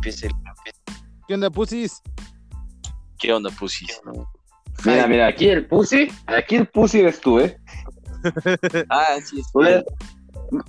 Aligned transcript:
empiece 0.00 0.26
el... 0.28 0.32
¿Qué 1.28 1.34
onda, 1.34 1.50
pusis? 1.50 2.02
¿Qué 3.18 3.32
onda, 3.32 3.50
pusis? 3.50 4.00
Mira, 4.84 5.06
mira, 5.06 5.26
aquí 5.26 5.48
el 5.48 5.66
pussy, 5.66 6.08
aquí 6.26 6.56
el 6.56 6.66
pussy 6.68 7.00
eres 7.00 7.20
tú, 7.20 7.38
¿eh? 7.38 7.58
Ah, 8.88 9.16
sí, 9.24 9.42
le- 9.60 9.84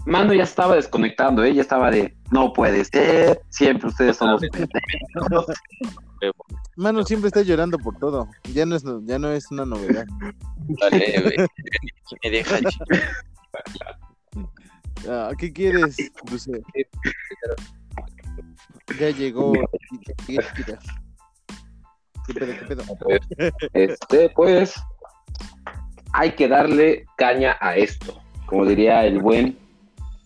Mando 0.05 0.33
ya 0.33 0.43
estaba 0.43 0.75
desconectando, 0.75 1.43
¿eh? 1.43 1.53
Ya 1.55 1.61
estaba 1.61 1.89
de, 1.89 2.15
no 2.29 2.53
puede 2.53 2.83
ser, 2.85 3.41
siempre 3.49 3.87
ustedes 3.87 4.17
son 4.17 4.31
los 4.33 4.41
pendejos. 4.51 5.45
Mano 6.75 7.03
siempre 7.03 7.27
está 7.29 7.41
llorando 7.41 7.77
por 7.79 7.97
todo. 7.97 8.27
Ya 8.53 8.65
no 8.65 8.75
es, 8.75 8.83
ya 9.05 9.17
no 9.17 9.31
es 9.31 9.49
una 9.49 9.65
novedad. 9.65 10.05
Dale, 10.81 11.21
güey. 11.21 11.47
Me 12.23 12.29
deja 12.29 12.59
chico. 12.59 12.85
Ah, 15.09 15.31
¿Qué 15.37 15.51
quieres, 15.51 15.95
Dulce? 16.25 16.61
Ya 18.99 19.09
llegó. 19.09 19.53
¿Qué 20.27 20.35
pedo, 22.33 22.53
qué 22.53 22.75
pedo? 22.75 22.83
Este, 23.73 24.29
pues, 24.29 24.75
hay 26.13 26.31
que 26.33 26.47
darle 26.47 27.05
caña 27.17 27.57
a 27.59 27.75
esto, 27.75 28.21
como 28.45 28.65
diría 28.65 29.05
el 29.05 29.19
buen 29.19 29.57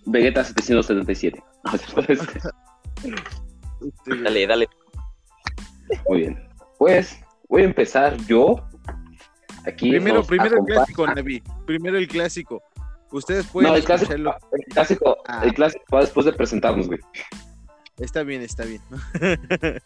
Vegeta 0.06 0.44
777. 0.44 1.44
Este, 1.74 2.18
Dale, 4.24 4.48
dale. 4.48 4.68
Muy 6.08 6.20
bien. 6.22 6.48
Pues, 6.78 7.20
voy 7.50 7.64
a 7.64 7.66
empezar 7.66 8.18
yo. 8.26 8.56
Aquí 9.66 9.90
Primero, 9.90 10.24
primero 10.24 10.60
el 10.60 10.66
clásico, 10.66 11.08
Nevi. 11.08 11.42
Primero 11.66 11.98
el 11.98 12.08
clásico. 12.08 12.62
Ustedes 13.12 13.48
pueden 13.48 13.72
No, 13.72 13.78
el 13.78 13.84
clásico, 13.84 14.14
el 14.14 14.24
clásico, 14.74 15.18
Ah. 15.28 15.42
el 15.44 15.54
clásico 15.54 15.84
va 15.94 16.02
después 16.02 16.26
de 16.26 16.34
presentarnos, 16.34 16.88
güey. 16.88 17.00
Está 18.00 18.24
bien, 18.24 18.42
está 18.42 18.66
bien. 18.66 18.82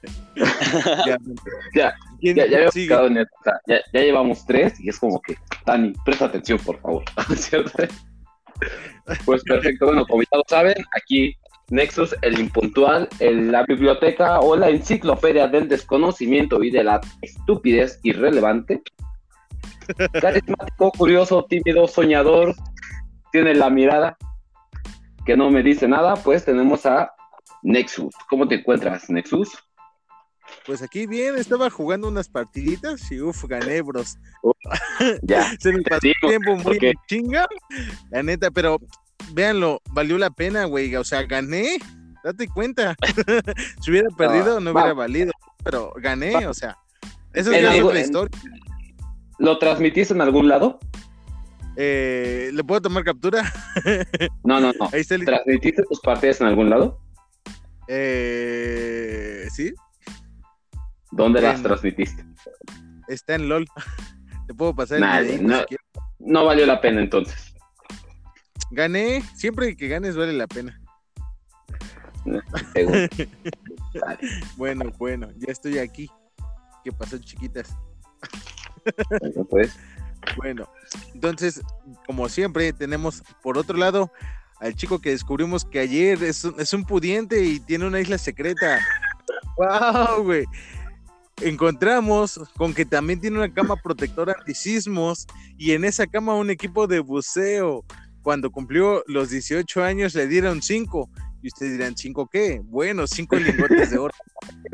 ya, 1.06 1.18
Ya, 1.76 1.94
¿quién 2.20 2.36
Ya, 2.36 2.48
ya 2.48 2.70
quedado 2.72 3.08
en 3.08 3.18
el- 3.18 3.24
o 3.26 3.44
sea, 3.44 3.54
ya, 3.68 3.78
ya 3.94 4.02
llevamos 4.02 4.46
tres 4.46 4.80
y 4.80 4.90
es 4.90 5.00
como 5.00 5.22
que, 5.22 5.36
Dani, 5.66 5.94
presta 6.06 6.26
atención, 6.26 6.58
por 6.60 6.80
favor. 6.82 7.04
¿Cierto? 7.36 7.72
pues 9.26 9.42
perfecto, 9.44 9.86
bueno, 9.86 10.06
como 10.06 10.22
ya 10.24 10.38
lo 10.38 10.44
saben, 10.50 10.76
aquí 10.96 11.34
Nexus, 11.70 12.16
el 12.24 12.40
impuntual, 12.40 13.08
el- 13.20 13.52
la 13.52 13.64
biblioteca 13.64 14.40
o 14.40 14.56
la 14.56 14.70
enciclopedia 14.70 15.48
del 15.48 15.68
desconocimiento 15.70 16.64
y 16.64 16.72
de 16.72 16.84
la 16.84 17.00
estupidez 17.22 18.00
irrelevante. 18.04 18.82
Carismático, 20.20 20.92
curioso, 20.92 21.46
tímido, 21.48 21.88
soñador, 21.88 22.56
tiene 23.32 23.54
la 23.56 23.70
mirada 23.70 24.18
que 25.26 25.38
no 25.38 25.50
me 25.52 25.62
dice 25.64 25.88
nada, 25.88 26.16
pues 26.16 26.44
tenemos 26.46 26.86
a 26.88 27.12
Nexus. 27.64 28.14
¿Cómo 28.30 28.48
te 28.48 28.56
encuentras, 28.56 29.10
Nexus? 29.10 29.50
Pues 30.66 30.82
aquí 30.82 31.06
bien, 31.06 31.36
estaba 31.38 31.70
jugando 31.70 32.08
unas 32.08 32.28
partiditas 32.28 33.12
y 33.12 33.22
uff, 33.22 33.44
gané, 33.46 33.82
bros. 33.82 34.18
Ya. 35.22 35.54
Se 35.60 35.72
me 35.72 35.82
pasó 35.84 36.08
el 36.08 36.14
tiempo 36.30 36.56
muy 36.58 36.78
en 36.82 36.94
chinga, 37.08 37.46
la 38.12 38.24
neta, 38.24 38.50
pero 38.52 38.80
véanlo, 39.34 39.82
valió 39.92 40.18
la 40.18 40.30
pena, 40.30 40.66
güey. 40.66 40.96
O 40.96 41.04
sea, 41.04 41.24
gané, 41.24 41.78
date 42.24 42.48
cuenta. 42.48 42.96
si 43.82 43.92
hubiera 43.92 44.10
perdido, 44.18 44.60
no 44.60 44.72
hubiera 44.72 44.94
valido, 44.94 45.32
pero 45.64 45.94
gané, 45.98 46.48
o 46.48 46.54
sea, 46.54 46.78
eso 47.34 47.52
es 47.52 47.66
algo- 47.68 47.88
otra 47.90 48.00
en- 48.00 48.06
historia. 48.06 48.42
¿Lo 49.38 49.58
transmitiste 49.58 50.14
en 50.14 50.22
algún 50.22 50.50
lado? 50.50 50.80
Eh, 51.78 52.50
¿Le 52.52 52.64
puedo 52.64 52.82
tomar 52.82 53.04
captura? 53.06 53.44
No, 54.44 54.60
no, 54.60 54.74
no. 54.74 54.90
Ahí 54.92 55.00
está 55.02 55.16
el. 55.16 55.24
¿Transmitiste 55.24 55.84
tus 55.84 56.02
partidas 56.02 56.42
en 56.42 56.48
algún 56.48 56.70
lado? 56.70 57.00
Eh, 57.92 59.48
sí, 59.52 59.74
¿Dónde 61.12 61.42
las 61.42 61.62
transmitiste? 61.64 62.24
está 63.08 63.34
en 63.34 63.50
LOL. 63.50 63.66
Te 64.48 64.54
puedo 64.54 64.76
pasar 64.76 64.98
el 64.98 65.02
Nah, 65.04 65.20
videíto 65.22 65.44
no. 65.44 65.60
si. 65.68 65.76
No 66.20 66.46
valió 66.46 66.66
la 66.68 66.80
pena 66.82 67.02
entonces. 67.02 67.56
Gané, 68.72 69.24
siempre 69.36 69.76
que 69.76 69.88
ganes 69.88 70.16
vale 70.16 70.34
la 70.34 70.46
pena. 70.48 70.80
Bueno, 74.58 74.92
bueno, 75.00 75.30
ya 75.38 75.52
estoy 75.52 75.80
aquí. 75.80 76.10
¿Qué 76.84 76.92
pasó, 76.92 77.18
chiquitas? 77.18 77.76
Bueno, 79.20 79.46
pues, 79.50 79.76
Bueno, 80.38 80.70
entonces, 81.16 81.62
como 82.06 82.30
siempre, 82.30 82.72
tenemos 82.74 83.24
por 83.42 83.58
otro 83.58 83.78
lado 83.78 84.12
al 84.60 84.76
chico 84.76 85.00
que 85.00 85.12
descubrimos 85.12 85.66
que 85.66 85.80
ayer 85.80 86.22
es 86.24 86.44
un, 86.44 86.60
es 86.60 86.74
un 86.74 86.84
pudiente 86.84 87.44
y 87.44 87.60
tiene 87.60 87.86
una 87.88 88.00
isla 88.00 88.18
secreta. 88.18 88.80
¡Wow, 89.58 90.24
güey! 90.24 90.46
Encontramos 91.42 92.40
con 92.58 92.74
que 92.74 92.86
también 92.86 93.22
tiene 93.22 93.38
una 93.38 93.54
cama 93.54 93.78
protectora 93.78 94.36
antisismos 94.38 95.26
y 95.58 95.72
en 95.72 95.86
esa 95.86 96.06
cama 96.06 96.36
un 96.36 96.50
equipo 96.50 96.88
de 96.88 97.00
buceo. 97.00 97.86
Cuando 98.22 98.52
cumplió 98.52 99.04
los 99.08 99.30
18 99.30 99.84
años 99.84 100.14
le 100.16 100.28
dieron 100.28 100.62
5. 100.62 101.10
Y 101.42 101.48
ustedes 101.48 101.72
dirán, 101.74 101.96
¿5 101.96 102.28
qué? 102.30 102.62
Bueno, 102.66 103.08
5 103.08 103.36
lingotes 103.38 103.92
de 103.92 103.98
oro. 103.98 104.14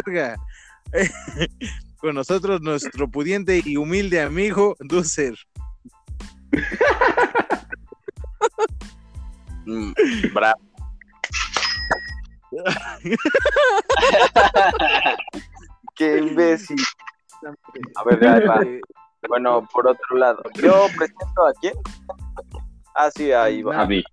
Con 1.97 2.15
nosotros 2.15 2.61
nuestro 2.61 3.09
pudiente 3.09 3.61
y 3.63 3.77
humilde 3.77 4.21
amigo 4.21 4.75
Dusser. 4.79 5.35
Mm, 9.65 9.91
bravo. 10.33 10.59
Qué 15.95 16.17
imbécil. 16.19 16.77
A 17.95 18.03
ver, 18.03 18.47
va. 18.49 18.59
Bueno, 19.27 19.67
por 19.73 19.87
otro 19.87 20.17
lado, 20.17 20.43
yo 20.61 20.85
presento 20.95 21.47
a 21.47 21.53
quién? 21.59 21.73
Ah, 22.93 23.09
sí, 23.09 23.31
ahí 23.31 23.63
va. 23.63 23.81
a 23.81 23.85
mí. 23.87 24.03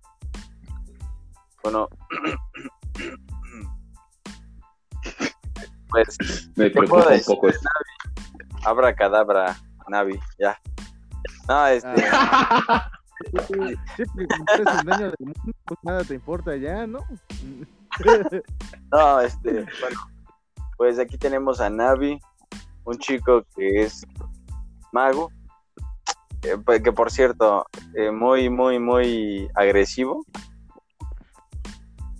Bueno, 1.61 1.87
pues, 5.89 6.17
Me 6.55 6.71
preocupa 6.71 7.09
un 7.09 7.21
poco 7.27 7.49
esto. 7.49 7.69
abra 8.65 8.95
cadabra, 8.95 9.55
Navi, 9.87 10.19
ya. 10.39 10.59
No, 11.47 11.67
este, 11.67 11.89
sí, 13.23 13.75
sí, 13.97 14.03
porque 14.05 14.27
como 14.27 14.45
eres 14.53 14.79
el 14.79 14.85
dueño 14.85 15.05
del 15.05 15.15
mundo, 15.19 15.51
pues 15.65 15.79
nada 15.83 16.03
te 16.03 16.15
importa 16.15 16.55
ya, 16.55 16.87
¿no? 16.87 16.99
no, 18.91 19.21
este, 19.21 19.51
bueno, 19.51 19.99
pues 20.77 20.99
aquí 20.99 21.17
tenemos 21.17 21.61
a 21.61 21.69
Navi, 21.69 22.19
un 22.85 22.97
chico 22.97 23.45
que 23.55 23.83
es 23.83 24.05
mago, 24.91 25.31
eh, 26.43 26.57
pues, 26.63 26.81
que 26.81 26.91
por 26.91 27.11
cierto, 27.11 27.65
eh, 27.95 28.11
muy, 28.11 28.49
muy, 28.49 28.79
muy 28.79 29.49
agresivo. 29.55 30.25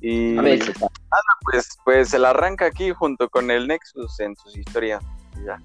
Y 0.01 0.35
pues, 0.35 1.77
pues 1.85 2.09
se 2.09 2.19
la 2.19 2.31
arranca 2.31 2.65
aquí 2.65 2.91
junto 2.91 3.29
con 3.29 3.49
el 3.51 3.67
Nexus 3.67 4.19
en 4.19 4.35
sus 4.35 4.57
historias. 4.57 5.03
Ya. 5.45 5.61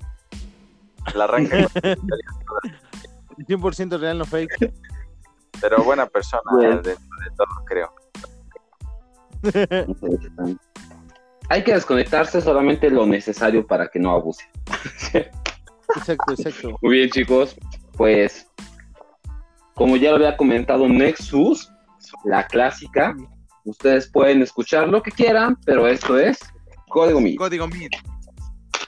Se 1.10 1.18
la 1.18 1.24
arranca 1.24 1.56
con 1.56 1.68
sus 1.68 1.98
historias 1.98 2.34
todas. 2.46 2.88
100% 3.46 3.98
real, 3.98 4.18
no 4.18 4.24
fake. 4.24 4.72
Pero 5.60 5.82
buena 5.82 6.06
persona, 6.06 6.42
Bien. 6.58 6.82
dentro 6.82 6.92
de 6.92 7.30
todo, 7.36 7.46
creo. 7.66 7.92
Hay 11.48 11.64
que 11.64 11.72
desconectarse 11.72 12.40
solamente 12.40 12.90
lo 12.90 13.06
necesario 13.06 13.66
para 13.66 13.88
que 13.88 13.98
no 13.98 14.12
abuse. 14.12 14.44
Exacto, 15.96 16.32
exacto. 16.32 16.78
Muy 16.82 16.96
bien, 16.96 17.10
chicos. 17.10 17.56
Pues, 17.96 18.46
como 19.74 19.96
ya 19.96 20.10
lo 20.10 20.16
había 20.16 20.36
comentado 20.36 20.88
Nexus, 20.88 21.72
la 22.24 22.46
clásica, 22.46 23.16
ustedes 23.64 24.10
pueden 24.10 24.42
escuchar 24.42 24.88
lo 24.88 25.02
que 25.02 25.10
quieran, 25.10 25.56
pero 25.64 25.88
esto 25.88 26.18
es 26.18 26.38
Código 26.88 27.20
MIT. 27.20 27.38
Código 27.38 27.66
MIT. 27.66 27.94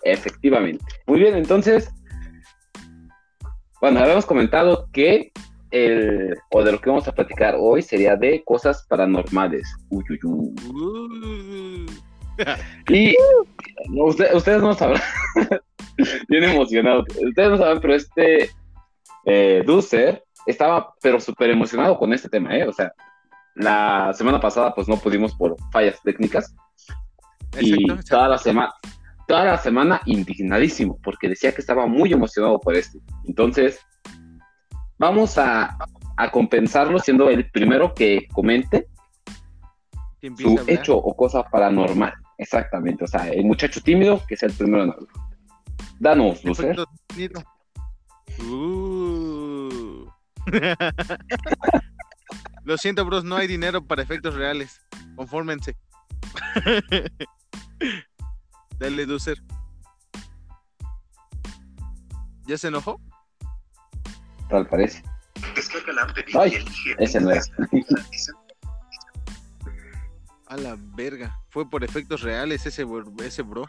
Efectivamente. 0.03 0.85
Muy 1.07 1.21
bien, 1.21 1.37
entonces, 1.37 1.91
bueno, 3.81 4.01
habíamos 4.01 4.27
comentado 4.27 4.89
que 4.93 5.33
el, 5.71 6.37
o 6.51 6.63
de 6.63 6.73
lo 6.73 6.81
que 6.81 6.91
vamos 6.91 7.07
a 7.09 7.13
platicar 7.13 7.57
hoy 7.59 7.83
sería 7.83 8.17
de 8.17 8.43
cosas 8.45 8.87
paranormales. 8.89 9.69
Uy, 9.89 10.05
uy, 10.11 10.19
uy. 10.25 10.55
Uh, 10.75 11.87
Y 12.89 13.15
usted- 13.97 14.35
ustedes 14.35 14.63
no 14.63 14.73
sabrán, 14.75 15.03
bien 16.29 16.45
emocionado, 16.45 17.05
ustedes 17.23 17.51
no 17.51 17.59
saben, 17.59 17.81
pero 17.81 17.95
este 17.95 18.51
eh, 19.27 19.65
estaba 20.47 20.95
pero 21.03 21.21
súper 21.21 21.51
emocionado 21.51 21.99
con 21.99 22.13
este 22.13 22.29
tema, 22.29 22.57
¿eh? 22.57 22.67
O 22.67 22.73
sea, 22.73 22.93
la 23.55 24.13
semana 24.15 24.41
pasada 24.41 24.75
pues 24.75 24.89
no 24.89 24.97
pudimos 24.97 25.35
por 25.35 25.57
fallas 25.71 26.01
técnicas 26.03 26.55
y 27.61 27.73
exacto, 27.73 27.93
exacto. 27.93 28.17
toda 28.17 28.29
la 28.29 28.39
semana 28.39 28.73
toda 29.27 29.45
la 29.45 29.59
semana 29.59 30.01
indignadísimo 30.07 30.99
porque 31.05 31.29
decía 31.29 31.53
que 31.53 31.61
estaba 31.61 31.87
muy 31.87 32.13
emocionado 32.13 32.59
por 32.59 32.75
esto. 32.75 32.99
Entonces, 33.27 33.79
vamos 35.01 35.37
a, 35.39 35.77
a 36.17 36.31
compensarlo 36.31 36.99
siendo 36.99 37.31
el 37.31 37.51
primero 37.51 37.95
que 37.95 38.29
comente 38.33 38.87
su 40.37 40.63
hecho 40.67 40.95
o 40.95 41.17
cosa 41.17 41.43
paranormal. 41.43 42.13
exactamente. 42.37 43.05
O 43.05 43.07
sea, 43.07 43.27
el 43.29 43.47
muchacho 43.47 43.81
tímido 43.81 44.23
que 44.29 44.37
sea 44.37 44.51
el 44.51 44.55
primero 44.55 44.85
en 44.85 44.91
hablar. 44.91 45.09
Danos, 45.99 46.45
Lucer. 46.45 46.77
Uh. 48.47 50.07
Lo 52.65 52.77
siento, 52.77 53.07
bros, 53.07 53.25
no 53.25 53.37
hay 53.37 53.47
dinero 53.47 53.87
para 53.87 54.03
efectos 54.03 54.35
reales. 54.35 54.83
Confórmense. 55.17 55.77
Dale, 58.79 59.07
Ducer. 59.07 59.43
¿Ya 62.47 62.59
se 62.59 62.69
enojó? 62.69 63.01
Tal 64.51 64.67
parece. 64.67 65.03
Descarga 65.55 65.93
la 65.93 66.03
app 66.03 66.17
de 66.17 66.25
Ay, 66.39 66.65
ese 66.99 67.21
no 67.21 67.31
es. 67.31 67.51
A 70.49 70.57
la 70.57 70.77
verga. 70.97 71.39
Fue 71.51 71.69
por 71.71 71.85
efectos 71.85 72.23
reales 72.23 72.67
ese, 72.67 72.83
bro- 72.85 73.13
ese 73.23 73.43
bro. 73.43 73.65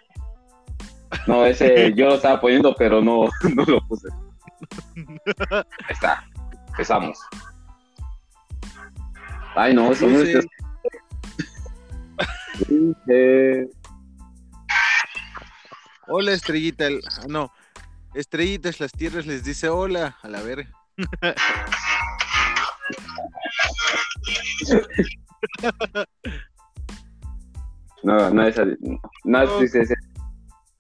No, 1.28 1.46
ese 1.46 1.94
yo 1.96 2.08
lo 2.08 2.16
estaba 2.16 2.42
poniendo, 2.42 2.74
pero 2.76 3.02
no, 3.02 3.28
no 3.56 3.66
lo 3.66 3.80
puse. 3.88 4.08
Ahí 5.48 5.64
está. 5.92 6.26
Empezamos. 6.70 7.20
Ay, 9.56 9.74
no, 9.76 9.92
eso 9.92 10.08
no 10.08 10.20
es. 10.22 10.46
Hola, 16.08 16.32
estrellita. 16.34 16.88
el- 16.88 17.02
No, 17.28 17.52
estrellitas, 18.14 18.80
las 18.80 18.92
tierras 18.92 19.26
les 19.26 19.44
dice 19.44 19.70
hola. 19.70 20.18
A 20.22 20.28
la 20.28 20.42
verga. 20.42 20.70
No, 28.04 28.32
no 28.32 28.48
es. 28.48 28.56
No 29.24 29.62
es. 29.62 29.76
es, 29.76 29.92
es, 29.92 30.00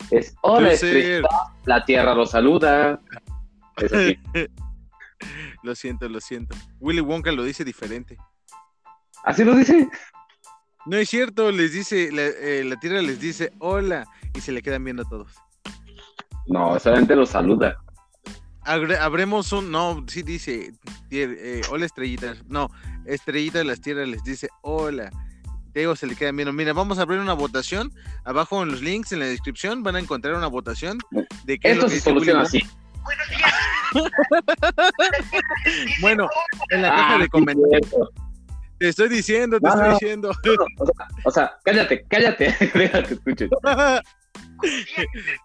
es, 0.09 0.35
hola, 0.41 0.73
estrellita, 0.73 1.29
la 1.65 1.85
tierra 1.85 2.15
lo 2.15 2.25
saluda. 2.25 2.99
Es 3.77 3.93
así. 3.93 4.17
Lo 5.63 5.75
siento, 5.75 6.09
lo 6.09 6.19
siento. 6.19 6.55
Willy 6.79 7.01
Wonka 7.01 7.31
lo 7.31 7.43
dice 7.43 7.63
diferente. 7.63 8.17
¿Así 9.23 9.43
lo 9.43 9.53
dice? 9.53 9.87
No 10.87 10.97
es 10.97 11.07
cierto, 11.07 11.51
les 11.51 11.73
dice, 11.73 12.11
la, 12.11 12.23
eh, 12.23 12.63
la 12.63 12.79
tierra 12.79 13.03
les 13.03 13.19
dice 13.19 13.53
hola 13.59 14.07
y 14.33 14.41
se 14.41 14.51
le 14.51 14.63
quedan 14.63 14.83
viendo 14.83 15.03
a 15.03 15.07
todos. 15.07 15.35
No, 16.47 16.79
solamente 16.79 17.15
lo 17.15 17.25
saluda. 17.25 17.77
Abre- 18.63 18.97
abremos 18.97 19.51
un, 19.53 19.71
no, 19.71 20.03
sí 20.07 20.21
dice, 20.21 20.71
eh, 21.09 21.61
hola 21.71 21.85
estrellitas, 21.85 22.43
no, 22.47 22.69
estrellitas 23.05 23.65
las 23.65 23.81
tierras 23.81 24.07
les 24.07 24.23
dice 24.23 24.49
hola. 24.61 25.09
Te 25.73 25.79
digo, 25.81 25.95
se 25.95 26.05
le 26.05 26.15
quedan 26.15 26.35
viendo. 26.35 26.51
Mira, 26.51 26.73
vamos 26.73 26.99
a 26.99 27.03
abrir 27.03 27.19
una 27.21 27.31
votación. 27.33 27.93
Abajo 28.25 28.61
en 28.61 28.71
los 28.71 28.81
links, 28.81 29.13
en 29.13 29.19
la 29.19 29.25
descripción, 29.25 29.83
van 29.83 29.95
a 29.95 29.99
encontrar 29.99 30.33
una 30.35 30.47
votación 30.47 30.99
de 31.45 31.57
qué 31.59 31.71
es 31.71 31.77
lo 31.77 31.85
Esto 31.85 31.93
que 31.93 31.99
se 32.01 32.09
soluciona 32.09 32.41
así. 32.41 32.61
Bueno, 36.01 36.27
en 36.69 36.81
la 36.81 36.89
caja 36.89 37.15
Ah, 37.15 37.17
de 37.19 37.29
comentarios. 37.29 37.89
Te 38.79 38.89
estoy 38.89 39.09
diciendo, 39.09 39.59
te 39.59 39.67
No, 39.67 39.73
estoy 39.73 39.87
no. 39.87 39.93
diciendo. 39.93 40.29
O 40.31 40.85
sea, 40.85 41.07
o 41.25 41.31
sea, 41.31 41.51
cállate, 41.63 42.05
cállate. 42.09 42.55
Deja 42.73 43.03
que 43.03 43.13
escuchen. 43.13 43.49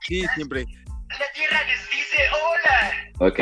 sí, 0.00 0.24
siempre. 0.34 0.64
La 1.18 1.32
tierra 1.34 1.60
les 1.64 1.80
dice 1.90 2.18
hola. 2.32 2.76
Ok. 3.18 3.40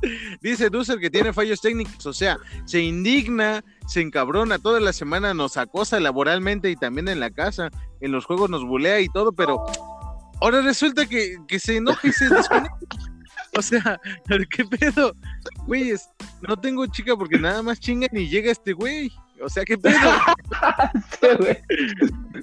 Dice 0.40 0.70
Dussel 0.70 1.00
que 1.00 1.10
tiene 1.10 1.32
fallos 1.32 1.60
técnicos, 1.60 2.06
o 2.06 2.12
sea, 2.12 2.38
se 2.66 2.80
indigna, 2.80 3.64
se 3.86 4.00
encabrona, 4.00 4.58
toda 4.60 4.78
la 4.78 4.92
semana 4.92 5.34
nos 5.34 5.56
acosa 5.56 5.98
laboralmente 5.98 6.70
y 6.70 6.76
también 6.76 7.08
en 7.08 7.18
la 7.18 7.30
casa, 7.30 7.70
en 8.00 8.12
los 8.12 8.24
juegos 8.24 8.48
nos 8.48 8.64
bulea 8.64 9.00
y 9.00 9.08
todo, 9.08 9.32
pero 9.32 9.64
ahora 10.40 10.60
resulta 10.62 11.06
que, 11.06 11.36
que 11.48 11.58
se 11.58 11.78
enoja 11.78 12.06
y 12.06 12.12
se 12.12 12.28
desconecta. 12.28 12.78
O 13.56 13.62
sea, 13.62 14.00
¿qué 14.50 14.64
pedo? 14.64 15.14
Güeyes, 15.66 16.08
no 16.46 16.56
tengo 16.56 16.86
chica 16.86 17.16
porque 17.16 17.38
nada 17.38 17.62
más 17.62 17.80
chingan 17.80 18.10
y 18.12 18.28
llega 18.28 18.52
este 18.52 18.72
güey. 18.72 19.10
O 19.42 19.48
sea, 19.48 19.64
¿qué 19.64 19.76
pedo? 19.76 19.98
Sí, 21.20 21.28
güey. 21.38 21.58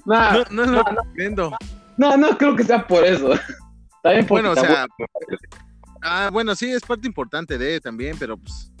No, 0.04 0.32
No, 0.32 0.44
no 0.50 0.66
lo 0.66 0.82
no, 0.82 1.50
no. 1.50 1.58
No, 1.96 2.16
no 2.16 2.36
creo 2.36 2.56
que 2.56 2.64
sea 2.64 2.86
por 2.86 3.04
eso. 3.04 3.30
También 4.02 4.26
Bueno, 4.26 4.52
o 4.52 4.54
sea, 4.54 4.86
Ah, 6.02 6.30
bueno, 6.32 6.54
sí, 6.54 6.70
es 6.70 6.82
parte 6.82 7.08
importante 7.08 7.58
de 7.58 7.80
también, 7.80 8.16
pero 8.18 8.36
pues, 8.36 8.72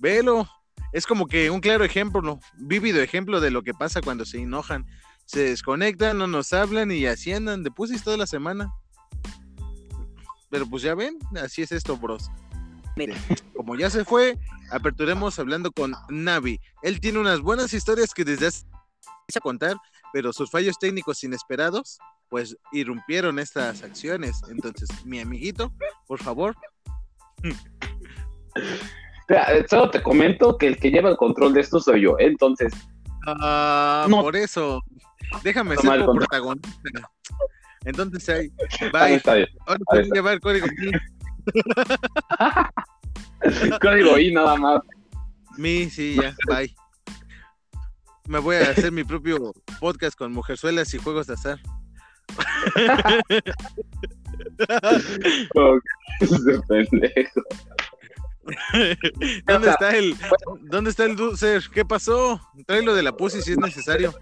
velo. 0.00 0.48
Es 0.92 1.06
como 1.06 1.26
que 1.26 1.50
un 1.50 1.60
claro 1.60 1.84
ejemplo, 1.84 2.20
¿no? 2.22 2.40
vívido 2.56 3.00
ejemplo 3.00 3.40
de 3.40 3.50
lo 3.50 3.62
que 3.62 3.74
pasa 3.74 4.00
cuando 4.00 4.24
se 4.24 4.40
enojan. 4.40 4.86
Se 5.24 5.40
desconectan, 5.40 6.18
no 6.18 6.26
nos 6.26 6.52
hablan 6.52 6.90
y 6.90 7.06
así 7.06 7.32
andan 7.32 7.62
de 7.62 7.70
pusis 7.70 8.02
toda 8.02 8.16
la 8.16 8.26
semana. 8.26 8.72
Pero 10.50 10.66
pues 10.66 10.82
ya 10.82 10.94
ven, 10.94 11.18
así 11.42 11.62
es 11.62 11.72
esto, 11.72 11.96
bros. 11.96 12.30
Mira. 12.96 13.16
Como 13.56 13.76
ya 13.76 13.90
se 13.90 14.04
fue, 14.04 14.38
aperturemos 14.70 15.38
hablando 15.38 15.72
con 15.72 15.94
Navi. 16.08 16.60
Él 16.82 17.00
tiene 17.00 17.18
unas 17.18 17.40
buenas 17.40 17.72
historias 17.72 18.14
que 18.14 18.24
desde 18.24 18.48
hace 18.48 18.64
a 19.34 19.40
contar, 19.40 19.76
pero 20.12 20.32
sus 20.32 20.50
fallos 20.50 20.78
técnicos 20.78 21.24
inesperados, 21.24 21.98
pues 22.34 22.56
irrumpieron 22.72 23.38
estas 23.38 23.84
acciones. 23.84 24.42
Entonces, 24.50 24.88
mi 25.06 25.20
amiguito, 25.20 25.72
por 26.08 26.20
favor, 26.20 26.56
Solo 29.70 29.90
te 29.90 30.02
comento 30.02 30.58
que 30.58 30.66
el 30.66 30.76
que 30.78 30.90
lleva 30.90 31.10
el 31.10 31.16
control 31.16 31.54
de 31.54 31.60
esto 31.60 31.78
soy 31.78 32.02
yo. 32.02 32.16
Entonces, 32.18 32.72
Ah, 33.28 34.06
No. 34.10 34.22
por 34.22 34.34
eso. 34.34 34.82
Déjame 35.44 35.76
Toma 35.76 35.92
ser 35.94 36.04
control. 36.06 36.26
protagonista. 36.26 37.10
Entonces 37.84 38.28
ahí, 38.28 38.52
ahí 38.80 38.90
bye. 38.90 39.14
está 39.14 39.34
bien. 39.34 39.48
Ahora 39.66 39.80
está. 39.92 40.14
llevar 40.14 40.40
código 40.40 40.66
Mi. 40.76 40.90
Código 43.80 44.18
I 44.18 44.32
nada 44.34 44.56
más. 44.56 44.80
Mi, 45.56 45.88
sí, 45.88 46.16
ya, 46.20 46.34
bye. 46.48 46.74
Me 48.26 48.40
voy 48.40 48.56
a 48.56 48.70
hacer 48.70 48.90
mi 48.90 49.04
propio 49.04 49.52
podcast 49.78 50.18
con 50.18 50.32
mujerzuelas 50.32 50.92
y 50.94 50.98
juegos 50.98 51.28
de 51.28 51.34
azar. 51.34 51.60
Ok, 55.54 55.82
ese 56.20 56.60
pendejo. 56.68 57.42
¿Dónde 59.46 59.70
está 59.70 59.96
el 59.96 60.16
dónde 60.62 60.90
está 60.90 61.04
el 61.04 61.16
dulcer? 61.16 61.62
¿Qué 61.72 61.84
pasó? 61.84 62.40
Tráelo 62.66 62.94
de 62.94 63.02
la 63.02 63.16
pussy 63.16 63.40
si 63.42 63.52
es 63.52 63.58
necesario. 63.58 64.14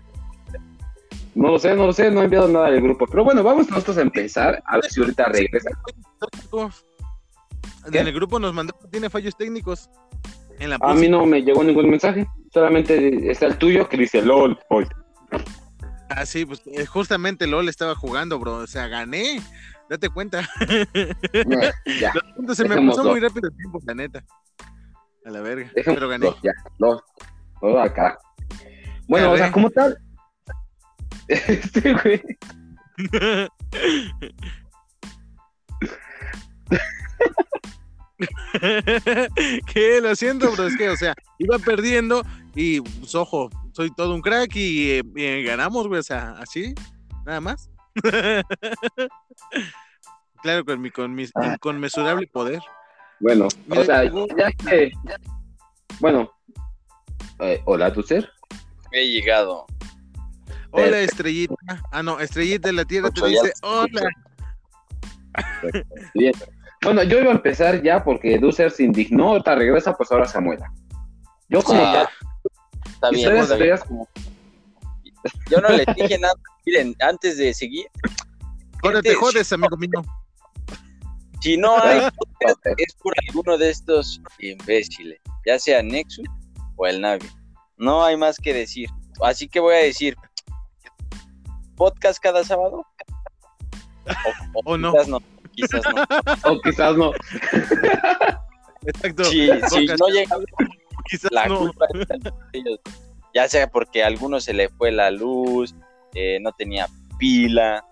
No 1.34 1.52
lo 1.52 1.58
sé, 1.58 1.74
no 1.74 1.86
lo 1.86 1.92
sé, 1.92 2.10
no 2.10 2.20
he 2.20 2.24
enviado 2.24 2.48
nada 2.48 2.70
del 2.70 2.82
grupo. 2.82 3.06
Pero 3.06 3.24
bueno, 3.24 3.42
vamos 3.42 3.68
nosotros 3.68 3.96
a 3.96 4.02
empezar. 4.02 4.62
A 4.66 4.76
ver 4.76 4.84
si 4.84 5.00
ahorita 5.00 5.26
regresa. 5.26 5.70
En 7.90 8.06
el 8.06 8.12
grupo 8.12 8.38
nos 8.38 8.52
mandó 8.52 8.78
que 8.78 8.88
tiene 8.88 9.10
fallos 9.10 9.36
técnicos. 9.36 9.90
En 10.58 10.70
la 10.70 10.78
A 10.80 10.94
mí 10.94 11.08
no 11.08 11.24
me 11.26 11.42
llegó 11.42 11.64
ningún 11.64 11.90
mensaje. 11.90 12.26
Solamente 12.52 13.30
está 13.30 13.46
el 13.46 13.56
tuyo 13.56 13.88
que 13.88 13.96
dice 13.96 14.22
LOL. 14.22 14.58
Hoy. 14.68 14.86
Ah, 16.14 16.26
sí, 16.26 16.44
pues 16.44 16.62
eh, 16.66 16.84
justamente 16.84 17.46
LOL 17.46 17.68
estaba 17.68 17.94
jugando, 17.94 18.38
bro. 18.38 18.56
O 18.56 18.66
sea, 18.66 18.88
gané. 18.88 19.40
Date 19.88 20.10
cuenta. 20.10 20.48
Ya, 21.84 22.12
se 22.54 22.68
me 22.68 22.76
pasó 22.86 23.04
muy 23.04 23.20
rápido 23.20 23.48
el 23.48 23.56
tiempo, 23.56 23.80
la 23.84 23.94
neta. 23.94 24.24
A 25.24 25.30
la 25.30 25.40
verga. 25.40 25.70
dejemos 25.74 25.98
Pero 25.98 26.08
gané. 26.08 26.26
los, 26.26 26.42
ya, 26.42 26.52
los. 26.78 27.02
Todo 27.60 27.80
acá. 27.80 28.18
Bueno, 29.08 29.32
o 29.32 29.36
sea, 29.36 29.52
como 29.52 29.70
tal. 29.70 29.98
Este 31.28 31.94
güey. 31.94 32.22
que 39.72 40.00
lo 40.00 40.14
siento, 40.14 40.50
bro. 40.52 40.66
Es 40.66 40.76
que, 40.76 40.88
o 40.88 40.96
sea, 40.96 41.14
iba 41.38 41.58
perdiendo 41.58 42.22
y, 42.54 42.80
pues, 42.80 43.14
ojo, 43.14 43.50
soy 43.72 43.90
todo 43.94 44.14
un 44.14 44.20
crack 44.22 44.54
y, 44.56 44.90
eh, 44.92 45.02
y 45.16 45.42
ganamos, 45.44 45.88
güey. 45.88 46.00
O 46.00 46.02
sea, 46.02 46.32
así, 46.38 46.74
nada 47.26 47.40
más. 47.40 47.70
claro, 50.42 50.64
con 50.64 50.80
mi, 50.80 50.90
con 50.90 51.14
mi 51.14 51.24
Ah. 51.34 51.52
inconmensurable 51.54 52.26
poder. 52.26 52.60
Bueno, 53.20 53.48
Mira, 53.66 53.82
o 53.82 53.84
sea, 53.84 54.04
ya 54.04 54.52
que. 54.52 54.90
Bueno. 56.00 56.30
Eh, 57.38 57.60
hola, 57.64 57.92
tu 57.92 58.02
ser. 58.02 58.30
He 58.92 59.06
llegado. 59.06 59.66
Hola, 60.70 61.00
estrellita. 61.00 61.54
Ah, 61.90 62.02
no, 62.02 62.18
estrellita 62.20 62.68
de 62.68 62.72
la 62.74 62.84
tierra 62.84 63.10
te 63.10 63.20
Ocho, 63.20 63.26
dice, 63.30 63.52
te 63.60 63.66
hola. 63.66 64.02
Bien. 66.14 66.32
Bueno, 66.82 67.02
yo 67.04 67.20
iba 67.20 67.30
a 67.30 67.34
empezar 67.34 67.82
ya 67.82 68.02
porque 68.02 68.38
Ducer 68.38 68.70
se 68.70 68.82
indignó, 68.84 69.28
ahorita 69.28 69.54
regresa, 69.54 69.96
pues 69.96 70.10
ahora 70.10 70.26
Samuela. 70.26 70.72
Yo 71.48 71.62
como 71.62 71.80
Ah, 71.82 71.92
tal, 71.92 72.08
Está 73.02 73.10
bien, 73.10 73.26
ustedes 73.26 73.42
está 73.42 73.56
bien. 73.56 73.68
veas 73.68 73.84
como 73.84 74.08
Yo 75.50 75.60
no 75.60 75.68
les 75.70 75.86
dije 75.96 76.18
nada. 76.18 76.34
Miren, 76.64 76.94
antes 77.00 77.36
de 77.36 77.52
seguir, 77.52 77.86
Ahora 78.84 79.02
te 79.02 79.10
Gente, 79.10 79.24
jodes, 79.24 79.52
amigo 79.52 79.76
mío. 79.76 79.90
si 81.40 81.56
no 81.56 81.76
hay 81.82 82.00
podcast, 82.16 82.64
es 82.78 82.94
por 82.94 83.12
alguno 83.26 83.58
de 83.58 83.70
estos 83.70 84.20
imbéciles, 84.38 85.18
ya 85.46 85.58
sea 85.58 85.82
Nexus 85.82 86.26
o 86.76 86.86
el 86.86 87.00
Navi. 87.00 87.28
No 87.76 88.04
hay 88.04 88.16
más 88.16 88.36
que 88.38 88.54
decir. 88.54 88.88
así 89.22 89.48
que 89.48 89.58
voy 89.58 89.74
a 89.74 89.78
decir, 89.78 90.16
podcast 91.76 92.20
cada 92.22 92.44
sábado. 92.44 92.86
O, 94.54 94.62
O 94.72 94.78
no. 94.78 94.92
Quizás 94.92 95.08
no. 95.08 95.20
Quizás 95.54 95.82
no. 95.92 96.52
O 96.52 96.60
quizás 96.60 96.96
no. 96.96 97.12
Exacto. 98.86 99.24
Sí, 99.24 99.48
Podcast, 99.48 100.00
no 100.00 100.08
llega 100.08 100.36
quizás 101.08 101.30
la 101.32 101.46
no. 101.46 101.58
culpa 101.58 101.86
ellos. 102.52 102.80
Ya 103.34 103.48
sea 103.48 103.68
porque 103.70 104.02
a 104.04 104.06
algunos 104.08 104.44
se 104.44 104.52
le 104.52 104.68
fue 104.68 104.92
la 104.92 105.10
luz, 105.10 105.74
eh, 106.14 106.38
no 106.40 106.52
tenía 106.52 106.86
pila, 107.18 107.84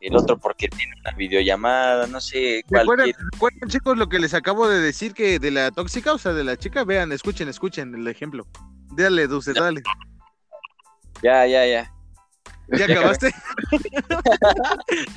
el 0.00 0.16
otro 0.16 0.38
porque 0.38 0.68
tiene 0.68 0.92
una 1.00 1.12
videollamada, 1.12 2.06
no 2.06 2.20
sé, 2.20 2.62
¿Recuerdan, 2.68 2.86
cualquier. 2.86 3.16
recuerdan, 3.32 3.68
chicos, 3.68 3.96
lo 3.96 4.08
que 4.08 4.18
les 4.18 4.34
acabo 4.34 4.68
de 4.68 4.80
decir 4.80 5.14
que 5.14 5.38
de 5.38 5.50
la 5.50 5.70
tóxica, 5.70 6.12
o 6.12 6.18
sea, 6.18 6.32
de 6.32 6.44
la 6.44 6.56
chica? 6.56 6.84
Vean, 6.84 7.12
escuchen, 7.12 7.48
escuchen 7.48 7.94
el 7.94 8.06
ejemplo. 8.08 8.46
Dale, 8.92 9.26
Dulce, 9.26 9.52
dale. 9.52 9.82
Ya, 11.22 11.46
ya, 11.46 11.66
ya. 11.66 11.92
¿Ya 12.68 12.84
acabaste? 12.84 13.32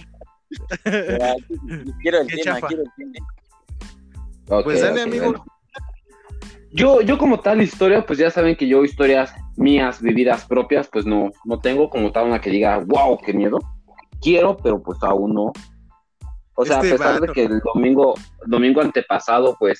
Ya, 0.85 1.35
quiero 2.01 2.21
el 2.21 2.27
Qué 2.27 2.37
tema, 2.37 2.55
chafa. 2.55 2.67
quiero 2.67 2.81
el 2.83 2.91
tema. 3.13 4.63
Pues 4.63 4.81
dale, 4.81 5.03
amigo. 5.03 5.25
bueno. 5.25 5.45
Yo, 6.71 7.01
yo 7.01 7.17
como 7.17 7.39
tal 7.39 7.61
historia, 7.61 8.05
pues 8.05 8.19
ya 8.19 8.29
saben 8.29 8.55
que 8.55 8.67
yo 8.67 8.83
historias 8.83 9.33
mías, 9.57 10.01
vividas 10.01 10.45
propias, 10.45 10.87
pues 10.91 11.05
no, 11.05 11.31
no 11.45 11.59
tengo 11.59 11.89
como 11.89 12.11
tal 12.11 12.27
una 12.27 12.39
que 12.39 12.49
diga, 12.51 12.77
wow, 12.85 13.17
qué 13.25 13.33
miedo. 13.33 13.59
Quiero, 14.21 14.55
pero 14.57 14.81
pues 14.81 14.99
aún 15.01 15.33
no. 15.33 15.51
O 16.55 16.65
sea, 16.65 16.77
Este 16.81 16.89
a 16.89 16.91
pesar 16.97 17.21
de 17.21 17.27
que 17.33 17.43
el 17.45 17.59
domingo, 17.73 18.13
domingo 18.45 18.81
antepasado, 18.81 19.55
pues, 19.59 19.79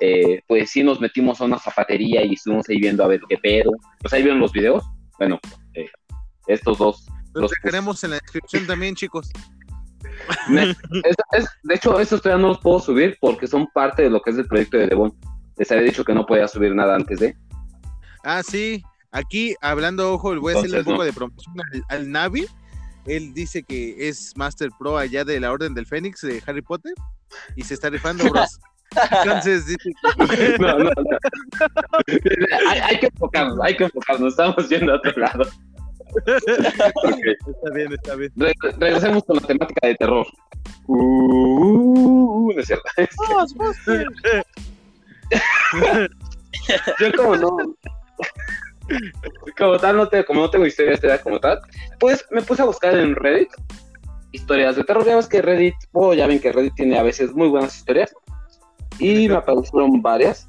eh, 0.00 0.40
pues 0.46 0.70
sí 0.70 0.82
nos 0.84 1.00
metimos 1.00 1.40
a 1.40 1.44
una 1.44 1.58
zapatería 1.58 2.22
y 2.24 2.34
estuvimos 2.34 2.68
ahí 2.68 2.78
viendo 2.78 3.02
a 3.02 3.08
ver 3.08 3.20
qué 3.28 3.38
pedo. 3.38 3.72
Pues 4.00 4.12
ahí 4.12 4.22
vieron 4.22 4.40
los 4.40 4.52
videos. 4.52 4.84
Bueno, 5.18 5.38
eh, 5.74 5.88
estos 6.46 6.78
dos. 6.78 7.06
Los 7.32 7.50
dejaremos 7.50 8.04
en 8.04 8.10
la 8.10 8.16
descripción 8.20 8.66
también, 8.66 8.94
chicos. 8.94 9.30
Me- 10.48 10.70
es- 10.70 10.76
es- 11.32 11.48
de 11.62 11.74
hecho, 11.74 11.98
estos 11.98 12.22
todavía 12.22 12.42
no 12.42 12.48
los 12.48 12.60
puedo 12.60 12.78
subir 12.78 13.16
porque 13.20 13.46
son 13.46 13.66
parte 13.74 14.02
de 14.02 14.10
lo 14.10 14.20
que 14.20 14.30
es 14.30 14.38
el 14.38 14.46
proyecto 14.46 14.76
de 14.76 14.86
Devon. 14.88 15.12
Les 15.56 15.70
había 15.70 15.84
dicho 15.84 16.04
que 16.04 16.14
no 16.14 16.26
podía 16.26 16.48
subir 16.48 16.74
nada 16.74 16.94
antes 16.96 17.20
de. 17.20 17.36
Ah, 18.24 18.42
sí. 18.42 18.82
Aquí, 19.12 19.54
hablando, 19.60 20.12
ojo, 20.12 20.38
voy 20.40 20.54
a 20.54 20.58
hacerle 20.58 20.78
un 20.78 20.84
poco 20.84 20.98
no. 20.98 21.04
de 21.04 21.12
promoción 21.12 21.54
al, 21.72 21.84
al 21.88 22.10
Navi. 22.10 22.46
Él 23.06 23.32
dice 23.34 23.62
que 23.62 24.08
es 24.08 24.32
Master 24.36 24.70
Pro 24.78 24.96
allá 24.98 25.24
de 25.24 25.38
la 25.38 25.52
Orden 25.52 25.74
del 25.74 25.86
Fénix 25.86 26.22
de 26.22 26.42
Harry 26.46 26.62
Potter 26.62 26.94
y 27.54 27.62
se 27.62 27.74
está 27.74 27.90
rifando, 27.90 28.24
bros. 28.30 28.58
Entonces 29.24 29.66
dice 29.66 29.78
que- 30.18 30.58
No, 30.58 30.78
no, 30.78 30.84
no. 30.84 31.18
hay, 32.70 32.78
hay 32.80 32.98
que 32.98 33.06
enfocarnos, 33.06 33.58
hay 33.62 33.76
que 33.76 33.84
enfocarnos. 33.84 34.32
Estamos 34.32 34.68
yendo 34.68 34.92
a 34.92 34.96
otro 34.96 35.12
lado. 35.16 35.42
Ok, 36.14 37.18
está 37.46 37.70
bien, 37.74 37.92
está 37.92 38.14
bien. 38.14 38.32
re- 38.36 38.54
regresemos 38.78 39.22
con 39.24 39.36
la 39.36 39.42
temática 39.42 39.86
de 39.88 39.94
terror. 39.96 40.26
Uh, 40.86 42.52
no 42.54 42.60
es 42.60 42.66
cierto. 42.66 42.84
Yo 47.00 47.12
como 47.16 47.36
no. 47.36 47.56
Como 49.58 49.78
tal, 49.78 49.96
no 49.96 50.08
te, 50.08 50.24
como 50.24 50.40
no 50.40 50.50
tengo 50.50 50.66
historias 50.66 51.00
de 51.00 51.18
como 51.20 51.40
tal, 51.40 51.60
pues 51.98 52.24
me 52.30 52.42
puse 52.42 52.62
a 52.62 52.66
buscar 52.66 52.96
en 52.96 53.14
Reddit 53.16 53.48
historias 54.32 54.76
de 54.76 54.84
terror. 54.84 55.06
Ya 55.06 55.16
ves 55.16 55.28
que 55.28 55.40
Reddit, 55.40 55.74
oh, 55.92 56.12
ya 56.12 56.26
ven 56.26 56.40
que 56.40 56.52
Reddit 56.52 56.74
tiene 56.74 56.98
a 56.98 57.02
veces 57.02 57.34
muy 57.34 57.48
buenas 57.48 57.76
historias. 57.76 58.14
Y 58.98 59.28
me 59.28 59.36
aparecieron 59.36 60.02
varias, 60.02 60.48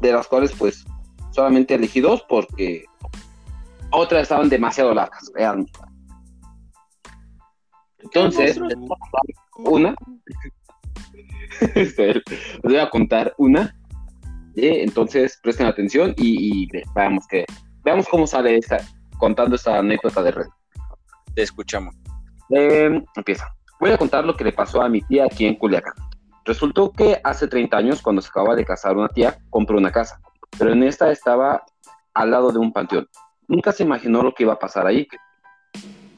de 0.00 0.12
las 0.12 0.26
cuales 0.26 0.52
pues 0.52 0.84
solamente 1.32 1.74
elegí 1.74 2.00
dos 2.00 2.24
porque 2.28 2.84
otras 3.90 4.22
estaban 4.22 4.48
demasiado 4.48 4.94
largas, 4.94 5.30
realmente. 5.34 5.78
Entonces, 7.98 8.60
una. 9.56 9.94
Les 11.74 11.96
voy 12.62 12.76
a 12.76 12.90
contar 12.90 13.34
una. 13.38 13.76
Eh, 14.56 14.82
entonces, 14.82 15.38
presten 15.42 15.66
atención 15.66 16.14
y, 16.16 16.62
y 16.64 16.66
ve- 16.72 16.84
veamos 16.94 17.26
que 17.28 17.44
veamos 17.84 18.06
cómo 18.08 18.26
sale 18.26 18.56
esta, 18.56 18.78
contando 19.18 19.56
esta 19.56 19.78
anécdota 19.78 20.22
de 20.22 20.30
red. 20.30 20.46
Te 21.34 21.42
escuchamos. 21.42 21.94
Eh, 22.50 23.02
empieza. 23.16 23.52
Voy 23.80 23.90
a 23.90 23.98
contar 23.98 24.24
lo 24.24 24.36
que 24.36 24.44
le 24.44 24.52
pasó 24.52 24.80
a 24.82 24.88
mi 24.88 25.00
tía 25.02 25.24
aquí 25.24 25.46
en 25.46 25.56
Culiacán. 25.56 25.94
Resultó 26.44 26.92
que 26.92 27.20
hace 27.24 27.48
30 27.48 27.76
años, 27.76 28.02
cuando 28.02 28.22
se 28.22 28.28
acaba 28.28 28.54
de 28.54 28.64
casar 28.64 28.96
una 28.96 29.08
tía, 29.08 29.36
compró 29.50 29.76
una 29.78 29.90
casa, 29.90 30.20
pero 30.58 30.72
en 30.72 30.82
esta 30.82 31.10
estaba 31.10 31.62
al 32.12 32.30
lado 32.30 32.52
de 32.52 32.58
un 32.58 32.72
panteón. 32.72 33.08
Nunca 33.48 33.72
se 33.72 33.82
imaginó 33.82 34.22
lo 34.22 34.32
que 34.34 34.44
iba 34.44 34.52
a 34.52 34.58
pasar 34.58 34.86
ahí. 34.86 35.06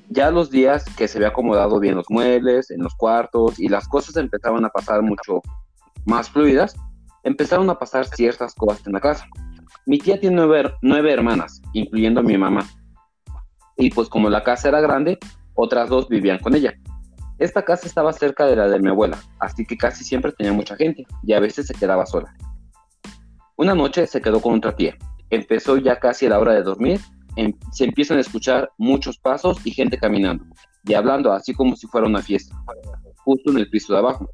Ya 0.08 0.30
los 0.30 0.50
días 0.50 0.84
que 0.96 1.08
se 1.08 1.18
había 1.18 1.28
acomodado 1.28 1.80
bien 1.80 1.94
los 1.96 2.06
muebles, 2.10 2.70
en 2.70 2.82
los 2.82 2.94
cuartos, 2.94 3.58
y 3.58 3.68
las 3.68 3.88
cosas 3.88 4.16
empezaban 4.16 4.64
a 4.64 4.68
pasar 4.68 5.02
mucho 5.02 5.40
más 6.04 6.30
fluidas, 6.30 6.76
empezaron 7.26 7.68
a 7.70 7.78
pasar 7.78 8.06
ciertas 8.06 8.54
cosas 8.54 8.86
en 8.86 8.92
la 8.92 9.00
casa. 9.00 9.26
Mi 9.84 9.98
tía 9.98 10.18
tiene 10.18 10.36
nueve, 10.36 10.72
nueve 10.80 11.12
hermanas, 11.12 11.60
incluyendo 11.72 12.20
a 12.20 12.22
mi 12.22 12.38
mamá. 12.38 12.64
Y 13.76 13.90
pues 13.90 14.08
como 14.08 14.30
la 14.30 14.44
casa 14.44 14.68
era 14.68 14.80
grande, 14.80 15.18
otras 15.54 15.88
dos 15.88 16.08
vivían 16.08 16.38
con 16.38 16.54
ella. 16.54 16.74
Esta 17.38 17.64
casa 17.64 17.88
estaba 17.88 18.12
cerca 18.12 18.46
de 18.46 18.54
la 18.54 18.68
de 18.68 18.78
mi 18.78 18.88
abuela, 18.88 19.18
así 19.40 19.66
que 19.66 19.76
casi 19.76 20.04
siempre 20.04 20.32
tenía 20.32 20.52
mucha 20.52 20.76
gente 20.76 21.04
y 21.24 21.32
a 21.32 21.40
veces 21.40 21.66
se 21.66 21.74
quedaba 21.74 22.06
sola. 22.06 22.32
Una 23.56 23.74
noche 23.74 24.06
se 24.06 24.20
quedó 24.20 24.40
con 24.40 24.54
otra 24.54 24.76
tía. 24.76 24.96
Empezó 25.28 25.76
ya 25.78 25.98
casi 25.98 26.28
la 26.28 26.38
hora 26.38 26.54
de 26.54 26.62
dormir, 26.62 27.00
em- 27.34 27.58
se 27.72 27.84
empiezan 27.84 28.18
a 28.18 28.20
escuchar 28.20 28.70
muchos 28.78 29.18
pasos 29.18 29.58
y 29.66 29.72
gente 29.72 29.98
caminando 29.98 30.44
y 30.84 30.94
hablando 30.94 31.32
así 31.32 31.52
como 31.52 31.74
si 31.74 31.88
fuera 31.88 32.06
una 32.06 32.22
fiesta, 32.22 32.56
justo 33.24 33.50
en 33.50 33.58
el 33.58 33.68
piso 33.68 33.92
de 33.92 33.98
abajo. 33.98 34.30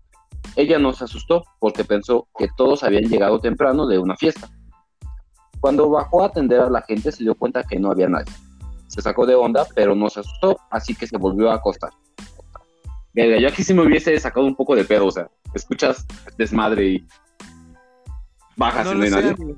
Ella 0.57 0.79
no 0.79 0.93
se 0.93 1.05
asustó 1.05 1.45
porque 1.59 1.85
pensó 1.85 2.29
que 2.39 2.49
todos 2.57 2.83
habían 2.83 3.05
llegado 3.05 3.41
temprano 3.41 3.87
de 3.87 3.99
una 3.99 4.17
fiesta. 4.17 4.51
Cuando 5.61 5.89
bajó 5.89 6.23
a 6.23 6.27
atender 6.27 6.61
a 6.61 6.71
la 6.71 6.83
gente 6.83 7.13
se 7.13 7.23
dio 7.23 7.35
cuenta 7.35 7.63
que 7.63 7.79
no 7.79 7.91
había 7.91 8.09
nadie. 8.09 8.33
Se 8.89 9.01
sacó 9.01 9.25
de 9.27 9.35
onda, 9.35 9.67
pero 9.75 9.95
no 9.95 10.11
se 10.11 10.21
asustó, 10.21 10.59
así 10.71 10.95
que 10.95 11.07
se 11.07 11.17
volvió 11.17 11.51
a 11.51 11.55
acostar. 11.55 11.91
Verga, 13.15 13.39
yo 13.39 13.49
aquí 13.49 13.63
sí 13.63 13.73
me 13.73 13.83
hubiese 13.83 14.19
sacado 14.19 14.47
un 14.47 14.57
poco 14.57 14.75
de 14.75 14.85
pedo, 14.85 15.07
o 15.07 15.11
sea, 15.11 15.31
escuchas 15.55 16.07
desmadre 16.37 16.87
y 16.87 17.07
bajas 18.57 18.87
No 18.87 18.93
y 18.93 19.11
no 19.11 19.17
sé, 19.17 19.23
nadie. 19.23 19.57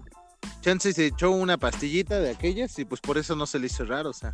Chance 0.61 0.93
se 0.93 1.07
echó 1.07 1.31
una 1.31 1.57
pastillita 1.59 2.19
de 2.21 2.31
aquellas 2.31 2.79
y 2.79 2.85
pues 2.85 3.00
por 3.00 3.19
eso 3.19 3.37
no 3.37 3.47
se 3.47 3.59
le 3.59 3.67
hizo 3.67 3.85
raro, 3.85 4.11
o 4.11 4.14
sea, 4.14 4.33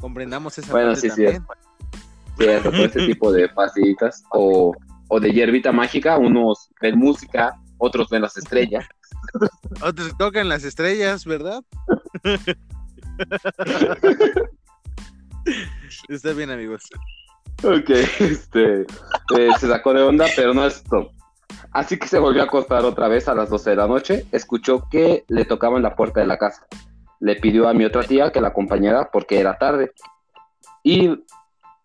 comprendamos 0.00 0.58
esa 0.58 0.72
Bueno, 0.72 0.92
parte 0.92 1.00
sí, 1.00 1.10
sí, 1.10 1.24
también. 1.24 1.46
Sí, 2.38 2.48
hasta 2.48 2.70
todo 2.70 2.84
este 2.84 3.06
tipo 3.06 3.32
de 3.32 3.48
pastillitas 3.48 4.24
o, 4.32 4.74
o 5.14 5.20
de 5.20 5.30
hierbita 5.30 5.72
mágica, 5.72 6.16
unos 6.16 6.70
ven 6.80 6.98
música, 6.98 7.60
otros 7.76 8.08
ven 8.08 8.22
las 8.22 8.38
estrellas. 8.38 8.86
Otros 9.82 10.16
tocan 10.16 10.48
las 10.48 10.64
estrellas, 10.64 11.26
¿verdad? 11.26 11.62
Está 16.08 16.32
bien, 16.32 16.50
amigos. 16.50 16.88
Ok, 17.62 17.90
este, 18.20 18.86
eh, 19.36 19.50
se 19.60 19.68
sacó 19.68 19.92
de 19.92 20.02
onda, 20.02 20.24
pero 20.34 20.54
no 20.54 20.64
es 20.66 20.82
todo. 20.82 21.12
Así 21.72 21.98
que 21.98 22.08
se 22.08 22.18
volvió 22.18 22.40
a 22.40 22.46
acostar 22.46 22.86
otra 22.86 23.08
vez 23.08 23.28
a 23.28 23.34
las 23.34 23.50
12 23.50 23.68
de 23.70 23.76
la 23.76 23.86
noche. 23.86 24.24
Escuchó 24.32 24.88
que 24.90 25.24
le 25.28 25.44
tocaban 25.44 25.82
la 25.82 25.94
puerta 25.94 26.20
de 26.20 26.26
la 26.26 26.38
casa. 26.38 26.66
Le 27.20 27.36
pidió 27.36 27.68
a 27.68 27.74
mi 27.74 27.84
otra 27.84 28.02
tía 28.02 28.32
que 28.32 28.40
la 28.40 28.48
acompañara 28.48 29.10
porque 29.12 29.38
era 29.38 29.58
tarde. 29.58 29.92
Y 30.82 31.22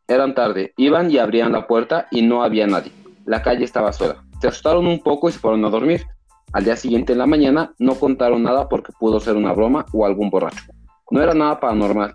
eran 0.07 0.33
tarde. 0.33 0.73
Iban 0.77 1.11
y 1.11 1.17
abrían 1.17 1.51
la 1.51 1.67
puerta 1.67 2.07
y 2.09 2.21
no 2.21 2.41
había 2.41 2.65
nadie. 2.67 2.93
La 3.27 3.43
calle 3.43 3.63
estaba 3.63 3.93
sola. 3.93 4.23
Se 4.41 4.47
asustaron 4.47 4.87
un 4.87 4.99
poco 4.99 5.29
y 5.29 5.33
se 5.33 5.39
fueron 5.39 5.63
a 5.65 5.69
dormir. 5.69 6.07
Al 6.53 6.63
día 6.63 6.75
siguiente 6.75 7.13
en 7.13 7.19
la 7.19 7.27
mañana 7.27 7.73
no 7.77 7.93
contaron 7.93 8.41
nada 8.41 8.67
porque 8.67 8.91
pudo 8.99 9.19
ser 9.19 9.35
una 9.35 9.53
broma 9.53 9.85
o 9.93 10.05
algún 10.05 10.31
borracho. 10.31 10.63
No 11.11 11.21
era 11.21 11.35
nada 11.35 11.59
paranormal. 11.59 12.13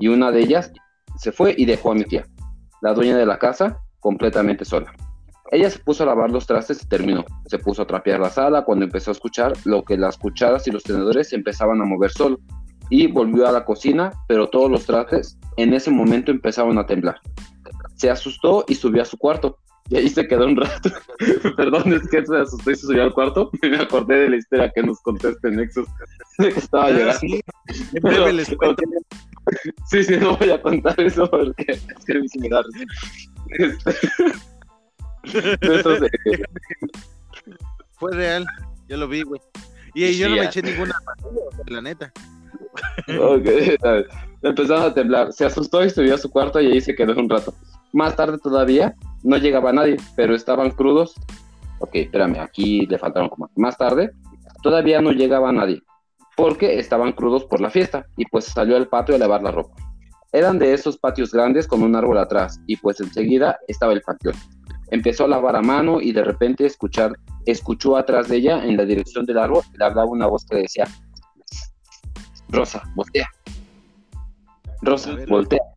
Y 0.00 0.08
una 0.08 0.32
de 0.32 0.40
ellas 0.40 0.72
se 1.18 1.30
fue 1.30 1.54
y 1.56 1.64
dejó 1.64 1.92
a 1.92 1.94
mi 1.94 2.04
tía 2.04 2.26
la 2.80 2.94
dueña 2.94 3.16
de 3.16 3.26
la 3.26 3.38
casa, 3.38 3.80
completamente 4.00 4.64
sola. 4.64 4.92
Ella 5.50 5.70
se 5.70 5.78
puso 5.78 6.02
a 6.02 6.06
lavar 6.06 6.30
los 6.30 6.46
trastes 6.46 6.82
y 6.82 6.88
terminó. 6.88 7.24
Se 7.46 7.58
puso 7.58 7.82
a 7.82 7.86
trapear 7.86 8.20
la 8.20 8.30
sala 8.30 8.64
cuando 8.64 8.84
empezó 8.84 9.10
a 9.10 9.12
escuchar 9.12 9.52
lo 9.64 9.84
que 9.84 9.96
las 9.96 10.16
cucharas 10.16 10.66
y 10.66 10.70
los 10.70 10.82
tenedores 10.82 11.32
empezaban 11.32 11.80
a 11.80 11.84
mover 11.84 12.10
solo. 12.10 12.38
Y 12.90 13.06
volvió 13.08 13.48
a 13.48 13.52
la 13.52 13.64
cocina, 13.64 14.12
pero 14.28 14.48
todos 14.48 14.70
los 14.70 14.86
trastes 14.86 15.38
en 15.56 15.72
ese 15.74 15.90
momento 15.90 16.30
empezaron 16.30 16.78
a 16.78 16.86
temblar. 16.86 17.20
Se 17.96 18.10
asustó 18.10 18.64
y 18.68 18.74
subió 18.74 19.02
a 19.02 19.04
su 19.04 19.18
cuarto. 19.18 19.58
Y 19.88 19.96
ahí 19.96 20.08
se 20.08 20.26
quedó 20.26 20.46
un 20.46 20.56
rato. 20.56 20.90
Perdón, 21.56 21.92
es 21.92 22.08
que 22.08 22.24
se 22.24 22.36
asustó 22.36 22.70
y 22.70 22.76
se 22.76 22.86
subió 22.86 23.04
al 23.04 23.14
cuarto. 23.14 23.50
Me 23.62 23.76
acordé 23.76 24.16
de 24.20 24.30
la 24.30 24.36
historia 24.36 24.72
que 24.74 24.82
nos 24.82 25.00
contaste 25.00 25.48
en 25.48 25.56
Nexus. 25.56 25.88
De 26.38 26.52
que 26.52 26.58
estaba 26.58 26.90
llorando. 26.90 27.12
Ah, 27.12 27.18
Sí, 27.18 28.32
les 28.32 28.56
cuento. 28.56 28.82
Sí, 29.88 30.02
sí, 30.02 30.16
no 30.16 30.36
voy 30.36 30.50
a 30.50 30.60
contar 30.60 31.00
eso 31.00 31.30
porque 31.30 31.64
es 31.68 31.86
que 32.04 32.14
me 32.14 32.20
risa. 32.20 32.38
Este, 33.48 33.92
Fue 37.92 38.12
real, 38.12 38.44
yo 38.88 38.96
lo 38.96 39.08
vi, 39.08 39.22
güey. 39.22 39.40
Y 39.94 40.08
Sí, 40.08 40.18
yo 40.18 40.28
no 40.28 40.36
me 40.36 40.44
eché 40.44 40.62
ninguna 40.62 40.94
la 41.68 41.80
neta. 41.80 42.12
Ok, 43.18 43.46
a 43.82 43.90
ver. 43.90 44.08
Empezaron 44.42 44.82
a 44.82 44.94
temblar. 44.94 45.32
Se 45.32 45.44
asustó 45.44 45.84
y 45.84 45.90
subió 45.90 46.14
a 46.16 46.18
su 46.18 46.30
cuarto 46.30 46.60
y 46.60 46.72
ahí 46.72 46.80
se 46.80 46.94
quedó 46.94 47.14
un 47.18 47.28
rato. 47.28 47.54
Más 47.92 48.14
tarde 48.16 48.38
todavía 48.38 48.94
no 49.26 49.36
llegaba 49.36 49.72
nadie, 49.72 49.96
pero 50.14 50.34
estaban 50.34 50.70
crudos. 50.70 51.14
Ok, 51.80 51.90
espérame, 51.94 52.38
aquí 52.38 52.86
le 52.86 52.96
faltaron 52.96 53.28
como. 53.28 53.50
Más 53.56 53.76
tarde 53.76 54.12
todavía 54.62 55.00
no 55.00 55.12
llegaba 55.12 55.52
nadie, 55.52 55.82
porque 56.36 56.78
estaban 56.78 57.12
crudos 57.12 57.44
por 57.44 57.60
la 57.60 57.70
fiesta 57.70 58.06
y 58.16 58.24
pues 58.26 58.46
salió 58.46 58.76
al 58.76 58.88
patio 58.88 59.16
a 59.16 59.18
lavar 59.18 59.42
la 59.42 59.50
ropa. 59.50 59.74
Eran 60.32 60.58
de 60.58 60.72
esos 60.72 60.96
patios 60.96 61.32
grandes 61.32 61.66
con 61.66 61.82
un 61.82 61.94
árbol 61.96 62.18
atrás 62.18 62.60
y 62.66 62.76
pues 62.76 63.00
enseguida 63.00 63.58
estaba 63.68 63.92
el 63.92 64.02
patio. 64.02 64.32
Empezó 64.90 65.24
a 65.24 65.28
lavar 65.28 65.56
a 65.56 65.62
mano 65.62 66.00
y 66.00 66.12
de 66.12 66.22
repente 66.22 66.64
escuchar, 66.64 67.12
escuchó 67.46 67.96
atrás 67.96 68.28
de 68.28 68.36
ella 68.36 68.64
en 68.64 68.76
la 68.76 68.84
dirección 68.84 69.26
del 69.26 69.38
árbol 69.38 69.62
le 69.76 69.84
hablaba 69.84 70.08
una 70.08 70.26
voz 70.26 70.44
que 70.46 70.58
decía 70.58 70.86
Rosa, 72.48 72.82
voltea. 72.94 73.28
Rosa, 74.82 75.14
ver. 75.14 75.28
voltea. 75.28 75.75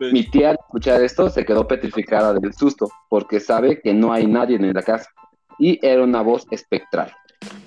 Mi 0.00 0.24
tía 0.24 0.50
al 0.50 0.56
escuchar 0.56 1.02
esto 1.02 1.28
se 1.28 1.44
quedó 1.44 1.66
petrificada 1.66 2.32
del 2.34 2.52
susto 2.54 2.88
porque 3.08 3.40
sabe 3.40 3.80
que 3.80 3.92
no 3.92 4.12
hay 4.12 4.26
nadie 4.26 4.56
en 4.56 4.72
la 4.72 4.82
casa 4.82 5.10
y 5.58 5.84
era 5.84 6.04
una 6.04 6.22
voz 6.22 6.46
espectral. 6.50 7.12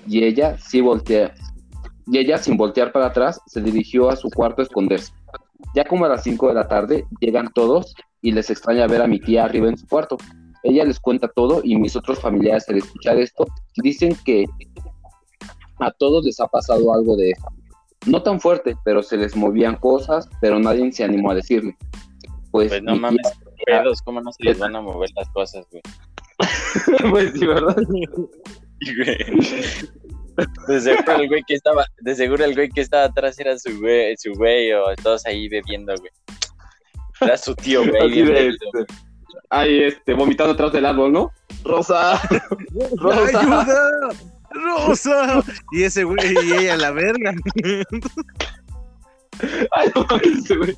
Y 0.06 0.24
ella 0.24 0.56
sí 0.58 0.80
voltea. 0.80 1.34
Y 2.06 2.18
ella 2.18 2.38
sin 2.38 2.56
voltear 2.56 2.92
para 2.92 3.06
atrás 3.06 3.40
se 3.46 3.60
dirigió 3.60 4.08
a 4.08 4.16
su 4.16 4.28
cuarto 4.30 4.62
a 4.62 4.64
esconderse. 4.64 5.12
Ya 5.74 5.84
como 5.84 6.04
a 6.04 6.08
las 6.08 6.24
5 6.24 6.48
de 6.48 6.54
la 6.54 6.68
tarde 6.68 7.06
llegan 7.20 7.52
todos 7.54 7.94
y 8.20 8.32
les 8.32 8.50
extraña 8.50 8.86
ver 8.86 9.02
a 9.02 9.06
mi 9.06 9.20
tía 9.20 9.44
arriba 9.44 9.68
en 9.68 9.76
su 9.76 9.86
cuarto. 9.86 10.16
Ella 10.62 10.84
les 10.84 11.00
cuenta 11.00 11.28
todo 11.28 11.60
y 11.62 11.76
mis 11.76 11.96
otros 11.96 12.20
familiares 12.20 12.68
al 12.68 12.78
escuchar 12.78 13.18
esto 13.18 13.46
dicen 13.76 14.16
que 14.24 14.46
a 15.80 15.90
todos 15.92 16.24
les 16.24 16.38
ha 16.40 16.46
pasado 16.46 16.94
algo 16.94 17.16
de 17.16 17.30
eso. 17.30 17.46
No 18.06 18.22
tan 18.22 18.40
fuerte, 18.40 18.76
pero 18.84 19.02
se 19.02 19.16
les 19.16 19.36
movían 19.36 19.76
cosas, 19.76 20.28
pero 20.40 20.58
nadie 20.58 20.90
se 20.92 21.04
animó 21.04 21.30
a 21.30 21.36
decirle. 21.36 21.76
Pues, 22.52 22.68
Pues 22.68 22.82
no 22.82 22.92
mi 22.92 22.98
tía- 22.98 23.02
mames, 23.08 23.26
pedos, 23.66 24.02
¿cómo 24.02 24.20
no 24.20 24.30
se 24.32 24.44
les 24.44 24.58
van 24.58 24.76
a 24.76 24.80
mover 24.80 25.10
las 25.16 25.28
cosas, 25.30 25.66
güey? 25.70 25.82
pues 27.10 27.32
sí, 27.32 27.46
¿verdad? 27.46 27.76
De 30.66 30.80
seguro 30.80 31.14
el 31.16 31.28
güey 31.28 31.42
que 31.46 31.54
estaba, 31.54 31.84
de 32.00 32.14
seguro 32.14 32.44
el 32.44 32.54
güey 32.54 32.70
que 32.70 32.80
estaba 32.80 33.04
atrás 33.04 33.38
era 33.38 33.58
su 33.58 33.78
güey, 33.78 34.16
su 34.16 34.32
güey, 34.32 34.72
o 34.72 34.82
todos 35.02 35.26
ahí 35.26 35.46
bebiendo, 35.48 35.92
güey. 35.98 36.10
Era 37.20 37.36
su 37.36 37.54
tío, 37.54 37.86
güey. 37.86 38.00
Así 38.10 38.22
de, 38.22 38.48
este, 38.48 38.94
ahí, 39.50 39.82
este, 39.84 40.14
vomitando 40.14 40.54
atrás 40.54 40.72
del 40.72 40.86
árbol, 40.86 41.12
¿no? 41.12 41.30
Rosa, 41.64 42.20
Rosa. 42.96 43.40
¡Ayuda! 43.40 44.08
¡Rosa! 44.50 45.42
Y 45.72 45.82
ese 45.84 46.04
güey 46.04 46.18
y 46.44 46.52
ella 46.54 46.76
la 46.78 46.90
verga. 46.92 47.34
Ay, 49.72 49.90
no 49.94 50.06
mames, 50.08 50.48
güey. 50.56 50.76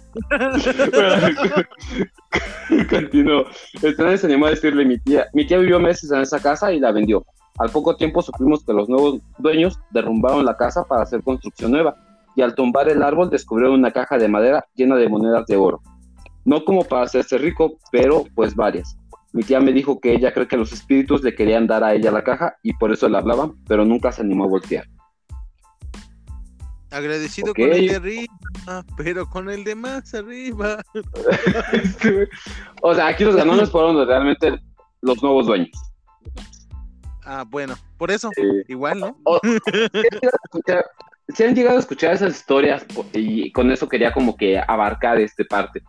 Continuó. 2.88 3.46
Se 3.80 4.26
animó 4.26 4.46
a 4.46 4.50
decirle 4.50 4.84
mi 4.84 4.98
tía. 4.98 5.26
Mi 5.32 5.46
tía 5.46 5.58
vivió 5.58 5.80
meses 5.80 6.10
en 6.10 6.20
esa 6.20 6.40
casa 6.40 6.72
y 6.72 6.80
la 6.80 6.92
vendió. 6.92 7.24
Al 7.58 7.70
poco 7.70 7.96
tiempo 7.96 8.22
supimos 8.22 8.64
que 8.64 8.72
los 8.72 8.88
nuevos 8.88 9.20
dueños 9.38 9.78
derrumbaron 9.90 10.44
la 10.44 10.56
casa 10.56 10.84
para 10.84 11.02
hacer 11.02 11.22
construcción 11.22 11.70
nueva 11.70 11.96
y 12.36 12.42
al 12.42 12.54
tumbar 12.54 12.88
el 12.88 13.02
árbol 13.02 13.30
descubrieron 13.30 13.78
una 13.78 13.92
caja 13.92 14.18
de 14.18 14.28
madera 14.28 14.66
llena 14.74 14.96
de 14.96 15.08
monedas 15.08 15.46
de 15.46 15.56
oro. 15.56 15.80
No 16.44 16.64
como 16.64 16.84
para 16.84 17.02
hacerse 17.02 17.38
rico, 17.38 17.78
pero 17.92 18.24
pues 18.34 18.54
varias. 18.54 18.96
Mi 19.32 19.42
tía 19.42 19.60
me 19.60 19.72
dijo 19.72 20.00
que 20.00 20.14
ella 20.14 20.32
cree 20.32 20.46
que 20.46 20.56
los 20.56 20.72
espíritus 20.72 21.22
le 21.22 21.34
querían 21.34 21.66
dar 21.66 21.82
a 21.82 21.94
ella 21.94 22.10
la 22.10 22.22
caja 22.22 22.56
y 22.62 22.72
por 22.74 22.92
eso 22.92 23.08
le 23.08 23.18
hablaban, 23.18 23.54
pero 23.66 23.84
nunca 23.84 24.12
se 24.12 24.22
animó 24.22 24.44
a 24.44 24.48
voltear. 24.48 24.86
Agradecido 26.94 27.52
con 27.54 27.72
el 27.72 27.88
de 27.88 27.96
arriba, 27.96 28.84
pero 28.96 29.28
con 29.28 29.50
el 29.50 29.64
de 29.64 29.74
más 29.74 30.14
arriba. 30.14 30.80
o 32.82 32.94
sea, 32.94 33.08
aquí 33.08 33.24
los 33.24 33.36
ganones 33.36 33.70
fueron 33.70 34.06
realmente 34.06 34.58
los 35.02 35.22
nuevos 35.22 35.46
dueños. 35.46 35.70
Ah, 37.24 37.44
bueno, 37.48 37.74
por 37.98 38.10
eso, 38.10 38.30
Eh, 38.36 38.64
igual, 38.68 39.00
¿no? 39.00 39.16
si 41.34 41.42
han 41.42 41.54
llegado 41.54 41.78
a 41.78 41.80
escuchar 41.80 42.14
esas 42.14 42.36
historias 42.36 42.84
po- 42.84 43.06
y 43.12 43.50
con 43.52 43.70
eso 43.70 43.88
quería 43.88 44.12
como 44.12 44.36
que 44.36 44.58
abarcar 44.58 45.18
este 45.20 45.44
parte, 45.44 45.82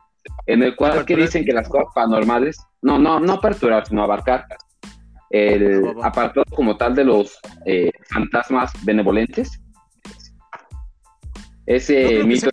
en 0.48 0.64
el 0.64 0.76
cual 0.76 1.06
que 1.06 1.16
dicen 1.16 1.46
que 1.46 1.52
las 1.52 1.70
cosas 1.70 1.88
paranormales, 1.94 2.58
no, 2.82 2.98
no, 2.98 3.20
no 3.20 3.34
aperturar, 3.34 3.86
sino 3.86 4.04
abarcar 4.04 4.46
el 5.30 5.84
apartado 6.02 6.46
como 6.56 6.78
tal 6.78 6.96
de 6.96 7.04
los 7.04 7.38
eh, 7.66 7.92
fantasmas 8.10 8.72
benevolentes. 8.86 9.62
No 11.68 11.76
Ese 11.76 12.08
que 12.08 12.24
mito 12.24 12.50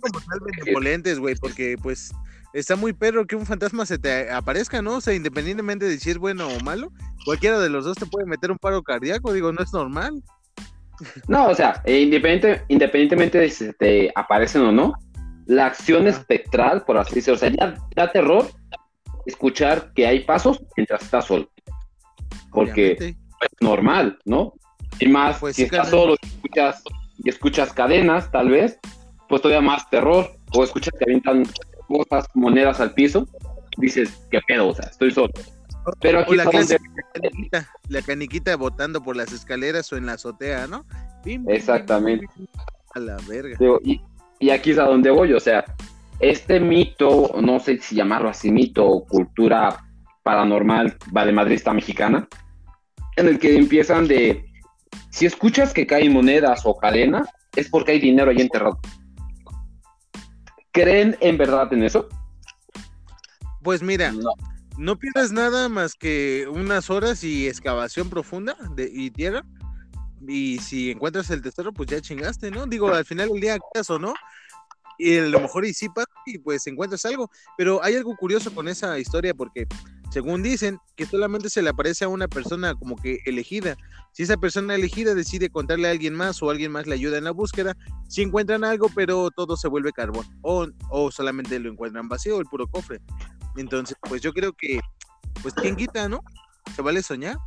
benevolentes, 0.63 1.19
güey, 1.19 1.35
porque 1.35 1.75
pues 1.81 2.11
está 2.53 2.75
muy 2.75 2.93
perro 2.93 3.25
que 3.25 3.35
un 3.35 3.45
fantasma 3.45 3.85
se 3.85 3.97
te 3.97 4.31
aparezca, 4.31 4.81
¿no? 4.81 4.97
O 4.97 5.01
sea, 5.01 5.13
independientemente 5.13 5.85
de 5.85 5.99
si 5.99 6.11
es 6.11 6.17
bueno 6.17 6.47
o 6.47 6.59
malo, 6.61 6.91
cualquiera 7.25 7.59
de 7.59 7.69
los 7.69 7.85
dos 7.85 7.97
te 7.97 8.05
puede 8.05 8.25
meter 8.25 8.51
un 8.51 8.57
paro 8.57 8.81
cardíaco, 8.83 9.33
digo, 9.33 9.51
no 9.51 9.61
es 9.61 9.73
normal. 9.73 10.23
No, 11.27 11.47
o 11.47 11.55
sea, 11.55 11.81
eh, 11.85 12.01
independiente, 12.01 12.63
independientemente 12.67 13.39
de 13.39 13.49
si 13.49 13.73
te 13.73 14.11
aparecen 14.15 14.61
o 14.61 14.71
no, 14.71 14.93
la 15.47 15.65
acción 15.65 16.07
espectral, 16.07 16.83
por 16.85 16.97
así 16.97 17.15
decirlo, 17.15 17.35
o 17.35 17.39
sea, 17.39 17.49
ya 17.49 17.75
da 17.95 18.11
terror 18.11 18.49
escuchar 19.25 19.91
que 19.93 20.05
hay 20.05 20.21
pasos 20.21 20.61
mientras 20.77 21.01
estás 21.01 21.25
solo. 21.25 21.49
Porque 22.51 22.95
obviamente. 22.97 23.19
es 23.41 23.61
normal, 23.61 24.19
¿no? 24.25 24.53
Y 24.99 25.07
más, 25.07 25.39
Pues 25.39 25.55
si 25.55 25.63
sí, 25.63 25.65
estás 25.65 25.89
solo 25.89 26.15
y 26.21 26.27
escuchas, 26.27 26.83
y 27.17 27.29
escuchas 27.29 27.73
cadenas, 27.73 28.31
tal 28.31 28.49
vez, 28.49 28.79
pues 29.33 29.41
todavía 29.41 29.67
más 29.67 29.89
terror. 29.89 30.29
O 30.53 30.63
escuchas 30.63 30.93
que 30.99 31.05
avientan 31.05 31.43
cosas, 31.87 32.27
monedas 32.35 32.79
al 32.79 32.93
piso, 32.93 33.27
dices, 33.77 34.27
¿qué 34.29 34.39
pedo? 34.47 34.67
O 34.67 34.75
sea, 34.75 34.85
estoy 34.85 35.09
solo. 35.09 35.31
Pero 35.99 36.19
aquí 36.19 36.33
O 36.33 36.35
la 36.35 36.43
donde- 36.43 36.77
caniquita, 37.11 37.67
la 37.89 38.01
caniquita 38.03 38.55
botando 38.57 39.01
por 39.01 39.15
las 39.17 39.31
escaleras 39.33 39.91
o 39.91 39.97
en 39.97 40.05
la 40.05 40.13
azotea, 40.13 40.67
¿no? 40.67 40.85
Exactamente. 41.47 42.27
A 42.93 42.99
la 42.99 43.17
verga. 43.27 43.57
Digo, 43.59 43.79
y, 43.83 43.99
y 44.39 44.51
aquí 44.51 44.69
es 44.69 44.77
a 44.77 44.83
donde 44.83 45.09
voy, 45.09 45.33
o 45.33 45.39
sea, 45.39 45.65
este 46.19 46.59
mito, 46.59 47.31
no 47.41 47.59
sé 47.59 47.79
si 47.79 47.95
llamarlo 47.95 48.29
así, 48.29 48.51
mito 48.51 48.85
o 48.85 49.03
cultura 49.03 49.83
paranormal 50.21 50.95
valemadrista 51.11 51.73
mexicana, 51.73 52.27
en 53.15 53.27
el 53.29 53.39
que 53.39 53.57
empiezan 53.57 54.07
de, 54.07 54.45
si 55.09 55.25
escuchas 55.25 55.73
que 55.73 55.87
caen 55.87 56.13
monedas 56.13 56.61
o 56.65 56.77
cadenas, 56.77 57.27
es 57.55 57.67
porque 57.67 57.93
hay 57.93 57.99
dinero 57.99 58.29
ahí 58.29 58.39
enterrado. 58.39 58.79
¿Creen 60.73 61.15
en 61.21 61.37
verdad 61.37 61.71
en 61.71 61.83
eso? 61.83 62.09
Pues 63.61 63.81
mira, 63.81 64.11
No, 64.11 64.31
no 64.77 64.97
pierdes 64.97 65.31
nada 65.31 65.69
más 65.69 65.93
que 65.93 66.47
unas 66.51 66.89
horas 66.89 67.23
y 67.23 67.47
excavación 67.47 68.09
profunda 68.09 68.57
de, 68.75 68.89
y 68.91 69.11
tierra. 69.11 69.45
Y 70.27 70.57
si 70.59 70.89
encuentras 70.89 71.29
el 71.29 71.41
tesoro, 71.41 71.71
pues 71.73 71.89
ya 71.89 72.01
chingaste, 72.01 72.49
¿no? 72.49 72.65
Digo, 72.65 72.91
al 72.93 73.05
final 73.05 73.29
del 73.29 73.39
día, 73.39 73.57
creas 73.71 73.89
o 73.91 73.99
no. 73.99 74.15
Y 74.97 75.19
a 75.19 75.23
lo 75.23 75.39
mejor 75.41 75.65
y 75.65 75.73
sí 75.73 75.89
pasa 75.89 76.09
y 76.25 76.39
pues 76.39 76.65
encuentras 76.65 77.05
algo. 77.05 77.29
Pero 77.55 77.83
hay 77.83 77.95
algo 77.95 78.15
curioso 78.15 78.53
con 78.53 78.67
esa 78.67 78.97
historia 78.97 79.33
porque, 79.35 79.67
según 80.13 80.43
dicen, 80.43 80.79
que 80.95 81.07
solamente 81.07 81.49
se 81.49 81.63
le 81.63 81.69
aparece 81.71 82.05
a 82.05 82.07
una 82.07 82.27
persona 82.27 82.75
como 82.75 82.95
que 82.95 83.17
elegida. 83.25 83.75
Si 84.11 84.21
esa 84.21 84.37
persona 84.37 84.75
elegida 84.75 85.15
decide 85.15 85.49
contarle 85.49 85.87
a 85.87 85.91
alguien 85.91 86.13
más 86.13 86.43
o 86.43 86.51
alguien 86.51 86.71
más 86.71 86.85
le 86.85 86.93
ayuda 86.93 87.17
en 87.17 87.23
la 87.23 87.31
búsqueda, 87.31 87.75
si 88.07 88.21
encuentran 88.21 88.63
algo, 88.63 88.89
pero 88.93 89.31
todo 89.31 89.57
se 89.57 89.67
vuelve 89.67 89.91
carbón. 89.91 90.27
O, 90.43 90.67
o 90.91 91.09
solamente 91.11 91.57
lo 91.57 91.71
encuentran 91.71 92.07
vacío, 92.07 92.39
el 92.39 92.45
puro 92.45 92.67
cofre. 92.67 92.99
Entonces, 93.57 93.97
pues 94.07 94.21
yo 94.21 94.33
creo 94.33 94.53
que, 94.53 94.79
pues, 95.41 95.55
¿quién 95.55 95.75
quita, 95.75 96.07
no? 96.07 96.21
¿Se 96.75 96.83
vale 96.83 97.01
soñar? 97.01 97.37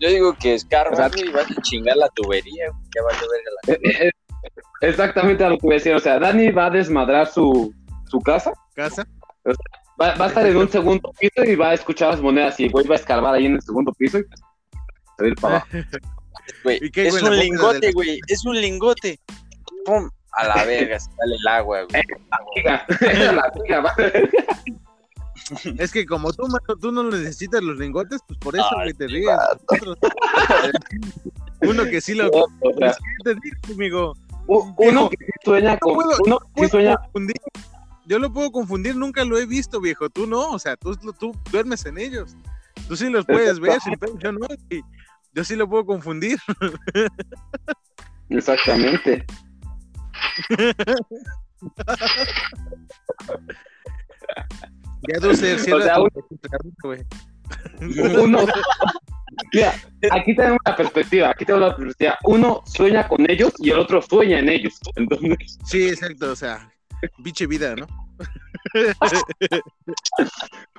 yo 0.00 0.08
digo 0.10 0.36
que 0.38 0.54
O 0.54 0.58
sea- 0.58 1.08
güey, 1.08 1.28
y 1.28 1.32
vas 1.32 1.50
a 1.50 1.62
chingar 1.62 1.96
la 1.96 2.08
tubería, 2.10 2.66
ya 2.94 3.02
vale 3.02 3.18
verga 3.18 3.50
la 3.66 4.04
Eh, 4.04 4.08
eh, 4.08 4.10
Exactamente 4.82 5.42
a 5.42 5.48
lo 5.48 5.56
que 5.56 5.66
voy 5.66 5.74
a 5.74 5.78
decir, 5.78 5.94
o 5.94 5.98
sea, 5.98 6.18
Dani 6.20 6.50
va 6.50 6.66
a 6.66 6.70
desmadrar 6.70 7.26
su, 7.32 7.74
su 8.10 8.20
casa, 8.20 8.52
¿Casa? 8.74 9.06
Va, 10.00 10.14
va 10.14 10.24
a 10.26 10.28
estar 10.28 10.46
en 10.46 10.56
un 10.56 10.68
segundo 10.68 11.12
piso 11.18 11.44
y 11.44 11.54
va 11.56 11.70
a 11.70 11.74
escuchar 11.74 12.10
las 12.10 12.20
monedas 12.20 12.58
y 12.60 12.68
vuelve 12.68 12.94
a 12.94 12.96
escalar 12.96 13.34
ahí 13.34 13.46
en 13.46 13.54
el 13.54 13.62
segundo 13.62 13.92
piso 13.92 14.18
y 14.18 14.22
se 14.22 14.28
va 15.22 15.24
a 15.24 15.28
ir 15.28 15.34
para 15.36 15.56
abajo. 15.56 15.68
Güey, 16.64 16.78
¿Y 16.82 16.90
qué, 16.90 17.08
es 17.08 17.10
güey, 17.12 17.22
la 17.24 17.30
un 17.30 17.38
lingote, 17.38 17.78
del- 17.80 17.92
güey. 17.94 18.20
Es 18.26 18.44
un 18.46 18.58
lingote. 18.58 19.20
¡Pum! 19.84 20.08
A 20.32 20.44
la 20.46 20.64
verga, 20.64 20.98
se 20.98 21.10
sale 21.10 21.34
el 21.38 21.46
agua, 21.46 21.82
güey. 21.90 22.02
Diga, 22.56 22.86
la 23.68 23.80
va. 23.82 23.94
Es 25.78 25.92
que 25.92 26.04
como 26.06 26.32
tú, 26.32 26.42
mano, 26.46 26.78
tú 26.80 26.90
no 26.92 27.02
necesitas 27.04 27.62
los 27.62 27.78
lingotes, 27.78 28.20
pues 28.26 28.38
por 28.38 28.54
eso, 28.54 28.66
Ay, 28.78 28.92
güey, 28.92 28.94
te 28.94 29.06
ríes. 29.08 29.28
Nosotros- 29.70 29.98
Uno 31.62 31.84
que 31.84 32.00
sí 32.00 32.14
lo... 32.14 32.30
Que 32.30 32.38
uno 34.78 35.08
que 35.10 35.16
sí 35.18 35.32
sueña 35.44 35.76
con, 35.78 35.94
puedo- 35.94 36.16
uno 36.24 36.38
que 36.38 36.44
sí 36.46 36.52
puedo 36.54 36.68
sueña. 36.70 36.96
Yo 38.08 38.18
lo 38.18 38.32
puedo 38.32 38.50
confundir, 38.50 38.96
nunca 38.96 39.22
lo 39.22 39.36
he 39.38 39.44
visto, 39.44 39.82
viejo. 39.82 40.08
Tú 40.08 40.26
no, 40.26 40.52
o 40.52 40.58
sea, 40.58 40.76
tú, 40.76 40.96
tú 41.18 41.36
duermes 41.52 41.84
en 41.84 41.98
ellos. 41.98 42.34
Tú 42.88 42.96
sí 42.96 43.10
los 43.10 43.26
puedes 43.26 43.60
ver, 43.60 43.78
yo 44.18 44.32
no. 44.32 44.46
y 44.70 44.80
Yo 45.34 45.44
sí 45.44 45.54
lo 45.56 45.68
puedo 45.68 45.84
confundir. 45.84 46.38
exactamente. 48.30 49.26
Ya 55.06 55.34
sea, 55.34 56.00
un- 56.00 56.10
tu 56.10 56.38
carrito, 56.50 56.82
güey. 56.84 57.04
Uno, 58.22 58.46
Mira, 59.52 59.74
aquí 60.12 60.34
tenemos 60.34 60.58
la 60.64 60.76
perspectiva, 60.76 61.30
aquí 61.30 61.44
tenemos 61.44 61.68
la 61.68 61.76
perspectiva. 61.76 62.18
Uno 62.24 62.62
sueña 62.64 63.06
con 63.06 63.30
ellos 63.30 63.52
y 63.58 63.68
el 63.70 63.78
otro 63.78 64.00
sueña 64.00 64.38
en 64.38 64.48
ellos. 64.48 64.78
Entonces, 64.96 65.58
Sí, 65.66 65.88
exacto, 65.88 66.32
o 66.32 66.36
sea, 66.36 66.70
pinche 67.22 67.46
vida, 67.46 67.74
¿no? 67.76 67.86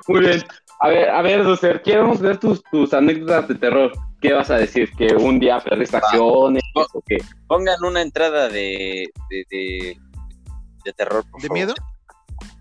muy 0.07 0.19
bien. 0.21 0.43
A 0.81 0.87
ver, 0.89 1.09
a 1.09 1.21
ver, 1.21 1.43
Ducer, 1.43 1.81
queremos 1.81 2.21
ver 2.21 2.37
tus, 2.39 2.63
tus 2.71 2.93
anécdotas 2.93 3.47
de 3.49 3.55
terror. 3.55 3.91
¿Qué 4.21 4.33
vas 4.33 4.49
a 4.49 4.55
decir? 4.57 4.91
¿Que 4.97 5.13
un 5.15 5.39
día 5.39 5.59
perdiste 5.59 5.97
acciones 5.97 6.63
o 6.73 7.03
qué? 7.07 7.17
Pongan 7.47 7.83
una 7.83 8.01
entrada 8.01 8.49
de, 8.49 9.09
de, 9.29 9.45
de, 9.49 9.97
de 10.85 10.93
terror, 10.93 11.25
por 11.29 11.41
¿De 11.41 11.47
favor. 11.47 11.57
miedo? 11.57 11.73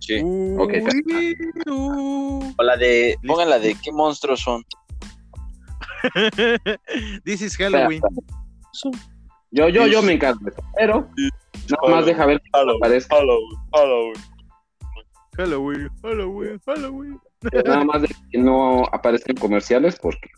Sí. 0.01 0.21
Ok. 0.59 0.73
Uy, 1.07 1.37
uh. 1.67 2.55
O 2.57 2.63
la 2.63 2.77
de, 2.77 3.17
pongan 3.27 3.51
la 3.51 3.59
de 3.59 3.75
qué 3.83 3.93
monstruos 3.93 4.41
son. 4.41 4.65
This 7.25 7.43
is 7.43 7.57
Halloween. 7.57 8.01
Yo, 9.51 9.69
yo, 9.69 9.87
yo 9.87 10.03
me 10.03 10.13
encargo 10.15 10.41
de 10.45 10.51
eso, 10.51 10.63
pero 10.77 11.09
nada 11.83 11.95
más 11.97 12.07
deja 12.07 12.27
ver 12.27 12.41
que 12.41 12.51
aparezca. 12.77 13.17
Halloween, 15.37 15.89
Halloween, 16.03 16.61
Halloween. 16.67 17.21
Nada 17.65 17.85
más 17.85 18.03
de 18.03 18.09
que 18.31 18.39
no 18.39 18.85
aparezcan 18.93 19.37
comerciales 19.37 19.97
porque 20.01 20.29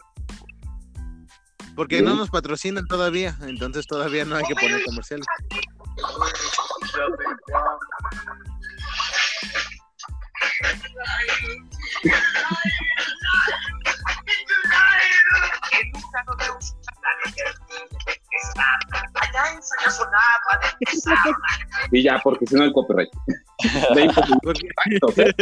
Porque 1.75 1.99
Sí. 1.99 2.05
no 2.05 2.15
nos 2.15 2.29
patrocinan 2.31 2.87
todavía, 2.87 3.37
entonces 3.43 3.87
todavía 3.87 4.25
no 4.27 4.37
hay 4.37 4.45
que 4.45 4.55
poner 4.55 4.85
comerciales. 4.85 5.27
y 21.93 22.03
ya, 22.03 22.19
porque 22.23 22.47
si 22.47 22.55
no 22.55 22.65
el 22.65 22.73
copyright. 22.73 23.11
20 23.95 24.15
segundos 24.15 24.41
Porque- 24.43 24.69
exactos, 24.69 25.19
¿eh? 25.19 25.35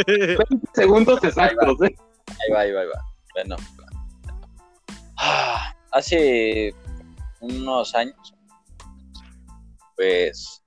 20 0.49 0.67
segundos 0.73 1.23
exactos, 1.23 1.81
¿eh? 1.83 1.95
Ahí 2.27 2.51
va, 2.53 2.59
ahí 2.61 2.71
va, 2.71 2.81
ahí 2.81 2.87
va. 2.87 3.05
Bueno. 3.33 3.55
Ah, 5.17 5.75
Hace 5.91 6.73
unos 7.39 7.95
años, 7.95 8.15
pues, 9.95 10.61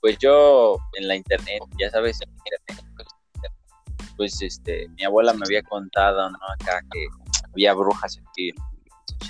pues 0.00 0.16
yo 0.18 0.76
en 0.94 1.08
la 1.08 1.16
internet, 1.16 1.60
ya 1.78 1.90
sabes, 1.90 2.20
en 2.22 2.30
internet, 2.30 2.84
pues 4.16 4.40
este, 4.42 4.88
mi 4.90 5.04
abuela 5.04 5.32
me 5.34 5.42
había 5.44 5.62
contado, 5.62 6.30
¿no? 6.30 6.38
Acá 6.60 6.80
que 6.92 7.06
había 7.52 7.74
brujas 7.74 8.18
aquí 8.30 8.50
en 8.50 8.56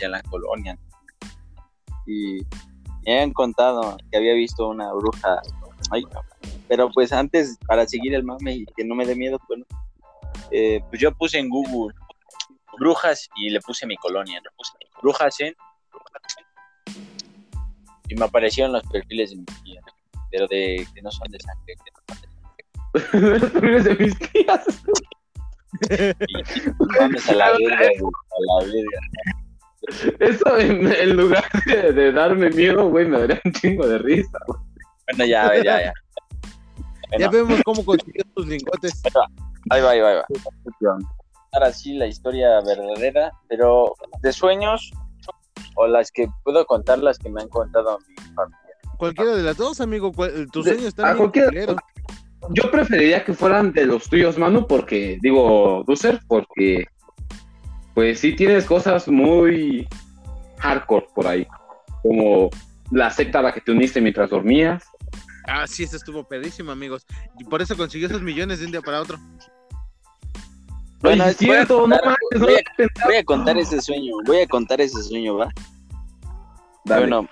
la 0.08 0.22
colonia. 0.22 0.78
Y 2.06 2.40
me 3.04 3.14
habían 3.14 3.32
contado 3.32 3.96
que 4.10 4.16
había 4.16 4.34
visto 4.34 4.68
una 4.68 4.92
bruja. 4.92 5.40
Ay, 5.90 6.04
pero 6.68 6.90
pues 6.90 7.12
antes, 7.12 7.58
para 7.66 7.86
seguir 7.86 8.14
el 8.14 8.24
mame 8.24 8.56
y 8.56 8.66
que 8.76 8.84
no 8.84 8.94
me 8.94 9.06
dé 9.06 9.14
miedo, 9.14 9.38
bueno, 9.48 9.64
eh, 10.50 10.80
pues 10.88 11.00
yo 11.00 11.12
puse 11.12 11.38
en 11.38 11.48
Google 11.48 11.94
brujas 12.78 13.28
y 13.36 13.50
le 13.50 13.60
puse 13.60 13.86
mi 13.86 13.96
colonia, 13.96 14.40
¿no? 14.44 14.50
Puse 14.56 14.72
brujas 15.00 15.40
en 15.40 15.54
y 18.08 18.14
me 18.14 18.24
aparecieron 18.24 18.72
los 18.72 18.84
perfiles 18.84 19.30
de 19.30 19.36
mi 19.36 19.44
tía, 19.44 19.80
pero 20.30 20.46
de 20.46 20.86
que 20.94 21.02
no 21.02 21.10
son 21.10 21.28
de 21.28 21.40
sangre, 21.40 21.74
que 21.84 21.90
no 21.90 22.00
son 22.08 23.20
de 23.20 23.40
Los 23.40 23.50
primeros 23.52 23.84
de 23.84 23.94
mis 23.96 24.18
tías. 24.18 24.64
y, 26.28 26.98
mames 26.98 27.28
a 27.28 27.34
la 27.34 27.52
verga, 27.52 27.86
a 27.86 28.60
la 28.60 28.66
verga. 28.66 29.00
Eso 30.20 30.58
en, 30.58 30.86
en 30.92 31.16
lugar 31.16 31.44
de, 31.66 31.92
de 31.92 32.12
darme 32.12 32.50
miedo, 32.50 32.88
güey, 32.88 33.06
me 33.06 33.20
daría 33.20 33.40
un 33.44 33.52
chingo 33.52 33.86
de 33.86 33.98
risa. 33.98 34.38
Bueno, 34.48 35.24
ya, 35.24 35.46
a 35.46 35.50
ver, 35.50 35.64
ya, 35.64 35.80
ya. 35.82 35.92
Ya 37.18 37.30
vemos 37.30 37.60
cómo 37.64 37.84
consiguió 37.84 38.22
tus 38.34 38.46
lingotes. 38.46 39.00
ahí 39.70 39.80
va, 39.80 39.90
ahí 39.90 40.00
va, 40.00 40.10
ahí 40.10 40.16
va. 40.16 40.98
Ahora 41.52 41.72
sí, 41.72 41.94
la 41.94 42.06
historia 42.06 42.60
verdadera, 42.62 43.30
pero 43.48 43.94
de 44.22 44.32
sueños 44.32 44.90
o 45.76 45.86
las 45.86 46.10
que 46.10 46.26
puedo 46.42 46.64
contar, 46.66 46.98
las 46.98 47.18
que 47.18 47.30
me 47.30 47.42
han 47.42 47.48
contado 47.48 47.98
mi 48.08 48.14
familia. 48.34 48.58
Cualquiera 48.98 49.34
de 49.36 49.42
las 49.42 49.56
dos, 49.56 49.80
amigo. 49.80 50.12
cual- 50.12 50.48
Tus 50.52 50.64
sueños 50.64 50.84
a 50.84 50.88
están 50.88 51.16
bien 51.16 51.30
cualquiera-. 51.30 51.76
Yo 52.50 52.70
preferiría 52.70 53.24
que 53.24 53.32
fueran 53.32 53.72
de 53.72 53.86
los 53.86 54.08
tuyos, 54.08 54.36
Manu, 54.38 54.66
porque, 54.66 55.18
digo, 55.22 55.82
Duser, 55.86 56.20
porque, 56.28 56.84
pues 57.96 58.20
sí 58.20 58.36
tienes 58.36 58.66
cosas 58.66 59.08
muy 59.08 59.88
hardcore 60.58 61.06
por 61.14 61.26
ahí. 61.26 61.46
Como 62.02 62.50
la 62.90 63.10
secta 63.10 63.38
a 63.38 63.42
la 63.42 63.54
que 63.54 63.62
te 63.62 63.72
uniste 63.72 64.02
mientras 64.02 64.28
dormías. 64.28 64.84
Ah, 65.48 65.66
sí, 65.66 65.84
esta 65.84 65.96
estuvo 65.96 66.22
pedísima, 66.22 66.72
amigos. 66.72 67.06
Y 67.38 67.44
por 67.44 67.62
eso 67.62 67.74
consiguió 67.74 68.06
esos 68.06 68.20
millones 68.20 68.60
de 68.60 68.66
un 68.66 68.72
día 68.72 68.82
para 68.82 69.00
otro. 69.00 69.18
Bueno, 71.00 71.24
es 71.24 71.38
cierto, 71.38 71.86
no 71.86 71.96
voy 71.96 71.96
a 71.96 72.02
contar- 72.02 72.38
voy 73.06 73.16
a-. 73.16 73.24
Voy 73.24 73.48
a 73.48 73.60
ese 73.62 73.80
sueño, 73.80 74.12
voy 74.26 74.40
a 74.40 74.46
contar 74.46 74.78
ese 74.82 75.02
sueño, 75.02 75.36
¿va? 75.36 75.48
Dale. 76.84 77.06
Bueno, 77.06 77.28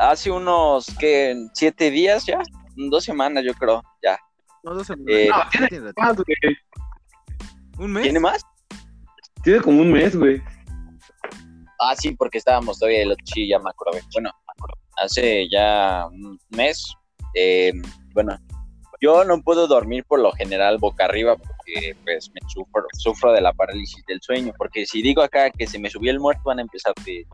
hace 0.00 0.30
unos, 0.30 0.86
que 0.98 1.46
Siete 1.52 1.90
días 1.90 2.24
ya, 2.24 2.38
dos 2.74 3.04
semanas 3.04 3.44
yo 3.46 3.52
creo, 3.52 3.82
ya. 4.02 4.18
No, 4.64 4.72
dos 4.72 4.86
semanas. 4.86 5.14
Eh, 5.14 5.28
No, 5.28 5.36
tiene 5.50 5.68
Tiene 5.68 5.92
más, 5.94 6.16
güey. 6.16 6.56
¿Un 7.76 7.92
mes? 7.92 8.02
¿Tiene 8.04 8.20
más? 8.20 8.42
Tiene 9.46 9.60
como 9.60 9.80
un 9.80 9.92
mes, 9.92 10.16
güey. 10.16 10.42
Ah, 11.78 11.94
sí, 11.94 12.10
porque 12.16 12.38
estábamos 12.38 12.80
todavía 12.80 13.02
el 13.02 13.12
otro, 13.12 13.24
sí, 13.32 13.46
ya 13.46 13.60
me 13.60 13.70
acordé. 13.70 14.02
Bueno, 14.12 14.32
hace 14.96 15.48
ya 15.48 16.04
un 16.10 16.36
mes, 16.48 16.92
eh, 17.32 17.72
bueno, 18.12 18.36
yo 19.00 19.24
no 19.24 19.40
puedo 19.42 19.68
dormir 19.68 20.04
por 20.08 20.18
lo 20.18 20.32
general 20.32 20.78
boca 20.78 21.04
arriba 21.04 21.36
porque 21.36 21.96
pues 22.02 22.28
me 22.34 22.40
sufro, 22.48 22.82
sufro 22.98 23.32
de 23.32 23.40
la 23.40 23.52
parálisis 23.52 24.04
del 24.08 24.20
sueño, 24.20 24.52
porque 24.58 24.84
si 24.84 25.00
digo 25.00 25.22
acá 25.22 25.48
que 25.50 25.68
se 25.68 25.78
me 25.78 25.90
subió 25.90 26.10
el 26.10 26.18
muerto 26.18 26.42
van 26.46 26.58
a 26.58 26.62
empezar 26.62 26.92
de, 27.04 27.24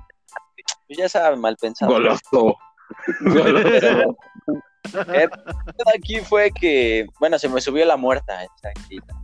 pues 0.86 0.98
ya 0.98 1.08
saben, 1.08 1.40
mal 1.40 1.56
pensado. 1.56 1.92
Goloso. 1.92 2.58
Eh, 5.14 5.28
aquí 5.96 6.16
fue 6.20 6.50
que, 6.50 7.06
bueno, 7.18 7.38
se 7.38 7.48
me 7.48 7.62
subió 7.62 7.86
la 7.86 7.96
muerta, 7.96 8.44
exactita. 8.44 9.21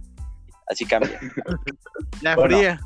Así 0.71 0.85
cambia. 0.85 1.19
La 2.23 2.35
Bueno. 2.35 2.57
fría. 2.57 2.81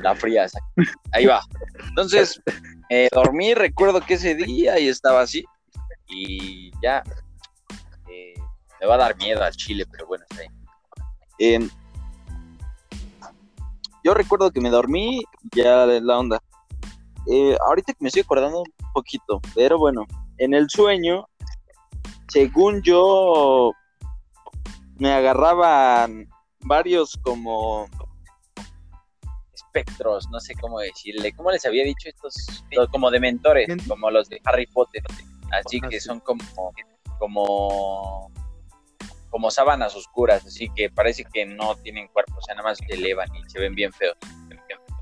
La 0.00 0.14
fría, 0.14 0.42
exacto. 0.44 0.68
ahí 1.12 1.26
va. 1.26 1.40
Entonces, 1.88 2.40
eh, 2.88 3.08
dormí, 3.12 3.52
recuerdo 3.54 4.00
que 4.00 4.14
ese 4.14 4.34
día 4.34 4.78
y 4.78 4.88
estaba 4.88 5.22
así. 5.22 5.44
Y 6.08 6.70
ya, 6.82 7.02
eh, 8.08 8.34
me 8.80 8.86
va 8.86 8.94
a 8.94 8.98
dar 8.98 9.16
miedo 9.16 9.42
al 9.42 9.52
chile, 9.52 9.84
pero 9.90 10.06
bueno, 10.06 10.24
está. 10.30 10.42
Eh, 11.38 11.68
yo 14.04 14.14
recuerdo 14.14 14.50
que 14.50 14.60
me 14.60 14.70
dormí, 14.70 15.24
ya 15.54 15.86
la 15.86 16.18
onda. 16.18 16.40
Eh, 17.30 17.56
ahorita 17.66 17.92
que 17.92 17.98
me 18.00 18.08
estoy 18.08 18.22
acordando 18.22 18.60
un 18.60 18.92
poquito, 18.92 19.40
pero 19.54 19.78
bueno, 19.78 20.06
en 20.38 20.54
el 20.54 20.68
sueño, 20.68 21.26
según 22.28 22.82
yo, 22.82 23.72
me 24.96 25.12
agarraban 25.12 26.28
varios 26.64 27.18
como 27.22 27.88
espectros, 29.52 30.28
no 30.30 30.40
sé 30.40 30.54
cómo 30.54 30.80
decirle, 30.80 31.32
¿cómo 31.32 31.50
les 31.50 31.64
había 31.64 31.84
dicho 31.84 32.08
estos? 32.08 32.34
Como 32.90 33.10
de 33.10 33.20
mentores, 33.20 33.68
como 33.88 34.10
los 34.10 34.28
de 34.28 34.40
Harry 34.44 34.66
Potter, 34.66 35.02
así 35.50 35.80
Ah, 35.82 35.88
que 35.88 36.00
son 36.00 36.20
como, 36.20 36.42
como, 37.18 38.30
como 39.30 39.50
sábanas 39.50 39.94
oscuras, 39.94 40.44
así 40.46 40.68
que 40.74 40.90
parece 40.90 41.24
que 41.24 41.46
no 41.46 41.74
tienen 41.76 42.08
cuerpo, 42.08 42.34
o 42.36 42.42
sea, 42.42 42.54
nada 42.54 42.68
más 42.68 42.78
se 42.78 42.94
elevan 42.94 43.28
y 43.34 43.48
se 43.50 43.58
ven 43.58 43.74
bien 43.74 43.92
feos. 43.92 44.16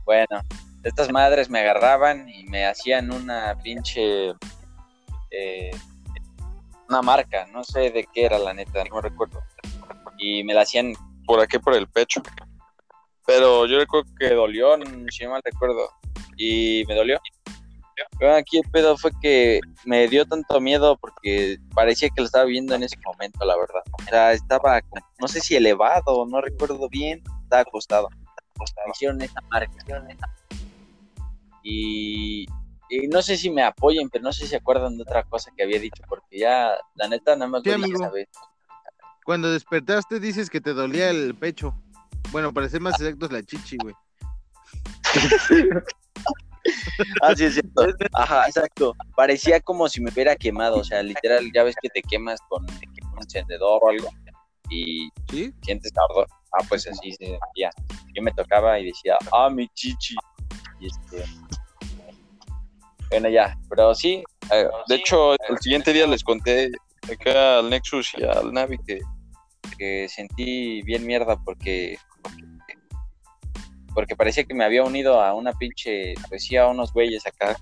Bueno, 0.04 0.40
estas 0.82 1.10
madres 1.10 1.50
me 1.50 1.60
agarraban 1.60 2.28
y 2.28 2.44
me 2.44 2.66
hacían 2.66 3.12
una 3.12 3.56
pinche, 3.62 4.34
eh, 5.30 5.70
una 6.88 7.02
marca, 7.02 7.46
no 7.52 7.62
sé 7.64 7.90
de 7.90 8.08
qué 8.12 8.24
era 8.24 8.38
la 8.38 8.54
neta, 8.54 8.82
no 8.84 9.00
recuerdo, 9.00 9.42
y 10.18 10.42
me 10.42 10.54
la 10.54 10.62
hacían 10.62 10.94
por 11.30 11.40
aquí 11.40 11.60
por 11.60 11.76
el 11.76 11.86
pecho. 11.86 12.20
Pero 13.24 13.64
yo 13.66 13.78
recuerdo 13.78 14.10
que 14.18 14.34
dolió, 14.34 14.76
si 15.10 15.22
no 15.22 15.30
mal 15.30 15.42
recuerdo. 15.44 15.88
Y 16.36 16.82
me 16.88 16.96
dolió. 16.96 17.20
Pero 18.18 18.34
aquí 18.34 18.58
el 18.58 18.68
pedo 18.68 18.96
fue 18.96 19.12
que 19.22 19.60
me 19.84 20.08
dio 20.08 20.24
tanto 20.24 20.60
miedo 20.60 20.96
porque 20.96 21.58
parecía 21.72 22.08
que 22.08 22.22
lo 22.22 22.24
estaba 22.24 22.46
viendo 22.46 22.74
en 22.74 22.82
ese 22.82 22.96
momento, 23.04 23.44
la 23.44 23.56
verdad. 23.56 23.82
O 23.92 24.02
sea, 24.02 24.32
estaba, 24.32 24.80
no 25.20 25.28
sé 25.28 25.40
si 25.40 25.54
elevado, 25.54 26.26
no 26.26 26.40
recuerdo 26.40 26.88
bien, 26.88 27.22
estaba 27.44 27.62
acostado. 27.62 28.08
Me 28.58 28.90
hicieron 28.90 29.22
esa 29.22 29.40
marca. 29.42 29.72
Y, 31.62 32.46
y 32.88 33.06
no 33.06 33.22
sé 33.22 33.36
si 33.36 33.50
me 33.50 33.62
apoyen, 33.62 34.10
pero 34.10 34.24
no 34.24 34.32
sé 34.32 34.42
si 34.42 34.48
se 34.48 34.56
acuerdan 34.56 34.96
de 34.96 35.04
otra 35.04 35.22
cosa 35.22 35.52
que 35.56 35.62
había 35.62 35.78
dicho, 35.78 36.02
porque 36.08 36.40
ya, 36.40 36.74
la 36.96 37.06
neta, 37.06 37.36
no 37.36 37.48
me 37.48 37.60
Sí, 37.60 37.70
esa 37.70 38.10
vez. 38.10 38.28
Cuando 39.24 39.50
despertaste 39.50 40.20
dices 40.20 40.50
que 40.50 40.60
te 40.60 40.72
dolía 40.72 41.10
el 41.10 41.34
pecho. 41.34 41.74
Bueno, 42.32 42.52
para 42.52 42.68
ser 42.68 42.80
más 42.80 43.00
exactos, 43.00 43.32
la 43.32 43.42
chichi, 43.42 43.76
güey. 43.82 43.94
Ah, 47.22 47.34
sí, 47.34 47.44
es 47.44 47.54
cierto. 47.54 47.86
Ajá, 48.12 48.44
exacto. 48.46 48.94
Parecía 49.16 49.60
como 49.60 49.88
si 49.88 50.00
me 50.00 50.10
hubiera 50.10 50.36
quemado, 50.36 50.76
o 50.76 50.84
sea, 50.84 51.02
literal, 51.02 51.50
ya 51.54 51.62
ves 51.62 51.74
que 51.80 51.88
te 51.88 52.02
quemas 52.02 52.38
con 52.48 52.64
un 52.64 53.22
encendedor 53.22 53.80
o 53.82 53.88
algo 53.88 54.10
y 54.70 55.08
¿Sí? 55.30 55.52
sientes 55.62 55.92
ardor. 55.96 56.26
Ah, 56.52 56.64
pues 56.68 56.86
así 56.86 57.12
se 57.12 57.26
sentía. 57.26 57.70
Yo 58.14 58.22
me 58.22 58.32
tocaba 58.32 58.78
y 58.78 58.86
decía, 58.86 59.16
ah, 59.32 59.50
mi 59.50 59.68
chichi. 59.74 60.14
Y 60.80 60.86
este. 60.86 61.24
Bueno, 63.10 63.28
ya, 63.28 63.56
pero 63.68 63.94
sí. 63.94 64.22
eh, 64.52 64.68
de 64.88 64.94
hecho, 64.94 65.32
el 65.34 65.58
siguiente 65.60 65.92
día 65.92 66.06
les 66.06 66.22
conté 66.22 66.70
acá 67.02 67.58
al 67.58 67.70
Nexus 67.70 68.12
y 68.16 68.24
al 68.24 68.52
Navi 68.52 68.78
que, 68.86 69.00
que 69.78 70.08
sentí 70.08 70.82
bien 70.82 71.06
mierda 71.06 71.36
porque. 71.44 71.96
Porque 73.94 74.14
parecía 74.14 74.44
que 74.44 74.54
me 74.54 74.64
había 74.64 74.84
unido 74.84 75.20
a 75.20 75.34
una 75.34 75.52
pinche. 75.52 76.14
Pues 76.28 76.44
sí, 76.44 76.56
a 76.56 76.66
unos 76.68 76.92
güeyes 76.92 77.26
acá. 77.26 77.56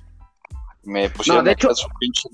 Me 0.84 1.08
pusieron 1.10 1.44
de 1.44 1.52
acá 1.52 1.68
hecho- 1.68 1.74
su 1.74 1.88
pinche. 1.98 2.28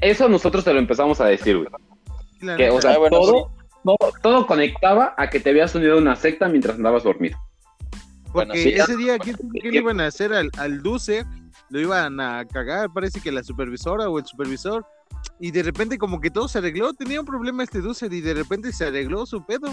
Eso 0.00 0.28
nosotros 0.28 0.64
te 0.64 0.72
lo 0.72 0.78
empezamos 0.78 1.20
a 1.20 1.26
decir, 1.26 1.56
güey. 1.58 2.56
Que, 2.56 2.70
o 2.70 2.80
sea, 2.80 2.92
Ah, 2.94 2.98
bueno, 2.98 3.18
todo, 3.20 3.52
todo, 3.84 4.12
todo 4.22 4.46
conectaba 4.46 5.14
a 5.16 5.28
que 5.28 5.40
te 5.40 5.50
habías 5.50 5.74
unido 5.74 5.94
a 5.94 5.98
una 6.00 6.14
secta 6.16 6.48
mientras 6.48 6.76
andabas 6.76 7.02
dormido. 7.02 7.36
Porque 8.32 8.32
bueno, 8.32 8.54
sí, 8.54 8.70
ese 8.70 8.96
día, 8.96 9.18
¿qué, 9.18 9.34
qué 9.60 9.70
le 9.70 9.78
iban 9.78 10.00
a 10.00 10.06
hacer 10.06 10.32
al, 10.32 10.50
al 10.56 10.82
Duce? 10.82 11.24
Lo 11.68 11.80
iban 11.80 12.18
a 12.20 12.44
cagar, 12.46 12.90
parece 12.92 13.20
que 13.20 13.30
la 13.32 13.42
supervisora 13.42 14.08
o 14.08 14.18
el 14.18 14.24
supervisor. 14.26 14.86
Y 15.40 15.50
de 15.50 15.62
repente 15.62 15.98
como 15.98 16.20
que 16.20 16.30
todo 16.30 16.46
se 16.48 16.58
arregló, 16.58 16.92
tenía 16.94 17.20
un 17.20 17.26
problema 17.26 17.64
este 17.64 17.80
Duce 17.80 18.06
y 18.10 18.20
de 18.20 18.34
repente 18.34 18.72
se 18.72 18.86
arregló 18.86 19.26
su 19.26 19.44
pedo. 19.44 19.68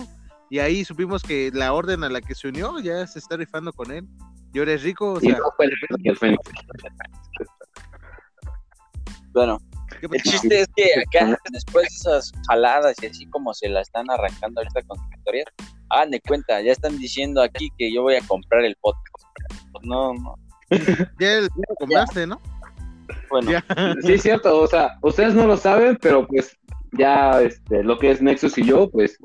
Y 0.49 0.57
ahí 0.59 0.83
supimos 0.83 1.21
que 1.21 1.51
la 1.53 1.73
orden 1.73 2.03
a 2.03 2.09
la 2.09 2.21
que 2.21 2.33
se 2.33 2.47
unió 2.47 2.79
ya 2.79 3.05
se 3.05 3.19
está 3.19 3.37
rifando 3.37 3.71
con 3.71 3.91
él. 3.91 4.07
Y 4.51 4.57
ahora 4.59 4.73
es 4.73 4.81
rico, 4.81 5.13
o 5.13 5.17
Y 5.19 5.27
sea, 5.29 5.37
no 5.37 5.43
fue 5.55 5.65
el, 5.67 5.71
y 5.99 6.09
el 6.09 6.17
Fénix. 6.17 6.39
Bueno, 9.33 9.59
¿qué 10.01 10.07
El 10.11 10.21
chiste 10.23 10.61
es 10.61 10.67
que 10.75 10.85
acá, 11.01 11.37
después 11.51 11.83
de 11.83 11.95
esas 11.95 12.31
jaladas 12.47 12.95
y 13.03 13.05
así 13.07 13.25
como 13.27 13.53
se 13.53 13.69
la 13.69 13.81
están 13.81 14.09
arrancando 14.09 14.61
ahorita 14.61 14.81
con 14.87 14.97
sus 14.97 15.07
historias, 15.17 15.45
hagan 15.89 16.11
de 16.11 16.21
cuenta, 16.21 16.61
ya 16.61 16.71
están 16.71 16.97
diciendo 16.97 17.41
aquí 17.43 17.69
que 17.77 17.93
yo 17.93 18.01
voy 18.01 18.15
a 18.15 18.21
comprar 18.27 18.65
el 18.65 18.75
podcast. 18.81 19.03
No, 19.83 20.13
no. 20.15 20.35
ya 21.19 21.33
el- 21.37 21.49
ya 21.49 21.63
lo 21.69 21.75
compraste, 21.77 22.25
¿no? 22.27 22.41
Bueno, 23.29 23.51
Ya. 23.51 23.63
Sí, 24.01 24.13
es 24.13 24.21
cierto, 24.23 24.61
o 24.61 24.67
sea, 24.67 24.97
ustedes 25.01 25.33
no 25.33 25.45
lo 25.47 25.57
saben, 25.57 25.97
pero 26.01 26.25
pues 26.27 26.57
ya 26.93 27.41
este, 27.41 27.83
lo 27.83 27.97
que 27.99 28.11
es 28.11 28.21
Nexus 28.21 28.57
y 28.57 28.65
yo, 28.65 28.89
pues 28.89 29.17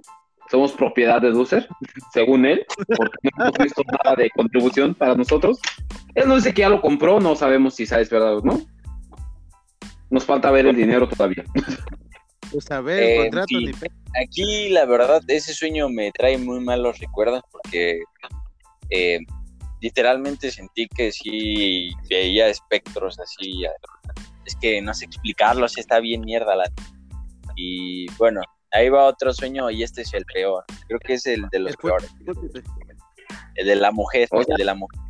somos 0.50 0.72
propiedad 0.72 1.22
de 1.22 1.30
Ducer, 1.30 1.66
según 2.12 2.44
él, 2.44 2.64
porque 2.96 3.30
no 3.38 3.46
hemos 3.46 3.58
visto 3.58 3.82
nada 4.04 4.14
de 4.16 4.28
contribución 4.30 4.94
para 4.94 5.14
nosotros. 5.14 5.58
Él 6.14 6.28
no 6.28 6.36
dice 6.36 6.52
que 6.52 6.60
ya 6.60 6.68
lo 6.68 6.80
compró, 6.82 7.18
no 7.20 7.34
sabemos 7.34 7.74
si 7.74 7.86
sabes 7.86 8.10
verdad 8.10 8.36
o 8.36 8.42
no. 8.42 8.60
Nos 10.10 10.24
falta 10.26 10.50
ver 10.50 10.66
el 10.66 10.76
dinero 10.76 11.08
todavía. 11.08 11.44
Pues 12.52 12.70
a 12.70 12.80
ver, 12.82 13.02
el 13.02 13.08
Eh, 13.10 13.16
contrato 13.22 13.46
sí. 13.48 13.56
ni 13.66 13.72
aquí 14.22 14.68
la 14.68 14.84
verdad, 14.84 15.22
ese 15.26 15.54
sueño 15.54 15.88
me 15.88 16.12
trae 16.12 16.38
muy 16.38 16.60
malos 16.60 16.98
recuerdos 17.00 17.42
porque 17.50 18.00
eh, 18.90 19.18
literalmente 19.84 20.50
sentí 20.50 20.88
que 20.88 21.12
sí 21.12 21.90
veía 22.08 22.48
espectros 22.48 23.18
así. 23.20 23.64
Es 24.46 24.56
que 24.56 24.80
no 24.80 24.94
sé 24.94 25.04
explicarlo, 25.04 25.68
sí 25.68 25.80
está 25.80 26.00
bien 26.00 26.22
mierda 26.22 26.56
la. 26.56 26.64
Y 27.54 28.06
bueno, 28.16 28.40
ahí 28.72 28.88
va 28.88 29.04
otro 29.04 29.34
sueño 29.34 29.70
y 29.70 29.82
este 29.82 30.00
es 30.00 30.14
el 30.14 30.24
peor. 30.24 30.64
Creo 30.88 30.98
que 31.00 31.12
es 31.14 31.26
el 31.26 31.42
de 31.52 31.58
los 31.58 31.72
Después- 31.72 31.92
peores. 31.92 32.64
El 33.56 33.66
de 33.66 33.76
la 33.76 33.92
mujer, 33.92 34.26
Oye. 34.32 34.46
el 34.48 34.56
de 34.56 34.64
la 34.64 34.74
mujer. 34.74 35.00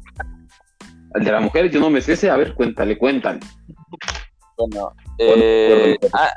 El 1.15 1.25
de 1.25 1.31
la 1.31 1.41
mujer, 1.41 1.71
yo 1.71 1.79
no 1.79 1.89
me 1.89 2.01
sé 2.01 2.15
ese, 2.15 2.29
a 2.29 2.37
ver, 2.37 2.55
cuéntale, 2.55 2.99
cuéntale. 2.99 3.39
Bueno, 4.59 4.93
eh, 5.19 5.97
ah, 6.13 6.33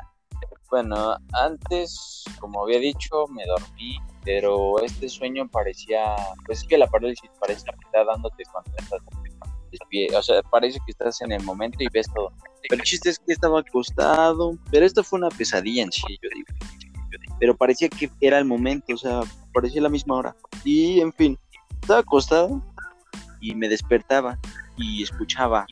bueno, 0.69 1.17
antes, 1.34 2.23
como 2.39 2.63
había 2.63 2.78
dicho, 2.80 3.26
me 3.30 3.43
dormí, 3.47 3.97
pero 4.27 4.77
este 4.83 5.07
sueño 5.07 5.47
parecía, 5.47 6.03
pues 6.45 6.59
es 6.59 6.67
que 6.67 6.77
la 6.77 6.85
parálisis 6.87 7.29
parece 7.39 7.63
que 7.63 7.85
está 7.85 8.03
dándote 8.03 8.43
cuando 8.51 8.71
estás 8.77 9.01
despie- 9.71 10.13
o 10.13 10.21
sea, 10.21 10.41
parece 10.43 10.79
que 10.85 10.91
estás 10.91 11.21
en 11.21 11.31
el 11.31 11.41
momento 11.43 11.77
y 11.79 11.87
ves 11.93 12.07
todo. 12.13 12.33
Pero 12.63 12.75
el 12.75 12.81
chiste 12.81 13.09
es 13.09 13.19
que 13.19 13.31
estaba 13.31 13.61
acostado, 13.61 14.57
pero 14.69 14.85
esto 14.85 15.01
fue 15.01 15.19
una 15.19 15.29
pesadilla 15.29 15.81
en 15.81 15.93
sí, 15.93 16.19
yo 16.21 16.29
digo. 16.35 16.47
Pero 17.39 17.55
parecía 17.55 17.87
que 17.87 18.11
era 18.19 18.37
el 18.37 18.43
momento, 18.43 18.95
o 18.95 18.97
sea, 18.97 19.21
parecía 19.53 19.81
la 19.81 19.87
misma 19.87 20.15
hora. 20.15 20.35
Y 20.65 20.99
en 20.99 21.13
fin, 21.13 21.39
estaba 21.81 22.01
acostado 22.01 22.61
y 23.39 23.55
me 23.55 23.69
despertaba 23.69 24.37
y 24.75 25.03
escuchaba 25.03 25.65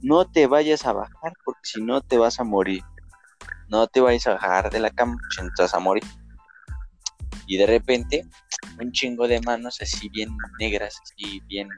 no 0.00 0.24
te 0.24 0.46
vayas 0.46 0.86
a 0.86 0.94
bajar 0.94 1.34
porque 1.44 1.60
si 1.64 1.82
no 1.82 2.00
te 2.00 2.16
vas 2.16 2.40
a 2.40 2.44
morir. 2.44 2.82
No 3.68 3.86
te 3.86 4.00
vayas 4.00 4.26
a 4.26 4.34
bajar 4.34 4.70
de 4.70 4.80
la 4.80 4.90
cama, 4.90 5.16
vas 5.58 5.74
a 5.74 5.78
morir. 5.78 6.02
Y 7.52 7.58
de 7.58 7.66
repente, 7.66 8.24
un 8.80 8.90
chingo 8.92 9.28
de 9.28 9.38
manos 9.42 9.78
así 9.82 10.08
bien 10.08 10.34
negras, 10.58 10.98
así 11.02 11.38
bien 11.48 11.68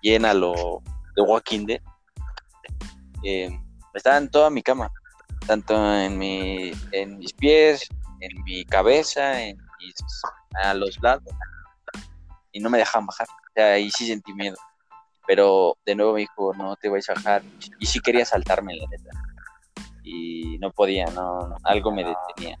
llena 0.00 0.32
lo 0.32 0.80
de 1.16 1.22
Walking 1.22 1.66
Dead. 1.66 1.80
Eh, 3.24 3.50
estaban 3.94 4.30
toda 4.30 4.48
mi 4.48 4.62
cama, 4.62 4.88
tanto 5.44 5.74
en, 5.92 6.16
mi, 6.16 6.70
en 6.92 7.18
mis 7.18 7.32
pies, 7.32 7.88
en 8.20 8.44
mi 8.44 8.64
cabeza, 8.64 9.42
en 9.42 9.58
a 10.62 10.72
los 10.72 10.96
lados. 11.02 11.34
Y 12.52 12.60
no 12.60 12.70
me 12.70 12.78
dejaban 12.78 13.06
bajar. 13.06 13.26
O 13.26 13.52
sea, 13.56 13.72
ahí 13.72 13.90
sí 13.90 14.06
sentí 14.06 14.32
miedo 14.34 14.56
pero 15.26 15.76
de 15.84 15.96
nuevo 15.96 16.14
me 16.14 16.20
dijo, 16.20 16.54
no 16.54 16.76
te 16.76 16.88
vais 16.88 17.10
a 17.10 17.14
bajar. 17.14 17.42
Y 17.80 17.86
sí 17.86 17.98
quería 17.98 18.24
saltarme, 18.24 18.76
la 18.76 18.86
neta. 18.88 19.10
Y 20.04 20.58
no 20.60 20.70
podía, 20.70 21.06
no, 21.06 21.56
algo 21.64 21.90
me 21.90 22.04
detenía. 22.04 22.56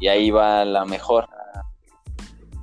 Y 0.00 0.08
ahí 0.08 0.30
va 0.30 0.64
la 0.64 0.84
mejor. 0.84 1.28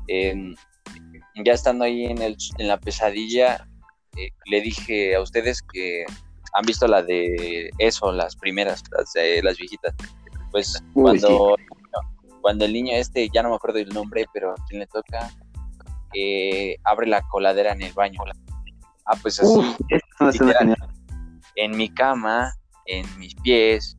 Ya 0.08 1.54
estando 1.54 1.84
ahí 1.84 2.06
en, 2.06 2.22
el, 2.22 2.38
en 2.58 2.68
la 2.68 2.78
pesadilla, 2.78 3.68
eh, 4.18 4.30
le 4.46 4.62
dije 4.62 5.16
a 5.16 5.22
ustedes 5.22 5.62
que 5.62 6.06
han 6.54 6.66
visto 6.66 6.88
la 6.88 7.04
de 7.04 7.70
eso, 7.80 8.12
las 8.12 8.36
primeras, 8.36 8.84
las, 8.92 9.12
de 9.14 9.44
las 9.44 9.58
viejitas. 9.58 9.94
Pues 10.52 10.82
Uy, 10.94 11.04
cuando, 11.04 11.56
cuando 12.42 12.66
el 12.66 12.72
niño 12.72 12.94
este, 12.94 13.28
ya 13.34 13.44
no 13.44 13.50
me 13.50 13.56
acuerdo 13.56 13.80
del 13.80 13.90
nombre, 13.90 14.26
pero 14.32 14.52
a 14.52 14.56
quien 14.70 14.80
le 14.80 14.88
toca, 14.88 15.30
eh, 16.14 16.78
abre 16.86 17.08
la 17.08 17.22
coladera 17.28 17.74
en 17.74 17.82
el 17.82 17.94
baño. 17.94 18.22
Ah, 19.06 19.18
pues 19.22 19.42
así, 19.42 19.50
Uf, 19.50 19.78
literal, 20.32 20.76
en 21.56 21.76
mi 21.76 21.90
cama, 21.90 22.54
en 22.86 23.06
mis 23.20 23.36
pies, 23.36 23.98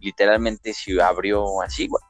literalmente 0.00 0.72
se 0.72 1.00
abrió 1.02 1.60
así, 1.62 1.88
güey. 1.88 2.02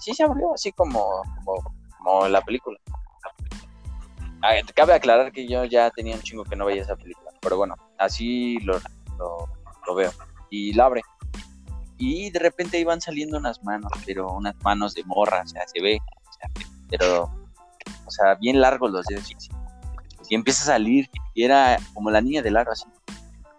Sí 0.00 0.14
se 0.14 0.24
abrió 0.24 0.54
así 0.54 0.72
como, 0.72 1.22
como, 1.44 1.74
como 1.98 2.28
la 2.28 2.40
película. 2.42 2.78
Ah, 4.42 4.54
cabe 4.74 4.94
aclarar 4.94 5.32
que 5.32 5.46
yo 5.46 5.64
ya 5.64 5.90
tenía 5.90 6.16
un 6.16 6.22
chingo 6.22 6.44
que 6.44 6.56
no 6.56 6.64
veía 6.64 6.82
esa 6.82 6.96
película, 6.96 7.30
pero 7.42 7.58
bueno, 7.58 7.74
así 7.98 8.58
lo, 8.60 8.80
lo, 9.18 9.94
veo. 9.94 10.10
Y 10.48 10.72
la 10.72 10.86
abre. 10.86 11.02
Y 11.98 12.30
de 12.30 12.38
repente 12.38 12.80
iban 12.80 13.02
saliendo 13.02 13.36
unas 13.36 13.62
manos, 13.62 13.92
pero 14.06 14.32
unas 14.32 14.54
manos 14.62 14.94
de 14.94 15.04
morra, 15.04 15.42
o 15.44 15.46
sea, 15.46 15.68
se 15.68 15.82
ve, 15.82 15.98
pero, 16.88 17.24
o 18.06 18.10
sea, 18.10 18.34
bien 18.36 18.60
largos 18.60 18.90
los 18.90 19.04
dedos. 19.06 19.30
Y 20.30 20.34
empieza 20.34 20.62
a 20.62 20.66
salir, 20.74 21.10
y 21.34 21.44
era 21.44 21.76
como 21.92 22.10
la 22.10 22.22
niña 22.22 22.40
del 22.40 22.56
aro, 22.56 22.72
así 22.72 22.86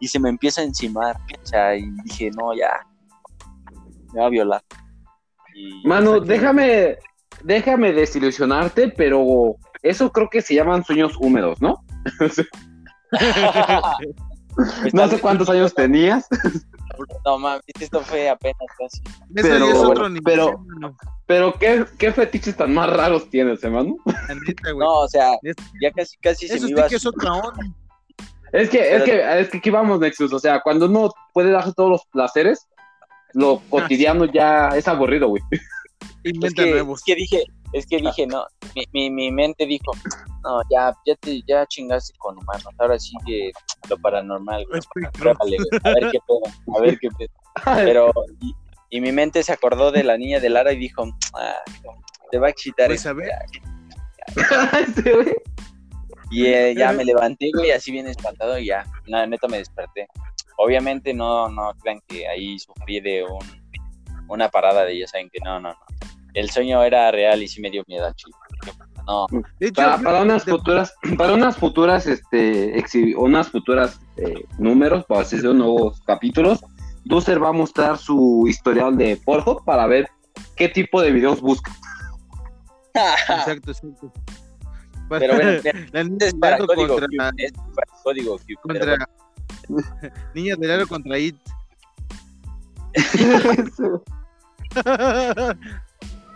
y 0.01 0.07
se 0.07 0.19
me 0.19 0.27
empieza 0.27 0.59
a 0.59 0.65
encimar. 0.65 1.15
O 1.41 1.45
sea, 1.45 1.77
y 1.77 1.89
dije, 2.03 2.31
no, 2.31 2.53
ya, 2.53 2.85
me 4.11 4.19
va 4.19 4.25
a 4.27 4.29
violar. 4.29 4.61
Y, 5.83 5.87
Mano, 5.87 6.19
déjame, 6.19 6.97
déjame 7.43 7.93
desilusionarte, 7.93 8.89
pero 8.89 9.55
eso 9.81 10.11
creo 10.11 10.29
que 10.29 10.41
se 10.41 10.55
llaman 10.55 10.83
sueños 10.83 11.13
húmedos, 11.19 11.61
¿no? 11.61 11.83
No 14.93 15.07
sé 15.07 15.19
cuántos 15.19 15.49
años 15.49 15.73
tenías, 15.73 16.27
No 17.25 17.39
mames, 17.39 17.61
esto 17.79 18.01
fue 18.01 18.29
apenas 18.29 18.57
casi. 18.77 19.01
Pero, 19.33 19.65
es 19.65 19.75
otro 19.75 19.87
bueno, 19.87 20.09
nivel, 20.09 20.39
pero- 21.25 21.53
¿qué, 21.57 21.85
qué 21.97 22.11
fetiches 22.11 22.57
tan 22.57 22.73
más 22.73 22.89
raros 22.89 23.29
tienes, 23.29 23.63
hermano? 23.63 23.95
neta, 24.05 24.71
güey. 24.71 24.85
No, 24.85 24.99
o 24.99 25.07
sea, 25.07 25.31
ya 25.81 25.91
casi, 25.95 26.17
casi 26.17 26.47
se 26.47 26.55
Eso 26.55 26.63
me 26.63 26.67
sí 26.67 26.73
iba. 26.73 26.87
que 26.87 26.95
es 26.95 27.05
otra 27.05 27.33
onda. 27.33 27.63
Es 28.51 28.69
que, 28.69 28.95
es 28.95 29.03
que, 29.03 29.39
es 29.39 29.49
que 29.49 29.57
aquí 29.59 29.69
vamos, 29.69 29.99
Nexus. 30.01 30.33
O 30.33 30.39
sea, 30.39 30.59
cuando 30.61 30.87
uno 30.87 31.09
puede 31.33 31.51
darse 31.51 31.71
todos 31.73 31.89
los 31.89 32.05
placeres, 32.07 32.67
lo 33.33 33.61
cotidiano 33.69 34.25
ya 34.25 34.69
es 34.69 34.87
aburrido, 34.87 35.29
güey. 35.29 35.43
Es 36.23 36.53
que, 36.53 36.69
nuevos. 36.69 36.99
es 36.99 37.03
que 37.03 37.15
dije, 37.15 37.43
es 37.73 37.87
que 37.87 37.97
dije, 37.97 38.27
no, 38.27 38.45
mi, 38.75 38.85
mi, 38.93 39.09
mi 39.09 39.31
mente 39.31 39.65
dijo, 39.65 39.91
no, 40.43 40.61
ya, 40.69 40.93
ya 41.03 41.15
te, 41.15 41.41
ya 41.47 41.65
chingaste 41.65 42.13
con 42.19 42.37
humanos, 42.37 42.67
ahora 42.77 42.99
sí 42.99 43.13
que 43.25 43.51
lo 43.89 43.97
paranormal, 43.97 44.63
güey. 44.67 44.79
Espectro. 44.79 45.11
Pruébale, 45.19 45.57
güey, 45.57 45.81
a 45.83 45.99
ver 45.99 46.11
qué 46.11 46.19
pedo, 46.27 46.77
a 46.77 46.81
ver 46.81 46.99
qué 46.99 47.09
pedo. 47.17 47.29
Pero, 47.83 48.11
y, 48.39 48.53
y 48.91 49.01
mi 49.01 49.11
mente 49.11 49.41
se 49.41 49.51
acordó 49.51 49.91
de 49.91 50.03
la 50.03 50.15
niña 50.17 50.39
de 50.39 50.49
Lara 50.49 50.73
y 50.73 50.77
dijo, 50.77 51.05
ah, 51.33 51.55
te 52.29 52.37
va 52.37 52.47
a 52.47 52.49
excitar 52.51 52.87
Pues 52.87 53.05
a 53.05 53.13
ver. 53.13 53.29
ya". 53.29 54.79
Este, 54.87 55.13
güey. 55.13 55.35
Y 56.29 56.45
eh, 56.45 56.73
ya 56.77 56.93
me 56.93 57.03
levanté, 57.03 57.51
güey, 57.53 57.71
así 57.71 57.91
bien 57.91 58.07
espantado 58.07 58.57
y 58.57 58.67
ya, 58.67 58.85
la 59.05 59.27
neta 59.27 59.47
me 59.47 59.57
desperté. 59.57 60.07
Obviamente 60.63 61.13
no, 61.13 61.49
no 61.49 61.73
crean 61.81 61.99
que 62.07 62.27
ahí 62.27 62.57
sufrí 62.59 62.99
de 62.99 63.23
un, 63.23 63.39
una 64.27 64.49
parada 64.49 64.85
de 64.85 64.93
ellos, 64.93 65.09
saben 65.09 65.29
que 65.31 65.39
no, 65.43 65.59
no, 65.59 65.69
no. 65.69 65.75
El 66.33 66.49
sueño 66.49 66.81
era 66.83 67.11
real 67.11 67.41
y 67.43 67.47
sí 67.47 67.59
me 67.61 67.69
dio 67.69 67.83
miedo 67.87 68.05
al 68.05 68.15
chico. 68.15 68.37
No, 69.07 69.25
De 69.59 69.67
hecho, 69.67 69.73
Para, 70.03 70.21
unas 70.21 70.45
de- 70.45 70.51
futuras, 70.51 70.93
para 71.17 71.33
unas 71.33 71.57
futuras, 71.57 72.05
este, 72.05 72.75
exhi- 72.77 73.15
unas 73.17 73.49
futuras 73.49 73.99
eh, 74.17 74.45
números, 74.59 75.03
para 75.05 75.21
hacer 75.21 75.43
nuevos 75.43 75.99
capítulos, 76.05 76.59
Duser 77.03 77.43
va 77.43 77.49
a 77.49 77.53
mostrar 77.53 77.97
su 77.97 78.45
historial 78.47 78.95
de 78.95 79.17
Pornhub 79.17 79.65
para 79.65 79.87
ver 79.87 80.07
qué 80.55 80.69
tipo 80.69 81.01
de 81.01 81.11
videos 81.11 81.41
busca. 81.41 81.71
Exacto, 82.93 83.71
exacto. 83.71 84.13
pero 85.09 85.33
bueno, 85.35 85.51
la 85.91 86.01
es 86.25 86.33
para 86.35 86.57
código 86.59 86.95
contra, 86.99 87.31
Q, 87.31 87.35
es 87.37 87.51
para 87.75 88.01
código 88.03 88.37
Q, 88.37 88.43
pero 88.47 88.59
contra 88.61 88.85
bueno. 88.85 89.05
niña 90.35 90.55
de 90.55 90.67
Laro 90.67 90.87
contra 90.87 91.17
It. 91.17 91.35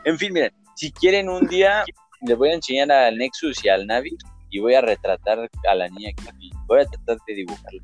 En 0.06 0.20
fin, 0.20 0.34
miren, 0.34 0.52
si 0.76 0.92
quieren 0.92 1.30
un 1.30 1.48
día, 1.48 1.84
les 2.22 2.38
voy 2.38 2.50
a 2.50 2.54
enseñar 2.54 2.92
al 2.92 3.18
Nexus 3.18 3.66
y 3.66 3.70
al 3.70 3.88
Navi 3.88 4.16
y 4.52 4.60
voy 4.60 4.76
a 4.76 4.82
retratar 4.82 5.50
a 5.68 5.76
la 5.76 5.90
niña 5.90 6.12
que 6.16 6.32
vi. 6.38 6.52
Voy 6.68 6.82
a 6.82 6.86
tratar 6.86 7.18
de 7.28 7.34
dibujarla. 7.34 7.82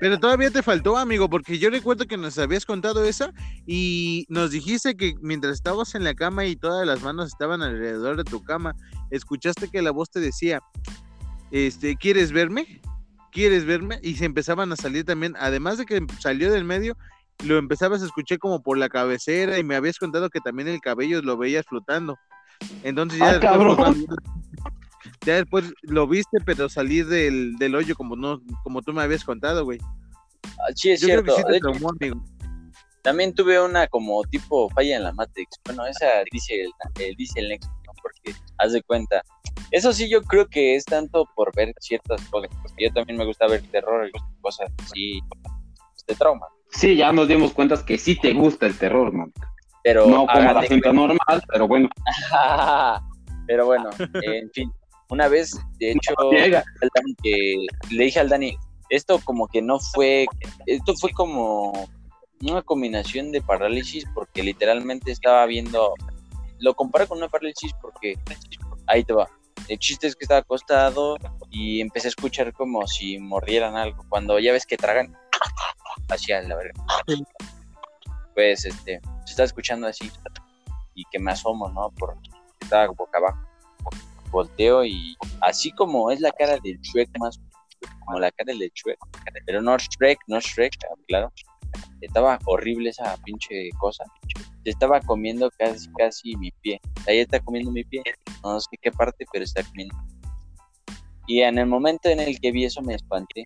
Pero 0.00 0.18
todavía 0.18 0.50
te 0.50 0.62
faltó, 0.62 0.96
amigo, 0.96 1.28
porque 1.28 1.58
yo 1.58 1.70
recuerdo 1.70 2.06
que 2.06 2.16
nos 2.16 2.38
habías 2.38 2.64
contado 2.64 3.04
esa 3.04 3.32
y 3.66 4.26
nos 4.28 4.50
dijiste 4.50 4.96
que 4.96 5.14
mientras 5.20 5.54
estabas 5.54 5.94
en 5.94 6.04
la 6.04 6.14
cama 6.14 6.46
y 6.46 6.56
todas 6.56 6.86
las 6.86 7.02
manos 7.02 7.28
estaban 7.28 7.62
alrededor 7.62 8.16
de 8.16 8.24
tu 8.24 8.42
cama, 8.42 8.74
escuchaste 9.10 9.68
que 9.68 9.82
la 9.82 9.90
voz 9.90 10.10
te 10.10 10.20
decía, 10.20 10.62
este, 11.50 11.96
¿quieres 11.96 12.32
verme? 12.32 12.80
¿Quieres 13.32 13.64
verme? 13.64 13.98
Y 14.02 14.16
se 14.16 14.24
empezaban 14.24 14.72
a 14.72 14.76
salir 14.76 15.04
también, 15.04 15.34
además 15.38 15.78
de 15.78 15.86
que 15.86 16.04
salió 16.18 16.50
del 16.50 16.64
medio, 16.64 16.96
lo 17.44 17.58
empezabas 17.58 18.02
a 18.02 18.06
escuchar 18.06 18.38
como 18.38 18.62
por 18.62 18.76
la 18.76 18.88
cabecera 18.88 19.58
y 19.58 19.64
me 19.64 19.76
habías 19.76 19.98
contado 19.98 20.28
que 20.30 20.40
también 20.40 20.68
el 20.68 20.80
cabello 20.80 21.22
lo 21.22 21.36
veías 21.36 21.64
flotando. 21.66 22.18
Entonces 22.82 23.18
ya 23.18 23.28
Ah, 23.30 23.32
después, 23.38 23.50
cabrón. 23.76 24.06
ya 25.24 25.34
después 25.36 25.72
lo 25.82 26.06
viste, 26.06 26.38
pero 26.44 26.68
salir 26.68 27.06
del, 27.06 27.56
del 27.56 27.74
hoyo 27.74 27.94
como 27.94 28.16
no, 28.16 28.42
como 28.64 28.82
tú 28.82 28.92
me 28.92 29.02
habías 29.02 29.24
contado, 29.24 29.64
güey. 29.64 29.78
Ah, 30.44 30.72
Sí, 30.74 30.90
es 30.90 31.00
Yo 31.00 31.08
creo 31.08 31.24
que 31.24 31.30
cierto. 31.32 31.36
sí 31.36 31.42
De 31.46 31.50
te 31.52 31.56
hecho, 31.56 31.78
traumó, 31.78 31.90
amigo. 31.98 32.24
también 33.02 33.34
tuve 33.34 33.58
una 33.64 33.86
como 33.86 34.22
tipo 34.24 34.68
falla 34.70 34.96
en 34.96 35.04
la 35.04 35.12
Matrix. 35.12 35.56
Bueno, 35.64 35.86
esa 35.86 36.06
dice 36.30 36.62
el, 36.62 36.70
el- 37.02 37.16
dice 37.16 37.40
el 37.40 37.48
Nexus, 37.48 37.70
¿no? 37.86 37.92
Porque 38.02 38.34
haz 38.58 38.72
de 38.72 38.82
cuenta. 38.82 39.22
Eso 39.70 39.92
sí, 39.92 40.10
yo 40.10 40.22
creo 40.22 40.46
que 40.48 40.74
es 40.74 40.84
tanto 40.84 41.26
por 41.34 41.54
ver 41.54 41.72
ciertas 41.80 42.20
cosas. 42.28 42.50
Porque 42.62 42.86
yo 42.86 42.92
también 42.92 43.18
me 43.18 43.24
gusta 43.24 43.46
ver 43.46 43.62
terror 43.70 44.08
y 44.08 44.40
cosas 44.40 44.70
así 44.82 45.20
de 46.06 46.14
trauma. 46.14 46.46
Sí, 46.70 46.96
ya 46.96 47.12
nos 47.12 47.28
dimos 47.28 47.52
cuenta 47.52 47.84
que 47.84 47.98
sí 47.98 48.16
te 48.16 48.32
gusta 48.32 48.66
el 48.66 48.78
terror, 48.78 49.12
man. 49.12 49.32
Pero 49.82 50.06
No 50.06 50.26
como 50.26 50.30
hagan 50.30 50.54
la 50.54 50.62
gente 50.62 50.92
normal, 50.92 51.42
pero 51.48 51.66
bueno. 51.66 51.88
Pero 53.46 53.66
bueno, 53.66 53.90
en 53.98 54.48
fin, 54.52 54.72
una 55.08 55.26
vez, 55.26 55.58
de 55.80 55.90
hecho, 55.90 56.14
Dani 56.30 57.14
que 57.20 57.66
le 57.90 58.04
dije 58.04 58.20
al 58.20 58.28
Dani, 58.28 58.56
esto 58.90 59.20
como 59.24 59.48
que 59.48 59.60
no 59.60 59.80
fue, 59.80 60.28
esto 60.66 60.94
fue 60.94 61.10
como 61.10 61.72
una 62.42 62.62
combinación 62.62 63.32
de 63.32 63.42
parálisis 63.42 64.04
porque 64.14 64.44
literalmente 64.44 65.10
estaba 65.10 65.44
viendo, 65.46 65.94
lo 66.60 66.74
comparo 66.74 67.08
con 67.08 67.18
una 67.18 67.28
parálisis 67.28 67.72
porque 67.82 68.14
ahí 68.86 69.02
te 69.02 69.12
va. 69.12 69.28
El 69.70 69.78
chiste 69.78 70.08
es 70.08 70.16
que 70.16 70.24
estaba 70.24 70.40
acostado 70.40 71.16
y 71.48 71.80
empecé 71.80 72.08
a 72.08 72.10
escuchar 72.10 72.52
como 72.52 72.84
si 72.88 73.20
mordieran 73.20 73.76
algo. 73.76 74.04
Cuando 74.08 74.36
ya 74.40 74.52
ves 74.52 74.66
que 74.66 74.76
tragan, 74.76 75.16
hacia 76.08 76.42
la 76.42 76.56
verga. 76.56 76.84
Pues 78.34 78.64
este, 78.64 79.00
se 79.26 79.30
está 79.30 79.44
escuchando 79.44 79.86
así 79.86 80.10
y 80.94 81.04
que 81.12 81.20
me 81.20 81.30
asomo, 81.30 81.68
¿no? 81.68 81.88
Por 81.92 82.16
estaba 82.60 82.88
boca 82.88 83.18
abajo. 83.18 83.38
Volteo 84.32 84.84
y 84.84 85.16
así 85.40 85.70
como 85.70 86.10
es 86.10 86.20
la 86.20 86.32
cara 86.32 86.58
del 86.58 86.80
Shrek 86.80 87.08
más 87.20 87.40
como 88.04 88.18
la 88.18 88.32
cara 88.32 88.52
del 88.52 88.72
Shrek, 88.74 88.98
pero 89.46 89.62
no 89.62 89.76
Shrek, 89.76 90.18
no 90.26 90.40
Shrek, 90.40 90.76
claro. 91.06 91.32
Estaba 92.00 92.38
horrible 92.46 92.90
esa 92.90 93.16
pinche 93.24 93.70
cosa. 93.78 94.04
Se 94.64 94.70
estaba 94.70 95.00
comiendo 95.00 95.50
casi 95.58 95.88
casi 95.98 96.36
mi 96.36 96.50
pie. 96.62 96.80
Ahí 97.06 97.18
está 97.18 97.40
comiendo 97.40 97.70
mi 97.70 97.84
pie. 97.84 98.02
No 98.42 98.60
sé 98.60 98.68
qué 98.80 98.90
parte, 98.90 99.24
pero 99.32 99.44
está 99.44 99.62
comiendo. 99.64 99.96
Y 101.26 101.42
en 101.42 101.58
el 101.58 101.66
momento 101.66 102.08
en 102.08 102.20
el 102.20 102.40
que 102.40 102.52
vi 102.52 102.64
eso 102.64 102.82
me 102.82 102.94
espanté. 102.94 103.44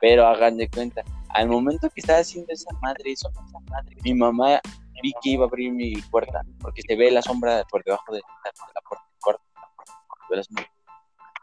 Pero 0.00 0.26
hagan 0.26 0.56
de 0.56 0.68
cuenta, 0.68 1.02
al 1.30 1.48
momento 1.48 1.88
que 1.88 2.00
estaba 2.00 2.18
haciendo 2.18 2.52
esa 2.52 2.70
madre, 2.82 3.12
eso, 3.12 3.30
esa 3.30 3.60
madre, 3.70 3.96
mi 4.04 4.12
mamá 4.12 4.60
vi 5.02 5.12
que 5.22 5.30
iba 5.30 5.44
a 5.44 5.48
abrir 5.48 5.72
mi 5.72 5.94
puerta, 6.10 6.42
porque 6.60 6.82
se 6.82 6.94
ve 6.96 7.10
la 7.10 7.22
sombra 7.22 7.64
por 7.70 7.82
debajo 7.84 8.12
de 8.12 8.20
la, 8.20 8.50
la 8.74 8.80
puerta. 8.82 9.04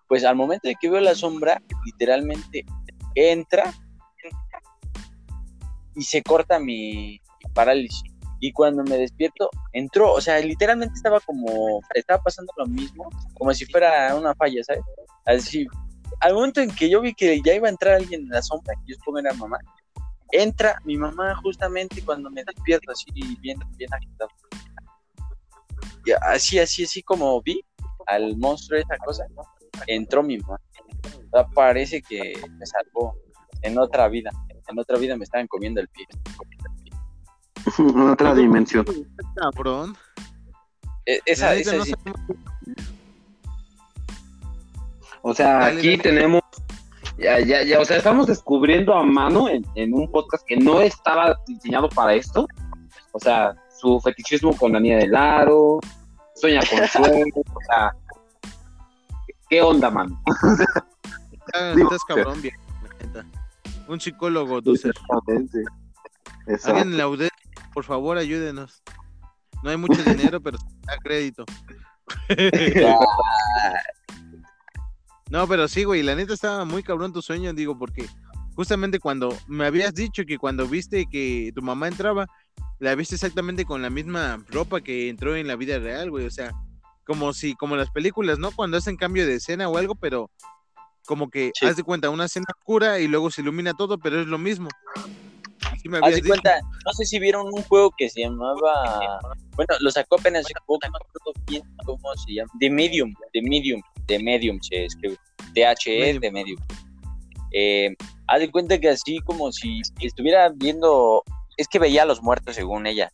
Pues 0.07 0.25
al 0.25 0.35
momento 0.35 0.67
de 0.67 0.75
que 0.75 0.89
veo 0.89 0.99
la 0.99 1.15
sombra, 1.15 1.61
literalmente 1.85 2.65
entra 3.15 3.73
y 5.95 6.01
se 6.03 6.21
corta 6.21 6.59
mi, 6.59 7.19
parálisis. 7.53 8.03
Y 8.39 8.51
cuando 8.51 8.83
me 8.83 8.97
despierto, 8.97 9.49
entró, 9.71 10.13
o 10.13 10.21
sea, 10.21 10.39
literalmente 10.39 10.95
estaba 10.95 11.19
como, 11.19 11.79
estaba 11.93 12.23
pasando 12.23 12.51
lo 12.57 12.65
mismo, 12.65 13.07
como 13.35 13.53
si 13.53 13.65
fuera 13.65 14.15
una 14.15 14.33
falla, 14.33 14.63
¿sabes? 14.63 14.81
Así, 15.25 15.67
al 16.19 16.33
momento 16.33 16.59
en 16.61 16.71
que 16.71 16.89
yo 16.89 17.01
vi 17.01 17.13
que 17.13 17.39
ya 17.45 17.53
iba 17.53 17.67
a 17.67 17.71
entrar 17.71 17.95
alguien 17.95 18.21
en 18.21 18.29
la 18.29 18.41
sombra, 18.41 18.73
que 18.75 18.93
yo 18.93 18.95
supongo 18.95 19.19
era 19.19 19.33
mamá, 19.33 19.59
entra 20.31 20.79
mi 20.85 20.97
mamá 20.97 21.35
justamente 21.43 22.03
cuando 22.03 22.31
me 22.31 22.43
despierto, 22.43 22.91
así 22.91 23.05
bien, 23.41 23.59
bien 23.77 23.93
agitado. 23.93 24.29
Así, 26.21 26.57
así, 26.57 26.83
así 26.83 27.03
como 27.03 27.39
vi 27.43 27.63
al 28.07 28.35
monstruo 28.37 28.79
esa 28.79 28.97
cosa, 28.97 29.25
entró 29.87 30.23
mi 30.23 30.37
mamá. 30.39 30.59
O 31.31 31.47
parece 31.53 32.01
que 32.01 32.33
me 32.57 32.65
salvó 32.65 33.15
en 33.61 33.77
otra 33.77 34.07
vida. 34.07 34.31
En 34.71 34.79
otra 34.79 34.97
vida 34.97 35.15
me 35.17 35.23
estaban 35.23 35.47
comiendo 35.47 35.81
el 35.81 35.87
pie. 35.89 36.07
Otra 38.11 38.33
dimensión. 38.33 38.85
Cabrón. 39.35 39.95
E- 41.05 41.19
Esa, 41.25 41.53
esa 41.55 41.75
no 41.77 41.85
sí. 41.85 41.91
sabemos- 41.91 42.21
O 45.21 45.33
sea, 45.33 45.59
Dale, 45.59 45.79
aquí 45.79 45.89
dale. 45.97 46.03
tenemos, 46.03 46.41
ya, 47.17 47.39
ya, 47.39 47.61
ya, 47.63 47.79
o 47.79 47.85
sea, 47.85 47.97
estamos 47.97 48.25
descubriendo 48.27 48.93
a 48.95 49.03
mano 49.03 49.47
en, 49.49 49.63
en 49.75 49.93
un 49.93 50.09
podcast 50.11 50.43
que 50.47 50.57
no 50.57 50.81
estaba 50.81 51.37
diseñado 51.45 51.89
para 51.89 52.15
esto. 52.15 52.47
O 53.11 53.19
sea, 53.19 53.53
su 53.79 53.99
fetichismo 54.01 54.55
con 54.57 54.71
la 54.73 54.79
niña 54.79 54.97
del 54.97 55.15
aro, 55.15 55.79
sueña 56.35 56.61
con 56.69 56.87
sueño, 56.87 57.25
o 57.35 57.59
sea, 57.67 57.91
¿qué 59.49 59.61
onda, 59.61 59.91
man? 59.91 60.17
Ah, 61.53 61.73
Estás 61.77 62.03
cabrón, 62.05 62.41
neta. 62.41 63.25
Un 63.91 63.99
psicólogo, 63.99 64.61
Ducer. 64.61 64.93
Exactamente. 64.95 65.63
Alguien 66.63 66.93
en 66.93 66.97
la 66.97 67.29
por 67.73 67.83
favor, 67.83 68.17
ayúdenos. 68.17 68.81
No 69.63 69.69
hay 69.69 69.75
mucho 69.75 70.01
dinero, 70.01 70.39
pero 70.41 70.57
da 70.85 70.97
crédito. 70.97 71.45
No, 75.29 75.47
pero 75.47 75.69
sí, 75.69 75.85
güey, 75.85 76.03
la 76.03 76.13
neta 76.13 76.33
estaba 76.33 76.65
muy 76.65 76.83
cabrón 76.83 77.13
tu 77.13 77.21
sueño, 77.21 77.53
digo, 77.53 77.79
porque 77.79 78.05
justamente 78.53 78.99
cuando 78.99 79.33
me 79.47 79.65
habías 79.65 79.93
dicho 79.93 80.25
que 80.25 80.37
cuando 80.37 80.67
viste 80.67 81.05
que 81.09 81.53
tu 81.55 81.61
mamá 81.61 81.87
entraba, 81.87 82.27
la 82.79 82.95
viste 82.95 83.15
exactamente 83.15 83.63
con 83.63 83.81
la 83.81 83.89
misma 83.89 84.43
ropa 84.49 84.81
que 84.81 85.07
entró 85.07 85.37
en 85.37 85.47
la 85.47 85.55
vida 85.55 85.79
real, 85.79 86.09
güey, 86.09 86.25
o 86.25 86.29
sea, 86.29 86.51
como 87.05 87.31
si, 87.31 87.55
como 87.55 87.77
las 87.77 87.89
películas, 87.91 88.39
¿no? 88.39 88.51
Cuando 88.51 88.75
hacen 88.75 88.97
cambio 88.97 89.25
de 89.25 89.35
escena 89.35 89.69
o 89.69 89.77
algo, 89.77 89.95
pero 89.95 90.29
como 91.05 91.29
que 91.29 91.51
Sí. 91.55 91.65
haz 91.65 91.75
de 91.75 91.83
cuenta 91.83 92.09
una 92.09 92.25
escena 92.25 92.45
oscura 92.57 92.99
y 92.99 93.07
luego 93.07 93.29
se 93.31 93.41
ilumina 93.41 93.73
todo, 93.73 93.97
pero 93.97 94.21
es 94.21 94.27
lo 94.27 94.37
mismo. 94.37 94.69
Así 95.71 95.87
me 95.89 95.97
Haz 95.99 96.09
de 96.09 96.15
dicho. 96.15 96.27
cuenta, 96.27 96.59
no 96.85 96.93
sé 96.93 97.05
si 97.05 97.19
vieron 97.19 97.47
un 97.47 97.61
juego 97.63 97.91
que 97.97 98.09
se 98.09 98.21
llamaba. 98.21 99.19
Bueno, 99.55 99.75
lo 99.79 99.91
sacó 99.91 100.15
apenas 100.19 100.45
hace 100.45 100.53
poco, 100.65 100.79
no 100.85 100.91
me 100.91 100.97
acuerdo 100.97 101.45
bien 101.47 101.63
cómo 101.85 102.15
se 102.25 102.33
llama. 102.33 102.51
The 102.59 102.69
Medium, 102.69 103.13
The 103.33 103.41
Medium, 103.41 103.81
The 104.07 104.19
Medium 104.19 104.59
se 104.61 104.85
escribe. 104.85 105.17
T-H-E. 105.53 106.19
The 106.19 106.31
Medium. 106.31 106.59
Eh, 107.53 107.95
haz 108.27 108.39
de 108.39 108.49
cuenta 108.51 108.79
que 108.79 108.89
así 108.89 109.19
como 109.25 109.51
si 109.51 109.81
estuviera 109.99 110.49
viendo. 110.55 111.23
Es 111.57 111.67
que 111.67 111.79
veía 111.79 112.03
a 112.03 112.05
los 112.05 112.21
muertos 112.21 112.55
según 112.55 112.87
ella. 112.87 113.11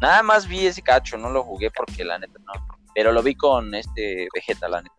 Nada 0.00 0.22
más 0.22 0.46
vi 0.46 0.66
ese 0.66 0.82
cacho, 0.82 1.16
no 1.16 1.30
lo 1.30 1.42
jugué 1.42 1.70
porque 1.70 2.04
la 2.04 2.18
neta 2.18 2.38
no. 2.40 2.52
Pero 2.94 3.12
lo 3.12 3.22
vi 3.22 3.34
con 3.34 3.74
este 3.74 4.28
Vegeta, 4.34 4.68
la 4.68 4.82
neta. 4.82 4.94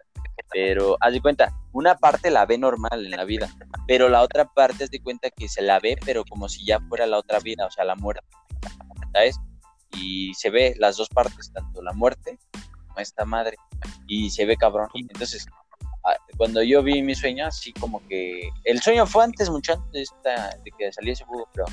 Pero 0.52 0.96
haz 1.02 1.12
de 1.14 1.22
cuenta, 1.22 1.54
una 1.74 1.96
parte 1.96 2.32
la 2.32 2.46
ve 2.46 2.58
normal 2.58 3.06
en 3.06 3.12
la 3.12 3.26
vida, 3.26 3.50
pero 3.88 4.08
la 4.10 4.22
otra 4.22 4.46
parte 4.46 4.86
haz 4.86 4.90
de 4.92 5.02
cuenta 5.02 5.30
que 5.30 5.48
se 5.50 5.62
la 5.62 5.80
ve, 5.80 5.98
pero 6.06 6.24
como 6.24 6.48
si 6.48 6.66
ya 6.66 6.80
fuera 6.88 7.06
la 7.06 7.18
otra 7.18 7.40
vida, 7.40 7.66
o 7.66 7.72
sea, 7.72 7.84
la 7.84 7.96
muerte. 7.96 8.26
¿Sabes? 9.14 9.38
Y 9.94 10.34
se 10.36 10.50
ve 10.50 10.76
las 10.80 10.98
dos 10.98 11.10
partes, 11.10 11.52
tanto 11.52 11.82
la 11.82 11.92
muerte 11.94 12.40
como 12.88 13.00
esta 13.00 13.26
madre. 13.26 13.58
Y 14.08 14.30
se 14.30 14.46
ve 14.46 14.56
cabrón. 14.58 14.88
Entonces, 14.94 15.46
ah, 16.06 16.16
cuando 16.38 16.62
yo 16.64 16.82
vi 16.82 17.02
mi 17.02 17.14
sueño, 17.16 17.46
así 17.46 17.74
como 17.74 18.06
que. 18.08 18.50
El 18.64 18.82
sueño 18.82 19.06
fue 19.06 19.24
antes, 19.26 19.50
mucho 19.50 19.74
antes 19.74 19.92
de, 19.92 20.02
esta- 20.04 20.58
de 20.64 20.72
que 20.78 20.92
saliese 20.94 21.26
juego, 21.26 21.48
pero. 21.54 21.66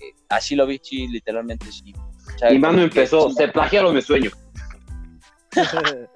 eh, 0.00 0.12
así 0.28 0.54
lo 0.54 0.66
vi, 0.66 0.80
sí, 0.82 1.06
literalmente 1.08 1.70
sí. 1.72 1.94
O 2.34 2.38
sea, 2.38 2.48
que- 2.50 2.58
empezó, 2.84 3.30
se 3.30 3.48
plagiaron 3.48 3.94
mi 3.94 4.02
sueño. 4.02 4.30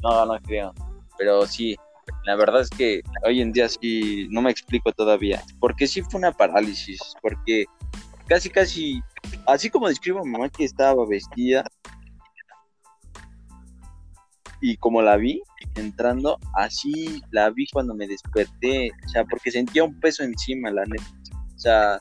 No, 0.00 0.24
no 0.26 0.38
creo. 0.42 0.72
Pero 1.18 1.46
sí, 1.46 1.76
la 2.24 2.36
verdad 2.36 2.62
es 2.62 2.70
que 2.70 3.02
hoy 3.24 3.40
en 3.40 3.52
día 3.52 3.68
sí 3.68 4.28
no 4.30 4.40
me 4.40 4.50
explico 4.50 4.92
todavía. 4.92 5.42
Porque 5.60 5.86
sí 5.86 6.02
fue 6.02 6.18
una 6.18 6.32
parálisis. 6.32 7.00
Porque 7.20 7.66
casi, 8.26 8.48
casi, 8.48 9.02
así 9.46 9.68
como 9.68 9.88
describo 9.88 10.20
a 10.20 10.24
mi 10.24 10.30
mamá 10.30 10.48
que 10.48 10.64
estaba 10.64 11.04
vestida 11.06 11.64
y 14.60 14.76
como 14.76 15.02
la 15.02 15.16
vi 15.16 15.42
entrando, 15.76 16.38
así 16.54 17.22
la 17.30 17.50
vi 17.50 17.66
cuando 17.72 17.94
me 17.94 18.06
desperté. 18.06 18.90
O 19.06 19.08
sea, 19.08 19.24
porque 19.24 19.50
sentía 19.50 19.84
un 19.84 19.98
peso 20.00 20.22
encima, 20.22 20.70
la 20.70 20.84
neta. 20.84 21.04
O 21.54 21.58
sea, 21.58 21.98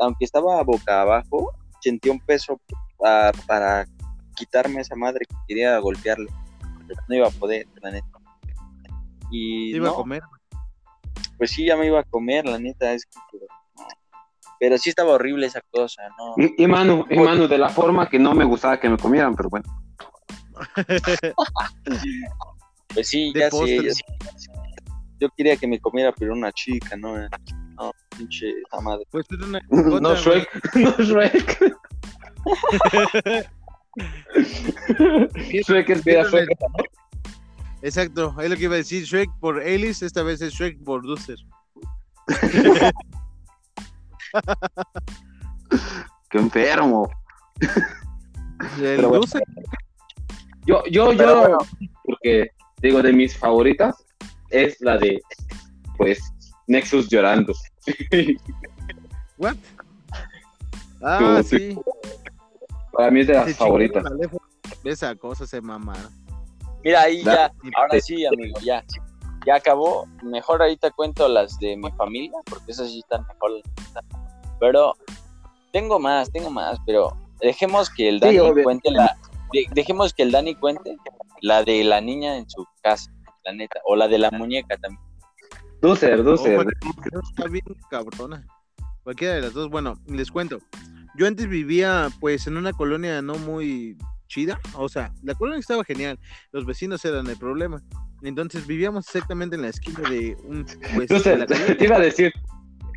aunque 0.00 0.24
estaba 0.24 0.62
boca 0.62 1.02
abajo, 1.02 1.52
sentía 1.80 2.12
un 2.12 2.20
peso 2.20 2.60
para 2.98 3.86
quitarme 4.36 4.80
esa 4.80 4.96
madre 4.96 5.26
que 5.28 5.36
quería 5.48 5.78
golpearle. 5.78 6.28
No 7.08 7.14
iba 7.14 7.28
a 7.28 7.30
poder, 7.30 7.66
la 7.80 7.90
neta. 7.90 8.21
Y 9.32 9.72
Te 9.72 9.76
iba 9.78 9.86
no, 9.88 9.92
a 9.94 9.96
comer. 9.96 10.22
pues 11.38 11.50
sí, 11.50 11.64
ya 11.66 11.76
me 11.76 11.86
iba 11.86 11.98
a 12.00 12.04
comer, 12.04 12.46
la 12.46 12.58
neta. 12.58 12.92
Es 12.92 13.06
que, 13.06 13.18
pero, 13.32 13.46
pero 14.60 14.78
sí 14.78 14.90
estaba 14.90 15.12
horrible 15.14 15.46
esa 15.46 15.60
cosa, 15.72 16.02
¿no? 16.18 16.34
Y, 16.36 16.62
y 16.62 16.66
Manu, 16.68 17.04
y 17.10 17.18
Manu, 17.18 17.48
de 17.48 17.58
la 17.58 17.68
forma 17.70 18.08
que 18.08 18.18
no 18.18 18.34
me 18.34 18.44
gustaba 18.44 18.78
que 18.78 18.88
me 18.88 18.96
comieran, 18.98 19.34
pero 19.34 19.48
bueno. 19.48 19.64
Pues 22.94 23.08
sí, 23.08 23.32
ya 23.34 23.50
sé, 23.50 23.82
ya 23.82 23.90
sé. 23.90 24.02
Yo 25.18 25.28
quería 25.34 25.56
que 25.56 25.66
me 25.66 25.80
comiera, 25.80 26.12
pero 26.12 26.34
una 26.34 26.52
chica, 26.52 26.94
¿no? 26.94 27.16
No, 27.76 27.90
pinche 28.18 28.50
esa 28.50 28.80
madre. 28.82 29.06
Pues 29.10 29.24
era 29.30 29.46
una 29.46 29.60
No 29.70 30.14
Shrek, 30.14 30.74
no 30.76 30.90
Shrek. 30.98 31.74
Shrek 35.64 35.88
es 35.90 36.04
vida 36.04 36.22
Shrek. 36.24 36.30
güey. 36.48 36.86
Exacto, 37.82 38.34
es 38.40 38.48
lo 38.50 38.56
que 38.56 38.62
iba 38.64 38.74
a 38.74 38.78
decir. 38.78 39.04
Shrek 39.04 39.30
por 39.40 39.60
Alice, 39.60 40.04
esta 40.06 40.22
vez 40.22 40.40
es 40.40 40.54
Shrek 40.54 40.82
por 40.84 41.02
Dusser. 41.02 41.36
Qué 46.30 46.38
enfermo. 46.38 47.08
El 47.60 48.96
Pero 48.96 49.08
bueno. 49.08 49.24
Yo, 50.64 50.82
yo, 50.90 51.08
Pero 51.16 51.18
yo, 51.32 51.40
bueno. 51.40 51.58
porque 52.04 52.50
digo, 52.80 53.02
de 53.02 53.12
mis 53.12 53.36
favoritas 53.36 53.96
es 54.50 54.80
la 54.80 54.96
de, 54.98 55.20
pues, 55.96 56.20
Nexus 56.68 57.08
llorando. 57.08 57.52
¿what? 59.38 59.56
Ah, 61.02 61.40
Sí. 61.44 61.58
sí. 61.72 61.78
Para 62.92 63.10
mí 63.10 63.20
es 63.20 63.26
de 63.26 63.32
las 63.34 63.46
Se 63.46 63.54
favoritas. 63.54 64.04
Esa 64.84 65.16
cosa 65.16 65.46
se 65.46 65.60
mamaron. 65.60 66.12
Mira, 66.84 67.02
ahí 67.02 67.22
ya, 67.22 67.52
ahora 67.76 68.00
sí, 68.00 68.24
amigo, 68.26 68.58
ya. 68.60 68.84
Ya 69.46 69.56
acabó. 69.56 70.06
Mejor 70.22 70.62
ahorita 70.62 70.90
cuento 70.92 71.26
las 71.28 71.58
de 71.58 71.76
mi 71.76 71.90
familia, 71.92 72.38
porque 72.46 72.70
esas 72.72 72.90
sí 72.90 73.00
están 73.00 73.26
mejor. 73.26 73.52
Pero 74.60 74.94
tengo 75.72 75.98
más, 75.98 76.30
tengo 76.30 76.50
más, 76.50 76.78
pero 76.86 77.16
dejemos 77.40 77.90
que 77.90 78.08
el 78.08 78.20
Dani 78.20 78.62
cuente 78.62 78.90
la. 78.90 79.16
de- 79.52 79.66
dejemos 79.74 80.12
que 80.14 80.22
el 80.22 80.30
Dani 80.30 80.54
cuente 80.54 80.96
la 81.40 81.64
de 81.64 81.82
la 81.84 82.00
niña 82.00 82.36
en 82.36 82.48
su 82.48 82.64
casa, 82.82 83.10
la 83.44 83.52
neta. 83.52 83.80
O 83.84 83.96
la 83.96 84.06
de 84.08 84.18
la 84.18 84.30
muñeca 84.30 84.76
también. 84.76 85.02
Dulcer, 85.80 86.22
Dulcer. 86.22 86.58
Ojo, 86.60 86.68
Está 87.30 87.48
bien 87.48 87.64
cabrona. 87.90 88.46
Cualquiera 89.02 89.34
de 89.34 89.40
las 89.40 89.52
dos. 89.52 89.68
Bueno, 89.68 89.94
les 90.06 90.30
cuento. 90.30 90.58
Yo 91.16 91.26
antes 91.26 91.48
vivía 91.48 92.08
pues 92.20 92.46
en 92.46 92.56
una 92.56 92.72
colonia 92.72 93.20
no 93.20 93.34
muy 93.34 93.98
chida. 94.32 94.58
O 94.74 94.88
sea, 94.88 95.12
la 95.22 95.34
colonia 95.34 95.60
estaba 95.60 95.84
genial. 95.84 96.18
Los 96.52 96.64
vecinos 96.64 97.04
eran 97.04 97.26
el 97.26 97.36
problema. 97.36 97.82
Entonces 98.22 98.66
vivíamos 98.66 99.06
exactamente 99.06 99.56
en 99.56 99.62
la 99.62 99.68
esquina 99.68 100.00
de 100.08 100.36
un 100.44 100.64
pues, 100.96 101.10
la 101.10 101.46
colonia. 101.46 101.76
te 101.76 101.84
iba 101.84 101.96
a 101.96 102.00
decir, 102.00 102.32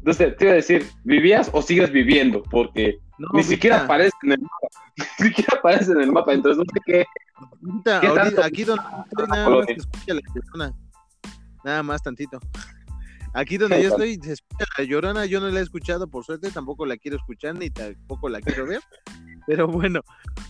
Dulcer, 0.04 0.36
te 0.38 0.46
iba 0.46 0.54
a 0.54 0.56
decir, 0.56 0.88
¿vivías 1.04 1.50
o 1.52 1.62
sigues 1.62 1.92
viviendo? 1.92 2.42
Porque 2.44 3.00
No, 3.18 3.28
ni 3.34 3.44
siquiera 3.44 3.84
aparece 3.84 4.16
en 4.24 4.32
el 4.34 4.42
mapa. 4.42 4.68
Ni 5.20 5.28
siquiera 5.28 5.58
aparece 5.60 5.92
en 5.92 6.02
el 6.02 6.12
mapa, 6.12 6.32
entonces 6.34 6.58
no 6.58 6.64
sé 6.74 6.80
qué. 6.86 7.06
ahorita- 7.36 8.00
¿Qué 8.02 8.08
ahorita- 8.08 8.24
tanto? 8.24 8.44
aquí 8.44 8.64
donde 8.64 8.84
estoy 9.10 9.28
nada 9.28 9.50
más 9.50 9.66
se 9.66 9.74
escucha 9.74 10.14
la 10.14 10.22
llorona. 10.34 10.74
Nada 11.66 11.84
más 11.84 12.02
tantito. 12.04 12.40
Aquí 13.34 13.58
donde 13.58 13.82
yo 13.84 13.90
estoy 13.90 14.16
se 14.22 14.34
escucha 14.34 14.66
la 14.78 14.84
llorona, 14.86 15.26
yo 15.26 15.42
no 15.42 15.50
la 15.50 15.60
he 15.60 15.64
escuchado 15.64 16.08
por 16.08 16.24
suerte, 16.24 16.52
tampoco 16.52 16.86
la 16.86 16.96
quiero 16.96 17.18
escuchar 17.18 17.56
ni 17.56 17.70
tampoco 17.70 18.30
la 18.30 18.40
quiero 18.40 18.66
ver. 18.68 18.80
Pero 19.48 19.68
bueno, 19.68 20.02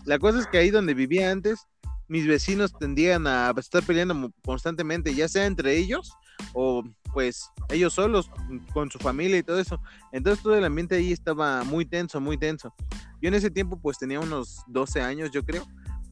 la 0.06 0.20
cosa 0.20 0.39
es 0.39 0.48
que 0.48 0.58
ahí 0.58 0.70
donde 0.70 0.93
vivía 0.93 1.32
antes, 1.32 1.68
mis 2.08 2.28
vecinos 2.28 2.74
tendían 2.78 3.28
a 3.28 3.54
estar 3.58 3.84
peleando 3.84 4.32
constantemente, 4.43 5.14
ya 5.16 5.28
sea 5.28 5.46
entre 5.46 5.78
ellos 5.78 6.14
o 6.54 6.84
pues 7.14 7.50
ellos 7.70 7.93
solos 7.93 8.30
con 8.74 8.91
su 8.91 9.00
familia 9.00 9.38
y 9.38 9.43
todo 9.43 9.60
eso. 9.60 9.82
Entonces 10.12 10.43
todo 10.43 10.56
el 10.56 10.66
ambiente 10.66 10.96
ahí 10.96 11.12
estaba 11.12 11.64
muy 11.64 11.86
tenso, 11.86 12.20
muy 12.20 12.38
tenso. 12.38 12.74
Yo 13.22 13.30
en 13.30 13.34
ese 13.34 13.50
tiempo 13.50 13.80
pues 13.82 13.98
tenía 13.98 14.20
unos 14.20 14.64
12 14.68 15.02
años, 15.02 15.32
yo 15.32 15.43
creo. 15.43 15.66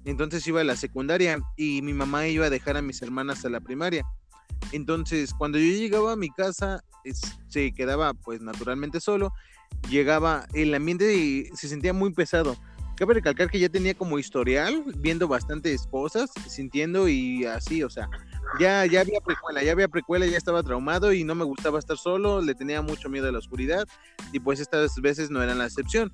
Entonces 0.05 0.45
iba 0.47 0.61
a 0.61 0.63
la 0.63 0.75
secundaria 0.75 1.39
y 1.55 1.81
mi 1.81 1.93
mamá 1.93 2.27
iba 2.27 2.47
a 2.47 2.49
dejar 2.49 2.77
a 2.77 2.81
mis 2.81 3.01
hermanas 3.01 3.45
a 3.45 3.49
la 3.49 3.61
primaria. 3.61 4.05
Entonces, 4.71 5.33
cuando 5.33 5.57
yo 5.57 5.65
llegaba 5.65 6.13
a 6.13 6.15
mi 6.15 6.29
casa, 6.29 6.83
se 7.47 7.73
quedaba 7.73 8.13
pues 8.13 8.41
naturalmente 8.41 8.99
solo. 8.99 9.33
Llegaba, 9.89 10.47
el 10.53 10.73
ambiente 10.73 11.49
se 11.53 11.67
sentía 11.67 11.93
muy 11.93 12.13
pesado. 12.13 12.55
Cabe 13.03 13.15
recalcar 13.15 13.49
que 13.49 13.59
ya 13.59 13.67
tenía 13.67 13.93
como 13.93 14.17
historial, 14.17 14.81
viendo 14.95 15.27
bastantes 15.27 15.85
cosas, 15.87 16.31
sintiendo 16.47 17.09
y 17.09 17.43
así, 17.43 17.83
o 17.83 17.89
sea, 17.89 18.09
ya, 18.61 18.85
ya 18.85 19.01
había 19.01 19.19
precuela, 19.19 19.61
ya 19.61 19.73
había 19.73 19.89
precuela, 19.89 20.25
ya 20.25 20.37
estaba 20.37 20.63
traumado 20.63 21.11
y 21.11 21.25
no 21.25 21.35
me 21.35 21.43
gustaba 21.43 21.79
estar 21.79 21.97
solo, 21.97 22.41
le 22.41 22.55
tenía 22.55 22.81
mucho 22.81 23.09
miedo 23.09 23.27
a 23.27 23.33
la 23.33 23.39
oscuridad 23.39 23.85
y 24.31 24.39
pues 24.39 24.61
estas 24.61 24.95
veces 25.01 25.29
no 25.29 25.43
eran 25.43 25.57
la 25.57 25.65
excepción. 25.65 26.13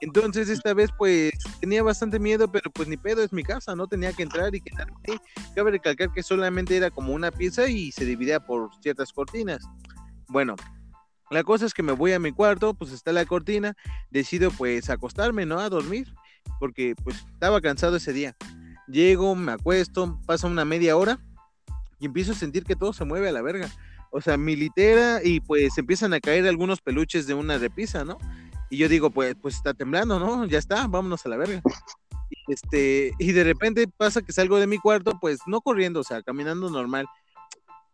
Entonces 0.00 0.48
esta 0.48 0.74
vez 0.74 0.90
pues 0.96 1.32
tenía 1.58 1.82
bastante 1.82 2.20
miedo, 2.20 2.46
pero 2.52 2.70
pues 2.70 2.86
ni 2.86 2.96
pedo, 2.96 3.24
es 3.24 3.32
mi 3.32 3.42
casa, 3.42 3.74
no 3.74 3.88
tenía 3.88 4.12
que 4.12 4.22
entrar 4.22 4.54
y 4.54 4.60
quedarme 4.60 4.94
ahí. 5.08 5.18
Cabe 5.56 5.72
recalcar 5.72 6.12
que 6.12 6.22
solamente 6.22 6.76
era 6.76 6.92
como 6.92 7.14
una 7.14 7.32
pieza 7.32 7.66
y 7.68 7.90
se 7.90 8.04
dividía 8.04 8.38
por 8.38 8.70
ciertas 8.80 9.12
cortinas. 9.12 9.64
Bueno, 10.28 10.54
la 11.30 11.42
cosa 11.42 11.66
es 11.66 11.74
que 11.74 11.82
me 11.82 11.92
voy 11.92 12.12
a 12.12 12.20
mi 12.20 12.30
cuarto, 12.30 12.74
pues 12.74 12.92
está 12.92 13.12
la 13.12 13.26
cortina, 13.26 13.76
decido 14.10 14.52
pues 14.52 14.88
acostarme, 14.88 15.44
¿no? 15.44 15.58
A 15.58 15.68
dormir, 15.68 16.14
porque 16.58 16.94
pues 17.02 17.16
estaba 17.32 17.60
cansado 17.60 17.96
ese 17.96 18.12
día. 18.12 18.36
Llego, 18.86 19.34
me 19.34 19.52
acuesto, 19.52 20.18
pasa 20.26 20.46
una 20.46 20.64
media 20.64 20.96
hora 20.96 21.20
y 22.00 22.06
empiezo 22.06 22.32
a 22.32 22.36
sentir 22.36 22.64
que 22.64 22.76
todo 22.76 22.92
se 22.92 23.04
mueve 23.04 23.28
a 23.28 23.32
la 23.32 23.42
verga. 23.42 23.70
O 24.10 24.20
sea, 24.20 24.36
mi 24.36 24.56
litera 24.56 25.20
y 25.22 25.40
pues 25.40 25.76
empiezan 25.76 26.14
a 26.14 26.20
caer 26.20 26.46
algunos 26.46 26.80
peluches 26.80 27.26
de 27.26 27.34
una 27.34 27.58
repisa, 27.58 28.04
¿no? 28.04 28.18
Y 28.70 28.78
yo 28.78 28.88
digo, 28.88 29.10
pues, 29.10 29.34
pues 29.40 29.56
está 29.56 29.74
temblando, 29.74 30.18
¿no? 30.18 30.46
Ya 30.46 30.58
está, 30.58 30.86
vámonos 30.86 31.24
a 31.24 31.28
la 31.28 31.36
verga. 31.36 31.62
Y, 32.30 32.52
este, 32.52 33.12
y 33.18 33.32
de 33.32 33.44
repente 33.44 33.88
pasa 33.88 34.22
que 34.22 34.32
salgo 34.32 34.58
de 34.58 34.66
mi 34.66 34.78
cuarto, 34.78 35.18
pues 35.20 35.40
no 35.46 35.60
corriendo, 35.60 36.00
o 36.00 36.04
sea, 36.04 36.22
caminando 36.22 36.70
normal. 36.70 37.06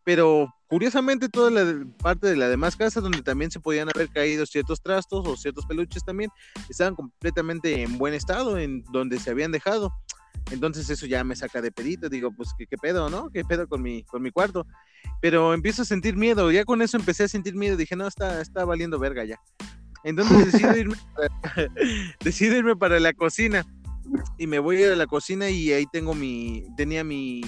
Pero 0.04 0.52
curiosamente 0.68 1.28
toda 1.28 1.50
la 1.50 1.86
parte 2.02 2.26
de 2.26 2.36
la 2.36 2.48
demás 2.48 2.76
casa 2.76 3.00
donde 3.00 3.22
también 3.22 3.50
se 3.50 3.60
podían 3.60 3.88
haber 3.94 4.08
caído 4.10 4.44
ciertos 4.44 4.82
trastos 4.82 5.26
o 5.26 5.36
ciertos 5.36 5.64
peluches 5.66 6.04
también 6.04 6.30
estaban 6.68 6.94
completamente 6.94 7.82
en 7.82 7.96
buen 7.96 8.14
estado, 8.14 8.58
en 8.58 8.84
donde 8.92 9.18
se 9.18 9.30
habían 9.30 9.52
dejado. 9.52 9.92
Entonces 10.50 10.90
eso 10.90 11.06
ya 11.06 11.24
me 11.24 11.36
saca 11.36 11.62
de 11.62 11.72
pedito, 11.72 12.08
digo, 12.08 12.30
pues 12.36 12.50
qué, 12.58 12.66
qué 12.66 12.76
pedo, 12.76 13.08
¿no? 13.08 13.30
¿Qué 13.30 13.44
pedo 13.44 13.66
con 13.66 13.80
mi, 13.80 14.04
con 14.04 14.22
mi 14.22 14.30
cuarto? 14.30 14.66
Pero 15.20 15.54
empiezo 15.54 15.82
a 15.82 15.86
sentir 15.86 16.16
miedo, 16.16 16.50
ya 16.50 16.64
con 16.64 16.82
eso 16.82 16.98
empecé 16.98 17.24
a 17.24 17.28
sentir 17.28 17.54
miedo, 17.54 17.76
dije, 17.76 17.96
no, 17.96 18.06
está, 18.06 18.40
está 18.42 18.64
valiendo 18.64 18.98
verga 18.98 19.24
ya. 19.24 19.40
Entonces 20.02 20.52
decido 20.52 20.76
irme, 20.76 20.96
para, 21.16 21.70
decido 22.20 22.56
irme 22.56 22.76
para 22.76 23.00
la 23.00 23.14
cocina 23.14 23.64
y 24.36 24.46
me 24.46 24.58
voy 24.58 24.82
a 24.82 24.94
la 24.94 25.06
cocina 25.06 25.48
y 25.48 25.72
ahí 25.72 25.86
tengo 25.90 26.14
mi, 26.14 26.66
tenía 26.76 27.04
mi, 27.04 27.40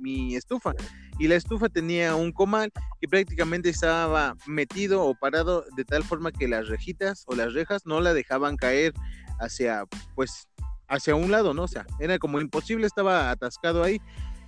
mi 0.00 0.34
estufa 0.34 0.74
y 1.18 1.28
la 1.28 1.36
estufa 1.36 1.68
tenía 1.68 2.14
un 2.16 2.32
comal 2.32 2.72
que 3.00 3.08
prácticamente 3.08 3.68
estaba 3.68 4.36
metido 4.46 5.04
o 5.04 5.14
parado 5.14 5.64
de 5.76 5.84
tal 5.84 6.02
forma 6.02 6.32
que 6.32 6.48
las 6.48 6.68
rejitas 6.68 7.24
o 7.26 7.34
las 7.34 7.52
rejas 7.52 7.84
no 7.84 8.00
la 8.00 8.14
dejaban 8.14 8.56
caer 8.56 8.94
hacia 9.38 9.84
pues 10.14 10.48
hacia 10.90 11.14
un 11.14 11.30
lado, 11.30 11.54
¿no? 11.54 11.62
O 11.62 11.68
sea, 11.68 11.86
era 12.00 12.18
como 12.18 12.40
imposible, 12.40 12.86
estaba 12.86 13.30
atascado 13.30 13.82
ahí. 13.82 14.00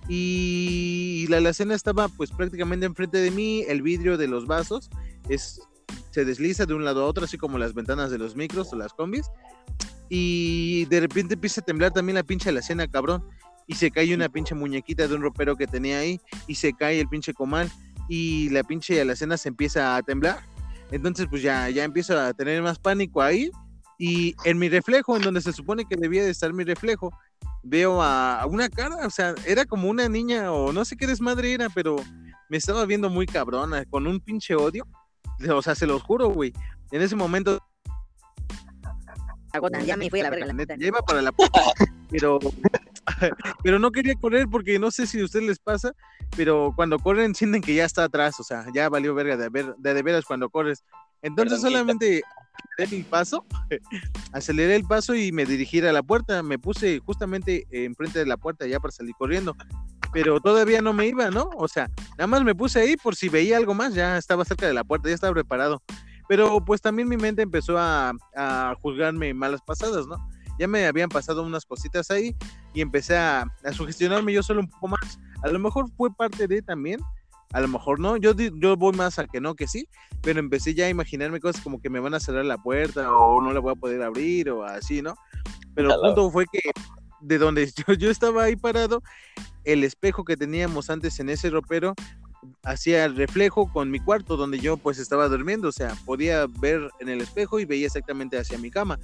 Y 0.09 1.25
la 1.29 1.37
alacena 1.37 1.73
estaba 1.73 2.09
pues 2.09 2.31
prácticamente 2.31 2.85
enfrente 2.85 3.19
de 3.19 3.31
mí, 3.31 3.63
el 3.67 3.81
vidrio 3.81 4.17
de 4.17 4.27
los 4.27 4.45
vasos 4.45 4.89
es, 5.29 5.61
se 6.11 6.25
desliza 6.25 6.65
de 6.65 6.73
un 6.73 6.83
lado 6.83 7.03
a 7.03 7.05
otro, 7.05 7.23
así 7.23 7.37
como 7.37 7.57
las 7.57 7.73
ventanas 7.73 8.11
de 8.11 8.17
los 8.17 8.35
micros 8.35 8.73
o 8.73 8.75
las 8.75 8.93
combis. 8.93 9.27
Y 10.09 10.85
de 10.85 10.99
repente 10.99 11.35
empieza 11.35 11.61
a 11.61 11.63
temblar 11.63 11.91
también 11.91 12.15
la 12.15 12.23
pinche 12.23 12.49
alacena, 12.49 12.87
cabrón. 12.87 13.23
Y 13.67 13.75
se 13.75 13.91
cae 13.91 14.13
una 14.13 14.29
pinche 14.29 14.55
muñequita 14.55 15.07
de 15.07 15.15
un 15.15 15.21
ropero 15.21 15.55
que 15.55 15.67
tenía 15.67 15.99
ahí. 15.99 16.19
Y 16.47 16.55
se 16.55 16.73
cae 16.73 16.99
el 16.99 17.07
pinche 17.07 17.33
comal. 17.33 17.71
Y 18.09 18.49
la 18.49 18.63
pinche 18.63 18.99
alacena 18.99 19.37
se 19.37 19.49
empieza 19.49 19.95
a 19.95 20.01
temblar. 20.01 20.39
Entonces, 20.91 21.27
pues 21.29 21.41
ya, 21.41 21.69
ya 21.69 21.83
empiezo 21.83 22.19
a 22.19 22.33
tener 22.33 22.61
más 22.61 22.79
pánico 22.79 23.21
ahí. 23.21 23.49
Y 23.97 24.35
en 24.43 24.57
mi 24.57 24.69
reflejo, 24.69 25.15
en 25.15 25.23
donde 25.23 25.41
se 25.41 25.53
supone 25.53 25.85
que 25.85 25.95
debía 25.95 26.23
de 26.23 26.31
estar 26.31 26.51
mi 26.53 26.63
reflejo, 26.63 27.11
veo 27.63 28.01
a, 28.01 28.45
una 28.47 28.69
cara, 28.69 29.07
o 29.07 29.09
sea, 29.09 29.33
era 29.45 29.65
como 29.65 29.89
una 29.89 30.09
niña 30.09 30.51
o 30.51 30.73
no 30.73 30.83
sé 30.83 30.97
qué 30.97 31.07
desmadre 31.07 31.53
era, 31.53 31.69
pero 31.69 31.95
me 32.49 32.57
estaba 32.57 32.85
viendo 32.85 33.09
muy 33.09 33.25
cabrona, 33.25 33.85
con 33.85 34.05
un 34.05 34.19
pinche 34.19 34.55
odio. 34.55 34.85
O 35.49 35.61
sea, 35.61 35.73
se 35.75 35.87
los 35.87 36.01
juro, 36.03 36.29
güey. 36.29 36.53
En 36.91 37.01
ese 37.01 37.15
momento 37.15 37.59
ya 39.85 39.97
me 39.97 40.09
fui 40.09 40.19
a 40.19 40.23
la 40.23 40.29
verga. 40.29 40.45
La 40.47 40.63
ya 40.63 40.87
iba 40.87 41.01
para 41.01 41.21
la 41.21 41.31
puta, 41.31 41.61
pero, 42.09 42.39
pero 43.63 43.79
no 43.79 43.91
quería 43.91 44.15
correr 44.15 44.47
porque 44.49 44.79
no 44.79 44.91
sé 44.91 45.07
si 45.07 45.19
a 45.19 45.25
ustedes 45.25 45.45
les 45.45 45.59
pasa, 45.59 45.91
pero 46.35 46.73
cuando 46.75 46.99
corren 46.99 47.35
sienten 47.35 47.61
que 47.61 47.75
ya 47.75 47.85
está 47.85 48.05
atrás, 48.05 48.39
o 48.39 48.43
sea, 48.43 48.65
ya 48.73 48.89
valió 48.89 49.13
verga 49.13 49.37
de, 49.37 49.49
ver, 49.49 49.75
de, 49.77 49.93
de 49.93 50.03
veras 50.03 50.25
cuando 50.25 50.49
corres. 50.49 50.83
Entonces 51.21 51.61
solamente 51.61 52.21
aceleré 52.77 52.97
el 52.97 53.05
paso, 53.05 53.45
aceleré 54.33 54.75
el 54.75 54.83
paso 54.83 55.15
y 55.15 55.31
me 55.31 55.45
dirigí 55.45 55.79
a 55.81 55.93
la 55.93 56.03
puerta, 56.03 56.43
me 56.43 56.59
puse 56.59 56.99
justamente 56.99 57.65
enfrente 57.71 58.19
de 58.19 58.25
la 58.25 58.37
puerta 58.37 58.67
ya 58.67 58.79
para 58.79 58.91
salir 58.91 59.13
corriendo, 59.17 59.55
pero 60.11 60.39
todavía 60.41 60.81
no 60.81 60.93
me 60.93 61.07
iba, 61.07 61.29
¿no? 61.29 61.49
O 61.55 61.67
sea, 61.67 61.89
nada 62.11 62.27
más 62.27 62.43
me 62.43 62.55
puse 62.55 62.79
ahí 62.81 62.97
por 62.97 63.15
si 63.15 63.29
veía 63.29 63.57
algo 63.57 63.73
más, 63.73 63.93
ya 63.93 64.17
estaba 64.17 64.43
cerca 64.45 64.67
de 64.67 64.73
la 64.73 64.83
puerta, 64.83 65.09
ya 65.09 65.15
estaba 65.15 65.33
preparado. 65.33 65.81
Pero 66.29 66.63
pues 66.63 66.81
también 66.81 67.09
mi 67.09 67.17
mente 67.17 67.41
empezó 67.41 67.77
a, 67.77 68.13
a 68.35 68.75
juzgarme 68.81 69.33
malas 69.33 69.61
pasadas, 69.61 70.07
¿no? 70.07 70.17
Ya 70.57 70.67
me 70.67 70.85
habían 70.85 71.09
pasado 71.09 71.43
unas 71.43 71.65
cositas 71.65 72.09
ahí 72.11 72.35
y 72.73 72.81
empecé 72.81 73.17
a, 73.17 73.45
a 73.63 73.71
sugestionarme 73.71 74.33
yo 74.33 74.43
solo 74.43 74.61
un 74.61 74.69
poco 74.69 74.89
más. 74.89 75.19
A 75.41 75.49
lo 75.49 75.59
mejor 75.59 75.89
fue 75.95 76.13
parte 76.13 76.47
de 76.47 76.61
también, 76.61 76.99
a 77.53 77.61
lo 77.61 77.67
mejor 77.67 77.99
no, 77.99 78.17
yo, 78.17 78.33
yo 78.33 78.75
voy 78.75 78.93
más 78.93 79.19
a 79.19 79.27
que 79.27 79.39
no, 79.39 79.55
que 79.55 79.67
sí, 79.67 79.87
pero 80.21 80.39
empecé 80.39 80.73
ya 80.73 80.85
a 80.85 80.89
imaginarme 80.89 81.39
cosas 81.39 81.61
como 81.61 81.79
que 81.79 81.89
me 81.89 81.99
van 81.99 82.15
a 82.15 82.19
cerrar 82.19 82.45
la 82.45 82.57
puerta 82.57 83.15
o 83.15 83.41
no 83.41 83.53
la 83.53 83.59
voy 83.59 83.73
a 83.73 83.75
poder 83.75 84.01
abrir 84.01 84.49
o 84.49 84.63
así, 84.63 85.01
¿no? 85.01 85.15
Pero 85.75 85.93
el 85.93 85.99
punto 86.01 86.31
fue 86.31 86.45
que 86.51 86.59
de 87.21 87.37
donde 87.37 87.71
yo, 87.87 87.93
yo 87.93 88.09
estaba 88.09 88.43
ahí 88.43 88.55
parado, 88.55 89.03
el 89.63 89.83
espejo 89.83 90.25
que 90.25 90.35
teníamos 90.35 90.89
antes 90.89 91.19
en 91.19 91.29
ese 91.29 91.49
ropero 91.49 91.93
hacía 92.63 93.05
el 93.05 93.15
reflejo 93.15 93.71
con 93.71 93.89
mi 93.89 93.99
cuarto 93.99 94.35
donde 94.35 94.59
yo 94.59 94.77
pues 94.77 94.97
estaba 94.97 95.27
durmiendo, 95.27 95.69
o 95.69 95.71
sea, 95.71 95.95
podía 96.05 96.47
ver 96.59 96.89
en 96.99 97.09
el 97.09 97.21
espejo 97.21 97.59
y 97.59 97.65
veía 97.65 97.85
exactamente 97.87 98.37
hacia 98.37 98.57
mi 98.57 98.71
cama. 98.71 98.99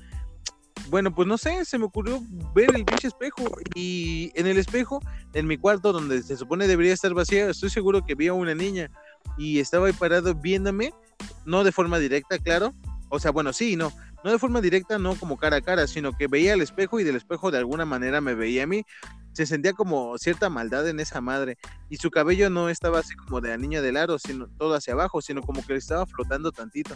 Bueno, 0.89 1.13
pues 1.13 1.27
no 1.27 1.37
sé, 1.37 1.65
se 1.65 1.77
me 1.77 1.85
ocurrió 1.85 2.19
ver 2.55 2.75
el 2.75 2.83
pinche 2.83 3.07
espejo 3.07 3.43
y 3.75 4.31
en 4.33 4.47
el 4.47 4.57
espejo, 4.57 4.99
en 5.33 5.45
mi 5.45 5.57
cuarto 5.57 5.93
donde 5.93 6.23
se 6.23 6.35
supone 6.35 6.67
debería 6.67 6.93
estar 6.93 7.13
vacía, 7.13 7.49
estoy 7.49 7.69
seguro 7.69 8.03
que 8.03 8.15
vi 8.15 8.27
a 8.27 8.33
una 8.33 8.55
niña 8.55 8.89
y 9.37 9.59
estaba 9.59 9.87
ahí 9.87 9.93
parado 9.93 10.33
viéndome, 10.33 10.93
no 11.45 11.63
de 11.63 11.71
forma 11.71 11.99
directa, 11.99 12.39
claro, 12.39 12.73
o 13.09 13.19
sea, 13.19 13.31
bueno, 13.31 13.53
sí, 13.53 13.75
no, 13.75 13.91
no 14.23 14.31
de 14.31 14.39
forma 14.39 14.61
directa, 14.61 14.97
no 14.97 15.15
como 15.15 15.37
cara 15.37 15.57
a 15.57 15.61
cara, 15.61 15.87
sino 15.87 16.13
que 16.13 16.27
veía 16.27 16.53
el 16.53 16.61
espejo 16.61 16.99
y 16.99 17.03
del 17.03 17.15
espejo 17.15 17.51
de 17.51 17.57
alguna 17.57 17.85
manera 17.85 18.21
me 18.21 18.35
veía 18.35 18.63
a 18.63 18.67
mí. 18.67 18.83
Se 19.33 19.45
sentía 19.45 19.73
como 19.73 20.17
cierta 20.17 20.49
maldad 20.49 20.87
en 20.87 20.99
esa 20.99 21.21
madre 21.21 21.57
y 21.89 21.97
su 21.97 22.11
cabello 22.11 22.49
no 22.49 22.69
estaba 22.69 22.99
así 22.99 23.15
como 23.15 23.41
de 23.41 23.49
la 23.49 23.57
niña 23.57 23.81
del 23.81 23.97
aro, 23.97 24.19
sino 24.19 24.47
todo 24.57 24.73
hacia 24.75 24.93
abajo, 24.93 25.21
sino 25.21 25.41
como 25.41 25.65
que 25.65 25.75
estaba 25.75 26.05
flotando 26.05 26.51
tantito. 26.51 26.95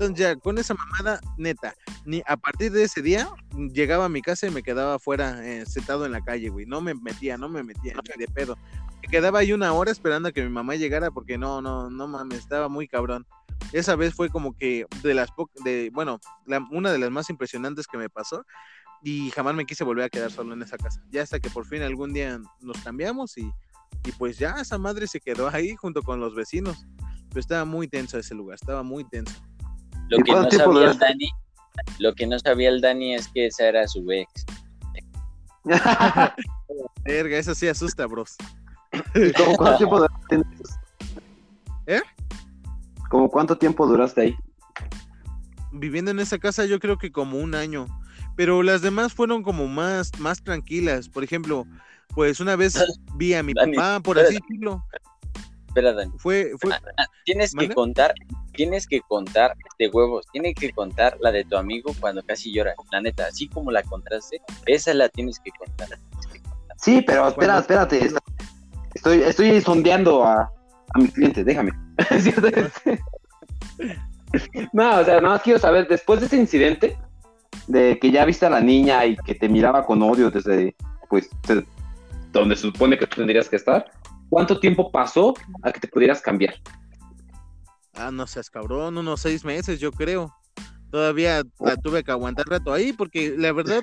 Entonces 0.00 0.16
ya 0.16 0.36
con 0.36 0.56
esa 0.56 0.72
mamada, 0.72 1.20
neta, 1.36 1.74
ni 2.06 2.22
a 2.26 2.34
partir 2.38 2.72
de 2.72 2.84
ese 2.84 3.02
día 3.02 3.28
llegaba 3.74 4.06
a 4.06 4.08
mi 4.08 4.22
casa 4.22 4.46
y 4.46 4.50
me 4.50 4.62
quedaba 4.62 4.94
afuera 4.94 5.46
eh, 5.46 5.66
sentado 5.66 6.06
en 6.06 6.12
la 6.12 6.22
calle, 6.22 6.48
güey. 6.48 6.64
No 6.64 6.80
me 6.80 6.94
metía, 6.94 7.36
no 7.36 7.50
me 7.50 7.62
metía 7.62 7.92
ni 7.92 8.24
de 8.24 8.32
pedo. 8.32 8.56
Me 9.02 9.08
quedaba 9.08 9.40
ahí 9.40 9.52
una 9.52 9.74
hora 9.74 9.90
esperando 9.90 10.30
a 10.30 10.32
que 10.32 10.42
mi 10.42 10.48
mamá 10.48 10.74
llegara 10.76 11.10
porque 11.10 11.36
no, 11.36 11.60
no, 11.60 11.90
no 11.90 12.08
mames, 12.08 12.38
estaba 12.38 12.70
muy 12.70 12.88
cabrón 12.88 13.26
esa 13.72 13.94
vez 13.94 14.14
fue 14.14 14.30
como 14.30 14.56
que 14.56 14.86
de 15.02 15.14
las 15.14 15.28
de 15.62 15.90
bueno 15.92 16.18
una 16.70 16.90
de 16.90 16.98
las 16.98 17.10
más 17.10 17.28
impresionantes 17.30 17.86
que 17.86 17.98
me 17.98 18.08
pasó 18.08 18.44
y 19.02 19.30
jamás 19.30 19.54
me 19.54 19.66
quise 19.66 19.84
volver 19.84 20.06
a 20.06 20.08
quedar 20.08 20.30
solo 20.32 20.54
en 20.54 20.62
esa 20.62 20.76
casa 20.76 21.02
ya 21.10 21.22
hasta 21.22 21.38
que 21.40 21.50
por 21.50 21.66
fin 21.66 21.82
algún 21.82 22.12
día 22.12 22.40
nos 22.60 22.78
cambiamos 22.78 23.36
y, 23.38 23.52
y 24.04 24.12
pues 24.18 24.38
ya 24.38 24.56
esa 24.60 24.78
madre 24.78 25.06
se 25.06 25.20
quedó 25.20 25.48
ahí 25.48 25.76
junto 25.76 26.02
con 26.02 26.20
los 26.20 26.34
vecinos 26.34 26.86
pero 27.28 27.40
estaba 27.40 27.64
muy 27.64 27.86
tenso 27.86 28.18
ese 28.18 28.34
lugar 28.34 28.56
estaba 28.56 28.82
muy 28.82 29.04
tenso 29.04 29.34
lo 30.10 30.18
que 30.24 30.32
no 30.32 30.50
sabía 30.50 30.90
el 30.90 30.98
Dani 30.98 31.30
lo 31.98 32.14
que 32.14 32.26
no 32.26 32.38
sabía 32.38 32.68
el 32.68 32.80
Dani 32.80 33.14
es 33.14 33.28
que 33.28 33.46
esa 33.46 33.68
era 33.68 33.88
su 33.88 34.10
ex 34.10 34.44
verga 37.04 37.38
eso 37.38 37.54
sí 37.54 37.68
asusta 37.68 38.06
bros 38.06 38.36
¿Cómo 39.36 39.56
cuánto 39.56 39.78
tiempo 39.78 40.08
¿Eh? 41.86 42.02
¿Cómo 43.08 43.28
cuánto 43.28 43.58
tiempo 43.58 43.86
duraste 43.86 44.20
ahí? 44.20 44.36
Viviendo 45.72 46.12
en 46.12 46.20
esa 46.20 46.38
casa 46.38 46.64
yo 46.64 46.78
creo 46.78 46.98
que 46.98 47.10
como 47.10 47.38
un 47.38 47.54
año, 47.56 47.86
pero 48.36 48.62
las 48.62 48.82
demás 48.82 49.12
fueron 49.12 49.42
como 49.42 49.66
más, 49.66 50.12
más 50.18 50.42
tranquilas. 50.42 51.08
Por 51.08 51.24
ejemplo, 51.24 51.66
pues 52.14 52.38
una 52.38 52.54
vez 52.54 52.74
vi 53.16 53.34
a 53.34 53.42
mi 53.42 53.54
papá, 53.54 54.00
por 54.00 54.18
así 54.18 54.34
decirlo. 54.34 54.84
Espera, 55.66 55.92
Dani. 55.92 56.12
Fue, 56.18 56.52
fue... 56.60 56.72
Ah, 56.72 56.80
ah, 56.98 57.06
tienes 57.24 57.52
que 57.54 57.68
contar, 57.70 58.14
tienes 58.60 58.86
que 58.86 59.00
contar 59.00 59.56
de 59.78 59.88
huevos, 59.88 60.26
tienes 60.32 60.54
que 60.54 60.70
contar 60.70 61.16
la 61.18 61.32
de 61.32 61.44
tu 61.44 61.56
amigo 61.56 61.94
cuando 61.98 62.22
casi 62.22 62.52
llora. 62.52 62.74
La 62.92 63.00
neta, 63.00 63.26
así 63.26 63.48
como 63.48 63.70
la 63.70 63.82
contaste, 63.82 64.42
esa 64.66 64.92
la 64.92 65.08
tienes 65.08 65.40
que 65.40 65.50
contar. 65.50 65.88
Sí, 66.76 67.02
pero 67.06 67.28
espera, 67.28 67.60
espérate. 67.60 68.10
Estoy, 68.92 69.22
estoy 69.22 69.62
sondeando 69.62 70.24
a, 70.24 70.52
a 70.92 70.98
mi 70.98 71.08
cliente, 71.08 71.42
déjame. 71.42 71.72
no, 74.74 75.00
o 75.00 75.04
sea, 75.06 75.22
no 75.22 75.38
quiero 75.38 75.58
saber, 75.58 75.88
después 75.88 76.20
de 76.20 76.26
ese 76.26 76.36
incidente, 76.36 76.98
de 77.66 77.98
que 77.98 78.10
ya 78.10 78.26
viste 78.26 78.44
a 78.44 78.50
la 78.50 78.60
niña 78.60 79.06
y 79.06 79.16
que 79.16 79.34
te 79.34 79.48
miraba 79.48 79.86
con 79.86 80.02
odio 80.02 80.30
desde, 80.30 80.76
pues, 81.08 81.30
donde 82.30 82.56
se 82.56 82.62
supone 82.62 82.98
que 82.98 83.06
tú 83.06 83.16
tendrías 83.16 83.48
que 83.48 83.56
estar, 83.56 83.90
¿cuánto 84.28 84.60
tiempo 84.60 84.92
pasó 84.92 85.32
a 85.62 85.72
que 85.72 85.80
te 85.80 85.88
pudieras 85.88 86.20
cambiar? 86.20 86.56
Ah, 88.00 88.10
no 88.10 88.26
seas 88.26 88.50
cabrón, 88.50 88.98
unos 88.98 89.20
seis 89.20 89.44
meses, 89.44 89.78
yo 89.78 89.92
creo. 89.92 90.34
Todavía 90.90 91.42
la 91.60 91.76
tuve 91.76 92.02
que 92.02 92.10
aguantar 92.10 92.48
rato 92.48 92.72
ahí, 92.72 92.92
porque 92.92 93.34
la 93.36 93.52
verdad, 93.52 93.82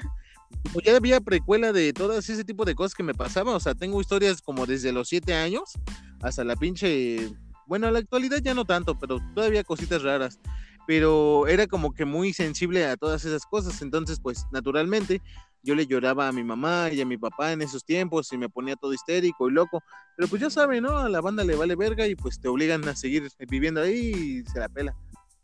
ya 0.83 0.95
había 0.95 1.21
precuela 1.21 1.71
de 1.71 1.93
todas 1.93 2.27
ese 2.29 2.43
tipo 2.43 2.65
de 2.65 2.75
cosas 2.75 2.95
que 2.95 3.03
me 3.03 3.13
pasaban. 3.13 3.55
O 3.55 3.59
sea, 3.59 3.75
tengo 3.75 4.01
historias 4.01 4.41
como 4.41 4.65
desde 4.65 4.91
los 4.91 5.07
siete 5.07 5.33
años 5.33 5.73
hasta 6.21 6.43
la 6.43 6.55
pinche 6.55 7.31
bueno, 7.67 7.87
en 7.87 7.93
la 7.93 7.99
actualidad 7.99 8.39
ya 8.41 8.53
no 8.53 8.65
tanto, 8.65 8.97
pero 8.97 9.19
todavía 9.35 9.63
cositas 9.63 10.01
raras. 10.01 10.39
Pero 10.87 11.47
era 11.47 11.67
como 11.67 11.93
que 11.93 12.05
muy 12.05 12.31
sensible 12.31 12.85
a 12.85 12.95
todas 12.95 13.25
esas 13.25 13.45
cosas. 13.45 13.81
Entonces, 13.81 14.19
pues 14.21 14.45
naturalmente, 14.51 15.21
yo 15.67 15.75
le 15.75 15.85
lloraba 15.85 16.29
a 16.29 16.31
mi 16.31 16.45
mamá 16.45 16.89
y 16.93 17.01
a 17.01 17.05
mi 17.05 17.17
papá 17.17 17.51
en 17.51 17.61
esos 17.61 17.83
tiempos 17.83 18.31
y 18.31 18.37
me 18.37 18.47
ponía 18.47 18.77
todo 18.77 18.93
histérico 18.93 19.49
y 19.49 19.51
loco. 19.51 19.83
Pero 20.15 20.29
pues 20.29 20.41
ya 20.41 20.49
saben, 20.49 20.83
¿no? 20.83 20.97
A 20.97 21.09
la 21.09 21.19
banda 21.19 21.43
le 21.43 21.55
vale 21.55 21.75
verga 21.75 22.07
y 22.07 22.15
pues 22.15 22.39
te 22.39 22.47
obligan 22.47 22.87
a 22.87 22.95
seguir 22.95 23.29
viviendo 23.49 23.81
ahí 23.81 24.43
y 24.45 24.49
se 24.49 24.59
la 24.59 24.69
pela 24.69 24.95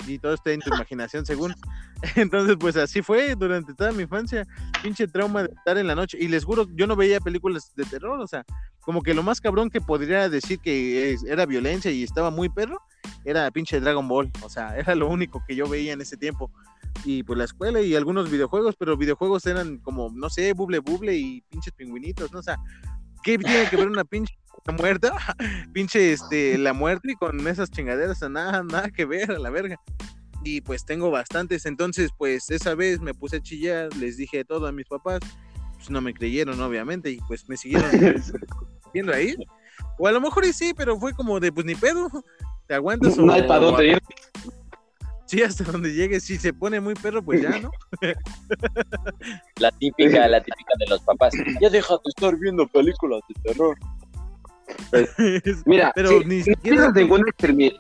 y 0.08 0.20
todo 0.20 0.34
está 0.34 0.52
en 0.52 0.62
tu 0.62 0.74
imaginación 0.74 1.26
según. 1.26 1.54
Entonces, 2.16 2.58
pues 2.60 2.76
así 2.76 3.02
fue 3.02 3.36
durante 3.36 3.74
toda 3.74 3.92
mi 3.92 4.04
infancia, 4.04 4.46
pinche 4.82 5.08
trauma 5.08 5.44
de 5.44 5.54
estar 5.54 5.78
en 5.78 5.88
la 5.88 5.96
noche. 5.96 6.18
Y 6.20 6.28
les 6.28 6.44
juro, 6.44 6.68
yo 6.76 6.88
no 6.88 6.96
veía 6.96 7.20
películas 7.20 7.74
de 7.76 7.86
terror, 7.86 8.20
o 8.20 8.28
sea, 8.28 8.46
como 8.82 9.02
que 9.02 9.14
lo 9.14 9.24
más 9.24 9.40
cabrón 9.40 9.70
que 9.70 9.82
podría 9.82 10.30
decir 10.30 10.60
que 10.60 11.18
era 11.28 11.46
violencia 11.46 11.92
y 11.92 12.04
estaba 12.04 12.30
muy 12.30 12.50
perro, 12.50 12.82
era 13.26 13.50
pinche 13.52 13.80
Dragon 13.80 14.08
Ball, 14.08 14.32
o 14.42 14.50
sea, 14.50 14.78
era 14.78 14.96
lo 14.96 15.08
único 15.08 15.44
que 15.48 15.56
yo 15.56 15.68
veía 15.68 15.94
en 15.94 16.02
ese 16.02 16.18
tiempo. 16.18 16.52
Y 17.06 17.24
pues 17.24 17.38
la 17.38 17.46
escuela 17.46 17.82
y 17.82 17.96
algunos 17.96 18.30
videojuegos, 18.30 18.76
pero 18.78 18.96
videojuegos 18.96 19.46
eran 19.48 19.78
como, 19.80 20.12
no 20.14 20.30
sé, 20.30 20.54
buble 20.54 20.80
buble 20.80 21.16
y 21.16 21.42
pinches 21.50 21.74
pingüinitos, 21.74 22.32
¿no? 22.32 22.40
O 22.40 22.44
sea, 22.44 22.58
¿qué 23.24 23.38
tiene 23.38 23.68
que 23.70 23.78
ver 23.78 23.90
una 23.90 24.04
pinche 24.04 24.36
muerta? 24.72 25.14
pinche 25.74 26.14
este, 26.14 26.58
la 26.58 26.74
muerte 26.74 27.12
y 27.12 27.16
con 27.16 27.46
esas 27.48 27.70
chingaderas, 27.70 28.22
nada, 28.30 28.64
nada 28.64 28.90
que 28.90 29.06
ver 29.06 29.32
a 29.32 29.40
la 29.40 29.50
verga. 29.50 29.80
Y 30.44 30.62
pues 30.62 30.86
tengo 30.86 31.10
bastantes, 31.10 31.66
entonces 31.66 32.12
pues 32.18 32.50
esa 32.50 32.76
vez 32.76 33.00
me 33.00 33.14
puse 33.14 33.38
a 33.38 33.42
chillar, 33.42 33.96
les 33.96 34.18
dije 34.18 34.44
todo 34.44 34.68
a 34.68 34.72
mis 34.72 34.86
papás, 34.86 35.20
pues 35.76 35.90
no 35.90 36.02
me 36.02 36.14
creyeron 36.14 36.60
obviamente 36.62 37.12
y 37.12 37.18
pues 37.28 37.48
me 37.48 37.58
siguieron 37.58 37.90
viendo 38.94 39.14
ahí. 39.14 39.36
O 39.98 40.08
a 40.08 40.12
lo 40.12 40.22
mejor 40.22 40.46
y 40.46 40.54
sí, 40.54 40.74
pero 40.76 41.00
fue 41.00 41.14
como 41.14 41.40
de 41.40 41.52
pues 41.52 41.66
ni 41.66 41.76
pedo, 41.76 42.10
te 42.68 42.74
aguantas. 42.74 43.18
No 43.18 43.32
hay 43.32 43.44
para 43.44 43.60
dónde 43.60 43.88
ir. 43.88 44.02
Sí, 45.26 45.42
hasta 45.42 45.64
donde 45.64 45.94
llegue, 45.94 46.20
si 46.20 46.38
se 46.38 46.54
pone 46.54 46.80
muy 46.80 46.94
perro, 46.94 47.24
pues 47.24 47.42
ya, 47.42 47.58
¿no? 47.58 47.72
La 49.60 49.72
típica, 49.72 50.28
la 50.28 50.44
típica 50.44 50.74
de 50.78 50.86
los 50.88 51.02
papás. 51.02 51.34
Ya 51.60 51.70
deja 51.70 51.96
de 51.96 52.10
estar 52.10 52.38
viendo 52.38 52.68
películas 52.68 53.22
de 53.30 53.42
terror. 53.42 53.76
Mira, 55.66 55.92
Pero 55.96 56.10
si, 56.10 56.26
ni 56.26 56.38
no 56.40 56.44
siquiera- 56.46 56.78
pierdes 56.78 56.94
ninguna 56.96 57.24
extremidad, 57.30 57.74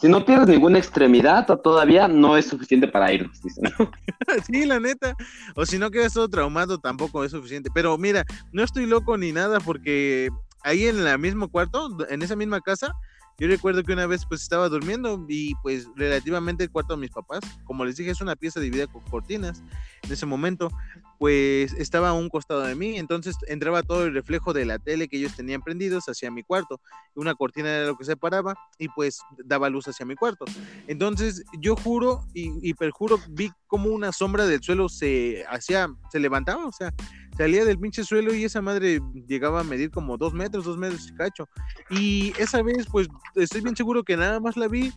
si 0.00 0.08
no 0.08 0.24
pierdes 0.24 0.48
ninguna 0.48 0.78
extremidad 0.78 1.46
todavía 1.62 2.08
no 2.08 2.36
es 2.36 2.46
suficiente 2.46 2.88
para 2.88 3.12
irnos. 3.12 3.40
dicen. 3.42 3.64
sí, 4.46 4.64
la 4.64 4.80
neta. 4.80 5.14
O 5.54 5.66
si 5.66 5.78
no 5.78 5.90
quedas 5.90 6.14
todo 6.14 6.28
traumado, 6.28 6.78
tampoco 6.78 7.22
es 7.24 7.32
suficiente. 7.32 7.70
Pero 7.74 7.96
mira, 7.98 8.24
no 8.52 8.62
estoy 8.62 8.86
loco 8.86 9.16
ni 9.18 9.32
nada 9.32 9.60
porque 9.60 10.30
ahí 10.62 10.86
en 10.86 11.06
el 11.06 11.18
mismo 11.18 11.48
cuarto, 11.48 11.88
en 12.08 12.22
esa 12.22 12.34
misma 12.36 12.60
casa, 12.60 12.94
yo 13.40 13.48
recuerdo 13.48 13.82
que 13.82 13.94
una 13.94 14.06
vez 14.06 14.26
pues 14.26 14.42
estaba 14.42 14.68
durmiendo 14.68 15.24
y 15.26 15.54
pues 15.62 15.88
relativamente 15.96 16.64
el 16.64 16.70
cuarto 16.70 16.94
de 16.94 17.00
mis 17.00 17.10
papás, 17.10 17.40
como 17.64 17.86
les 17.86 17.96
dije, 17.96 18.10
es 18.10 18.20
una 18.20 18.36
pieza 18.36 18.60
dividida 18.60 18.86
con 18.86 19.00
cortinas. 19.00 19.62
En 20.02 20.12
ese 20.12 20.26
momento, 20.26 20.70
pues 21.18 21.72
estaba 21.72 22.10
a 22.10 22.12
un 22.12 22.28
costado 22.28 22.60
de 22.60 22.74
mí, 22.74 22.98
entonces 22.98 23.36
entraba 23.46 23.82
todo 23.82 24.04
el 24.04 24.12
reflejo 24.12 24.52
de 24.52 24.66
la 24.66 24.78
tele 24.78 25.08
que 25.08 25.16
ellos 25.16 25.34
tenían 25.34 25.62
prendidos 25.62 26.04
hacia 26.06 26.30
mi 26.30 26.42
cuarto. 26.42 26.82
Una 27.14 27.34
cortina 27.34 27.70
era 27.70 27.86
lo 27.86 27.96
que 27.96 28.04
separaba 28.04 28.54
y 28.78 28.88
pues 28.88 29.20
daba 29.42 29.70
luz 29.70 29.88
hacia 29.88 30.04
mi 30.04 30.16
cuarto. 30.16 30.44
Entonces 30.86 31.42
yo 31.60 31.76
juro 31.76 32.26
y, 32.34 32.52
y 32.60 32.74
perjuro, 32.74 33.18
vi 33.30 33.50
como 33.66 33.88
una 33.88 34.12
sombra 34.12 34.44
del 34.44 34.62
suelo 34.62 34.90
se 34.90 35.46
hacía, 35.48 35.88
se 36.12 36.20
levantaba, 36.20 36.66
o 36.66 36.72
sea, 36.72 36.92
salía 37.40 37.64
del 37.64 37.78
pinche 37.78 38.04
suelo 38.04 38.34
y 38.34 38.44
esa 38.44 38.60
madre 38.60 39.00
llegaba 39.26 39.60
a 39.60 39.64
medir 39.64 39.90
como 39.90 40.18
dos 40.18 40.34
metros, 40.34 40.66
dos 40.66 40.76
metros 40.76 41.08
y 41.08 41.14
cacho. 41.14 41.48
Y 41.88 42.34
esa 42.38 42.60
vez, 42.62 42.86
pues 42.92 43.08
estoy 43.34 43.62
bien 43.62 43.74
seguro 43.74 44.04
que 44.04 44.14
nada 44.14 44.40
más 44.40 44.58
la 44.58 44.68
vi 44.68 44.92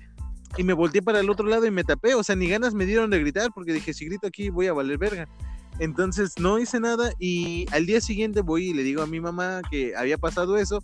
y 0.58 0.64
me 0.66 0.74
volteé 0.74 1.02
para 1.02 1.22
el 1.22 1.30
otro 1.30 1.48
lado 1.48 1.66
y 1.66 1.72
me 1.72 1.86
tapé, 1.86 2.16
o 2.16 2.22
sea, 2.22 2.36
ni 2.36 2.50
ganas 2.50 2.74
me 2.74 2.86
dieron 2.86 3.10
de 3.10 3.20
gritar 3.20 3.52
porque 3.56 3.72
dije, 3.72 3.94
si 3.94 4.04
grito 4.08 4.28
aquí 4.28 4.50
voy 4.50 4.68
a 4.68 4.74
valer 4.74 4.98
verga. 4.98 5.26
Entonces 5.80 6.34
no 6.38 6.60
hice 6.60 6.82
nada 6.82 7.14
y 7.18 7.66
al 7.72 7.86
día 7.86 8.02
siguiente 8.02 8.42
voy 8.42 8.72
y 8.72 8.74
le 8.74 8.84
digo 8.84 9.02
a 9.02 9.08
mi 9.08 9.22
mamá 9.22 9.62
que 9.72 9.96
había 9.96 10.18
pasado 10.18 10.58
eso 10.58 10.84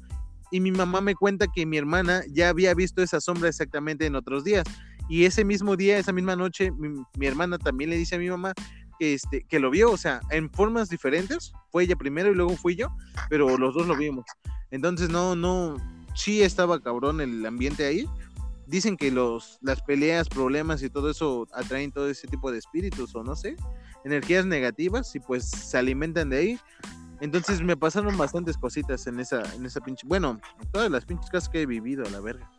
y 0.52 0.62
mi 0.62 0.72
mamá 0.72 1.02
me 1.02 1.14
cuenta 1.14 1.48
que 1.54 1.66
mi 1.66 1.76
hermana 1.76 2.24
ya 2.30 2.48
había 2.48 2.74
visto 2.74 3.04
esa 3.04 3.20
sombra 3.20 3.50
exactamente 3.50 4.06
en 4.06 4.16
otros 4.16 4.46
días. 4.46 4.64
Y 5.10 5.26
ese 5.26 5.44
mismo 5.44 5.76
día, 5.76 5.98
esa 5.98 6.14
misma 6.14 6.38
noche, 6.38 6.72
mi, 6.72 7.04
mi 7.18 7.26
hermana 7.26 7.58
también 7.58 7.90
le 7.90 7.98
dice 7.98 8.16
a 8.16 8.20
mi 8.20 8.30
mamá 8.30 8.54
que, 9.00 9.14
este, 9.14 9.44
que 9.44 9.60
lo 9.60 9.72
vio, 9.72 9.92
o 9.92 9.98
sea, 9.98 10.22
en 10.30 10.50
formas 10.52 10.90
diferentes. 10.90 11.54
Fue 11.72 11.84
ella 11.84 11.96
primero 11.96 12.32
y 12.32 12.36
luego 12.36 12.56
fui 12.58 12.76
yo, 12.76 12.90
pero 13.30 13.58
los 13.58 13.74
dos 13.74 13.88
lo 13.88 13.96
vimos. 13.96 14.26
Entonces, 14.70 15.10
no, 15.10 15.36
no, 15.36 15.78
sí 16.14 16.42
estaba 16.42 16.82
cabrón 16.82 17.22
el 17.22 17.46
ambiente 17.46 17.86
ahí. 17.86 18.08
Dicen 18.68 18.98
que 18.98 19.10
los, 19.10 19.58
las 19.62 19.82
peleas, 19.82 20.30
problemas 20.30 20.84
y 20.84 20.90
todo 20.90 21.10
eso 21.10 21.48
atraen 21.54 21.92
todo 21.92 22.08
ese 22.10 22.28
tipo 22.28 22.52
de 22.52 22.60
espíritus 22.60 23.16
o 23.16 23.24
no 23.24 23.36
sé, 23.36 23.56
energías 24.06 24.46
negativas 24.46 25.16
y 25.16 25.20
pues 25.20 25.50
se 25.50 25.78
alimentan 25.78 26.30
de 26.30 26.38
ahí. 26.38 26.60
Entonces 27.22 27.62
me 27.62 27.76
pasaron 27.76 28.16
bastantes 28.18 28.58
cositas 28.58 29.08
en 29.08 29.20
esa, 29.20 29.42
en 29.56 29.66
esa 29.66 29.82
pinche, 29.82 30.06
bueno, 30.08 30.40
todas 30.72 30.92
las 30.92 31.06
pinches 31.06 31.30
casas 31.30 31.50
que 31.50 31.62
he 31.62 31.66
vivido, 31.66 32.06
a 32.06 32.10
la 32.10 32.20
verga. 32.20 32.50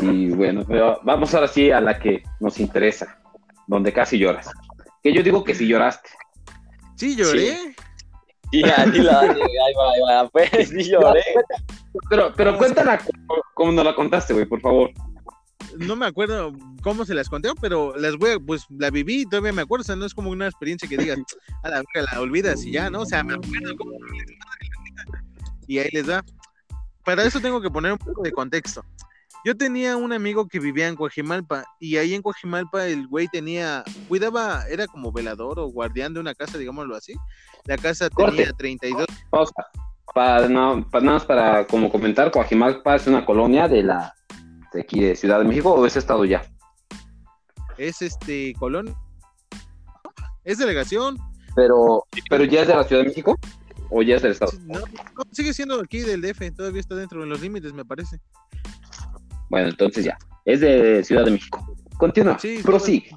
Y 0.00 0.30
bueno, 0.30 0.64
pero 0.66 1.00
vamos 1.02 1.34
ahora 1.34 1.48
sí 1.48 1.70
a 1.70 1.80
la 1.80 1.98
que 1.98 2.22
nos 2.40 2.60
interesa, 2.60 3.18
donde 3.68 3.92
casi 3.92 4.18
lloras. 4.18 4.48
Que 5.02 5.12
yo 5.14 5.22
digo 5.22 5.44
que 5.44 5.54
si 5.54 5.68
lloraste. 5.68 6.10
Sí, 6.96 7.14
lloré. 7.14 7.74
Sí, 8.50 8.62
así 8.64 8.98
la, 8.98 9.20
ahí 9.20 9.28
va, 9.28 9.92
ahí 9.92 10.00
va, 10.24 10.28
pues, 10.30 10.68
sí 10.70 10.90
lloré. 10.90 11.22
Pero, 12.10 12.32
pero 12.36 12.56
cuéntala 12.58 12.98
como, 12.98 13.42
como 13.54 13.72
nos 13.72 13.84
la 13.84 13.94
contaste, 13.94 14.32
güey, 14.34 14.46
por 14.46 14.60
favor. 14.60 14.90
No 15.76 15.94
me 15.96 16.06
acuerdo 16.06 16.52
cómo 16.82 17.04
se 17.04 17.14
las 17.14 17.28
conté, 17.28 17.50
pero 17.60 17.94
las 17.96 18.16
voy 18.16 18.30
a- 18.32 18.40
pues 18.40 18.64
la 18.70 18.90
viví 18.90 19.20
y 19.22 19.26
todavía 19.26 19.52
me 19.52 19.62
acuerdo, 19.62 19.82
o 19.82 19.84
sea, 19.84 19.96
no 19.96 20.06
es 20.06 20.14
como 20.14 20.30
una 20.30 20.46
experiencia 20.46 20.88
que 20.88 20.96
digas, 20.96 21.18
a 21.62 21.68
la 21.68 21.82
verga, 21.94 22.10
la 22.12 22.20
olvidas 22.20 22.64
y 22.64 22.72
ya, 22.72 22.88
¿no? 22.90 23.02
O 23.02 23.06
sea, 23.06 23.22
me 23.22 23.34
acuerdo 23.34 23.76
cómo 23.76 23.92
y 25.66 25.78
ahí 25.78 25.90
les 25.92 26.06
da. 26.06 26.24
Para 27.04 27.24
eso 27.24 27.40
tengo 27.40 27.60
que 27.60 27.70
poner 27.70 27.92
un 27.92 27.98
poco 27.98 28.22
de 28.22 28.32
contexto. 28.32 28.82
Yo 29.44 29.56
tenía 29.56 29.96
un 29.96 30.12
amigo 30.12 30.48
que 30.48 30.58
vivía 30.58 30.88
en 30.88 30.96
Coajimalpa 30.96 31.64
y 31.78 31.96
ahí 31.96 32.14
en 32.14 32.22
Coajimalpa 32.22 32.86
el 32.86 33.06
güey 33.06 33.28
tenía, 33.28 33.84
cuidaba, 34.08 34.64
era 34.68 34.86
como 34.86 35.12
velador 35.12 35.60
o 35.60 35.66
guardián 35.66 36.12
de 36.12 36.20
una 36.20 36.34
casa, 36.34 36.58
digámoslo 36.58 36.96
así. 36.96 37.14
La 37.64 37.76
casa 37.76 38.10
Corte. 38.10 38.36
tenía 38.36 38.52
32 38.52 39.06
Pausa. 39.30 39.66
Para, 40.14 40.48
no, 40.48 40.88
para 40.90 41.04
nada 41.04 41.18
más 41.18 41.26
para 41.26 41.66
como 41.66 41.90
comentar, 41.90 42.30
Coajimalpa 42.30 42.96
es 42.96 43.06
una 43.06 43.24
colonia 43.24 43.68
de 43.68 43.82
la 43.82 44.14
de 44.72 44.80
aquí 44.80 45.00
de 45.00 45.16
Ciudad 45.16 45.38
de 45.38 45.44
México 45.44 45.72
o 45.72 45.86
es 45.86 45.96
estado 45.96 46.24
ya. 46.24 46.42
es 47.76 48.02
este 48.02 48.54
Colón. 48.58 48.94
Es 50.44 50.58
delegación. 50.58 51.18
Pero, 51.54 52.04
pero 52.30 52.44
ya 52.44 52.62
es 52.62 52.68
de 52.68 52.74
la 52.74 52.84
Ciudad 52.84 53.02
de 53.02 53.08
México 53.08 53.36
o 53.90 54.02
ya 54.02 54.16
es 54.16 54.22
del 54.22 54.32
estado. 54.32 54.52
No, 54.64 54.80
no, 54.80 55.22
sigue 55.32 55.52
siendo 55.52 55.80
aquí 55.80 56.00
del 56.00 56.22
DF, 56.22 56.54
todavía 56.56 56.80
está 56.80 56.94
dentro 56.94 57.20
de 57.20 57.26
los 57.26 57.40
límites, 57.40 57.72
me 57.72 57.84
parece. 57.84 58.20
Bueno, 59.50 59.68
entonces 59.68 60.04
ya. 60.04 60.18
Es 60.44 60.60
de 60.60 61.02
Ciudad 61.04 61.24
de 61.24 61.32
México. 61.32 61.76
Continúa. 61.98 62.38
Sí, 62.38 62.60
prosigue. 62.62 63.10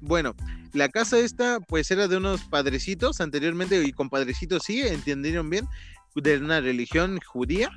Bueno, 0.00 0.34
la 0.72 0.88
casa 0.88 1.18
esta, 1.18 1.60
pues 1.60 1.90
era 1.90 2.08
de 2.08 2.16
unos 2.16 2.42
padrecitos 2.42 3.20
anteriormente, 3.20 3.82
y 3.82 3.92
con 3.92 4.10
padrecitos 4.10 4.64
sí, 4.64 4.82
entendieron 4.82 5.48
bien, 5.48 5.66
de 6.14 6.38
una 6.38 6.60
religión 6.60 7.20
judía. 7.24 7.70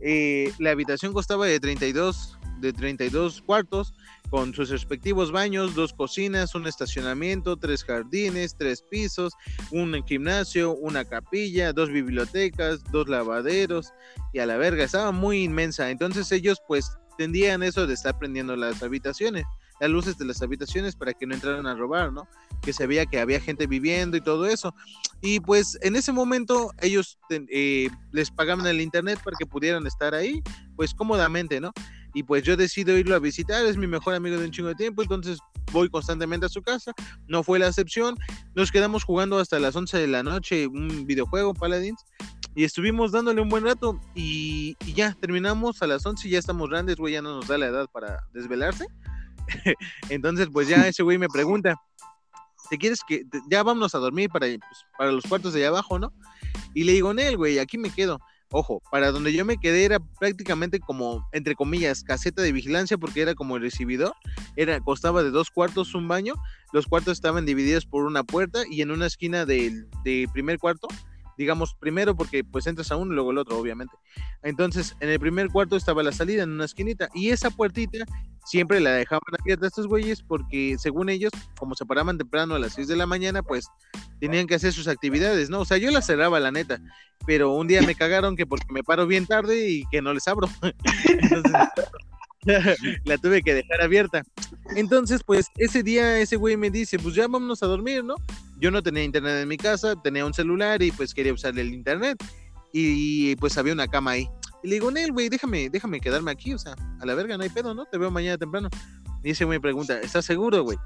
Eh, 0.00 0.52
la 0.58 0.70
habitación 0.70 1.12
costaba 1.12 1.46
de 1.46 1.60
32, 1.60 2.38
de 2.60 2.72
32 2.72 3.42
cuartos, 3.42 3.94
con 4.34 4.52
sus 4.52 4.68
respectivos 4.68 5.30
baños, 5.30 5.76
dos 5.76 5.92
cocinas, 5.92 6.56
un 6.56 6.66
estacionamiento, 6.66 7.56
tres 7.56 7.84
jardines, 7.84 8.56
tres 8.58 8.82
pisos, 8.82 9.32
un 9.70 10.04
gimnasio, 10.04 10.74
una 10.74 11.04
capilla, 11.04 11.72
dos 11.72 11.88
bibliotecas, 11.88 12.82
dos 12.90 13.08
lavaderos, 13.08 13.92
y 14.32 14.40
a 14.40 14.46
la 14.46 14.56
verga, 14.56 14.82
estaba 14.82 15.12
muy 15.12 15.44
inmensa. 15.44 15.88
Entonces 15.88 16.32
ellos 16.32 16.60
pues 16.66 16.90
tendían 17.16 17.62
eso 17.62 17.86
de 17.86 17.94
estar 17.94 18.18
prendiendo 18.18 18.56
las 18.56 18.82
habitaciones 18.82 19.44
las 19.80 19.90
luces 19.90 20.16
de 20.18 20.24
las 20.24 20.40
habitaciones 20.40 20.94
para 20.94 21.12
que 21.12 21.26
no 21.26 21.34
entraran 21.34 21.66
a 21.66 21.74
robar, 21.74 22.12
¿no? 22.12 22.28
Que 22.62 22.72
se 22.72 22.86
veía 22.86 23.06
que 23.06 23.18
había 23.18 23.40
gente 23.40 23.66
viviendo 23.66 24.16
y 24.16 24.20
todo 24.20 24.46
eso. 24.46 24.74
Y 25.20 25.40
pues 25.40 25.78
en 25.82 25.96
ese 25.96 26.12
momento 26.12 26.72
ellos 26.80 27.18
eh, 27.30 27.88
les 28.12 28.30
pagaban 28.30 28.66
el 28.66 28.80
internet 28.80 29.18
para 29.22 29.36
que 29.36 29.46
pudieran 29.46 29.86
estar 29.86 30.14
ahí, 30.14 30.42
pues 30.76 30.94
cómodamente, 30.94 31.60
¿no? 31.60 31.72
Y 32.14 32.22
pues 32.22 32.44
yo 32.44 32.56
decido 32.56 32.96
irlo 32.96 33.16
a 33.16 33.18
visitar, 33.18 33.66
es 33.66 33.76
mi 33.76 33.86
mejor 33.86 34.14
amigo 34.14 34.38
de 34.38 34.46
un 34.46 34.50
chingo 34.50 34.68
de 34.68 34.76
tiempo, 34.76 35.02
entonces 35.02 35.38
voy 35.72 35.88
constantemente 35.88 36.46
a 36.46 36.48
su 36.48 36.62
casa, 36.62 36.92
no 37.26 37.42
fue 37.42 37.58
la 37.58 37.66
excepción, 37.66 38.16
nos 38.54 38.70
quedamos 38.70 39.02
jugando 39.02 39.38
hasta 39.38 39.58
las 39.58 39.74
11 39.74 39.98
de 39.98 40.06
la 40.06 40.22
noche 40.22 40.68
un 40.68 41.04
videojuego, 41.06 41.54
Paladins, 41.54 42.04
y 42.54 42.62
estuvimos 42.62 43.10
dándole 43.10 43.40
un 43.40 43.48
buen 43.48 43.64
rato 43.64 44.00
y, 44.14 44.76
ya 44.94 45.14
terminamos 45.20 45.82
a 45.82 45.88
las 45.88 46.06
11 46.06 46.28
y 46.28 46.30
ya 46.32 46.38
estamos 46.38 46.70
grandes, 46.70 46.96
güey, 46.96 47.14
ya 47.14 47.22
no 47.22 47.36
nos 47.36 47.48
da 47.48 47.58
la 47.58 47.66
edad 47.66 47.88
para 47.90 48.24
desvelarse. 48.32 48.86
Entonces, 50.08 50.48
pues 50.52 50.68
ya 50.68 50.86
ese 50.86 51.02
güey 51.02 51.18
me 51.18 51.28
pregunta, 51.28 51.74
¿te 52.70 52.78
quieres 52.78 53.00
que 53.06 53.24
ya 53.50 53.64
vámonos 53.64 53.94
a 53.96 53.98
dormir 53.98 54.30
para, 54.30 54.46
pues, 54.46 54.86
para 54.96 55.10
los 55.10 55.24
cuartos 55.24 55.52
de 55.52 55.60
allá 55.60 55.68
abajo, 55.68 55.98
no? 55.98 56.12
Y 56.74 56.84
le 56.84 56.92
digo, 56.92 57.12
Nel, 57.12 57.36
güey, 57.36 57.58
aquí 57.58 57.76
me 57.76 57.90
quedo. 57.90 58.20
Ojo, 58.56 58.80
para 58.88 59.10
donde 59.10 59.32
yo 59.32 59.44
me 59.44 59.58
quedé 59.58 59.84
era 59.84 59.98
prácticamente 59.98 60.78
como, 60.78 61.28
entre 61.32 61.56
comillas, 61.56 62.04
caseta 62.04 62.40
de 62.40 62.52
vigilancia 62.52 62.96
porque 62.96 63.20
era 63.20 63.34
como 63.34 63.56
el 63.56 63.62
recibidor. 63.62 64.14
Era, 64.54 64.78
costaba 64.78 65.24
de 65.24 65.32
dos 65.32 65.50
cuartos 65.50 65.92
un 65.96 66.06
baño. 66.06 66.34
Los 66.72 66.86
cuartos 66.86 67.14
estaban 67.14 67.46
divididos 67.46 67.84
por 67.84 68.04
una 68.04 68.22
puerta 68.22 68.62
y 68.70 68.80
en 68.82 68.92
una 68.92 69.06
esquina 69.06 69.44
del 69.44 69.88
de 70.04 70.28
primer 70.32 70.60
cuarto, 70.60 70.86
digamos 71.36 71.74
primero 71.74 72.16
porque 72.16 72.44
pues 72.44 72.66
entras 72.66 72.90
a 72.90 72.96
uno 72.96 73.12
y 73.12 73.14
luego 73.14 73.30
el 73.30 73.38
otro, 73.38 73.58
obviamente. 73.58 73.94
Entonces, 74.42 74.96
en 75.00 75.08
el 75.08 75.18
primer 75.20 75.48
cuarto 75.48 75.76
estaba 75.76 76.02
la 76.02 76.12
salida 76.12 76.42
en 76.42 76.50
una 76.50 76.64
esquinita 76.64 77.08
y 77.14 77.30
esa 77.30 77.50
puertita 77.50 78.04
siempre 78.44 78.80
la 78.80 78.90
dejaban 78.90 79.22
abierta 79.38 79.66
estos 79.66 79.86
güeyes 79.86 80.22
porque 80.22 80.76
según 80.78 81.08
ellos, 81.08 81.32
como 81.58 81.74
se 81.74 81.86
paraban 81.86 82.18
temprano 82.18 82.54
a 82.54 82.58
las 82.58 82.74
6 82.74 82.88
de 82.88 82.96
la 82.96 83.06
mañana, 83.06 83.42
pues 83.42 83.68
tenían 84.20 84.46
que 84.46 84.54
hacer 84.54 84.72
sus 84.72 84.88
actividades, 84.88 85.50
¿no? 85.50 85.60
O 85.60 85.64
sea, 85.64 85.78
yo 85.78 85.90
la 85.90 86.02
cerraba, 86.02 86.40
la 86.40 86.50
neta, 86.50 86.80
pero 87.26 87.52
un 87.54 87.66
día 87.66 87.82
me 87.82 87.94
cagaron 87.94 88.36
que 88.36 88.46
porque 88.46 88.66
me 88.70 88.82
paro 88.82 89.06
bien 89.06 89.26
tarde 89.26 89.68
y 89.68 89.84
que 89.90 90.02
no 90.02 90.12
les 90.12 90.28
abro. 90.28 90.48
Entonces, 91.04 91.68
la 93.04 93.18
tuve 93.18 93.42
que 93.42 93.54
dejar 93.54 93.82
abierta. 93.82 94.22
Entonces, 94.76 95.22
pues 95.24 95.46
ese 95.56 95.82
día 95.82 96.18
ese 96.18 96.36
güey 96.36 96.56
me 96.56 96.70
dice, 96.70 96.98
pues 96.98 97.14
ya 97.14 97.26
vámonos 97.26 97.62
a 97.62 97.66
dormir, 97.66 98.04
¿no? 98.04 98.16
Yo 98.64 98.70
no 98.70 98.82
tenía 98.82 99.04
internet 99.04 99.42
en 99.42 99.48
mi 99.48 99.58
casa, 99.58 99.94
tenía 99.94 100.24
un 100.24 100.32
celular 100.32 100.80
y 100.82 100.90
pues 100.90 101.12
quería 101.12 101.34
usar 101.34 101.58
el 101.58 101.74
internet 101.74 102.16
y 102.72 103.36
pues 103.36 103.58
había 103.58 103.74
una 103.74 103.86
cama 103.86 104.12
ahí. 104.12 104.26
Y 104.62 104.68
le 104.68 104.76
digo, 104.76 104.90
Nel, 104.90 105.12
güey, 105.12 105.28
déjame, 105.28 105.68
déjame 105.68 106.00
quedarme 106.00 106.30
aquí, 106.30 106.54
o 106.54 106.58
sea, 106.58 106.74
a 106.98 107.04
la 107.04 107.14
verga, 107.14 107.36
no 107.36 107.42
hay 107.42 107.50
pedo, 107.50 107.74
¿no? 107.74 107.84
Te 107.84 107.98
veo 107.98 108.10
mañana 108.10 108.38
temprano. 108.38 108.70
Y 109.22 109.32
ese 109.32 109.44
güey 109.44 109.58
pregunta, 109.58 110.00
¿estás 110.00 110.24
seguro, 110.24 110.62
güey? 110.62 110.78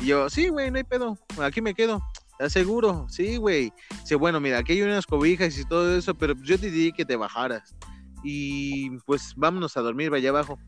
Y 0.00 0.06
yo, 0.06 0.28
sí, 0.28 0.48
güey, 0.48 0.72
no 0.72 0.78
hay 0.78 0.82
pedo, 0.82 1.16
aquí 1.40 1.62
me 1.62 1.72
quedo. 1.72 2.02
¿Estás 2.32 2.52
seguro? 2.52 3.06
Sí, 3.08 3.36
güey. 3.36 3.72
Dice, 4.00 4.16
bueno, 4.16 4.40
mira, 4.40 4.58
aquí 4.58 4.72
hay 4.72 4.82
unas 4.82 5.06
cobijas 5.06 5.56
y 5.56 5.64
todo 5.64 5.96
eso, 5.96 6.12
pero 6.16 6.34
yo 6.42 6.58
te 6.58 6.68
diría 6.68 6.90
que 6.90 7.04
te 7.04 7.14
bajaras. 7.14 7.76
Y 8.24 8.90
pues 9.06 9.34
vámonos 9.36 9.76
a 9.76 9.82
dormir 9.82 10.12
allá 10.12 10.30
abajo. 10.30 10.58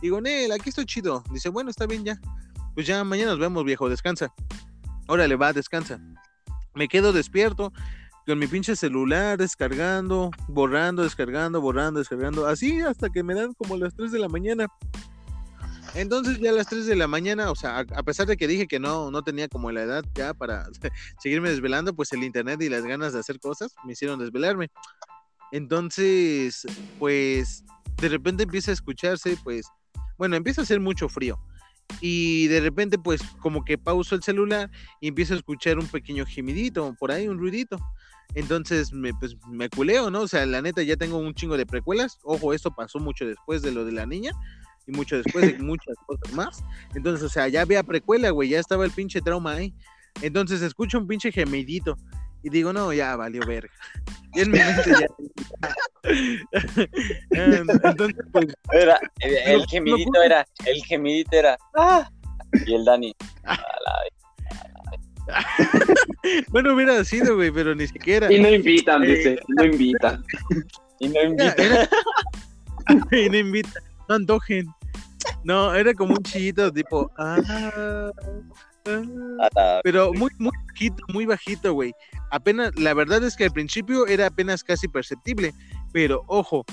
Digo, 0.00 0.18
Nel, 0.22 0.50
aquí 0.52 0.70
estoy 0.70 0.86
chido. 0.86 1.22
Dice, 1.30 1.50
bueno, 1.50 1.68
está 1.68 1.86
bien 1.86 2.06
ya. 2.06 2.18
Pues 2.74 2.86
ya 2.86 3.04
mañana 3.04 3.32
nos 3.32 3.38
vemos, 3.38 3.64
viejo, 3.64 3.90
descansa. 3.90 4.32
Órale, 5.08 5.36
va, 5.36 5.52
descansa. 5.52 6.00
Me 6.74 6.88
quedo 6.88 7.12
despierto 7.12 7.72
con 8.26 8.38
mi 8.40 8.48
pinche 8.48 8.74
celular 8.74 9.38
descargando, 9.38 10.32
borrando, 10.48 11.04
descargando, 11.04 11.60
borrando, 11.60 12.00
descargando, 12.00 12.46
así 12.46 12.80
hasta 12.80 13.08
que 13.08 13.22
me 13.22 13.34
dan 13.34 13.54
como 13.54 13.76
las 13.76 13.94
3 13.94 14.10
de 14.10 14.18
la 14.18 14.28
mañana. 14.28 14.66
Entonces 15.94 16.38
ya 16.40 16.50
a 16.50 16.52
las 16.52 16.66
3 16.66 16.86
de 16.86 16.96
la 16.96 17.06
mañana, 17.06 17.50
o 17.50 17.54
sea, 17.54 17.78
a, 17.78 18.02
pesar 18.02 18.26
de 18.26 18.36
que 18.36 18.48
dije 18.48 18.66
que 18.66 18.80
no, 18.80 19.12
no 19.12 19.22
tenía 19.22 19.48
como 19.48 19.70
la 19.70 19.82
edad 19.82 20.04
ya 20.14 20.34
para 20.34 20.66
seguirme 21.22 21.50
desvelando, 21.50 21.94
pues 21.94 22.12
el 22.12 22.24
internet 22.24 22.60
y 22.60 22.68
las 22.68 22.84
ganas 22.84 23.12
de 23.12 23.20
hacer 23.20 23.38
cosas 23.38 23.74
me 23.84 23.92
hicieron 23.92 24.18
desvelarme. 24.18 24.70
Entonces, 25.52 26.66
pues 26.98 27.64
de 28.00 28.08
repente 28.08 28.42
empieza 28.42 28.72
a 28.72 28.74
escucharse, 28.74 29.38
pues, 29.44 29.68
bueno, 30.18 30.34
empieza 30.34 30.62
a 30.62 30.64
hacer 30.64 30.80
mucho 30.80 31.08
frío. 31.08 31.38
Y 32.00 32.48
de 32.48 32.60
repente, 32.60 32.98
pues, 32.98 33.22
como 33.40 33.64
que 33.64 33.78
pauso 33.78 34.14
el 34.14 34.22
celular 34.22 34.70
y 35.00 35.08
empiezo 35.08 35.34
a 35.34 35.38
escuchar 35.38 35.78
un 35.78 35.86
pequeño 35.86 36.26
gemidito, 36.26 36.94
por 36.98 37.10
ahí, 37.10 37.28
un 37.28 37.38
ruidito. 37.38 37.78
Entonces, 38.34 38.92
me, 38.92 39.14
pues, 39.14 39.36
me 39.48 39.68
culeo, 39.68 40.10
¿no? 40.10 40.22
O 40.22 40.28
sea, 40.28 40.44
la 40.46 40.60
neta, 40.60 40.82
ya 40.82 40.96
tengo 40.96 41.18
un 41.18 41.34
chingo 41.34 41.56
de 41.56 41.64
precuelas. 41.64 42.18
Ojo, 42.22 42.52
esto 42.52 42.74
pasó 42.74 42.98
mucho 42.98 43.26
después 43.26 43.62
de 43.62 43.72
lo 43.72 43.84
de 43.84 43.92
la 43.92 44.06
niña 44.06 44.32
y 44.86 44.92
mucho 44.92 45.16
después 45.16 45.46
de 45.46 45.58
muchas 45.62 45.96
cosas 46.06 46.32
más. 46.34 46.64
Entonces, 46.94 47.24
o 47.24 47.28
sea, 47.28 47.48
ya 47.48 47.62
había 47.62 47.82
precuela, 47.82 48.30
güey, 48.30 48.50
ya 48.50 48.60
estaba 48.60 48.84
el 48.84 48.90
pinche 48.90 49.20
trauma 49.20 49.52
ahí. 49.52 49.74
Entonces, 50.22 50.62
escucho 50.62 50.98
un 50.98 51.06
pinche 51.06 51.32
gemidito 51.32 51.96
y 52.46 52.48
digo, 52.50 52.72
no, 52.72 52.92
ya 52.92 53.16
valió 53.16 53.44
verga. 53.46 53.72
Y 54.34 54.40
en 54.42 54.50
mi 54.50 54.58
mente 54.58 54.90
ya. 55.00 55.06
Entonces, 57.84 58.16
pues, 58.32 58.46
Era, 58.70 59.00
el, 59.20 59.34
el 59.34 59.58
No, 59.60 59.64
gemidito 59.66 60.22
era, 60.22 60.46
el 60.66 60.84
gemidito 60.84 61.36
era, 61.36 61.56
¡ah! 61.74 62.08
Y 62.66 62.74
el 62.74 62.84
Dani, 62.84 63.16
a 63.44 63.54
la 63.54 63.94
bueno, 66.50 66.74
hubiera 66.74 67.02
sido, 67.04 67.34
güey, 67.34 67.50
pero 67.50 67.74
ni 67.74 67.86
siquiera. 67.86 68.30
Y 68.32 68.38
no 68.40 68.48
invitan, 68.50 69.02
dice, 69.02 69.40
no 69.48 69.64
invitan. 69.64 70.22
Y 71.00 71.08
no 71.08 71.14
Era- 71.20 71.28
invita. 71.30 71.54
era- 71.64 71.88
y 73.12 73.28
no 73.30 73.36
invita, 73.38 73.80
no 74.08 74.14
antojen. 74.16 74.66
No, 75.44 75.74
era 75.74 75.94
como 75.94 76.12
un 76.14 76.22
chillito 76.22 76.70
tipo. 76.72 77.10
ah, 77.18 78.10
ah. 78.86 79.02
a 79.46 79.48
la- 79.54 79.80
Pero 79.82 80.12
muy, 80.12 80.30
muy 80.38 80.52
bajito, 80.68 81.04
muy 81.12 81.26
bajito, 81.26 81.72
güey. 81.72 81.92
Apenas, 82.30 82.72
la 82.78 82.94
verdad 82.94 83.22
es 83.24 83.36
que 83.36 83.44
al 83.44 83.52
principio 83.52 84.06
era 84.06 84.26
apenas 84.26 84.64
casi 84.64 84.88
perceptible. 84.88 85.54
Pero 85.92 86.24
ojo, 86.26 86.64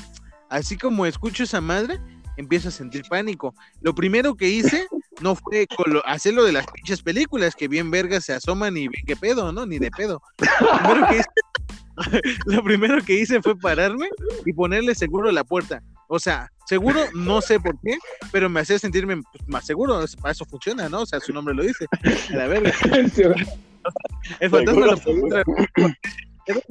así 0.49 0.77
como 0.77 1.05
escucho 1.05 1.43
esa 1.43 1.61
madre, 1.61 1.99
empiezo 2.37 2.69
a 2.69 2.71
sentir 2.71 3.03
pánico. 3.09 3.53
Lo 3.81 3.93
primero 3.93 4.35
que 4.35 4.49
hice 4.49 4.87
no 5.21 5.35
fue 5.35 5.67
hacer 6.05 6.33
lo 6.33 6.43
de 6.43 6.51
las 6.51 6.65
pinches 6.67 7.01
películas, 7.01 7.55
que 7.55 7.67
bien 7.67 7.91
vergas 7.91 8.25
se 8.25 8.33
asoman 8.33 8.75
y 8.77 8.87
ven 8.87 9.03
qué 9.05 9.15
pedo, 9.15 9.51
¿no? 9.51 9.65
Ni 9.65 9.79
de 9.79 9.91
pedo. 9.91 10.21
Lo 10.37 10.93
primero 10.93 11.07
que 11.07 11.17
hice, 11.17 11.29
lo 12.45 12.63
primero 12.63 13.03
que 13.03 13.13
hice 13.13 13.41
fue 13.41 13.57
pararme 13.57 14.09
y 14.45 14.53
ponerle 14.53 14.95
seguro 14.95 15.29
a 15.29 15.33
la 15.33 15.43
puerta. 15.43 15.81
O 16.07 16.19
sea, 16.19 16.49
seguro, 16.65 16.99
no 17.13 17.41
sé 17.41 17.59
por 17.59 17.79
qué, 17.81 17.97
pero 18.31 18.49
me 18.49 18.59
hacía 18.59 18.77
sentirme 18.79 19.21
pues, 19.21 19.47
más 19.47 19.65
seguro. 19.65 20.03
Para 20.21 20.31
eso 20.31 20.45
funciona, 20.45 20.89
¿no? 20.89 21.01
O 21.01 21.05
sea, 21.05 21.19
su 21.19 21.33
nombre 21.33 21.53
lo 21.53 21.63
dice. 21.63 21.87
A 22.31 22.35
la 22.35 22.47
verga. 22.47 22.71
El 24.39 24.49
fantasma 24.49 24.85
lo 24.85 24.97
puede 24.97 25.43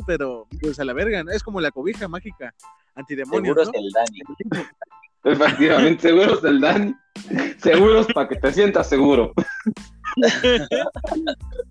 pero 0.07 0.47
pues 0.61 0.78
a 0.80 0.84
la 0.84 0.93
verga, 0.93 1.24
¿no? 1.24 1.30
Es 1.30 1.43
como 1.43 1.61
la 1.61 1.70
cobija 1.70 2.09
mágica 2.09 2.55
antidemonios, 2.95 3.57
Seguro 3.57 3.64
¿no? 3.64 3.70
es 3.70 3.84
el 3.84 3.90
Dani. 3.90 4.66
Efectivamente, 5.25 6.09
seguros 6.09 6.43
del 6.43 6.61
Dani. 6.61 6.95
Seguros 7.59 8.07
para 8.14 8.29
que 8.29 8.37
te 8.37 8.53
sientas 8.53 8.89
seguro. 8.89 9.33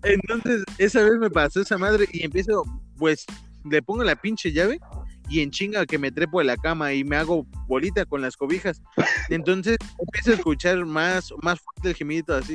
Entonces, 0.02 0.64
esa 0.78 1.02
vez 1.02 1.18
me 1.18 1.30
pasó 1.30 1.60
esa 1.60 1.78
madre 1.78 2.06
y 2.12 2.24
empiezo, 2.24 2.64
pues, 2.96 3.24
le 3.70 3.82
pongo 3.82 4.02
la 4.04 4.16
pinche 4.16 4.52
llave 4.52 4.80
y 5.28 5.40
en 5.40 5.50
chinga 5.50 5.86
que 5.86 5.98
me 5.98 6.10
trepo 6.10 6.40
de 6.40 6.44
la 6.46 6.56
cama 6.56 6.92
y 6.92 7.04
me 7.04 7.16
hago 7.16 7.46
bolita 7.66 8.04
con 8.04 8.20
las 8.20 8.36
cobijas. 8.36 8.82
Entonces, 9.28 9.76
empiezo 9.98 10.32
a 10.32 10.34
escuchar 10.34 10.84
más, 10.84 11.32
más 11.42 11.60
fuerte 11.60 11.90
el 11.90 11.94
gemidito 11.94 12.34
así. 12.34 12.54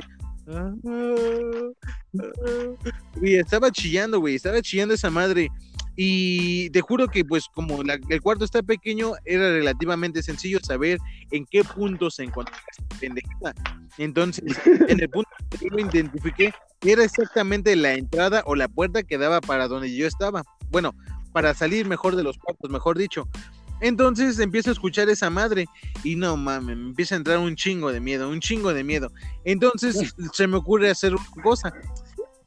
Y 3.22 3.36
estaba 3.36 3.72
chillando, 3.72 4.20
güey, 4.20 4.36
estaba 4.36 4.62
chillando 4.62 4.94
esa 4.94 5.10
madre. 5.10 5.50
Y 6.00 6.70
te 6.70 6.82
juro 6.82 7.08
que, 7.08 7.26
pues, 7.26 7.46
como 7.54 7.82
la- 7.84 7.98
el 8.08 8.22
cuarto 8.22 8.46
está 8.46 8.62
pequeño, 8.62 9.14
era 9.26 9.50
relativamente 9.52 10.22
sencillo 10.22 10.60
saber 10.62 11.00
en 11.32 11.46
qué 11.48 11.64
punto 11.64 12.12
se 12.12 12.24
encontraba 12.24 12.62
esta 12.72 13.00
pendejada. 13.00 13.56
Entonces, 13.98 14.44
en 15.00 15.02
el 15.02 15.10
punto 15.10 15.30
que 15.50 15.58
yo 15.66 15.70
lo 15.76 15.80
identifiqué, 15.80 16.54
era 16.86 17.04
exactamente 17.04 17.76
la 17.76 17.94
entrada 17.96 18.44
o 18.46 18.56
la 18.56 18.68
puerta 18.68 19.02
que 19.02 19.18
daba 19.18 19.42
para 19.42 19.68
donde 19.68 19.94
yo 19.96 20.06
estaba. 20.06 20.44
Bueno, 20.70 20.94
para 21.34 21.56
salir 21.56 21.88
mejor 21.88 22.16
de 22.16 22.22
los 22.24 22.38
cuartos, 22.38 22.70
mejor 22.70 22.96
dicho. 22.98 23.28
Entonces 23.82 24.40
empiezo 24.40 24.70
a 24.70 24.74
escuchar 24.74 25.10
esa 25.10 25.30
madre 25.32 25.66
y 26.04 26.16
no 26.16 26.36
mames, 26.38 26.78
me 26.78 26.90
empieza 26.90 27.16
a 27.16 27.18
entrar 27.20 27.38
un 27.40 27.56
chingo 27.56 27.92
de 27.92 28.00
miedo, 28.00 28.30
un 28.30 28.40
chingo 28.40 28.74
de 28.74 28.84
miedo. 28.84 29.12
Entonces 29.46 29.96
se 30.34 30.48
me 30.48 30.58
ocurre 30.58 30.90
hacer 30.92 31.14
una 31.16 31.44
cosa. 31.44 31.74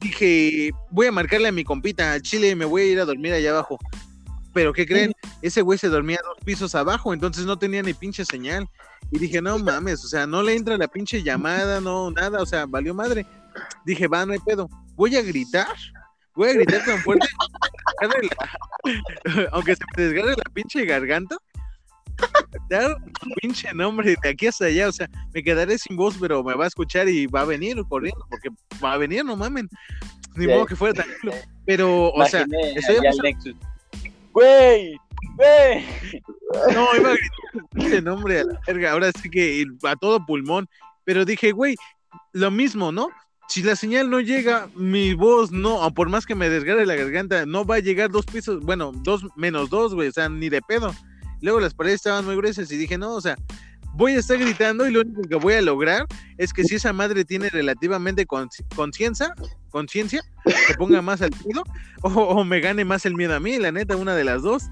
Dije, 0.01 0.71
voy 0.89 1.07
a 1.07 1.11
marcarle 1.11 1.49
a 1.49 1.51
mi 1.51 1.63
compita 1.63 2.13
al 2.13 2.21
chile 2.21 2.49
y 2.49 2.55
me 2.55 2.65
voy 2.65 2.81
a 2.81 2.85
ir 2.85 2.99
a 2.99 3.05
dormir 3.05 3.33
allá 3.33 3.51
abajo. 3.51 3.77
Pero 4.53 4.73
¿qué 4.73 4.85
creen? 4.85 5.13
Ese 5.41 5.61
güey 5.61 5.77
se 5.77 5.87
dormía 5.87 6.19
dos 6.23 6.37
pisos 6.43 6.75
abajo, 6.75 7.13
entonces 7.13 7.45
no 7.45 7.57
tenía 7.57 7.81
ni 7.81 7.93
pinche 7.93 8.25
señal. 8.25 8.67
Y 9.11 9.19
dije, 9.19 9.41
no 9.41 9.57
mames, 9.59 10.03
o 10.03 10.07
sea, 10.07 10.25
no 10.25 10.41
le 10.41 10.55
entra 10.55 10.77
la 10.77 10.87
pinche 10.87 11.23
llamada, 11.23 11.79
no, 11.79 12.11
nada, 12.11 12.41
o 12.41 12.45
sea, 12.45 12.65
valió 12.65 12.93
madre. 12.93 13.25
Dije, 13.85 14.07
va, 14.07 14.25
no 14.25 14.33
hay 14.33 14.39
pedo. 14.39 14.69
Voy 14.95 15.15
a 15.15 15.21
gritar, 15.21 15.75
voy 16.35 16.49
a 16.49 16.53
gritar 16.53 16.83
tan 16.85 16.99
fuerte, 16.99 17.27
aunque 19.51 19.75
se 19.75 19.83
me 19.95 20.03
desgarre 20.03 20.35
la 20.35 20.53
pinche 20.53 20.85
garganta, 20.85 21.37
dar 22.69 22.95
un 22.95 23.31
pinche 23.41 23.73
nombre 23.73 24.15
de 24.21 24.29
aquí 24.29 24.47
hasta 24.47 24.65
allá, 24.65 24.87
o 24.89 24.91
sea, 24.91 25.09
me 25.33 25.43
quedaré 25.43 25.77
sin 25.77 25.95
voz, 25.95 26.15
pero 26.19 26.43
me 26.43 26.53
va 26.55 26.65
a 26.65 26.67
escuchar 26.67 27.07
y 27.09 27.27
va 27.27 27.41
a 27.41 27.45
venir 27.45 27.77
corriendo, 27.89 28.25
porque 28.29 28.49
va 28.83 28.93
a 28.93 28.97
venir, 28.97 29.23
no 29.25 29.35
mamen. 29.35 29.69
Ni 30.35 30.45
Sí. 30.45 30.51
modo 30.51 30.65
que 30.65 30.75
fuera 30.75 30.93
tan 30.93 31.07
culo. 31.21 31.33
Pero, 31.65 32.11
o 32.11 32.25
sea, 32.25 32.45
estoy. 32.75 33.55
Güey, 34.33 34.95
güey. 35.35 35.85
No, 36.73 36.87
iba 36.95 37.11
a 37.11 37.15
gritar 37.73 37.93
el 37.93 38.03
nombre 38.03 38.39
a 38.39 38.43
la 38.45 38.59
verga, 38.65 38.91
ahora 38.91 39.11
sí 39.21 39.29
que 39.29 39.65
a 39.83 39.95
todo 39.95 40.25
pulmón, 40.25 40.67
pero 41.03 41.25
dije, 41.25 41.51
güey, 41.51 41.75
lo 42.33 42.49
mismo, 42.51 42.91
¿no? 42.91 43.09
Si 43.49 43.61
la 43.61 43.75
señal 43.75 44.09
no 44.09 44.21
llega, 44.21 44.69
mi 44.75 45.13
voz 45.13 45.51
no, 45.51 45.75
o 45.85 45.91
por 45.93 46.07
más 46.07 46.25
que 46.25 46.35
me 46.35 46.49
desgarre 46.49 46.85
la 46.85 46.95
garganta, 46.95 47.45
no 47.45 47.65
va 47.65 47.75
a 47.75 47.79
llegar 47.79 48.09
dos 48.09 48.25
pisos, 48.25 48.61
bueno, 48.61 48.93
dos 48.93 49.25
menos 49.35 49.69
dos, 49.69 49.93
güey, 49.93 50.07
o 50.07 50.11
sea, 50.13 50.29
ni 50.29 50.47
de 50.47 50.61
pedo. 50.61 50.93
Luego 51.41 51.59
las 51.59 51.73
paredes 51.73 51.95
estaban 51.95 52.25
muy 52.25 52.35
gruesas 52.35 52.71
y 52.71 52.77
dije, 52.77 52.97
no, 52.97 53.13
o 53.13 53.21
sea, 53.21 53.35
voy 53.93 54.13
a 54.13 54.19
estar 54.19 54.37
gritando 54.37 54.87
y 54.87 54.91
lo 54.91 55.01
único 55.01 55.21
que 55.23 55.35
voy 55.35 55.55
a 55.55 55.61
lograr 55.61 56.05
es 56.37 56.53
que 56.53 56.63
si 56.63 56.75
esa 56.75 56.93
madre 56.93 57.25
tiene 57.25 57.49
relativamente 57.49 58.25
conciencia, 58.25 59.33
conciencia, 59.69 60.21
se 60.67 60.73
ponga 60.75 61.01
más 61.01 61.21
al 61.21 61.31
tiro 61.31 61.63
o, 62.01 62.09
o 62.09 62.43
me 62.43 62.59
gane 62.59 62.85
más 62.85 63.05
el 63.05 63.15
miedo 63.15 63.35
a 63.35 63.39
mí, 63.39 63.57
la 63.57 63.71
neta, 63.71 63.95
una 63.95 64.15
de 64.15 64.23
las 64.23 64.41
dos. 64.41 64.63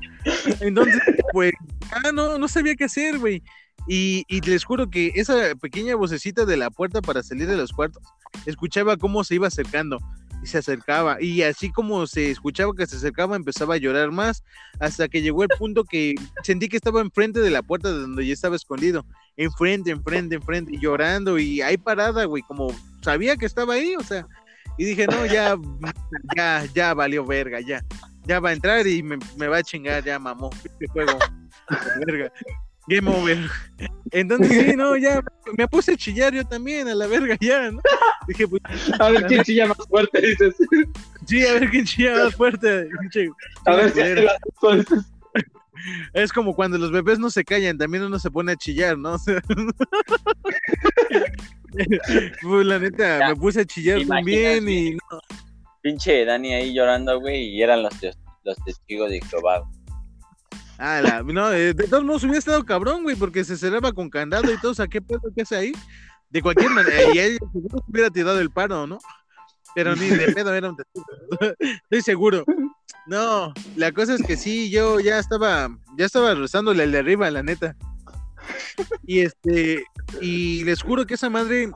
Entonces, 0.61 1.01
pues, 1.33 1.51
ah, 1.91 2.11
no, 2.13 2.37
no 2.37 2.47
sabía 2.47 2.75
qué 2.75 2.85
hacer, 2.85 3.19
güey. 3.19 3.43
Y, 3.87 4.23
y 4.27 4.41
les 4.41 4.63
juro 4.63 4.89
que 4.89 5.11
esa 5.15 5.55
pequeña 5.55 5.95
vocecita 5.95 6.45
de 6.45 6.57
la 6.57 6.69
puerta 6.69 7.01
para 7.01 7.23
salir 7.23 7.47
de 7.47 7.57
los 7.57 7.71
cuartos, 7.71 8.03
escuchaba 8.45 8.97
cómo 8.97 9.23
se 9.23 9.35
iba 9.35 9.47
acercando 9.47 9.99
y 10.41 10.47
se 10.47 10.57
acercaba. 10.57 11.21
Y 11.21 11.41
así 11.43 11.71
como 11.71 12.07
se 12.07 12.31
escuchaba 12.31 12.73
que 12.75 12.87
se 12.87 12.97
acercaba, 12.97 13.35
empezaba 13.35 13.75
a 13.75 13.77
llorar 13.77 14.11
más, 14.11 14.43
hasta 14.79 15.07
que 15.07 15.21
llegó 15.21 15.43
el 15.43 15.49
punto 15.49 15.83
que 15.83 16.15
sentí 16.43 16.69
que 16.69 16.77
estaba 16.77 17.01
enfrente 17.01 17.39
de 17.39 17.49
la 17.49 17.61
puerta 17.61 17.91
de 17.91 17.99
donde 17.99 18.25
yo 18.25 18.33
estaba 18.33 18.55
escondido. 18.55 19.05
Enfrente, 19.37 19.91
enfrente, 19.91 20.35
enfrente, 20.35 20.73
y 20.73 20.79
llorando, 20.79 21.39
y 21.39 21.61
ahí 21.61 21.77
parada, 21.77 22.25
güey, 22.25 22.43
como 22.43 22.67
sabía 23.01 23.37
que 23.37 23.45
estaba 23.45 23.73
ahí, 23.73 23.95
o 23.95 24.03
sea. 24.03 24.27
Y 24.77 24.85
dije, 24.85 25.07
no, 25.07 25.25
ya, 25.25 25.57
ya, 26.35 26.65
ya 26.73 26.93
valió 26.93 27.25
verga, 27.25 27.59
ya. 27.59 27.83
Ya 28.25 28.39
va 28.39 28.49
a 28.49 28.53
entrar 28.53 28.85
y 28.85 29.01
me, 29.01 29.17
me 29.37 29.47
va 29.47 29.57
a 29.57 29.63
chingar, 29.63 30.03
ya 30.03 30.19
mamó, 30.19 30.49
este 30.63 30.87
juego. 30.87 31.17
verga. 32.05 32.31
Game 32.89 33.07
over. 33.09 33.37
Entonces, 34.11 34.65
sí, 34.65 34.75
no, 34.75 34.97
ya 34.97 35.21
me 35.57 35.67
puse 35.67 35.93
a 35.93 35.95
chillar 35.97 36.33
yo 36.33 36.43
también, 36.45 36.87
a 36.87 36.95
la 36.95 37.05
verga, 37.07 37.37
ya, 37.39 37.69
¿no? 37.71 37.79
Dije, 38.27 38.47
pues, 38.47 38.61
A 38.99 39.09
ver 39.11 39.25
quién 39.27 39.43
chilla 39.43 39.67
más 39.67 39.77
fuerte, 39.87 40.19
dices. 40.21 40.55
sí, 41.27 41.45
a 41.45 41.53
ver 41.53 41.69
quién 41.69 41.85
chilla 41.85 42.15
más 42.25 42.35
fuerte. 42.35 42.89
pinche- 43.01 43.29
A 43.65 43.75
ver 43.75 43.91
si 43.91 44.01
cosas. 44.55 45.11
Es 46.13 46.33
como 46.33 46.53
cuando 46.55 46.77
los 46.77 46.91
bebés 46.91 47.19
no 47.19 47.29
se 47.29 47.45
callan, 47.45 47.77
también 47.77 48.03
uno 48.03 48.19
se 48.19 48.29
pone 48.29 48.51
a 48.51 48.55
chillar, 48.57 48.97
¿no? 48.97 49.13
O 49.13 49.17
sea, 49.19 49.41
pues, 52.41 52.65
la 52.65 52.79
neta, 52.79 53.19
Ya, 53.19 53.27
me 53.29 53.35
puse 53.35 53.61
a 53.61 53.65
chillar 53.65 53.99
¿te 53.99 54.05
también 54.05 54.67
y 54.67 54.91
no, 54.91 54.99
Pinche 55.81 56.25
Dani 56.25 56.53
ahí 56.53 56.73
llorando, 56.73 57.19
güey, 57.21 57.45
y 57.49 57.61
eran 57.61 57.83
los, 57.83 57.93
tes- 58.01 58.17
los 58.43 58.57
testigos 58.65 59.09
de 59.11 59.21
Jehová. 59.21 59.63
Ah, 60.79 61.01
la- 61.01 61.23
no, 61.23 61.51
eh, 61.51 61.73
de 61.73 61.87
todos 61.87 62.03
modos 62.05 62.23
hubiera 62.23 62.39
estado 62.39 62.65
cabrón, 62.65 63.03
güey, 63.03 63.15
porque 63.15 63.43
se 63.43 63.57
cerraba 63.57 63.91
con 63.91 64.09
candado 64.09 64.51
y 64.51 64.57
todo, 64.59 64.71
o 64.71 64.75
sea, 64.75 64.87
¿qué 64.87 65.01
pedo 65.01 65.21
que 65.35 65.41
hace 65.41 65.55
ahí? 65.55 65.71
De 66.29 66.41
cualquier 66.41 66.69
manera, 66.71 67.13
y 67.13 67.17
él 67.19 67.37
seguro 67.51 67.79
se 67.85 67.91
hubiera 67.91 68.09
tirado 68.09 68.39
el 68.39 68.49
paro, 68.49 68.87
¿no? 68.87 68.99
Pero 69.75 69.95
ni 69.95 70.07
de 70.09 70.31
pedo 70.31 70.53
era 70.53 70.69
un 70.69 70.75
testigo. 70.77 71.05
Estoy 71.59 72.01
seguro. 72.01 72.45
No, 73.07 73.53
la 73.75 73.91
cosa 73.91 74.15
es 74.15 74.23
que 74.23 74.37
sí, 74.37 74.69
yo 74.69 74.99
ya 74.99 75.19
estaba, 75.19 75.69
ya 75.97 76.05
estaba 76.05 76.33
rezándole 76.35 76.87
de 76.87 76.97
arriba, 76.99 77.29
la 77.29 77.43
neta. 77.43 77.75
Y 79.05 79.19
este, 79.21 79.83
y 80.21 80.63
les 80.63 80.81
juro 80.81 81.05
que 81.05 81.15
esa 81.15 81.29
madre 81.29 81.71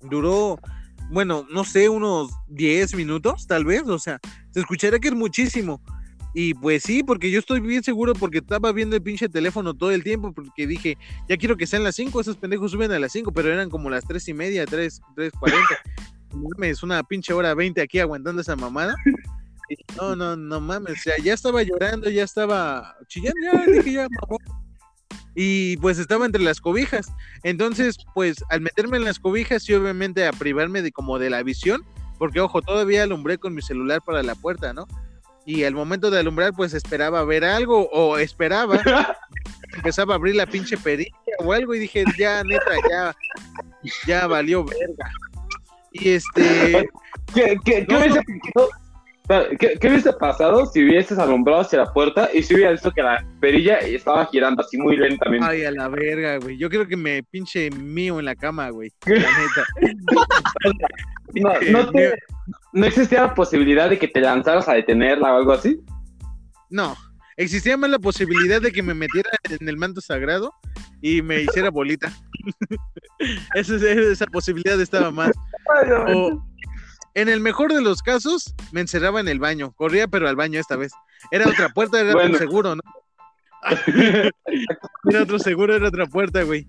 duró, 0.00 0.58
bueno, 1.10 1.46
no 1.50 1.64
sé, 1.64 1.88
unos 1.88 2.30
10 2.48 2.94
minutos, 2.94 3.46
tal 3.46 3.64
vez, 3.64 3.82
o 3.86 3.98
sea, 3.98 4.18
se 4.50 4.60
escuchará 4.60 4.98
que 4.98 5.08
es 5.08 5.14
muchísimo. 5.14 5.80
Y 6.34 6.54
pues 6.54 6.82
sí, 6.84 7.02
porque 7.02 7.30
yo 7.30 7.38
estoy 7.38 7.60
bien 7.60 7.82
seguro 7.82 8.14
porque 8.14 8.38
estaba 8.38 8.72
viendo 8.72 8.96
el 8.96 9.02
pinche 9.02 9.28
teléfono 9.28 9.74
todo 9.74 9.90
el 9.90 10.02
tiempo, 10.02 10.32
porque 10.32 10.66
dije, 10.66 10.96
ya 11.28 11.36
quiero 11.36 11.56
que 11.56 11.66
sean 11.66 11.84
las 11.84 11.96
5, 11.96 12.20
esos 12.20 12.36
pendejos 12.36 12.70
suben 12.70 12.90
a 12.92 12.98
las 12.98 13.12
5, 13.12 13.32
pero 13.32 13.52
eran 13.52 13.68
como 13.68 13.90
las 13.90 14.06
tres 14.06 14.26
y 14.28 14.34
media, 14.34 14.66
3, 14.66 15.02
3.40. 15.16 15.32
No 16.32 16.48
mames, 16.48 16.82
una 16.82 17.02
pinche 17.02 17.34
hora 17.34 17.52
20 17.52 17.82
aquí 17.82 17.98
aguantando 17.98 18.40
esa 18.40 18.56
mamada. 18.56 18.94
Y 19.68 19.76
dije, 19.76 19.84
no, 19.98 20.16
no, 20.16 20.34
no 20.34 20.60
mames, 20.62 20.92
o 20.92 21.02
sea, 21.02 21.18
ya 21.18 21.34
estaba 21.34 21.62
llorando, 21.62 22.08
ya 22.08 22.24
estaba 22.24 22.96
chillando, 23.06 23.38
ya 23.52 23.66
dije, 23.70 23.92
ya 23.92 24.08
mamó. 24.08 24.38
Y 25.34 25.76
pues 25.76 25.98
estaba 25.98 26.24
entre 26.24 26.42
las 26.42 26.62
cobijas. 26.62 27.12
Entonces, 27.42 27.98
pues 28.14 28.42
al 28.48 28.62
meterme 28.62 28.96
en 28.96 29.04
las 29.04 29.18
cobijas 29.18 29.68
y 29.68 29.74
obviamente 29.74 30.26
a 30.26 30.32
privarme 30.32 30.80
de 30.80 30.90
como 30.90 31.18
de 31.18 31.28
la 31.28 31.42
visión, 31.42 31.82
porque 32.18 32.40
ojo, 32.40 32.62
todavía 32.62 33.02
alumbré 33.02 33.36
con 33.36 33.54
mi 33.54 33.60
celular 33.60 34.00
para 34.00 34.22
la 34.22 34.34
puerta, 34.34 34.72
¿no? 34.72 34.86
Y 35.44 35.64
al 35.64 35.74
momento 35.74 36.10
de 36.10 36.20
alumbrar, 36.20 36.52
pues 36.52 36.72
esperaba 36.74 37.24
ver 37.24 37.44
algo 37.44 37.88
o 37.90 38.16
esperaba, 38.18 38.80
empezaba 39.74 40.14
a 40.14 40.16
abrir 40.16 40.36
la 40.36 40.46
pinche 40.46 40.76
perilla 40.76 41.10
o 41.40 41.52
algo 41.52 41.74
y 41.74 41.80
dije, 41.80 42.04
ya, 42.16 42.44
neta, 42.44 42.74
ya, 42.88 43.16
ya 44.06 44.26
valió 44.26 44.64
verga. 44.64 45.10
Y 45.92 46.10
este, 46.10 46.88
¿Qué, 47.34 47.56
qué, 47.64 47.86
qué 47.86 47.86
No, 47.88 47.98
hubiese 47.98 48.20
pasado? 48.22 48.68
Espera, 49.22 49.48
¿Qué, 49.78 49.88
hubiese 49.88 50.12
pasado 50.14 50.66
si 50.66 50.82
hubieses 50.82 51.16
alumbrado 51.18 51.60
hacia 51.60 51.78
la 51.78 51.92
puerta 51.92 52.28
y 52.34 52.42
si 52.42 52.54
hubieras 52.54 52.74
visto 52.74 52.90
que 52.90 53.02
la 53.02 53.24
perilla 53.40 53.78
estaba 53.78 54.26
girando 54.26 54.62
así 54.62 54.76
muy 54.76 54.96
lentamente? 54.96 55.46
ay, 55.46 55.64
a 55.64 55.70
la 55.70 55.88
verga, 55.88 56.38
güey. 56.38 56.58
Yo 56.58 56.68
creo 56.68 56.88
que 56.88 56.96
me 56.96 57.22
pinche 57.22 57.70
mío 57.70 58.18
en 58.18 58.24
la 58.24 58.34
cama, 58.34 58.70
güey. 58.70 58.90
La 59.06 59.14
neta. 59.16 59.66
No, 61.34 61.50
no, 61.70 61.90
te- 61.92 62.12
no 62.72 62.86
existía 62.86 63.22
la 63.22 63.34
posibilidad 63.34 63.88
de 63.90 63.98
que 63.98 64.08
te 64.08 64.20
lanzaras 64.20 64.68
a 64.68 64.74
detenerla 64.74 65.32
o 65.32 65.36
algo 65.38 65.52
así. 65.52 65.80
No, 66.70 66.96
existía 67.36 67.76
más 67.76 67.90
la 67.90 67.98
posibilidad 67.98 68.60
de 68.60 68.72
que 68.72 68.82
me 68.82 68.94
metiera 68.94 69.30
en 69.48 69.68
el 69.68 69.76
manto 69.76 70.00
sagrado 70.00 70.52
y 71.00 71.22
me 71.22 71.42
hiciera 71.42 71.70
bolita. 71.70 72.12
esa, 73.54 73.76
esa 73.76 74.26
posibilidad 74.26 74.80
estaba 74.80 75.10
más. 75.10 75.32
O 76.14 76.42
en 77.14 77.28
el 77.28 77.40
mejor 77.40 77.72
de 77.72 77.82
los 77.82 78.02
casos, 78.02 78.54
me 78.72 78.80
encerraba 78.80 79.20
en 79.20 79.28
el 79.28 79.38
baño. 79.38 79.72
Corría, 79.72 80.08
pero 80.08 80.28
al 80.28 80.36
baño 80.36 80.58
esta 80.58 80.76
vez. 80.76 80.92
Era 81.30 81.46
otra 81.46 81.68
puerta, 81.68 82.00
era 82.00 82.12
Bueno. 82.14 82.28
otro 82.34 82.38
seguro, 82.38 82.76
¿no? 82.76 82.82
Era 85.08 85.22
otro 85.22 85.38
seguro, 85.38 85.76
era 85.76 85.86
otra 85.86 86.06
puerta, 86.06 86.42
güey. 86.42 86.66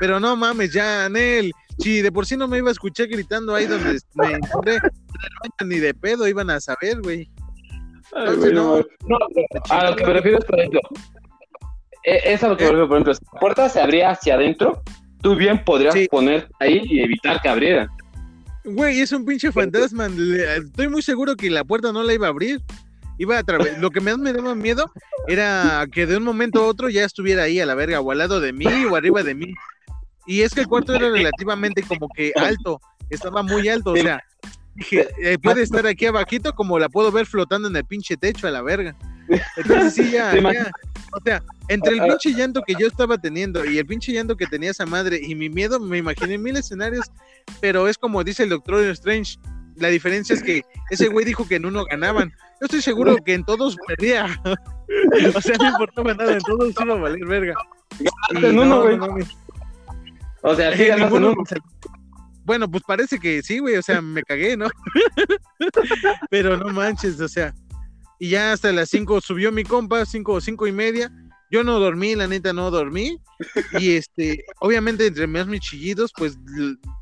Pero 0.00 0.18
no 0.18 0.34
mames, 0.34 0.72
ya, 0.72 1.04
Anel. 1.04 1.52
Si 1.78 2.02
de 2.02 2.12
por 2.12 2.26
sí 2.26 2.36
no 2.36 2.48
me 2.48 2.58
iba 2.58 2.68
a 2.68 2.72
escuchar 2.72 3.08
gritando 3.08 3.54
ahí 3.54 3.66
donde 3.66 3.98
me 4.14 4.32
encontré, 4.32 4.78
ni 5.64 5.78
de 5.78 5.94
pedo 5.94 6.26
iban 6.28 6.50
a 6.50 6.60
saber, 6.60 7.00
güey. 7.02 7.28
Ay, 8.14 8.26
Entonces, 8.26 8.38
güey, 8.40 8.54
no. 8.54 8.76
no, 8.78 8.84
no, 9.08 9.18
a 9.70 9.90
lo 9.90 9.96
que 9.96 10.06
me 10.06 10.12
refiero 10.12 10.38
es, 10.38 10.44
por 10.44 10.58
ejemplo, 10.58 10.80
e- 12.04 12.20
es 12.32 12.42
a 12.44 12.48
lo 12.48 12.56
que 12.56 12.64
me 12.64 12.70
refiero, 12.70 12.88
por 12.88 12.96
ejemplo, 12.98 13.14
si 13.14 13.24
la 13.32 13.40
puerta 13.40 13.68
se 13.68 13.80
abría 13.80 14.10
hacia 14.10 14.34
adentro, 14.34 14.82
tú 15.22 15.34
bien 15.36 15.64
podrías 15.64 15.94
Sí. 15.94 16.08
poner 16.10 16.48
ahí 16.60 16.82
y 16.84 17.00
evitar 17.00 17.40
que 17.40 17.48
abriera. 17.48 17.88
Güey, 18.64 19.00
es 19.00 19.10
un 19.12 19.24
pinche 19.24 19.50
fantasma. 19.50 20.06
Estoy 20.56 20.88
muy 20.88 21.02
seguro 21.02 21.34
que 21.36 21.50
la 21.50 21.64
puerta 21.64 21.92
no 21.92 22.02
la 22.02 22.14
iba 22.14 22.26
a 22.26 22.30
abrir. 22.30 22.60
Iba 23.18 23.38
a 23.38 23.42
través. 23.42 23.78
Lo 23.78 23.90
que 23.90 24.00
más 24.00 24.18
me 24.18 24.32
daba 24.32 24.54
miedo 24.54 24.90
era 25.28 25.86
que 25.90 26.06
de 26.06 26.16
un 26.16 26.22
momento 26.24 26.60
a 26.62 26.66
otro 26.66 26.88
ya 26.88 27.04
estuviera 27.04 27.42
ahí 27.44 27.60
a 27.60 27.66
la 27.66 27.74
verga, 27.74 28.00
o 28.00 28.10
al 28.10 28.18
lado 28.18 28.40
de 28.40 28.52
mí, 28.52 28.66
o 28.90 28.96
arriba 28.96 29.22
de 29.22 29.34
mí. 29.34 29.54
Y 30.26 30.42
es 30.42 30.52
que 30.52 30.60
el 30.60 30.68
cuarto 30.68 30.94
era 30.94 31.10
relativamente 31.10 31.82
como 31.82 32.08
que 32.08 32.32
alto. 32.36 32.80
Estaba 33.10 33.42
muy 33.42 33.68
alto, 33.68 33.92
o 33.92 33.96
sea. 33.96 34.22
Dije, 34.74 35.08
eh, 35.20 35.36
puede 35.38 35.62
estar 35.62 35.86
aquí 35.86 36.06
abajito 36.06 36.54
como 36.54 36.78
la 36.78 36.88
puedo 36.88 37.12
ver 37.12 37.26
flotando 37.26 37.68
en 37.68 37.76
el 37.76 37.84
pinche 37.84 38.16
techo 38.16 38.46
a 38.46 38.50
la 38.50 38.62
verga. 38.62 38.96
Entonces 39.56 39.94
sí, 39.94 40.10
ya, 40.10 40.34
ya. 40.34 40.70
O 41.12 41.20
sea, 41.22 41.42
entre 41.68 41.94
el 41.94 42.02
pinche 42.02 42.32
llanto 42.32 42.62
que 42.66 42.74
yo 42.78 42.86
estaba 42.86 43.18
teniendo 43.18 43.64
y 43.66 43.76
el 43.76 43.86
pinche 43.86 44.12
llanto 44.12 44.36
que 44.36 44.46
tenía 44.46 44.70
esa 44.70 44.86
madre 44.86 45.20
y 45.22 45.34
mi 45.34 45.50
miedo, 45.50 45.78
me 45.78 45.98
imaginé 45.98 46.38
mil 46.38 46.56
escenarios, 46.56 47.10
pero 47.60 47.86
es 47.86 47.98
como 47.98 48.24
dice 48.24 48.44
el 48.44 48.48
Doctor 48.48 48.80
Strange, 48.86 49.38
la 49.76 49.88
diferencia 49.88 50.34
es 50.34 50.42
que 50.42 50.62
ese 50.90 51.08
güey 51.08 51.24
dijo 51.24 51.46
que 51.46 51.56
en 51.56 51.66
uno 51.66 51.84
ganaban. 51.84 52.30
Yo 52.60 52.66
estoy 52.66 52.80
seguro 52.80 53.16
que 53.16 53.34
en 53.34 53.44
todos 53.44 53.76
perdía. 53.86 54.26
o 55.34 55.40
sea, 55.40 55.56
no 55.58 55.68
importaba 55.68 56.14
nada, 56.14 56.32
en 56.32 56.40
todos 56.40 56.74
iba 56.80 56.94
a 56.94 56.98
valer 56.98 57.26
verga. 57.26 57.54
Y 58.00 58.44
en 58.44 58.58
uno, 58.58 58.82
güey. 58.82 59.26
O 60.42 60.54
sea, 60.54 60.76
sí 60.76 60.82
Eh, 60.82 60.88
ganaste 60.88 61.16
uno. 61.16 61.34
Bueno, 62.44 62.68
pues 62.68 62.82
parece 62.86 63.18
que 63.18 63.42
sí, 63.42 63.60
güey, 63.60 63.76
o 63.76 63.82
sea, 63.82 64.00
me 64.02 64.22
cagué, 64.22 64.56
¿no? 64.56 64.66
Pero 66.30 66.56
no 66.56 66.68
manches, 66.72 67.20
o 67.20 67.28
sea. 67.28 67.54
Y 68.18 68.30
ya 68.30 68.52
hasta 68.52 68.72
las 68.72 68.88
5 68.90 69.20
subió 69.20 69.52
mi 69.52 69.64
compa, 69.64 70.04
5 70.04 70.32
o 70.32 70.40
5 70.40 70.66
y 70.66 70.72
media. 70.72 71.10
Yo 71.50 71.62
no 71.62 71.78
dormí, 71.78 72.14
la 72.14 72.26
neta 72.26 72.52
no 72.52 72.70
dormí. 72.70 73.18
Y 73.78 73.96
este, 73.96 74.44
obviamente 74.60 75.06
entre 75.06 75.26
más 75.26 75.46
mis 75.46 75.60
chillidos, 75.60 76.12
pues 76.16 76.38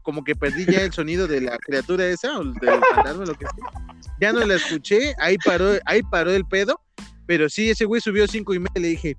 como 0.03 0.25
que 0.25 0.35
perdí 0.35 0.67
ya 0.67 0.83
el 0.83 0.93
sonido 0.93 1.27
de 1.29 1.43
la 1.43 1.57
criatura 1.59 2.07
esa, 2.07 2.39
o 2.39 2.45
del 2.45 2.81
fantasma, 2.95 3.25
lo 3.25 3.35
que 3.35 3.47
sea. 3.47 3.83
Ya 4.21 4.33
no 4.33 4.45
la 4.45 4.57
escuché, 4.57 5.15
ahí 5.19 5.37
paró, 5.45 5.73
ahí 5.87 6.03
paró 6.03 6.33
el 6.33 6.45
pedo. 6.47 6.81
Pero 7.27 7.49
sí, 7.49 7.71
ese 7.71 7.85
güey 7.85 8.01
subió 8.01 8.27
5 8.27 8.55
y 8.55 8.59
media 8.59 8.73
y 8.75 8.81
le 8.81 8.89
dije, 8.89 9.17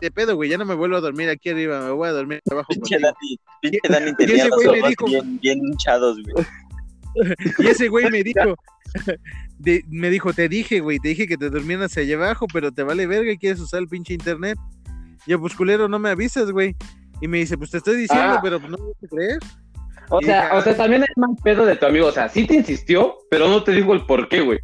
de 0.00 0.10
pedo, 0.10 0.36
güey, 0.36 0.50
ya 0.50 0.58
no 0.58 0.64
me 0.64 0.74
vuelvo 0.74 0.96
a 0.96 1.00
dormir 1.00 1.28
aquí 1.28 1.50
arriba, 1.50 1.80
me 1.80 1.90
voy 1.90 2.08
a 2.08 2.12
dormir 2.12 2.40
abajo. 2.50 2.68
Pinche 2.68 2.96
contigo". 3.00 3.12
Dani, 3.12 3.38
pinche 3.62 3.80
Dani 3.88 4.10
y 4.10 4.14
tenía 4.14 4.34
ese 4.36 4.48
los 4.48 4.56
güey 4.64 4.66
me 4.72 4.78
ojos 4.80 4.88
dijo- 4.90 5.06
bien, 5.06 5.40
bien 5.40 5.58
hinchados, 5.58 6.18
güey. 6.22 6.46
Y 7.58 7.66
ese 7.68 7.88
güey 7.88 8.10
me 8.10 8.22
dijo, 8.22 8.56
de- 9.58 9.84
me 9.88 10.10
dijo, 10.10 10.32
te 10.34 10.48
dije, 10.48 10.80
güey, 10.80 10.98
te 10.98 11.08
dije 11.08 11.26
que 11.26 11.36
te 11.38 11.48
durmieras 11.50 11.96
allá 11.96 12.16
abajo, 12.16 12.46
pero 12.52 12.72
te 12.72 12.82
vale 12.82 13.06
verga 13.06 13.32
y 13.32 13.38
quieres 13.38 13.60
usar 13.60 13.80
el 13.80 13.88
pinche 13.88 14.12
internet. 14.14 14.58
Yo, 15.26 15.40
pues 15.40 15.54
culero, 15.54 15.88
no 15.88 15.98
me 15.98 16.10
avisas, 16.10 16.50
güey. 16.50 16.76
Y 17.20 17.28
me 17.28 17.38
dice, 17.38 17.56
pues 17.56 17.70
te 17.70 17.78
estoy 17.78 17.96
diciendo, 17.96 18.34
Ah. 18.36 18.40
pero 18.42 18.60
pues, 18.60 18.70
no 18.70 18.76
me 18.78 18.84
vas 18.84 19.04
a 19.04 19.08
creer. 19.08 19.38
O 20.10 20.20
sea, 20.22 20.50
o 20.54 20.60
sea, 20.62 20.76
también 20.76 21.02
es 21.02 21.08
más 21.16 21.30
pedo 21.42 21.64
de 21.64 21.74
tu 21.76 21.86
amigo. 21.86 22.06
O 22.06 22.12
sea, 22.12 22.28
sí 22.28 22.46
te 22.46 22.54
insistió, 22.54 23.16
pero 23.30 23.48
no 23.48 23.64
te 23.64 23.72
dijo 23.72 23.92
el 23.94 24.04
por 24.06 24.28
qué, 24.28 24.42
güey. 24.42 24.58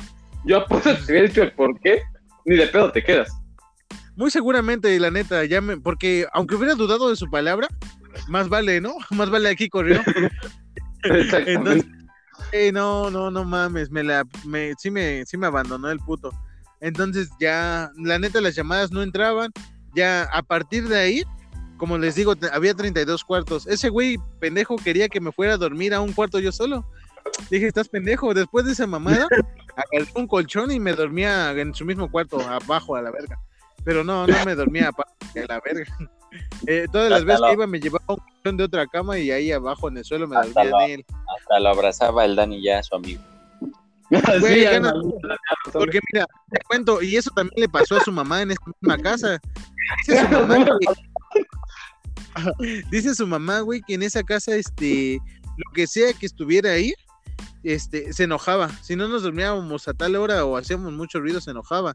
Yo 0.45 0.59
apuesto 0.63 0.91
que 0.95 1.01
si 1.03 1.11
hubiera 1.13 1.27
dicho 1.29 1.43
el 1.43 1.53
por 1.53 1.81
qué, 1.81 2.03
ni 2.45 2.57
de 2.57 2.67
pedo 2.67 2.93
te 2.93 3.03
quedas. 3.03 3.33
Muy 4.17 4.31
seguramente, 4.31 4.99
la 5.01 5.11
neta, 5.11 5.45
ya 5.45 5.61
me, 5.61 5.79
porque 5.79 6.27
aunque 6.33 6.55
hubiera 6.55 6.75
dudado 6.75 7.09
de 7.09 7.17
su 7.17 7.31
palabra, 7.31 7.69
más 8.29 8.49
vale, 8.49 8.81
¿no? 8.81 8.95
Más 9.11 9.31
vale 9.31 9.49
aquí 9.49 9.69
corrió. 9.69 10.01
Entonces, 11.05 11.87
eh, 12.53 12.71
no, 12.73 13.11
no, 13.11 13.31
no 13.31 13.45
mames, 13.45 13.91
me 13.91 14.03
la, 14.03 14.25
me, 14.45 14.75
sí 14.79 14.91
me, 14.91 15.25
sí 15.25 15.37
me 15.37 15.47
abandonó 15.47 15.91
el 15.91 15.99
puto. 15.99 16.31
Entonces 16.81 17.31
ya, 17.41 17.91
la 17.97 18.19
neta, 18.19 18.41
las 18.41 18.55
llamadas 18.55 18.91
no 18.91 19.03
entraban. 19.03 19.53
Ya 19.95 20.25
a 20.25 20.43
partir 20.43 20.89
de 20.89 20.99
ahí, 20.99 21.23
como 21.77 21.97
les 21.97 22.15
digo, 22.15 22.35
había 22.53 22.75
32 22.75 23.25
cuartos. 23.25 23.67
Ese 23.67 23.89
güey 23.89 24.19
pendejo 24.41 24.77
quería 24.77 25.09
que 25.09 25.21
me 25.21 25.33
fuera 25.33 25.55
a 25.55 25.59
dormir 25.59 25.95
a 25.95 26.01
un 26.01 26.13
cuarto 26.13 26.39
yo 26.39 26.53
solo. 26.53 26.87
Dije, 27.51 27.67
estás 27.67 27.89
pendejo. 27.89 28.35
Después 28.35 28.65
de 28.67 28.73
esa 28.73 28.87
mamada, 28.87 29.27
agarré 29.77 30.11
un 30.15 30.27
colchón 30.27 30.71
y 30.71 30.81
me 30.81 30.93
dormía 30.93 31.53
en 31.53 31.75
su 31.75 31.85
mismo 31.85 32.11
cuarto, 32.11 32.41
abajo 32.41 32.97
a 32.97 33.03
la 33.03 33.11
verga. 33.11 33.39
Pero 33.85 34.05
no, 34.05 34.27
no 34.27 34.45
me 34.45 34.55
dormía 34.55 34.89
aparte 34.89 35.41
a 35.43 35.47
la 35.47 35.61
verga. 35.61 35.85
Eh, 36.67 36.87
todas 36.91 37.11
las 37.11 37.27
veces 37.27 37.43
que 37.47 37.53
iba 37.53 37.67
me 37.67 37.79
llevaba 37.79 38.05
un 38.09 38.17
colchón 38.17 38.57
de 38.57 38.65
otra 38.65 38.87
cama 38.87 39.19
y 39.19 39.31
ahí 39.31 39.53
abajo 39.53 39.89
en 39.89 39.99
el 39.99 40.05
suelo 40.05 40.27
me 40.27 40.35
Hasta 40.39 40.65
dormía 40.65 40.87
en 40.87 40.93
él. 41.01 41.05
Hasta 41.39 41.61
lo 41.61 41.69
abrazaba 41.69 42.25
el 42.25 42.35
Dani 42.37 42.63
ya 42.65 42.79
a 42.79 42.83
su 42.83 42.95
amigo. 42.95 43.21
Güey, 44.41 44.55
Sí, 44.55 44.61
ganas- 44.65 44.95
ándale. 44.95 45.15
Porque 45.75 46.01
mira, 46.11 46.27
te 46.51 46.59
cuento, 46.67 47.03
y 47.03 47.17
eso 47.17 47.31
también 47.37 47.61
le 47.61 47.69
pasó 47.69 47.97
a 47.97 48.01
su 48.01 48.11
mamá 48.13 48.41
en 48.41 48.53
esta 48.53 48.65
misma 48.81 48.97
casa. 48.97 49.39
Dice 50.07 50.27
su 50.27 50.31
mamá 50.47 50.65
que, 50.65 50.73
dice 52.91 53.15
su 53.15 53.27
mamá, 53.27 53.61
güey, 53.61 53.83
que 53.83 53.93
en 53.95 54.03
esa 54.03 54.23
casa, 54.23 54.55
este, 54.55 55.19
lo 55.59 55.73
que 55.75 55.87
sea 55.87 56.13
que 56.15 56.25
estuviera 56.27 56.71
ahí, 56.71 56.95
este, 57.63 58.13
se 58.15 58.25
enojaba. 58.25 58.71
Si 58.83 58.97
no 58.97 59.07
nos 59.09 59.23
dormíamos 59.23 59.87
a 59.89 59.93
tal 59.95 60.17
hora 60.17 60.45
o 60.47 60.57
hacíamos 60.57 60.93
mucho 60.95 61.21
ruido, 61.21 61.41
se 61.43 61.51
enojaba. 61.51 61.93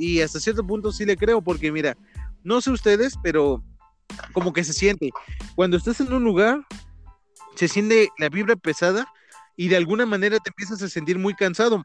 Y 0.00 0.20
hasta 0.22 0.40
cierto 0.40 0.66
punto 0.66 0.92
sí 0.92 1.04
le 1.04 1.16
creo, 1.16 1.42
porque 1.42 1.70
mira, 1.70 1.96
no 2.42 2.60
sé 2.60 2.70
ustedes, 2.70 3.14
pero 3.22 3.62
como 4.32 4.52
que 4.52 4.64
se 4.64 4.72
siente. 4.72 5.10
Cuando 5.54 5.76
estás 5.76 6.00
en 6.00 6.12
un 6.12 6.24
lugar, 6.24 6.64
se 7.54 7.68
siente 7.68 8.08
la 8.18 8.28
vibra 8.28 8.56
pesada 8.56 9.06
y 9.56 9.68
de 9.68 9.76
alguna 9.76 10.06
manera 10.06 10.38
te 10.38 10.50
empiezas 10.50 10.82
a 10.82 10.88
sentir 10.88 11.18
muy 11.18 11.34
cansado 11.34 11.84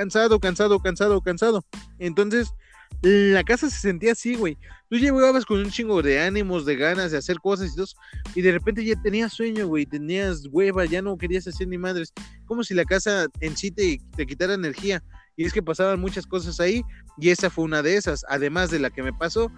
cansado, 0.00 0.40
cansado, 0.40 0.80
cansado, 0.80 1.20
cansado. 1.20 1.64
Entonces, 1.98 2.54
la 3.02 3.44
casa 3.44 3.70
se 3.70 3.78
sentía 3.78 4.12
así, 4.12 4.34
güey. 4.34 4.58
Tú 4.90 4.96
llegabas 4.96 5.46
con 5.46 5.60
un 5.60 5.70
chingo 5.70 6.02
de 6.02 6.20
ánimos, 6.20 6.66
de 6.66 6.76
ganas 6.76 7.12
de 7.12 7.18
hacer 7.18 7.38
cosas 7.38 7.72
y 7.72 7.76
todo, 7.76 7.86
y 8.34 8.42
de 8.42 8.52
repente 8.52 8.84
ya 8.84 9.00
tenías 9.00 9.32
sueño, 9.32 9.66
güey, 9.68 9.86
tenías 9.86 10.46
hueva, 10.50 10.84
ya 10.84 11.00
no 11.00 11.16
querías 11.16 11.46
hacer 11.46 11.68
ni 11.68 11.78
madres. 11.78 12.12
Como 12.44 12.62
si 12.62 12.74
la 12.74 12.84
casa 12.84 13.26
en 13.40 13.56
sí 13.56 13.70
te, 13.70 14.00
te 14.16 14.26
quitara 14.26 14.54
energía. 14.54 15.02
Y 15.36 15.44
es 15.44 15.52
que 15.52 15.62
pasaban 15.62 16.00
muchas 16.00 16.26
cosas 16.26 16.60
ahí, 16.60 16.82
y 17.16 17.30
esa 17.30 17.48
fue 17.48 17.64
una 17.64 17.82
de 17.82 17.96
esas, 17.96 18.24
además 18.28 18.70
de 18.70 18.80
la 18.80 18.90
que 18.90 19.02
me 19.02 19.12
pasó. 19.12 19.50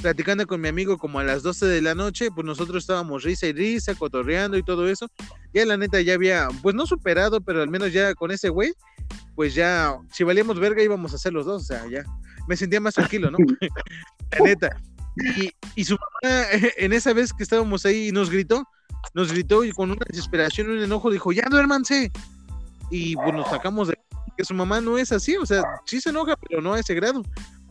Platicando 0.00 0.46
con 0.46 0.60
mi 0.60 0.68
amigo 0.68 0.96
como 0.96 1.18
a 1.18 1.24
las 1.24 1.42
12 1.42 1.66
de 1.66 1.82
la 1.82 1.94
noche, 1.94 2.30
pues 2.30 2.46
nosotros 2.46 2.84
estábamos 2.84 3.24
risa 3.24 3.48
y 3.48 3.52
risa, 3.52 3.96
cotorreando 3.96 4.56
y 4.56 4.62
todo 4.62 4.88
eso. 4.88 5.08
Ya 5.52 5.66
la 5.66 5.76
neta 5.76 6.00
ya 6.00 6.14
había, 6.14 6.48
pues 6.62 6.74
no 6.76 6.86
superado, 6.86 7.40
pero 7.40 7.62
al 7.62 7.68
menos 7.68 7.92
ya 7.92 8.14
con 8.14 8.30
ese 8.30 8.48
güey, 8.48 8.72
pues 9.34 9.54
ya, 9.54 9.96
si 10.12 10.22
valíamos 10.22 10.60
verga 10.60 10.82
íbamos 10.82 11.12
a 11.12 11.16
hacer 11.16 11.32
los 11.32 11.46
dos, 11.46 11.62
o 11.62 11.66
sea, 11.66 11.84
ya 11.88 12.04
me 12.48 12.56
sentía 12.56 12.80
más 12.80 12.94
tranquilo, 12.94 13.30
¿no? 13.30 13.38
la 14.32 14.38
neta. 14.44 14.70
Y, 15.36 15.50
y, 15.74 15.84
su 15.84 15.96
mamá, 15.96 16.46
en 16.52 16.92
esa 16.92 17.12
vez 17.12 17.32
que 17.32 17.42
estábamos 17.42 17.84
ahí, 17.84 18.12
nos 18.12 18.30
gritó, 18.30 18.64
nos 19.14 19.32
gritó 19.32 19.64
y 19.64 19.72
con 19.72 19.90
una 19.90 20.04
desesperación, 20.08 20.70
un 20.70 20.82
enojo, 20.82 21.10
dijo, 21.10 21.32
ya 21.32 21.46
duérmanse. 21.50 22.10
Y 22.90 23.16
pues 23.16 23.34
nos 23.34 23.48
sacamos 23.50 23.88
de 23.88 23.98
que 24.36 24.44
su 24.44 24.54
mamá 24.54 24.80
no 24.80 24.96
es 24.96 25.12
así, 25.12 25.36
o 25.36 25.44
sea, 25.44 25.62
sí 25.84 26.00
se 26.00 26.10
enoja, 26.10 26.36
pero 26.48 26.62
no 26.62 26.74
a 26.74 26.80
ese 26.80 26.94
grado. 26.94 27.22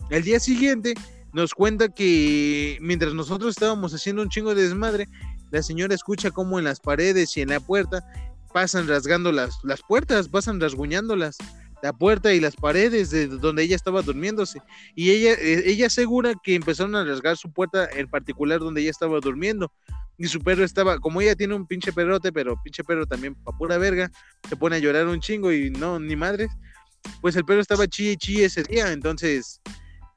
El 0.09 0.23
día 0.23 0.39
siguiente 0.39 0.93
nos 1.33 1.53
cuenta 1.53 1.89
que 1.89 2.77
mientras 2.81 3.13
nosotros 3.13 3.51
estábamos 3.51 3.93
haciendo 3.93 4.21
un 4.21 4.29
chingo 4.29 4.53
de 4.53 4.63
desmadre, 4.63 5.07
la 5.51 5.63
señora 5.63 5.95
escucha 5.95 6.31
como 6.31 6.59
en 6.59 6.65
las 6.65 6.79
paredes 6.79 7.35
y 7.37 7.41
en 7.41 7.49
la 7.49 7.59
puerta 7.61 8.05
pasan 8.53 8.87
rasgando 8.87 9.31
las, 9.31 9.63
las 9.63 9.81
puertas, 9.81 10.27
pasan 10.27 10.59
rasguñándolas 10.59 11.37
la 11.81 11.93
puerta 11.93 12.33
y 12.33 12.39
las 12.39 12.55
paredes 12.55 13.09
de 13.11 13.27
donde 13.27 13.63
ella 13.63 13.75
estaba 13.75 14.01
durmiéndose. 14.01 14.61
Y 14.95 15.11
ella, 15.11 15.33
eh, 15.33 15.63
ella 15.65 15.87
asegura 15.87 16.33
que 16.43 16.55
empezaron 16.55 16.95
a 16.95 17.03
rasgar 17.03 17.37
su 17.37 17.51
puerta 17.51 17.87
en 17.95 18.09
particular 18.09 18.59
donde 18.59 18.81
ella 18.81 18.91
estaba 18.91 19.19
durmiendo. 19.19 19.71
Y 20.17 20.27
su 20.27 20.39
perro 20.41 20.63
estaba, 20.63 20.97
como 20.99 21.21
ella 21.21 21.35
tiene 21.35 21.53
un 21.53 21.67
pinche 21.67 21.93
perrote, 21.93 22.31
pero 22.31 22.59
pinche 22.63 22.83
perro 22.83 23.05
también 23.05 23.35
pa' 23.35 23.55
pura 23.55 23.77
verga, 23.77 24.09
se 24.49 24.55
pone 24.55 24.77
a 24.77 24.79
llorar 24.79 25.07
un 25.07 25.19
chingo 25.19 25.51
y 25.51 25.69
no, 25.69 25.99
ni 25.99 26.15
madres. 26.15 26.49
Pues 27.21 27.35
el 27.35 27.45
perro 27.45 27.61
estaba 27.61 27.85
y 27.85 27.87
chille 27.87 28.45
ese 28.45 28.63
día. 28.63 28.91
Entonces, 28.91 29.61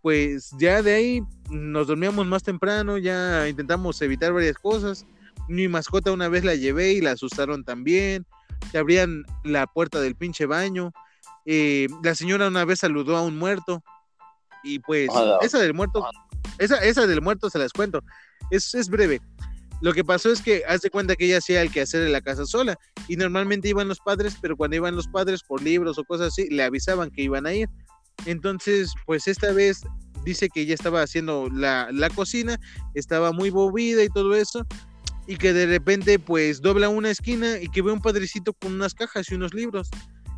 pues 0.01 0.51
ya 0.59 0.81
de 0.83 0.95
ahí 0.95 1.23
nos 1.51 1.87
dormíamos 1.87 2.27
más 2.27 2.43
temprano, 2.43 2.97
ya 2.97 3.47
intentamos 3.49 4.01
evitar 4.01 4.33
varias 4.33 4.57
cosas. 4.57 5.05
Mi 5.49 5.69
mascota 5.69 6.13
una 6.13 6.29
vez 6.29 6.45
la 6.45 6.55
llevé 6.55 6.93
y 6.93 7.01
la 7.03 7.13
asustaron 7.13 7.65
también. 7.65 8.25
Se 8.73 8.79
abrían 8.79 9.25
la 9.45 9.67
puerta 9.67 10.01
del 10.01 10.15
pinche 10.15 10.47
baño 10.47 10.93
eh, 11.53 11.89
la 12.05 12.15
señora 12.15 12.47
una 12.47 12.65
vez 12.65 12.79
saludó 12.79 13.17
a 13.17 13.23
un 13.23 13.37
muerto. 13.37 13.83
Y 14.63 14.79
pues 14.79 15.09
esa 15.41 15.59
del 15.59 15.75
muerto, 15.75 16.07
esa, 16.59 16.77
esa 16.77 17.09
del 17.09 17.23
muerto 17.23 17.51
se 17.51 17.59
las 17.59 17.73
cuento, 17.73 18.05
es, 18.53 18.73
es 18.75 18.89
breve. 18.89 19.21
Lo 19.81 19.93
que 19.93 20.05
pasó 20.05 20.31
es 20.31 20.43
que 20.43 20.63
haz 20.69 20.83
de 20.83 20.91
cuenta 20.91 21.17
que 21.17 21.25
ella 21.25 21.39
hacía 21.39 21.63
el 21.63 21.73
quehacer 21.73 22.03
en 22.03 22.13
la 22.13 22.21
casa 22.21 22.47
sola. 22.47 22.79
Y 23.09 23.17
normalmente 23.17 23.69
iban 23.69 23.89
los 23.89 23.99
padres, 23.99 24.37
pero 24.41 24.57
cuando 24.57 24.77
iban 24.77 24.95
los 24.95 25.09
padres 25.09 25.43
por 25.43 25.61
libros 25.61 25.99
o 25.99 26.05
cosas 26.05 26.29
así, 26.29 26.49
le 26.51 26.63
avisaban 26.63 27.11
que 27.11 27.23
iban 27.23 27.47
a 27.47 27.53
ir. 27.53 27.69
Entonces, 28.27 28.93
pues 29.05 29.27
esta 29.27 29.51
vez 29.51 29.81
dice 30.25 30.51
que 30.51 30.61
ella 30.61 30.75
estaba 30.75 31.03
haciendo 31.03 31.49
la, 31.51 31.89
la 31.91 32.11
cocina, 32.11 32.61
estaba 32.95 33.33
muy 33.33 33.51
movida 33.51 34.05
y 34.05 34.09
todo 34.09 34.37
eso, 34.37 34.65
y 35.27 35.37
que 35.37 35.53
de 35.53 35.67
repente 35.67 36.19
pues 36.21 36.61
dobla 36.61 36.91
una 36.91 37.11
esquina 37.11 37.59
y 37.59 37.69
que 37.69 37.83
ve 37.83 37.91
un 37.91 38.03
padrecito 38.03 38.53
con 38.53 38.75
unas 38.75 38.95
cajas 38.95 39.31
y 39.31 39.35
unos 39.35 39.55
libros 39.55 39.91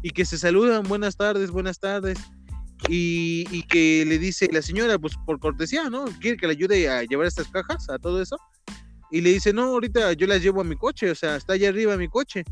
y 0.02 0.10
que 0.10 0.24
se 0.24 0.36
saludan, 0.36 0.82
buenas 0.82 1.16
tardes, 1.16 1.50
buenas 1.50 1.78
tardes, 1.78 2.18
y, 2.88 3.62
que 3.68 4.04
le 4.04 4.18
dice 4.18 4.48
la 4.52 4.60
señora, 4.60 4.98
pues 4.98 5.14
por 5.24 5.38
cortesía, 5.38 5.88
¿no? 5.88 6.04
Quiere 6.20 6.36
que 6.36 6.46
le 6.46 6.52
ayude 6.52 6.88
a 6.88 7.04
llevar 7.04 7.26
estas 7.26 7.48
cajas, 7.48 7.88
a 7.88 7.98
todo 7.98 8.20
eso, 8.20 8.36
y 9.10 9.20
le 9.20 9.30
dice, 9.30 9.52
no, 9.52 9.64
ahorita 9.64 10.12
yo 10.14 10.26
las 10.26 10.42
llevo 10.42 10.60
a 10.60 10.64
mi 10.64 10.76
coche, 10.76 11.10
o 11.10 11.14
sea, 11.14 11.36
está 11.36 11.52
allá 11.52 11.68
arriba 11.68 11.96
mi 11.96 12.08
coche, 12.08 12.44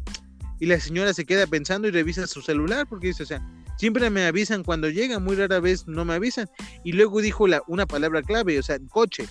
y 0.61 0.66
la 0.66 0.78
señora 0.78 1.12
se 1.12 1.24
queda 1.24 1.46
pensando 1.46 1.88
y 1.88 1.90
revisa 1.90 2.26
su 2.26 2.42
celular, 2.42 2.86
porque 2.88 3.09
dice, 3.09 3.24
o 3.24 3.26
sea, 3.26 3.44
siempre 3.76 4.09
me 4.11 4.24
avisan 4.24 4.62
cuando 4.62 4.88
llegan, 4.88 5.24
muy 5.24 5.36
rara 5.36 5.59
vez 5.59 5.88
no 5.88 6.05
me 6.05 6.14
avisan, 6.14 6.48
y 6.84 6.92
luego 6.92 7.20
dijo 7.20 7.48
la, 7.48 7.62
una 7.66 7.86
palabra 7.86 8.22
clave, 8.22 8.59
o 8.59 8.62
sea, 8.62 8.78
coche, 8.90 9.26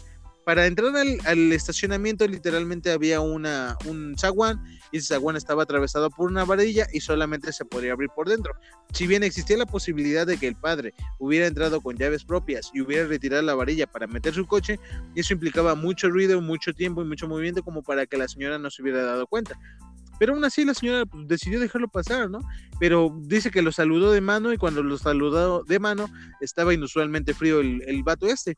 para 0.46 0.66
entrar 0.66 0.94
al, 0.96 1.52
estacionamiento 1.52 2.28
literalmente 2.28 2.92
había 2.92 3.22
una, 3.22 3.78
un 3.86 4.16
zaguán 4.18 4.64
y 4.92 4.98
ese 4.98 5.14
zaguán 5.14 5.36
estaba 5.36 5.64
atravesado 5.64 6.10
por 6.10 6.30
una 6.30 6.46
varilla 6.46 6.88
y 6.92 7.02
solamente 7.02 7.54
se 7.54 7.66
podía 7.66 7.94
abrir 7.94 8.10
por 8.16 8.28
dentro. 8.28 8.54
Si 8.94 9.06
bien 9.06 9.24
existía 9.24 9.58
la 9.58 9.66
posibilidad 9.66 10.26
de 10.26 10.38
que 10.38 10.48
el 10.48 10.56
padre 10.56 10.94
hubiera 11.20 11.48
entrado 11.48 11.82
con 11.82 11.98
llaves 11.98 12.24
propias 12.24 12.72
y 12.74 12.82
hubiera 12.82 13.08
retirado 13.08 13.44
la 13.44 13.56
varilla 13.56 13.86
para 13.86 14.08
meter 14.08 14.34
su 14.34 14.48
coche, 14.48 14.80
eso 15.16 15.34
implicaba 15.34 15.76
mucho 15.76 16.10
ruido, 16.10 16.42
mucho 16.42 16.74
tiempo 16.74 17.02
y 17.02 17.06
mucho 17.06 17.28
movimiento 17.28 17.64
como 17.64 17.84
para 17.84 18.06
que 18.06 18.18
la 18.18 18.28
señora 18.28 18.58
no 18.58 18.70
se 18.70 18.82
hubiera 18.82 19.04
dado 19.04 19.28
cuenta. 19.28 19.60
Pero 20.20 20.34
aún 20.34 20.44
así 20.44 20.66
la 20.66 20.74
señora 20.74 21.06
pues, 21.06 21.28
decidió 21.28 21.60
dejarlo 21.60 21.88
pasar, 21.88 22.30
¿no? 22.30 22.40
Pero 22.80 23.16
dice 23.22 23.52
que 23.52 23.62
lo 23.62 23.72
saludó 23.72 24.12
de 24.12 24.20
mano 24.20 24.52
y 24.52 24.58
cuando 24.58 24.84
lo 24.84 24.98
saludó 24.98 25.64
de 25.64 25.80
mano 25.80 26.10
estaba 26.42 26.74
inusualmente 26.74 27.34
frío 27.34 27.62
el, 27.62 27.82
el 27.88 28.04
vato 28.04 28.28
este. 28.28 28.56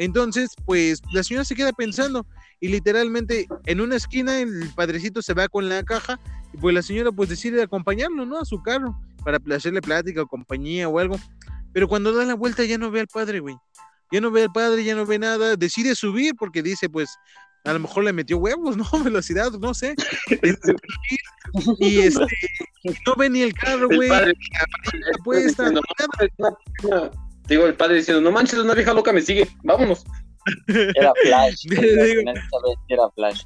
Entonces, 0.00 0.54
pues 0.64 1.02
la 1.12 1.22
señora 1.22 1.44
se 1.44 1.54
queda 1.54 1.74
pensando 1.74 2.26
y 2.58 2.68
literalmente 2.68 3.46
en 3.66 3.82
una 3.82 3.96
esquina 3.96 4.40
el 4.40 4.70
padrecito 4.74 5.20
se 5.20 5.34
va 5.34 5.46
con 5.46 5.68
la 5.68 5.82
caja 5.82 6.18
y 6.54 6.56
pues 6.56 6.74
la 6.74 6.80
señora 6.80 7.12
pues 7.12 7.28
decide 7.28 7.62
acompañarlo, 7.62 8.24
¿no? 8.24 8.38
A 8.38 8.46
su 8.46 8.62
carro 8.62 8.98
para 9.22 9.38
hacerle 9.54 9.82
plática 9.82 10.22
o 10.22 10.26
compañía 10.26 10.88
o 10.88 10.98
algo. 10.98 11.20
Pero 11.74 11.86
cuando 11.86 12.14
da 12.14 12.24
la 12.24 12.32
vuelta 12.32 12.64
ya 12.64 12.78
no 12.78 12.90
ve 12.90 13.00
al 13.00 13.08
padre, 13.08 13.40
güey. 13.40 13.56
Ya 14.10 14.22
no 14.22 14.30
ve 14.30 14.44
al 14.44 14.52
padre, 14.52 14.84
ya 14.84 14.94
no 14.94 15.04
ve 15.04 15.18
nada. 15.18 15.56
Decide 15.56 15.94
subir 15.94 16.34
porque 16.34 16.62
dice, 16.62 16.88
pues, 16.88 17.14
a 17.64 17.74
lo 17.74 17.80
mejor 17.80 18.04
le 18.04 18.14
metió 18.14 18.38
huevos, 18.38 18.78
¿no? 18.78 18.84
Velocidad, 19.04 19.52
no 19.52 19.74
sé. 19.74 19.94
y 21.78 21.98
este, 21.98 22.26
no 23.06 23.14
ve 23.18 23.28
ni 23.28 23.42
el 23.42 23.52
carro, 23.52 23.86
güey. 23.86 24.08
Pues, 25.24 25.56
digo, 27.54 27.66
el 27.66 27.74
padre 27.74 27.96
diciendo, 27.96 28.20
no 28.20 28.32
manches, 28.32 28.58
una 28.58 28.74
vieja 28.74 28.94
loca 28.94 29.12
me 29.12 29.22
sigue, 29.22 29.48
vámonos. 29.62 30.04
Era 30.68 31.12
Flash. 31.22 31.66
era 32.88 33.10
Flash. 33.10 33.42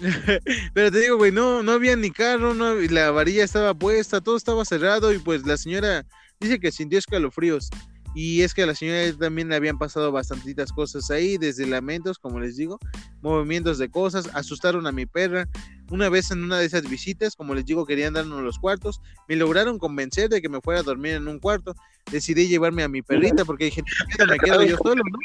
Pero 0.74 0.90
te 0.90 1.00
digo, 1.00 1.16
güey, 1.16 1.32
no, 1.32 1.62
no 1.62 1.72
había 1.72 1.96
ni 1.96 2.10
carro, 2.10 2.54
no, 2.54 2.74
la 2.74 3.10
varilla 3.10 3.44
estaba 3.44 3.74
puesta, 3.74 4.20
todo 4.20 4.36
estaba 4.36 4.64
cerrado 4.64 5.12
y 5.12 5.18
pues 5.18 5.44
la 5.46 5.56
señora 5.56 6.04
dice 6.40 6.60
que 6.60 6.72
sintió 6.72 6.98
escalofríos. 6.98 7.70
Y 8.14 8.42
es 8.42 8.54
que 8.54 8.62
a 8.62 8.66
la 8.66 8.74
señora 8.74 9.12
también 9.18 9.48
le 9.48 9.56
habían 9.56 9.78
pasado 9.78 10.10
bastantitas 10.10 10.72
cosas 10.72 11.10
ahí, 11.10 11.36
desde 11.36 11.66
lamentos, 11.66 12.18
como 12.18 12.40
les 12.40 12.56
digo, 12.56 12.78
movimientos 13.20 13.78
de 13.78 13.90
cosas, 13.90 14.30
asustaron 14.34 14.86
a 14.86 14.92
mi 14.92 15.06
perra. 15.06 15.46
Una 15.90 16.08
vez 16.08 16.30
en 16.30 16.44
una 16.44 16.58
de 16.58 16.66
esas 16.66 16.88
visitas, 16.88 17.34
como 17.34 17.54
les 17.54 17.64
digo, 17.64 17.86
querían 17.86 18.14
darnos 18.14 18.42
los 18.42 18.58
cuartos, 18.58 19.00
me 19.28 19.36
lograron 19.36 19.78
convencer 19.78 20.28
de 20.28 20.42
que 20.42 20.48
me 20.48 20.60
fuera 20.60 20.80
a 20.80 20.82
dormir 20.82 21.12
en 21.12 21.28
un 21.28 21.38
cuarto. 21.38 21.74
Decidí 22.10 22.48
llevarme 22.48 22.82
a 22.82 22.88
mi 22.88 23.02
perrita 23.02 23.44
porque 23.44 23.66
dije, 23.66 23.82
me 24.28 24.38
quedo 24.38 24.62
yo 24.62 24.76
solo, 24.76 25.02
¿no? 25.10 25.18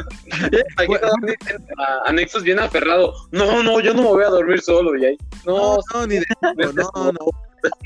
Anexos 2.06 2.42
bien 2.42 2.58
aferrado. 2.58 3.14
No, 3.32 3.62
no, 3.62 3.80
yo 3.80 3.94
no 3.94 4.02
me 4.02 4.08
voy 4.08 4.24
a 4.24 4.28
dormir 4.28 4.60
solo, 4.60 4.96
y 4.96 5.04
ahí. 5.04 5.18
No, 5.46 5.78
no, 5.92 6.06
ni 6.06 6.16
de 6.16 6.24
no, 6.74 6.90
no, 6.94 7.12
no. 7.12 7.18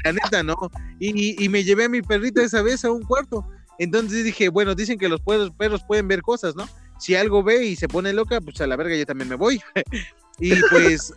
La 0.05 0.13
neta, 0.13 0.43
no. 0.43 0.55
Y, 1.01 1.43
y, 1.43 1.49
me 1.49 1.65
llevé 1.65 1.85
a 1.85 1.89
mi 1.89 2.01
perrita 2.01 2.43
esa 2.43 2.63
vez 2.63 2.85
a 2.85 2.93
un 2.93 3.03
cuarto. 3.03 3.45
Entonces 3.79 4.25
dije, 4.25 4.49
bueno, 4.49 4.75
dicen 4.75 4.99
que 4.99 5.09
los 5.09 5.21
perros, 5.21 5.83
pueden 5.87 6.09
ver 6.09 6.23
cosas, 6.23 6.55
¿no? 6.55 6.69
Si 6.99 7.17
algo 7.17 7.43
ve 7.43 7.65
y 7.65 7.77
se 7.77 7.89
pone 7.89 8.13
loca, 8.13 8.41
pues 8.41 8.61
a 8.61 8.67
la 8.67 8.77
verga 8.77 8.97
yo 8.97 9.05
también 9.05 9.29
me 9.29 9.35
voy. 9.35 9.61
y 10.39 10.55
pues, 10.71 11.13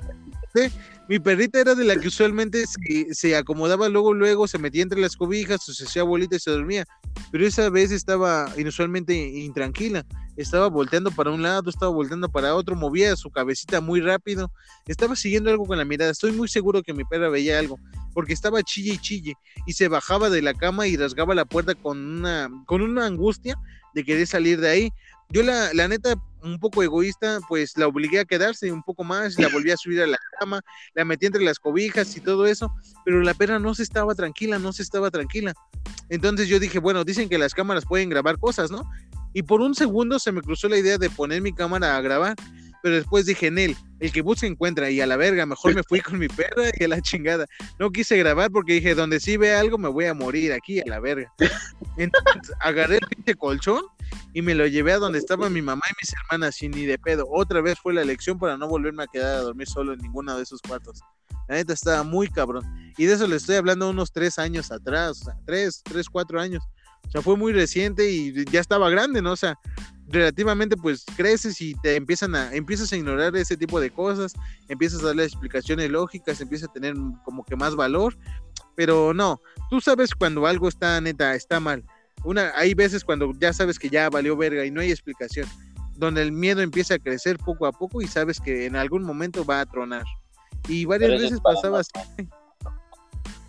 mi 1.08 1.20
perrita 1.20 1.60
era 1.60 1.76
de 1.76 1.86
la 1.86 1.96
que 1.96 2.08
usualmente 2.10 2.66
se, 3.12 3.36
acomodaba 3.36 3.88
luego, 3.88 4.14
luego, 4.14 4.48
se 4.48 4.58
metía 4.58 4.84
entre 4.84 5.00
las 5.00 5.16
cobijas, 5.16 5.64
se 5.64 5.86
hacía 5.86 6.04
bolita 6.04 6.36
y 6.36 6.40
se 6.40 6.52
dormía. 6.52 6.86
Pero 7.32 7.46
esa 7.46 7.70
vez 7.70 7.92
estaba 7.92 8.52
inusualmente 8.58 9.14
intranquila. 9.14 10.06
Estaba 10.36 10.68
volteando 10.68 11.10
para 11.12 11.32
un 11.32 11.42
lado, 11.42 11.70
estaba 11.70 11.92
volteando 11.92 12.30
para 12.30 12.56
otro, 12.56 12.76
movía 12.76 13.16
su 13.16 13.30
cabecita 13.30 13.82
muy 13.82 14.02
rápido. 14.02 14.52
Estaba 14.86 15.16
siguiendo 15.16 15.50
algo 15.50 15.66
con 15.66 15.78
la 15.78 15.86
mirada. 15.86 16.12
Estoy 16.12 16.32
muy 16.32 16.48
seguro 16.48 16.84
que 16.84 16.94
mi 16.94 17.04
perra 17.06 17.30
veía 17.30 17.58
algo 17.58 17.80
porque 18.18 18.34
estaba 18.34 18.64
chille 18.64 18.94
y 18.94 18.98
chille 18.98 19.34
y 19.68 19.74
se 19.74 19.90
bajaba 19.90 20.32
de 20.32 20.42
la 20.42 20.56
cama 20.56 20.88
y 20.88 20.98
rasgaba 20.98 21.36
la 21.36 21.46
puerta 21.46 21.76
con 21.76 22.00
una, 22.00 22.50
con 22.66 22.82
una 22.82 23.06
angustia 23.06 23.56
de 23.94 24.04
querer 24.04 24.26
salir 24.26 24.60
de 24.60 24.70
ahí. 24.70 24.90
Yo 25.30 25.44
la, 25.44 25.74
la 25.74 25.88
neta, 25.88 26.16
un 26.44 26.60
poco 26.60 26.84
egoísta, 26.84 27.40
pues 27.48 27.78
la 27.78 27.88
obligué 27.88 28.20
a 28.20 28.26
quedarse 28.26 28.72
un 28.72 28.82
poco 28.84 29.04
más, 29.04 29.38
la 29.38 29.50
volví 29.50 29.72
a 29.72 29.78
subir 29.78 30.02
a 30.02 30.08
la 30.08 30.18
cama, 30.40 30.62
la 30.94 31.06
metí 31.06 31.26
entre 31.26 31.44
las 31.44 31.60
cobijas 31.60 32.16
y 32.16 32.22
todo 32.22 32.46
eso, 32.46 32.74
pero 33.04 33.22
la 33.22 33.34
perra 33.34 33.60
no 33.60 33.76
se 33.76 33.84
estaba 33.84 34.16
tranquila, 34.16 34.58
no 34.60 34.72
se 34.72 34.84
estaba 34.84 35.12
tranquila. 35.12 35.54
Entonces 36.10 36.48
yo 36.48 36.60
dije, 36.60 36.80
bueno, 36.80 37.04
dicen 37.04 37.28
que 37.30 37.38
las 37.38 37.54
cámaras 37.54 37.86
pueden 37.86 38.10
grabar 38.10 38.38
cosas, 38.40 38.72
¿no? 38.72 38.90
Y 39.34 39.44
por 39.44 39.62
un 39.62 39.76
segundo 39.76 40.20
se 40.20 40.32
me 40.32 40.42
cruzó 40.42 40.70
la 40.70 40.78
idea 40.78 40.98
de 40.98 41.10
poner 41.10 41.42
mi 41.42 41.54
cámara 41.54 41.98
a 41.98 42.02
grabar, 42.02 42.36
pero 42.88 42.96
después 43.00 43.26
dije, 43.26 43.48
en 43.48 43.58
él, 43.58 43.76
el 44.00 44.14
que 44.14 44.22
busca 44.22 44.48
encuentra, 44.48 44.90
y 44.90 45.02
a 45.02 45.06
la 45.06 45.18
verga, 45.18 45.46
mejor 45.46 45.76
me 45.76 45.84
fui 45.84 46.00
con 46.00 46.18
mi 46.18 46.30
perra 46.30 46.72
y 46.80 46.86
a 46.86 46.88
la 46.88 47.02
chingada. 47.02 47.46
No 47.80 47.92
quise 47.92 48.16
grabar 48.16 48.50
porque 48.50 48.76
dije, 48.76 48.96
donde 48.96 49.20
sí 49.20 49.36
ve 49.36 49.54
algo 49.54 49.78
me 49.78 49.90
voy 49.90 50.06
a 50.06 50.14
morir 50.14 50.54
aquí, 50.54 50.80
a 50.80 50.86
la 50.86 51.02
verga. 51.02 51.30
Entonces 51.98 52.56
agarré 52.62 53.00
el 53.00 53.08
pinche 53.10 53.36
colchón 53.36 53.82
y 54.34 54.42
me 54.42 54.56
lo 54.56 54.68
llevé 54.68 54.94
a 54.94 55.00
donde 55.00 55.20
estaban 55.20 55.52
mi 55.52 55.62
mamá 55.62 55.82
y 55.90 55.96
mis 56.02 56.14
hermanas 56.14 56.62
y 56.62 56.70
ni 56.70 56.86
de 56.86 56.98
pedo. 56.98 57.28
Otra 57.30 57.60
vez 57.60 57.78
fue 57.78 57.94
la 57.94 58.04
elección 58.04 58.40
para 58.40 58.56
no 58.56 58.70
volverme 58.70 59.04
a 59.04 59.08
quedar 59.08 59.36
a 59.36 59.42
dormir 59.42 59.68
solo 59.68 59.92
en 59.92 60.00
ninguno 60.00 60.38
de 60.38 60.44
esos 60.44 60.62
cuartos. 60.62 61.02
La 61.50 61.56
neta 61.56 61.74
estaba 61.74 62.04
muy 62.04 62.30
cabrón. 62.30 62.64
Y 62.98 63.04
de 63.04 63.16
eso 63.16 63.28
le 63.28 63.36
estoy 63.36 63.58
hablando 63.58 63.90
unos 63.90 64.14
tres 64.14 64.40
años 64.40 64.72
atrás, 64.72 65.24
o 65.24 65.26
sea, 65.26 65.34
tres, 65.46 65.82
tres, 65.84 66.08
cuatro 66.08 66.40
años. 66.40 66.64
O 67.06 67.12
sea, 67.12 67.22
fue 67.22 67.36
muy 67.36 67.52
reciente 67.52 68.10
y 68.10 68.46
ya 68.46 68.62
estaba 68.62 68.90
grande, 68.90 69.22
¿no? 69.22 69.34
O 69.34 69.36
sea, 69.38 69.60
relativamente 70.08 70.78
pues 70.78 71.06
creces 71.16 71.60
y 71.62 71.76
te 71.76 71.96
empiezan 71.96 72.36
a, 72.36 72.54
empiezas 72.54 72.92
a 72.92 72.98
ignorar 72.98 73.36
ese 73.36 73.58
tipo 73.58 73.80
de 73.80 73.90
cosas, 73.90 74.34
empiezas 74.68 75.04
a 75.04 75.08
darle 75.08 75.26
explicaciones 75.26 75.90
lógicas, 75.90 76.40
empieza 76.42 76.68
a 76.68 76.74
tener 76.74 76.96
como 77.24 77.44
que 77.44 77.56
más 77.56 77.76
valor, 77.76 78.18
pero 78.76 79.14
no, 79.14 79.42
tú 79.70 79.82
sabes 79.82 80.16
cuando 80.16 80.46
algo 80.48 80.68
está 80.68 81.00
neta, 81.02 81.36
está 81.36 81.60
mal. 81.60 81.84
Una, 82.24 82.52
hay 82.56 82.74
veces 82.74 83.04
cuando 83.04 83.32
ya 83.40 83.54
sabes 83.54 83.78
que 83.78 83.90
ya 83.90 84.10
valió 84.10 84.36
verga 84.36 84.66
y 84.66 84.72
no 84.72 84.82
hay 84.82 84.92
explicación, 84.92 85.48
donde 85.96 86.22
el 86.22 86.32
miedo 86.32 86.62
empieza 86.62 86.96
a 86.96 87.00
crecer 87.00 87.38
poco 87.38 87.66
a 87.66 87.72
poco 87.72 88.02
y 88.02 88.08
sabes 88.08 88.40
que 88.40 88.66
en 88.66 88.76
algún 88.76 89.04
momento 89.04 89.46
va 89.46 89.62
a 89.62 89.66
tronar. 89.66 90.06
Y 90.68 90.86
varias 90.86 91.22
veces 91.22 91.40
pasaba 91.42 91.80
así. 91.80 91.92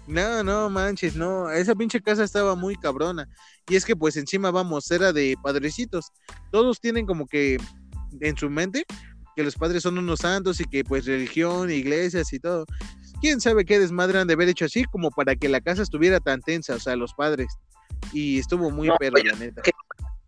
No, 0.08 0.42
no 0.42 0.70
manches, 0.70 1.16
no, 1.16 1.50
esa 1.50 1.74
pinche 1.74 2.00
casa 2.00 2.24
estaba 2.24 2.54
muy 2.54 2.76
cabrona. 2.76 3.28
Y 3.68 3.76
es 3.76 3.84
que 3.84 3.94
pues 3.94 4.16
encima 4.16 4.50
vamos, 4.50 4.90
era 4.90 5.12
de 5.12 5.36
padrecitos. 5.42 6.06
Todos 6.50 6.80
tienen 6.80 7.06
como 7.06 7.26
que 7.26 7.58
en 8.20 8.36
su 8.36 8.48
mente 8.48 8.84
que 9.36 9.44
los 9.44 9.54
padres 9.54 9.84
son 9.84 9.98
unos 9.98 10.20
santos 10.20 10.60
y 10.60 10.64
que 10.64 10.82
pues 10.82 11.06
religión, 11.06 11.70
iglesias 11.70 12.32
y 12.32 12.40
todo. 12.40 12.64
¿Quién 13.20 13.40
sabe 13.40 13.64
qué 13.64 13.78
desmadre 13.78 14.18
han 14.18 14.26
de 14.26 14.34
haber 14.34 14.48
hecho 14.48 14.64
así 14.64 14.84
como 14.84 15.10
para 15.10 15.36
que 15.36 15.48
la 15.48 15.60
casa 15.60 15.82
estuviera 15.82 16.18
tan 16.18 16.40
tensa, 16.40 16.74
o 16.74 16.80
sea, 16.80 16.96
los 16.96 17.14
padres? 17.14 17.46
Y 18.12 18.38
estuvo 18.38 18.70
muy 18.70 18.88
No, 18.88 18.96
perro, 18.96 19.14
oye, 19.16 19.30
la 19.30 19.38
neta. 19.38 19.62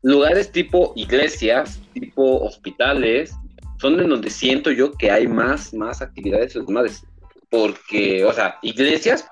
Lugares 0.03 0.53
tipo 0.53 0.93
iglesias, 0.95 1.81
tipo 1.93 2.41
hospitales, 2.41 3.33
son 3.81 3.99
en 3.99 4.11
donde 4.11 4.31
siento 4.31 4.71
yo 4.71 4.93
que 4.93 5.11
hay 5.11 5.27
más, 5.27 5.75
más 5.75 6.03
actividades 6.03 6.55
desmadres. 6.55 7.03
Porque, 7.51 8.25
o 8.25 8.33
sea, 8.33 8.59
iglesias, 8.63 9.27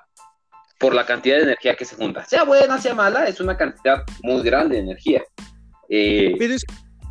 por 0.78 0.94
la 0.94 1.04
cantidad 1.04 1.36
de 1.36 1.42
energía 1.42 1.74
que 1.74 1.84
se 1.84 1.96
junta, 1.96 2.24
sea 2.24 2.44
buena, 2.44 2.78
sea 2.78 2.94
mala, 2.94 3.24
es 3.26 3.40
una 3.40 3.56
cantidad 3.56 4.04
muy 4.22 4.42
grande 4.42 4.76
de 4.76 4.82
energía. 4.82 5.22
Eh, 5.88 6.34
es 6.38 6.64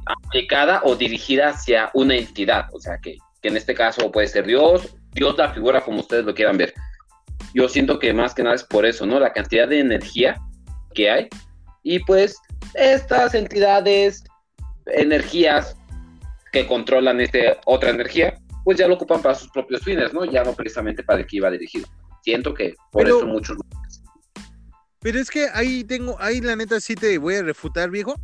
aplicada 0.06 0.82
o 0.84 0.96
dirigida 0.96 1.50
hacia 1.50 1.92
una 1.94 2.16
entidad, 2.16 2.68
o 2.72 2.80
sea, 2.80 2.98
que, 3.00 3.18
que 3.42 3.50
en 3.50 3.58
este 3.58 3.74
caso 3.74 4.12
puede 4.12 4.28
ser 4.28 4.46
Dios, 4.46 4.96
Dios 5.12 5.38
la 5.38 5.52
figura 5.52 5.82
como 5.82 6.00
ustedes 6.00 6.26
lo 6.26 6.34
quieran 6.34 6.58
ver. 6.58 6.74
Yo 7.54 7.68
siento 7.68 8.00
que 8.00 8.14
más 8.14 8.34
que 8.34 8.44
nada 8.44 8.56
es 8.56 8.64
por 8.64 8.86
eso, 8.86 9.06
¿no? 9.06 9.20
La 9.20 9.34
cantidad 9.34 9.68
de 9.68 9.80
energía 9.80 10.40
que 10.94 11.10
hay. 11.10 11.28
Y 11.84 12.00
pues 12.00 12.38
estas 12.74 13.34
entidades, 13.34 14.24
energías 14.88 15.76
que 16.52 16.68
controlan 16.68 17.20
este, 17.20 17.58
otra 17.66 17.90
energía, 17.90 18.38
pues 18.64 18.78
ya 18.78 18.88
lo 18.88 18.96
ocupan 18.96 19.22
para 19.22 19.36
sus 19.36 19.50
propios 19.50 19.82
fines, 19.84 20.14
¿no? 20.14 20.26
Ya 20.26 20.44
no 20.44 20.54
precisamente 20.54 21.04
para 21.04 21.20
el 21.20 21.28
que 21.28 21.38
iba 21.38 21.50
dirigido. 21.50 21.88
Siento 22.28 22.54
que 22.54 22.76
por 22.92 23.04
Pero- 23.06 23.20
eso 23.20 23.26
muchos... 23.28 23.58
Pero 25.00 25.18
es 25.18 25.30
que 25.30 25.48
ahí 25.54 25.86
tengo, 25.86 26.18
ahí 26.20 26.42
la 26.42 26.58
neta 26.58 26.82
sí 26.82 26.94
te 26.94 27.18
voy 27.20 27.36
a 27.36 27.42
refutar, 27.42 27.90
viejo, 27.90 28.20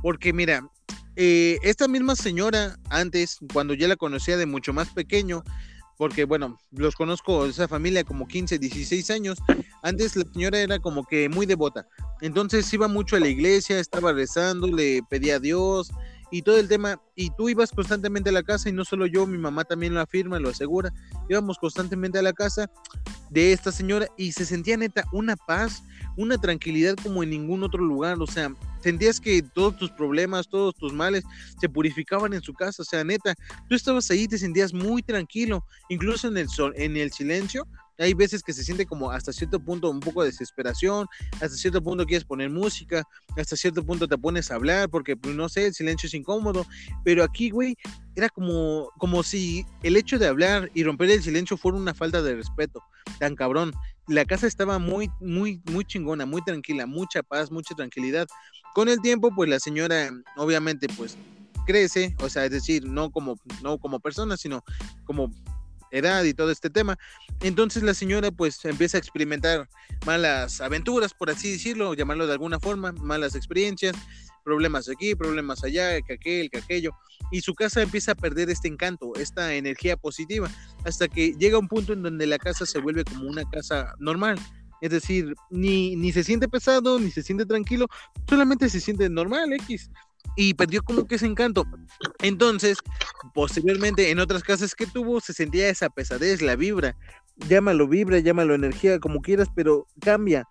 porque 0.00 0.32
mira, 0.32 0.62
eh, 1.16 1.58
esta 1.64 1.88
misma 1.88 2.14
señora 2.14 2.78
antes, 2.88 3.38
cuando 3.52 3.74
ya 3.74 3.88
la 3.88 3.96
conocía 3.96 4.36
de 4.36 4.46
mucho 4.46 4.72
más 4.72 4.90
pequeño, 4.90 5.42
porque 5.96 6.22
bueno, 6.22 6.56
los 6.70 6.94
conozco, 6.94 7.46
esa 7.46 7.66
familia 7.66 8.04
como 8.04 8.28
15, 8.28 8.60
16 8.60 9.10
años, 9.10 9.38
antes 9.82 10.14
la 10.14 10.22
señora 10.32 10.60
era 10.60 10.78
como 10.78 11.04
que 11.04 11.28
muy 11.28 11.44
devota, 11.44 11.88
entonces 12.20 12.72
iba 12.72 12.86
mucho 12.86 13.16
a 13.16 13.20
la 13.20 13.26
iglesia, 13.26 13.80
estaba 13.80 14.12
rezando, 14.12 14.68
le 14.68 15.00
pedía 15.10 15.36
a 15.36 15.40
Dios 15.40 15.90
y 16.30 16.42
todo 16.42 16.58
el 16.58 16.68
tema, 16.68 17.00
y 17.14 17.30
tú 17.30 17.48
ibas 17.48 17.70
constantemente 17.70 18.30
a 18.30 18.32
la 18.32 18.42
casa 18.42 18.68
y 18.68 18.72
no 18.72 18.84
solo 18.84 19.06
yo, 19.06 19.26
mi 19.26 19.38
mamá 19.38 19.64
también 19.64 19.94
lo 19.94 20.00
afirma, 20.00 20.38
lo 20.38 20.50
asegura, 20.50 20.92
íbamos 21.28 21.58
constantemente 21.58 22.18
a 22.18 22.22
la 22.22 22.32
casa 22.32 22.70
de 23.30 23.52
esta 23.52 23.72
señora 23.72 24.08
y 24.16 24.32
se 24.32 24.44
sentía 24.44 24.76
neta 24.76 25.04
una 25.12 25.36
paz, 25.36 25.82
una 26.16 26.38
tranquilidad 26.38 26.96
como 27.02 27.22
en 27.22 27.30
ningún 27.30 27.62
otro 27.62 27.82
lugar, 27.82 28.18
o 28.20 28.26
sea, 28.26 28.52
sentías 28.82 29.20
que 29.20 29.42
todos 29.42 29.76
tus 29.78 29.90
problemas, 29.90 30.48
todos 30.48 30.74
tus 30.74 30.92
males 30.92 31.24
se 31.60 31.68
purificaban 31.68 32.32
en 32.32 32.42
su 32.42 32.54
casa, 32.54 32.82
o 32.82 32.84
sea, 32.84 33.04
neta, 33.04 33.34
tú 33.68 33.74
estabas 33.74 34.10
ahí 34.10 34.28
te 34.28 34.38
sentías 34.38 34.72
muy 34.72 35.02
tranquilo, 35.02 35.64
incluso 35.88 36.28
en 36.28 36.36
el 36.36 36.48
sol, 36.48 36.72
en 36.76 36.96
el 36.96 37.12
silencio, 37.12 37.66
hay 37.98 38.14
veces 38.14 38.42
que 38.42 38.52
se 38.52 38.64
siente 38.64 38.86
como 38.86 39.10
hasta 39.10 39.32
cierto 39.32 39.60
punto 39.60 39.90
un 39.90 40.00
poco 40.00 40.22
de 40.22 40.30
desesperación, 40.30 41.06
hasta 41.32 41.50
cierto 41.50 41.82
punto 41.82 42.06
quieres 42.06 42.24
poner 42.24 42.50
música, 42.50 43.02
hasta 43.36 43.56
cierto 43.56 43.84
punto 43.84 44.06
te 44.06 44.16
pones 44.16 44.50
a 44.50 44.54
hablar 44.54 44.88
porque 44.88 45.16
pues, 45.16 45.34
no 45.34 45.48
sé, 45.48 45.66
el 45.66 45.74
silencio 45.74 46.06
es 46.06 46.14
incómodo, 46.14 46.66
pero 47.04 47.24
aquí, 47.24 47.50
güey, 47.50 47.76
era 48.14 48.28
como 48.28 48.90
como 48.98 49.22
si 49.22 49.66
el 49.82 49.96
hecho 49.96 50.18
de 50.18 50.26
hablar 50.26 50.70
y 50.74 50.84
romper 50.84 51.10
el 51.10 51.22
silencio 51.22 51.56
fuera 51.56 51.78
una 51.78 51.94
falta 51.94 52.22
de 52.22 52.36
respeto, 52.36 52.82
tan 53.18 53.34
cabrón 53.34 53.72
la 54.08 54.24
casa 54.24 54.46
estaba 54.46 54.78
muy, 54.78 55.10
muy, 55.20 55.60
muy 55.70 55.84
chingona, 55.84 56.26
muy 56.26 56.42
tranquila, 56.42 56.86
mucha 56.86 57.22
paz, 57.22 57.50
mucha 57.50 57.74
tranquilidad. 57.74 58.26
Con 58.74 58.88
el 58.88 59.00
tiempo, 59.00 59.30
pues 59.34 59.48
la 59.50 59.60
señora, 59.60 60.10
obviamente, 60.36 60.88
pues 60.96 61.16
crece, 61.66 62.16
o 62.20 62.28
sea, 62.30 62.46
es 62.46 62.50
decir, 62.50 62.86
no 62.86 63.10
como, 63.10 63.38
no 63.62 63.78
como 63.78 64.00
persona, 64.00 64.36
sino 64.36 64.64
como 65.04 65.30
edad 65.90 66.24
y 66.24 66.34
todo 66.34 66.50
este 66.50 66.70
tema. 66.70 66.98
Entonces 67.40 67.82
la 67.82 67.94
señora 67.94 68.30
pues 68.30 68.64
empieza 68.64 68.98
a 68.98 69.00
experimentar 69.00 69.68
malas 70.06 70.60
aventuras, 70.60 71.14
por 71.14 71.30
así 71.30 71.52
decirlo, 71.52 71.94
llamarlo 71.94 72.26
de 72.26 72.32
alguna 72.32 72.60
forma, 72.60 72.92
malas 72.92 73.34
experiencias, 73.34 73.96
problemas 74.44 74.88
aquí, 74.88 75.14
problemas 75.14 75.62
allá, 75.62 76.00
que 76.00 76.14
aquel, 76.14 76.50
que 76.50 76.58
aquello, 76.58 76.92
y 77.30 77.42
su 77.42 77.54
casa 77.54 77.82
empieza 77.82 78.12
a 78.12 78.14
perder 78.14 78.48
este 78.48 78.68
encanto, 78.68 79.12
esta 79.16 79.54
energía 79.54 79.96
positiva, 79.96 80.50
hasta 80.84 81.08
que 81.08 81.32
llega 81.32 81.58
un 81.58 81.68
punto 81.68 81.92
en 81.92 82.02
donde 82.02 82.26
la 82.26 82.38
casa 82.38 82.64
se 82.64 82.78
vuelve 82.78 83.04
como 83.04 83.28
una 83.28 83.44
casa 83.50 83.94
normal. 83.98 84.38
Es 84.80 84.90
decir, 84.90 85.34
ni, 85.50 85.96
ni 85.96 86.12
se 86.12 86.24
siente 86.24 86.48
pesado, 86.48 86.98
ni 86.98 87.10
se 87.10 87.22
siente 87.22 87.44
tranquilo, 87.44 87.88
solamente 88.28 88.70
se 88.70 88.80
siente 88.80 89.08
normal, 89.10 89.52
X. 89.52 89.90
Y 90.36 90.54
perdió 90.54 90.82
como 90.82 91.06
que 91.06 91.16
ese 91.16 91.26
encanto. 91.26 91.66
Entonces, 92.22 92.78
posteriormente, 93.34 94.10
en 94.10 94.20
otras 94.20 94.42
casas 94.42 94.74
que 94.74 94.86
tuvo, 94.86 95.20
se 95.20 95.32
sentía 95.32 95.68
esa 95.68 95.90
pesadez, 95.90 96.42
la 96.42 96.56
vibra. 96.56 96.96
Llámalo 97.48 97.88
vibra, 97.88 98.18
llámalo 98.18 98.54
energía, 98.54 98.98
como 98.98 99.20
quieras, 99.20 99.48
pero 99.54 99.86
cambia. 100.00 100.44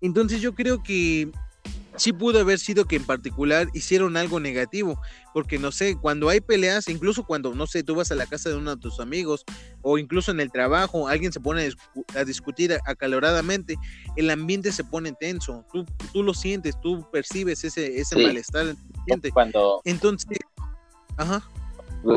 Entonces 0.00 0.40
yo 0.40 0.54
creo 0.54 0.82
que 0.82 1.30
sí 2.00 2.14
pudo 2.14 2.40
haber 2.40 2.58
sido 2.58 2.86
que 2.86 2.96
en 2.96 3.04
particular 3.04 3.68
hicieron 3.74 4.16
algo 4.16 4.40
negativo, 4.40 4.98
porque 5.34 5.58
no 5.58 5.70
sé, 5.70 5.96
cuando 6.00 6.30
hay 6.30 6.40
peleas, 6.40 6.88
incluso 6.88 7.24
cuando, 7.24 7.54
no 7.54 7.66
sé, 7.66 7.82
tú 7.82 7.94
vas 7.94 8.10
a 8.10 8.14
la 8.14 8.24
casa 8.24 8.48
de 8.48 8.56
uno 8.56 8.74
de 8.74 8.80
tus 8.80 9.00
amigos 9.00 9.44
o 9.82 9.98
incluso 9.98 10.30
en 10.30 10.40
el 10.40 10.50
trabajo, 10.50 11.08
alguien 11.08 11.30
se 11.30 11.40
pone 11.40 11.62
a, 11.62 11.66
discu- 11.68 12.16
a 12.16 12.24
discutir 12.24 12.72
acaloradamente, 12.86 13.76
el 14.16 14.30
ambiente 14.30 14.72
se 14.72 14.82
pone 14.82 15.12
tenso, 15.12 15.66
tú, 15.70 15.84
tú 16.10 16.22
lo 16.22 16.32
sientes, 16.32 16.74
tú 16.80 17.06
percibes 17.12 17.64
ese, 17.64 18.00
ese 18.00 18.16
Sí. 18.16 18.22
malestar 18.24 18.68
en 18.68 18.76
tu 18.76 19.00
ambiente. 19.00 19.30
Cuando, 19.30 19.82
Entonces, 19.84 20.38
ajá, 21.18 21.42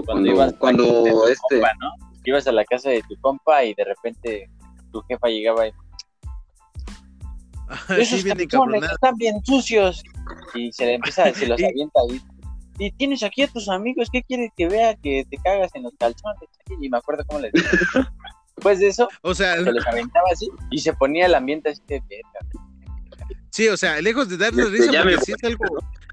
cuando 0.05 0.31
ibas 0.31 0.53
Cuando, 0.59 0.83
a 0.83 0.87
la 0.87 0.93
casa 0.93 1.03
de 1.03 1.11
tu 1.11 1.27
este... 1.27 1.41
compa, 1.59 1.71
¿no? 1.81 1.89
Ibas 2.23 2.47
a 2.47 2.51
la 2.53 2.63
casa 2.63 2.89
de 2.89 3.03
tu 3.09 3.17
compa 3.19 3.65
y 3.65 3.73
de 3.73 3.83
repente 3.83 4.49
tu 4.93 5.01
jefa 5.01 5.27
llegaba 5.27 5.67
y 5.67 5.73
esos 7.97 8.21
sí, 8.21 8.23
bien 8.23 8.37
están 8.83 9.15
bien 9.17 9.43
sucios 9.43 10.03
y 10.55 10.71
se 10.71 10.85
le 10.85 10.93
empieza, 10.95 11.33
se 11.33 11.47
los 11.47 11.59
Y- 11.61 11.65
avienta 11.65 11.99
ahí. 12.09 12.21
Y 12.79 12.91
tienes 12.91 13.21
aquí 13.21 13.43
a 13.43 13.47
tus 13.47 13.69
amigos, 13.69 14.09
¿qué 14.11 14.23
quieres 14.23 14.49
que 14.57 14.67
vea? 14.67 14.95
Que 14.95 15.25
te 15.29 15.37
cagas 15.37 15.69
en 15.75 15.83
los 15.83 15.93
calzones. 15.99 16.49
Y 16.81 16.89
me 16.89 16.97
acuerdo 16.97 17.23
cómo 17.27 17.39
les 17.41 17.51
dije. 17.53 17.67
Después 18.55 18.79
de 18.79 18.87
eso, 18.87 19.07
O 19.21 19.33
sea, 19.35 19.55
se 19.55 19.71
los 19.71 19.85
aventaba 19.85 20.25
así 20.31 20.49
y 20.71 20.79
se 20.79 20.93
ponía 20.93 21.25
el 21.27 21.35
ambiente 21.35 21.69
así 21.69 21.81
de 21.87 22.01
verga. 22.09 23.37
sí, 23.51 23.67
o 23.67 23.77
sea, 23.77 24.01
lejos 24.01 24.27
de 24.29 24.37
darnos 24.37 24.65
Este, 24.67 24.77
risa, 24.77 24.91
ya 24.91 25.03
me- 25.03 25.11
porque 25.13 25.25
si 25.25 25.31
es 25.33 25.43
algo 25.43 25.65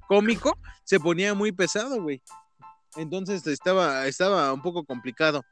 cómico, 0.09 0.59
se 0.85 0.99
ponía 1.01 1.33
muy 1.35 1.53
pesado, 1.53 2.03
güey. 2.03 2.21
Entonces 2.97 3.47
estaba, 3.47 4.07
estaba 4.07 4.53
un 4.53 4.61
poco 4.63 4.85
complicado. 4.85 5.45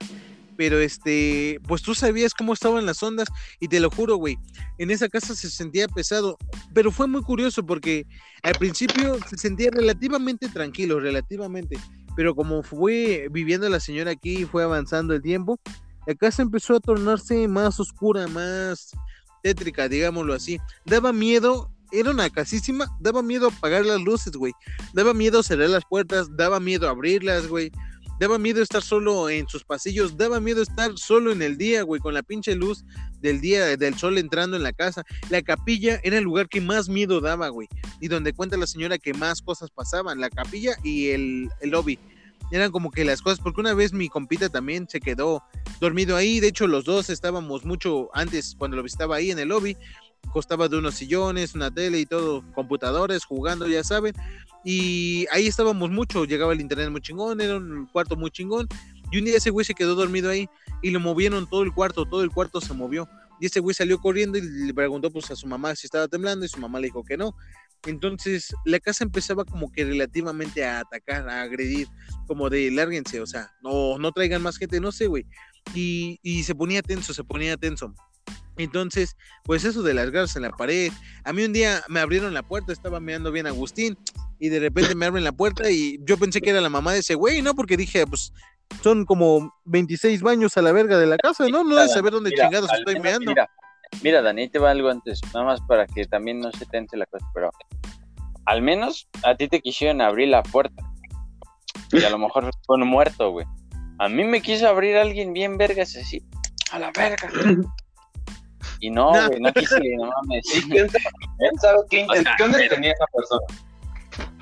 Pero 0.58 0.80
este, 0.80 1.60
pues 1.68 1.82
tú 1.82 1.94
sabías 1.94 2.34
cómo 2.34 2.52
estaban 2.52 2.84
las 2.84 3.00
ondas 3.00 3.28
y 3.60 3.68
te 3.68 3.78
lo 3.78 3.90
juro, 3.92 4.16
güey, 4.16 4.36
en 4.78 4.90
esa 4.90 5.08
casa 5.08 5.36
se 5.36 5.48
sentía 5.50 5.86
pesado, 5.86 6.36
pero 6.74 6.90
fue 6.90 7.06
muy 7.06 7.22
curioso 7.22 7.64
porque 7.64 8.04
al 8.42 8.54
principio 8.56 9.18
se 9.30 9.38
sentía 9.38 9.70
relativamente 9.72 10.48
tranquilo, 10.48 10.98
relativamente, 10.98 11.78
pero 12.16 12.34
como 12.34 12.64
fue 12.64 13.28
viviendo 13.30 13.68
la 13.68 13.78
señora 13.78 14.10
aquí 14.10 14.38
y 14.38 14.44
fue 14.46 14.64
avanzando 14.64 15.14
el 15.14 15.22
tiempo, 15.22 15.60
la 16.08 16.16
casa 16.16 16.42
empezó 16.42 16.74
a 16.74 16.80
tornarse 16.80 17.46
más 17.46 17.78
oscura, 17.78 18.26
más 18.26 18.90
tétrica, 19.44 19.88
digámoslo 19.88 20.34
así. 20.34 20.58
Daba 20.84 21.12
miedo, 21.12 21.70
era 21.92 22.10
una 22.10 22.30
casísima, 22.30 22.88
daba 22.98 23.22
miedo 23.22 23.46
apagar 23.46 23.86
las 23.86 24.00
luces, 24.00 24.32
güey. 24.32 24.52
Daba 24.92 25.14
miedo 25.14 25.40
cerrar 25.44 25.70
las 25.70 25.84
puertas, 25.88 26.36
daba 26.36 26.58
miedo 26.58 26.88
abrirlas, 26.88 27.46
güey. 27.46 27.70
Daba 28.18 28.38
miedo 28.38 28.62
estar 28.62 28.82
solo 28.82 29.30
en 29.30 29.48
sus 29.48 29.64
pasillos, 29.64 30.16
daba 30.16 30.40
miedo 30.40 30.62
estar 30.62 30.96
solo 30.96 31.32
en 31.32 31.42
el 31.42 31.56
día, 31.56 31.82
güey, 31.82 32.00
con 32.00 32.14
la 32.14 32.22
pinche 32.22 32.54
luz 32.54 32.84
del 33.20 33.40
día, 33.40 33.76
del 33.76 33.96
sol 33.96 34.18
entrando 34.18 34.56
en 34.56 34.62
la 34.62 34.72
casa. 34.72 35.04
La 35.30 35.42
capilla 35.42 36.00
era 36.02 36.18
el 36.18 36.24
lugar 36.24 36.48
que 36.48 36.60
más 36.60 36.88
miedo 36.88 37.20
daba, 37.20 37.48
güey, 37.48 37.68
y 38.00 38.08
donde 38.08 38.32
cuenta 38.32 38.56
la 38.56 38.66
señora 38.66 38.98
que 38.98 39.14
más 39.14 39.42
cosas 39.42 39.70
pasaban, 39.70 40.20
la 40.20 40.30
capilla 40.30 40.76
y 40.82 41.08
el, 41.08 41.48
el 41.60 41.70
lobby. 41.70 41.98
Eran 42.50 42.70
como 42.70 42.90
que 42.90 43.04
las 43.04 43.20
cosas, 43.20 43.40
porque 43.40 43.60
una 43.60 43.74
vez 43.74 43.92
mi 43.92 44.08
compita 44.08 44.48
también 44.48 44.88
se 44.88 45.00
quedó 45.00 45.42
dormido 45.80 46.16
ahí, 46.16 46.40
de 46.40 46.48
hecho 46.48 46.66
los 46.66 46.84
dos 46.84 47.10
estábamos 47.10 47.64
mucho 47.64 48.08
antes 48.14 48.54
cuando 48.56 48.76
lo 48.78 48.82
visitaba 48.82 49.16
ahí 49.16 49.30
en 49.30 49.38
el 49.38 49.48
lobby, 49.48 49.76
costaba 50.32 50.68
de 50.68 50.78
unos 50.78 50.94
sillones, 50.94 51.54
una 51.54 51.70
tele 51.70 52.00
y 52.00 52.06
todo, 52.06 52.42
computadores, 52.54 53.24
jugando, 53.24 53.66
ya 53.66 53.84
saben, 53.84 54.14
y 54.70 55.26
ahí 55.32 55.46
estábamos 55.46 55.90
mucho, 55.90 56.26
llegaba 56.26 56.52
el 56.52 56.60
internet 56.60 56.90
muy 56.90 57.00
chingón, 57.00 57.40
era 57.40 57.56
un 57.56 57.86
cuarto 57.86 58.16
muy 58.16 58.30
chingón, 58.30 58.68
y 59.10 59.16
un 59.16 59.24
día 59.24 59.38
ese 59.38 59.48
güey 59.48 59.64
se 59.64 59.72
quedó 59.72 59.94
dormido 59.94 60.28
ahí 60.28 60.46
y 60.82 60.90
lo 60.90 61.00
movieron 61.00 61.48
todo 61.48 61.62
el 61.62 61.72
cuarto, 61.72 62.04
todo 62.04 62.22
el 62.22 62.30
cuarto 62.30 62.60
se 62.60 62.74
movió. 62.74 63.08
Y 63.40 63.46
ese 63.46 63.60
güey 63.60 63.72
salió 63.72 63.98
corriendo 63.98 64.36
y 64.36 64.42
le 64.42 64.74
preguntó 64.74 65.10
pues 65.10 65.30
a 65.30 65.36
su 65.36 65.46
mamá 65.46 65.74
si 65.74 65.86
estaba 65.86 66.06
temblando 66.06 66.44
y 66.44 66.48
su 66.50 66.60
mamá 66.60 66.80
le 66.80 66.88
dijo 66.88 67.02
que 67.02 67.16
no. 67.16 67.34
Entonces 67.86 68.54
la 68.66 68.78
casa 68.78 69.04
empezaba 69.04 69.46
como 69.46 69.72
que 69.72 69.86
relativamente 69.86 70.62
a 70.62 70.80
atacar, 70.80 71.26
a 71.30 71.40
agredir, 71.40 71.88
como 72.26 72.50
de 72.50 72.70
lárguense, 72.70 73.22
o 73.22 73.26
sea, 73.26 73.50
no, 73.62 73.96
no 73.96 74.12
traigan 74.12 74.42
más 74.42 74.58
gente, 74.58 74.80
no 74.80 74.92
sé, 74.92 75.06
güey. 75.06 75.24
Y, 75.72 76.18
y 76.22 76.42
se 76.42 76.54
ponía 76.54 76.82
tenso, 76.82 77.14
se 77.14 77.24
ponía 77.24 77.56
tenso. 77.56 77.94
Entonces, 78.58 79.16
pues 79.44 79.64
eso 79.64 79.82
de 79.82 79.94
largarse 79.94 80.38
en 80.38 80.42
la 80.42 80.50
pared. 80.50 80.92
A 81.24 81.32
mí 81.32 81.42
un 81.42 81.54
día 81.54 81.82
me 81.88 82.00
abrieron 82.00 82.34
la 82.34 82.42
puerta, 82.42 82.70
estaba 82.70 83.00
mirando 83.00 83.32
bien 83.32 83.46
Agustín, 83.46 83.96
y 84.38 84.48
de 84.48 84.60
repente 84.60 84.94
me 84.94 85.06
abren 85.06 85.24
la 85.24 85.32
puerta 85.32 85.70
y 85.70 85.98
yo 86.04 86.16
pensé 86.18 86.40
que 86.40 86.50
era 86.50 86.60
la 86.60 86.68
mamá 86.68 86.92
de 86.92 87.00
ese 87.00 87.14
güey, 87.14 87.42
¿no? 87.42 87.54
Porque 87.54 87.76
dije, 87.76 88.06
pues 88.06 88.32
son 88.82 89.04
como 89.06 89.54
26 89.64 90.22
baños 90.22 90.56
a 90.56 90.62
la 90.62 90.72
verga 90.72 90.98
de 90.98 91.06
la 91.06 91.16
casa, 91.16 91.48
¿no? 91.48 91.64
No 91.64 91.76
de 91.76 91.88
saber 91.88 92.12
dónde 92.12 92.30
Mira, 92.30 92.44
chingados 92.44 92.70
al 92.70 92.78
estoy 92.80 92.94
menos, 92.94 93.04
meando. 93.04 93.30
Mira, 93.30 93.50
mira, 94.02 94.22
Dani, 94.22 94.48
te 94.48 94.58
va 94.58 94.70
algo 94.70 94.88
antes, 94.90 95.20
nada 95.32 95.44
más 95.46 95.60
para 95.62 95.86
que 95.86 96.04
también 96.04 96.40
no 96.40 96.52
se 96.52 96.66
tense 96.66 96.96
la 96.96 97.06
cosa, 97.06 97.26
pero 97.34 97.50
al 98.44 98.62
menos 98.62 99.08
a 99.24 99.34
ti 99.34 99.48
te 99.48 99.60
quisieron 99.60 100.00
abrir 100.00 100.28
la 100.28 100.42
puerta. 100.42 100.82
Y 101.92 102.02
a 102.04 102.10
lo 102.10 102.18
mejor 102.18 102.50
fue 102.66 102.76
un 102.76 102.86
muerto, 102.86 103.30
güey. 103.30 103.46
A 103.98 104.08
mí 104.08 104.22
me 104.24 104.40
quiso 104.42 104.68
abrir 104.68 104.96
alguien 104.96 105.32
bien 105.32 105.56
vergas 105.58 105.96
así, 105.96 106.22
a 106.70 106.78
la 106.78 106.90
verga. 106.92 107.28
Y 108.80 108.90
no, 108.90 109.12
No. 109.12 109.26
güey, 109.28 109.40
no 109.40 109.52
quise, 109.52 109.80
no 109.98 110.06
mames. 110.10 110.54
¿Y 110.56 110.62
quién 110.68 110.88
sabe, 110.88 111.04
quién 111.40 111.58
sabe 111.58 111.78
qué 111.90 112.46
pero- 112.52 112.74
tenía 112.76 112.92
esa 112.92 113.06
persona? 113.12 113.46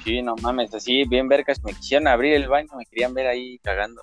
Sí, 0.07 0.23
no 0.23 0.37
mames, 0.37 0.73
así 0.73 1.03
bien 1.03 1.27
vergas, 1.27 1.61
me 1.65 1.73
quisieron 1.73 2.07
abrir 2.07 2.35
el 2.35 2.47
baño, 2.47 2.69
me 2.79 2.87
querían 2.87 3.13
ver 3.13 3.27
ahí 3.27 3.59
cagando. 3.59 4.01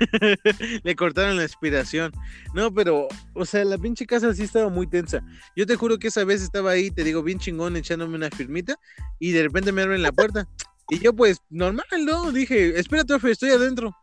Le 0.84 0.96
cortaron 0.96 1.36
la 1.36 1.42
inspiración. 1.42 2.12
No, 2.54 2.72
pero, 2.72 3.06
o 3.34 3.44
sea, 3.44 3.62
la 3.66 3.76
pinche 3.76 4.06
casa 4.06 4.32
sí 4.32 4.44
estaba 4.44 4.70
muy 4.70 4.86
tensa. 4.86 5.22
Yo 5.54 5.66
te 5.66 5.76
juro 5.76 5.98
que 5.98 6.08
esa 6.08 6.24
vez 6.24 6.40
estaba 6.40 6.70
ahí, 6.70 6.90
te 6.90 7.04
digo, 7.04 7.22
bien 7.22 7.38
chingón, 7.38 7.76
echándome 7.76 8.16
una 8.16 8.30
firmita, 8.30 8.80
y 9.18 9.32
de 9.32 9.42
repente 9.42 9.70
me 9.70 9.82
abren 9.82 10.00
la 10.00 10.12
puerta. 10.12 10.48
Y 10.88 10.98
yo, 11.00 11.14
pues, 11.14 11.42
normal, 11.50 11.84
¿no? 12.06 12.32
Dije, 12.32 12.80
espérate, 12.80 13.16
estoy 13.30 13.50
adentro. 13.50 13.94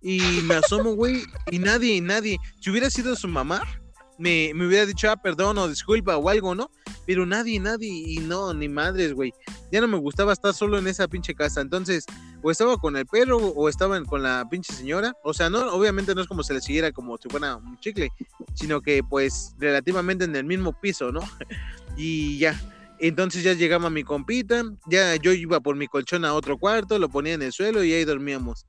Y 0.00 0.20
me 0.44 0.54
asomo, 0.54 0.94
güey, 0.94 1.24
y 1.50 1.58
nadie, 1.58 2.00
nadie. 2.00 2.38
Si 2.60 2.70
hubiera 2.70 2.88
sido 2.88 3.16
su 3.16 3.26
mamá, 3.26 3.64
me, 4.18 4.52
me 4.54 4.66
hubiera 4.66 4.86
dicho, 4.86 5.10
ah, 5.10 5.16
perdón, 5.16 5.58
o 5.58 5.68
disculpa, 5.68 6.16
o 6.16 6.28
algo, 6.28 6.54
¿no? 6.54 6.70
Pero 7.06 7.24
nadie, 7.24 7.60
nadie, 7.60 7.88
y 7.88 8.18
no, 8.18 8.52
ni 8.52 8.68
madres, 8.68 9.12
güey. 9.12 9.32
Ya 9.70 9.80
no 9.80 9.88
me 9.88 9.98
gustaba 9.98 10.32
estar 10.32 10.52
solo 10.52 10.78
en 10.78 10.88
esa 10.88 11.06
pinche 11.06 11.34
casa. 11.34 11.60
Entonces, 11.60 12.04
o 12.42 12.50
estaba 12.50 12.76
con 12.76 12.96
el 12.96 13.06
perro 13.06 13.38
o 13.38 13.68
estaban 13.68 14.04
con 14.04 14.22
la 14.22 14.46
pinche 14.50 14.72
señora. 14.72 15.14
O 15.22 15.32
sea, 15.32 15.48
no, 15.48 15.72
obviamente 15.72 16.14
no 16.14 16.20
es 16.20 16.26
como 16.26 16.42
se 16.42 16.54
le 16.54 16.60
siguiera 16.60 16.92
como 16.92 17.16
si 17.16 17.28
fuera 17.28 17.56
un 17.56 17.78
chicle, 17.78 18.10
sino 18.54 18.80
que 18.80 19.02
pues 19.02 19.54
relativamente 19.58 20.24
en 20.24 20.34
el 20.34 20.44
mismo 20.44 20.72
piso, 20.80 21.12
¿no? 21.12 21.20
Y 21.98 22.36
ya. 22.36 22.60
Entonces 22.98 23.42
ya 23.42 23.52
llegaba 23.52 23.90
mi 23.90 24.04
compita, 24.04 24.64
ya 24.86 25.16
yo 25.16 25.32
iba 25.32 25.60
por 25.60 25.76
mi 25.76 25.86
colchón 25.86 26.24
a 26.24 26.32
otro 26.32 26.56
cuarto, 26.56 26.98
lo 26.98 27.08
ponía 27.08 27.34
en 27.34 27.42
el 27.42 27.52
suelo 27.52 27.84
y 27.84 27.92
ahí 27.92 28.04
dormíamos. 28.04 28.66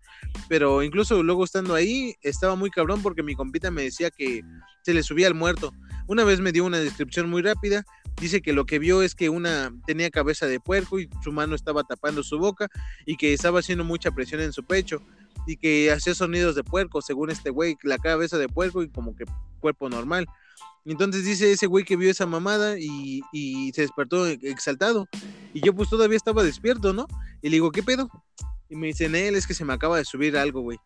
Pero 0.50 0.84
incluso 0.84 1.24
luego 1.24 1.46
estando 1.46 1.76
ahí, 1.76 2.16
estaba 2.22 2.56
muy 2.56 2.70
cabrón 2.70 3.02
porque 3.02 3.24
mi 3.24 3.36
compita 3.36 3.72
me 3.72 3.84
decía 3.84 4.10
que 4.10 4.44
se 4.84 4.94
le 4.94 5.04
subía 5.04 5.28
al 5.28 5.34
muerto. 5.34 5.74
Una 6.08 6.24
vez 6.24 6.42
me 6.42 6.52
dio 6.52 6.66
una 6.66 6.80
descripción 6.80 7.30
muy 7.30 7.42
rápida, 7.42 7.86
dice 8.20 8.42
que 8.42 8.54
lo 8.54 8.66
que 8.66 8.80
vio 8.80 9.02
es 9.02 9.16
que 9.16 9.30
una 9.30 9.72
tenía 9.86 10.10
cabeza 10.10 10.46
de 10.46 10.60
puerco 10.60 11.00
y 11.00 11.10
su 11.24 11.32
mano 11.32 11.56
estaba 11.56 11.84
tapando 11.84 12.24
su 12.24 12.38
boca 12.38 12.68
y 13.06 13.16
que 13.16 13.34
estaba 13.34 13.60
haciendo 13.60 13.84
mucha 13.84 14.12
presión 14.12 14.42
en 14.42 14.54
su 14.54 14.64
pecho 14.64 15.02
y 15.46 15.56
que 15.56 15.92
hacía 15.92 16.14
sonidos 16.14 16.56
de 16.56 16.64
puerco, 16.64 17.02
según 17.02 17.30
este 17.30 17.50
güey, 17.50 17.78
la 17.84 17.98
cabeza 17.98 18.38
de 18.38 18.50
puerco 18.50 18.84
y 18.84 18.90
como 18.90 19.16
que 19.16 19.26
cuerpo 19.60 19.90
normal. 19.90 20.28
Y 20.88 20.92
Entonces 20.92 21.26
dice 21.26 21.52
ese 21.52 21.68
güey 21.68 21.84
que 21.84 21.98
vio 21.98 22.10
esa 22.10 22.26
mamada 22.26 22.80
y, 22.80 23.20
y 23.34 23.74
se 23.74 23.82
despertó 23.82 24.26
exaltado. 24.26 25.06
Y 25.54 25.60
yo 25.60 25.76
pues 25.76 25.90
todavía 25.90 26.16
estaba 26.16 26.44
despierto, 26.44 26.94
¿no? 26.94 27.08
Y 27.42 27.50
le 27.50 27.58
digo, 27.58 27.72
¿qué 27.72 27.84
pedo? 27.84 28.10
Y 28.70 28.78
me 28.78 28.88
dicen, 28.88 29.14
él 29.14 29.36
es 29.36 29.46
que 29.46 29.54
se 29.54 29.66
me 29.66 29.74
acaba 29.74 29.98
de 29.98 30.06
subir 30.06 30.38
algo, 30.38 30.62
güey. 30.62 30.78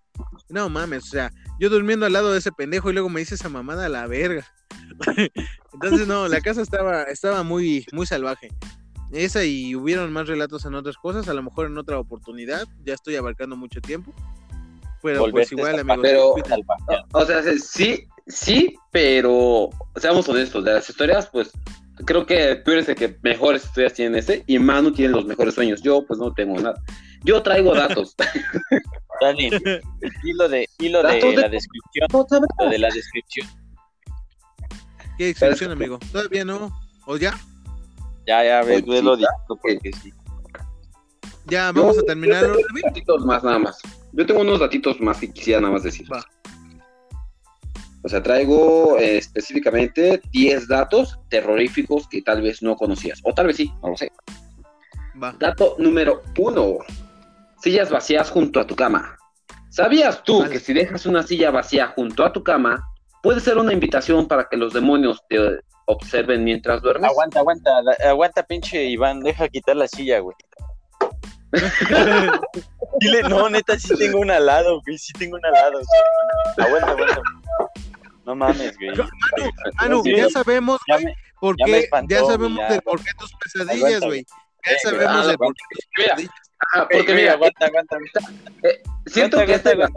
No 0.49 0.69
mames, 0.69 1.03
o 1.03 1.07
sea, 1.07 1.31
yo 1.59 1.69
durmiendo 1.69 2.07
al 2.07 2.13
lado 2.13 2.31
de 2.31 2.39
ese 2.39 2.51
pendejo 2.51 2.89
y 2.89 2.93
luego 2.93 3.09
me 3.09 3.19
dice 3.19 3.35
esa 3.35 3.47
mamada 3.47 3.85
a 3.85 3.89
la 3.89 4.07
verga. 4.07 4.43
Entonces 5.71 6.07
no, 6.07 6.27
la 6.27 6.41
casa 6.41 6.63
estaba, 6.63 7.03
estaba 7.03 7.43
muy, 7.43 7.85
muy 7.91 8.07
salvaje. 8.07 8.49
Esa 9.11 9.45
y 9.45 9.75
hubieron 9.75 10.11
más 10.11 10.27
relatos 10.27 10.65
en 10.65 10.73
otras 10.73 10.97
cosas, 10.97 11.29
a 11.29 11.35
lo 11.35 11.43
mejor 11.43 11.67
en 11.67 11.77
otra 11.77 11.99
oportunidad, 11.99 12.67
ya 12.83 12.95
estoy 12.95 13.17
abarcando 13.17 13.55
mucho 13.55 13.79
tiempo. 13.81 14.11
Pero 15.03 15.29
pues 15.29 15.51
igual, 15.51 15.77
amigos. 15.79 15.99
Pero-. 16.01 16.35
O 17.13 17.25
sea, 17.25 17.43
sí, 17.59 18.07
sí, 18.27 18.75
pero 18.91 19.69
seamos 19.95 20.27
honestos, 20.29 20.63
de 20.63 20.73
las 20.73 20.89
historias, 20.89 21.27
pues 21.31 21.51
creo 22.05 22.25
que 22.25 22.55
tú 22.55 22.71
eres 22.71 22.89
el 22.89 22.95
que 22.95 23.17
mejores 23.21 23.63
historias 23.65 23.93
tiene 23.93 24.19
ese 24.19 24.43
y 24.47 24.59
Manu 24.59 24.91
tiene 24.91 25.13
los 25.13 25.25
mejores 25.25 25.53
sueños. 25.53 25.81
Yo, 25.81 26.05
pues 26.05 26.19
no 26.19 26.33
tengo 26.33 26.59
nada. 26.59 26.81
Yo 27.23 27.41
traigo 27.43 27.73
datos. 27.73 28.15
Dani, 29.21 29.51
hilo 30.23 30.49
de, 30.49 30.67
hilo 30.79 31.03
de 31.03 31.19
de- 31.19 31.35
la 31.37 31.49
descripción, 31.49 32.07
lo 32.59 32.69
de 32.69 32.79
la 32.79 32.89
descripción. 32.89 33.47
¿Qué 35.17 35.29
excepción, 35.29 35.71
amigo? 35.71 35.99
Todavía 36.11 36.43
no. 36.43 36.71
¿O 37.05 37.17
ya? 37.17 37.39
Ya, 38.25 38.43
ya, 38.43 38.63
ves, 38.63 38.83
Oye, 38.87 39.01
lo 39.03 39.15
sí, 39.15 39.19
directo, 39.19 39.59
porque 39.61 39.91
sí. 40.01 40.11
Ya 41.45 41.71
vamos 41.71 41.97
a 41.99 42.03
terminar. 42.03 42.41
Yo 42.41 42.47
¿no, 42.47 42.53
tengo 42.55 42.67
David? 42.69 42.81
datitos 42.85 43.25
más, 43.25 43.43
nada 43.43 43.59
más. 43.59 43.77
Yo 44.13 44.25
tengo 44.25 44.41
unos 44.41 44.59
datitos 44.59 44.99
más 44.99 45.17
que 45.19 45.31
quisiera 45.31 45.61
nada 45.61 45.73
más 45.73 45.83
decir. 45.83 46.11
Va. 46.11 46.25
O 48.03 48.09
sea, 48.09 48.23
traigo 48.23 48.97
eh, 48.97 49.17
específicamente 49.17 50.21
10 50.31 50.67
datos 50.67 51.19
terroríficos 51.29 52.07
que 52.07 52.21
tal 52.21 52.41
vez 52.41 52.61
no 52.63 52.75
conocías. 52.75 53.19
O 53.23 53.33
tal 53.33 53.47
vez 53.47 53.57
sí, 53.57 53.71
no 53.83 53.89
lo 53.89 53.97
sé. 53.97 54.11
Va. 55.21 55.35
Dato 55.37 55.75
número 55.77 56.23
uno. 56.37 56.77
Sillas 57.61 57.89
vacías 57.89 58.31
junto 58.31 58.59
a 58.59 58.65
tu 58.65 58.75
cama. 58.75 59.17
¿Sabías 59.69 60.23
tú 60.23 60.39
Vale. 60.39 60.51
que 60.51 60.59
si 60.59 60.73
dejas 60.73 61.05
una 61.05 61.23
silla 61.23 61.51
vacía 61.51 61.87
junto 61.87 62.25
a 62.25 62.33
tu 62.33 62.43
cama, 62.43 62.83
puede 63.21 63.39
ser 63.39 63.57
una 63.57 63.71
invitación 63.71 64.27
para 64.27 64.49
que 64.49 64.57
los 64.57 64.73
demonios 64.73 65.23
te 65.29 65.61
observen 65.85 66.43
mientras 66.43 66.81
duermes? 66.81 67.09
Aguanta, 67.09 67.39
aguanta, 67.39 67.71
aguanta, 68.05 68.43
pinche 68.43 68.83
Iván, 68.85 69.21
deja 69.21 69.47
quitar 69.47 69.75
la 69.75 69.87
silla, 69.87 70.19
güey. 70.19 70.35
Dile, 72.99 73.23
no, 73.23 73.49
neta, 73.49 73.77
sí 73.79 73.95
tengo 73.97 74.19
un 74.19 74.31
alado, 74.31 74.81
güey, 74.85 74.97
sí 74.97 75.11
tengo 75.13 75.35
un 75.37 75.45
alado. 75.45 75.81
Aguanta, 76.57 76.91
aguanta. 76.91 77.21
No 78.25 78.35
mames, 78.35 78.77
güey. 78.77 78.91
Manu, 79.81 80.03
Sí, 80.03 80.15
ya 80.15 80.29
sabemos 80.29 80.79
ya 80.87 80.97
por 81.39 81.55
ya 81.57 81.77
espantó, 81.77 82.15
güey, 82.15 82.31
sabemos 82.31 82.57
ya. 82.59 82.69
del 82.69 82.81
por 82.81 83.03
qué 83.03 83.11
tus 83.17 83.31
pesadillas, 83.33 83.77
Aguanta, 83.83 84.07
güey. 84.07 84.21
Ya 84.21 84.71
Eh, 84.71 84.77
güey, 84.83 84.95
sabemos 85.01 85.27
ah, 85.27 85.31
el 85.31 85.37
por 85.37 85.53
qué 85.55 85.63
tus 85.71 85.85
pesadillas. 85.95 86.33
Ajá, 86.73 86.87
Porque 86.91 87.13
mira, 87.15 87.31
aguanta, 87.33 87.65
aguanta. 87.65 87.97
siento 89.07 89.39
aguanta, 89.39 89.45
que 89.45 89.53
esta 89.71 89.89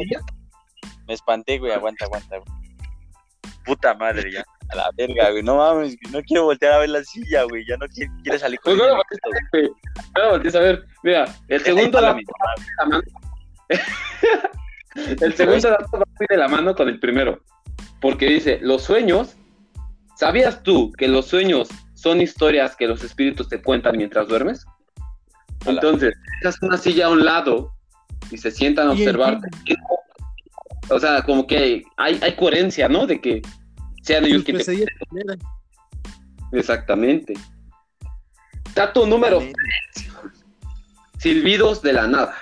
Me 1.06 1.14
espanté, 1.14 1.58
güey, 1.58 1.72
aguanta, 1.72 2.06
aguanta. 2.06 2.38
güey. 2.38 2.48
Puta 3.66 3.94
madre, 3.94 4.32
ya. 4.32 4.44
A 4.74 4.76
la 4.76 4.90
verga, 4.96 5.30
güey. 5.30 5.42
No 5.42 5.56
mames, 5.56 5.96
no 6.10 6.20
quiero 6.22 6.44
voltear 6.44 6.72
a 6.72 6.78
ver 6.78 6.88
la 6.90 7.04
silla, 7.04 7.44
güey. 7.44 7.64
Ya 7.66 7.76
no 7.76 7.86
quiero, 7.88 8.12
quiero 8.22 8.38
salir 8.38 8.58
con 8.60 8.76
Pues 8.76 8.88
el 8.88 8.94
bueno, 8.94 9.02
güey. 9.52 9.70
Claro, 10.12 10.30
voltees 10.30 10.54
a 10.56 10.60
ver, 10.60 10.84
mira, 11.02 11.24
el 11.48 11.60
segundo 11.64 12.00
dato 12.00 12.18
El 15.20 15.34
segundo 15.34 15.70
dato 15.70 15.88
va 15.92 16.04
muy 16.18 16.26
de 16.28 16.36
la 16.36 16.48
mano 16.48 16.74
con 16.74 16.88
el 16.88 16.98
primero. 16.98 17.40
Porque 18.00 18.26
dice, 18.26 18.58
los 18.62 18.82
sueños, 18.82 19.36
¿sabías 20.16 20.62
tú 20.62 20.92
que 20.92 21.08
los 21.08 21.26
sueños 21.26 21.68
son 21.94 22.20
historias 22.20 22.76
que 22.76 22.86
los 22.86 23.02
espíritus 23.02 23.48
te 23.48 23.62
cuentan 23.62 23.96
mientras 23.96 24.28
duermes? 24.28 24.66
Hola. 25.66 25.80
Entonces, 25.80 26.14
dejas 26.40 26.60
una 26.62 26.76
silla 26.76 27.06
a 27.06 27.10
un 27.10 27.24
lado 27.24 27.72
y 28.30 28.38
se 28.38 28.50
sientan 28.50 28.88
a 28.88 28.92
observarte. 28.92 29.48
O 30.90 30.98
sea, 30.98 31.22
como 31.22 31.46
que 31.46 31.84
hay, 31.96 32.18
hay 32.22 32.36
coherencia, 32.36 32.88
¿no? 32.88 33.06
De 33.06 33.20
que 33.20 33.40
sean 34.04 34.24
ellos 34.26 34.44
quienes. 34.44 34.68
Exactamente. 36.52 37.34
Dato 38.74 39.06
número 39.06 39.40
silbidos 41.18 41.80
de 41.80 41.92
la 41.94 42.06
nada. 42.06 42.34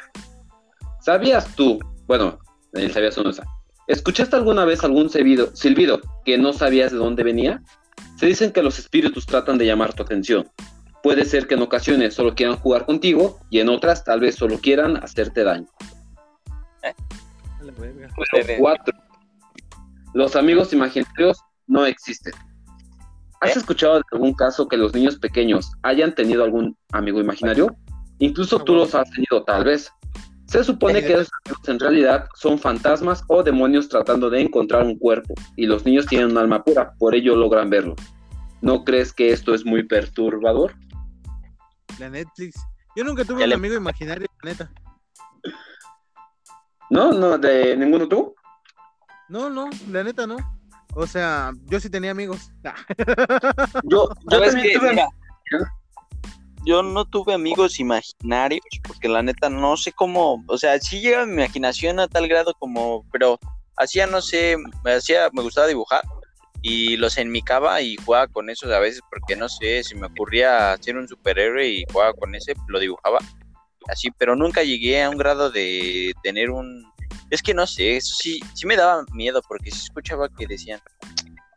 ¿Sabías 1.00 1.54
tú? 1.54 1.78
Bueno, 2.06 2.38
él 2.72 2.92
sabía 2.92 3.12
su 3.12 3.26
esa. 3.28 3.44
¿Escuchaste 3.86 4.34
alguna 4.34 4.64
vez 4.64 4.82
algún 4.82 5.08
silbido, 5.08 5.54
silbido 5.54 6.00
que 6.24 6.36
no 6.36 6.52
sabías 6.52 6.90
de 6.90 6.98
dónde 6.98 7.22
venía? 7.22 7.62
Se 8.16 8.26
dicen 8.26 8.52
que 8.52 8.62
los 8.62 8.78
espíritus 8.78 9.26
tratan 9.26 9.58
de 9.58 9.66
llamar 9.66 9.94
tu 9.94 10.02
atención. 10.02 10.48
Puede 11.02 11.24
ser 11.24 11.46
que 11.46 11.54
en 11.54 11.62
ocasiones 11.62 12.14
solo 12.14 12.34
quieran 12.34 12.56
jugar 12.56 12.86
contigo 12.86 13.38
y 13.50 13.60
en 13.60 13.68
otras 13.68 14.04
tal 14.04 14.20
vez 14.20 14.34
solo 14.34 14.58
quieran 14.58 14.96
hacerte 14.96 15.44
daño. 15.44 15.68
Número 17.60 18.08
cuatro. 18.58 18.98
Los 20.14 20.36
amigos 20.36 20.72
imaginarios 20.72 21.38
no 21.66 21.86
existen. 21.86 22.32
¿Has 23.40 23.56
¿Eh? 23.56 23.58
escuchado 23.58 23.94
de 23.96 24.02
algún 24.12 24.34
caso 24.34 24.68
que 24.68 24.76
los 24.76 24.94
niños 24.94 25.18
pequeños 25.18 25.72
hayan 25.82 26.14
tenido 26.14 26.44
algún 26.44 26.76
amigo 26.92 27.20
imaginario? 27.20 27.76
Incluso 28.18 28.60
tú 28.60 28.74
los 28.74 28.94
has 28.94 29.10
tenido, 29.10 29.42
tal 29.44 29.64
vez. 29.64 29.90
Se 30.46 30.62
supone 30.62 31.00
que 31.00 31.14
esos 31.14 31.30
amigos 31.44 31.68
en 31.68 31.80
realidad 31.80 32.28
son 32.34 32.58
fantasmas 32.58 33.24
o 33.28 33.42
demonios 33.42 33.88
tratando 33.88 34.28
de 34.30 34.42
encontrar 34.42 34.84
un 34.84 34.98
cuerpo, 34.98 35.34
y 35.56 35.66
los 35.66 35.84
niños 35.84 36.06
tienen 36.06 36.30
un 36.30 36.38
alma 36.38 36.62
pura, 36.62 36.92
por 36.98 37.14
ello 37.14 37.34
logran 37.34 37.70
verlo. 37.70 37.96
¿No 38.60 38.84
crees 38.84 39.12
que 39.12 39.32
esto 39.32 39.54
es 39.54 39.64
muy 39.64 39.82
perturbador? 39.82 40.74
La 41.98 42.10
Netflix. 42.10 42.60
Yo 42.94 43.02
nunca 43.02 43.24
tuve 43.24 43.44
un 43.44 43.52
amigo 43.52 43.74
imaginario, 43.74 44.28
la 44.42 44.50
neta. 44.50 44.70
¿No? 46.90 47.12
¿No? 47.12 47.38
¿De 47.38 47.76
ninguno 47.76 48.06
tú? 48.06 48.34
No, 49.28 49.48
no, 49.48 49.70
la 49.90 50.04
neta 50.04 50.26
no. 50.26 50.36
O 50.94 51.06
sea, 51.06 51.52
yo 51.66 51.80
sí 51.80 51.88
tenía 51.88 52.10
amigos. 52.10 52.50
Yo, 53.84 54.08
yo 54.08 54.08
¿Sabes 54.30 54.52
también 54.52 54.68
qué? 54.72 54.78
tuve- 54.78 54.90
Mira, 54.90 55.08
yo 56.64 56.82
no 56.82 57.04
tuve 57.04 57.34
amigos 57.34 57.80
imaginarios, 57.80 58.60
porque 58.86 59.08
la 59.08 59.22
neta 59.22 59.48
no 59.50 59.76
sé 59.76 59.90
cómo, 59.92 60.44
o 60.46 60.58
sea, 60.58 60.78
sí 60.78 61.00
llega 61.00 61.26
mi 61.26 61.32
imaginación 61.32 61.98
a 61.98 62.06
tal 62.06 62.28
grado 62.28 62.54
como, 62.58 63.04
pero 63.10 63.38
hacía, 63.76 64.06
no 64.06 64.20
sé, 64.22 64.56
me 64.84 64.92
hacía, 64.92 65.28
me 65.32 65.42
gustaba 65.42 65.66
dibujar 65.66 66.02
y 66.60 66.96
los 66.98 67.18
enmicaba 67.18 67.80
y 67.82 67.96
jugaba 67.96 68.28
con 68.28 68.48
esos 68.48 68.70
a 68.70 68.78
veces, 68.78 69.00
porque 69.10 69.34
no 69.34 69.48
sé, 69.48 69.82
si 69.82 69.96
me 69.96 70.06
ocurría 70.06 70.76
ser 70.80 70.96
un 70.96 71.08
superhéroe 71.08 71.66
y 71.68 71.84
jugaba 71.92 72.12
con 72.12 72.32
ese, 72.36 72.54
lo 72.68 72.78
dibujaba 72.78 73.18
así, 73.88 74.10
pero 74.16 74.36
nunca 74.36 74.62
llegué 74.62 75.02
a 75.02 75.10
un 75.10 75.18
grado 75.18 75.50
de 75.50 76.12
tener 76.22 76.50
un, 76.50 76.91
es 77.32 77.42
que 77.42 77.54
no 77.54 77.66
sé, 77.66 77.96
eso 77.96 78.14
sí, 78.14 78.40
sí 78.52 78.66
me 78.66 78.76
daba 78.76 79.06
miedo, 79.14 79.40
porque 79.48 79.70
sí 79.70 79.80
escuchaba 79.84 80.28
que 80.28 80.46
decían, 80.46 80.80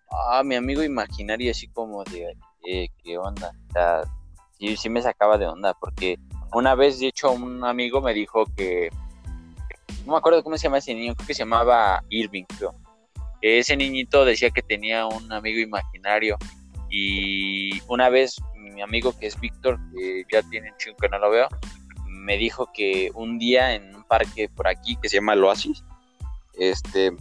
ah, 0.09 0.41
mi 0.41 0.55
amigo 0.55 0.81
imaginario, 0.81 1.51
así 1.51 1.67
como 1.67 2.01
de, 2.05 2.37
eh, 2.65 2.87
¿qué 3.03 3.17
onda? 3.17 3.51
O 3.69 3.73
sea, 3.73 4.01
sí, 4.57 4.77
sí 4.77 4.89
me 4.89 5.01
sacaba 5.01 5.37
de 5.37 5.47
onda, 5.47 5.73
porque 5.73 6.17
una 6.53 6.75
vez, 6.75 7.01
de 7.01 7.07
hecho, 7.07 7.29
un 7.29 7.61
amigo 7.65 7.99
me 7.99 8.13
dijo 8.13 8.45
que, 8.55 8.89
no 10.05 10.13
me 10.13 10.17
acuerdo 10.17 10.45
cómo 10.45 10.57
se 10.57 10.63
llama 10.63 10.77
ese 10.77 10.95
niño, 10.95 11.13
creo 11.13 11.27
que 11.27 11.33
se 11.33 11.39
llamaba 11.39 12.01
Irving, 12.07 12.45
creo. 12.57 12.73
Ese 13.41 13.75
niñito 13.75 14.23
decía 14.23 14.51
que 14.51 14.61
tenía 14.61 15.05
un 15.05 15.29
amigo 15.33 15.59
imaginario 15.59 16.37
y 16.89 17.81
una 17.89 18.07
vez 18.07 18.37
mi 18.55 18.81
amigo 18.81 19.11
que 19.19 19.27
es 19.27 19.37
Víctor, 19.41 19.77
que 19.93 20.23
ya 20.31 20.41
tiene 20.43 20.71
un 20.71 20.77
chingo 20.77 20.95
que 20.95 21.09
no 21.09 21.19
lo 21.19 21.29
veo, 21.29 21.49
me 22.07 22.37
dijo 22.37 22.71
que 22.73 23.11
un 23.13 23.37
día 23.37 23.75
en 23.75 23.94
parque 24.07 24.49
por 24.49 24.67
aquí 24.67 24.97
que 25.01 25.09
se 25.09 25.17
llama 25.17 25.33
El 25.33 25.43
Oasis, 25.43 25.83
este, 26.53 27.11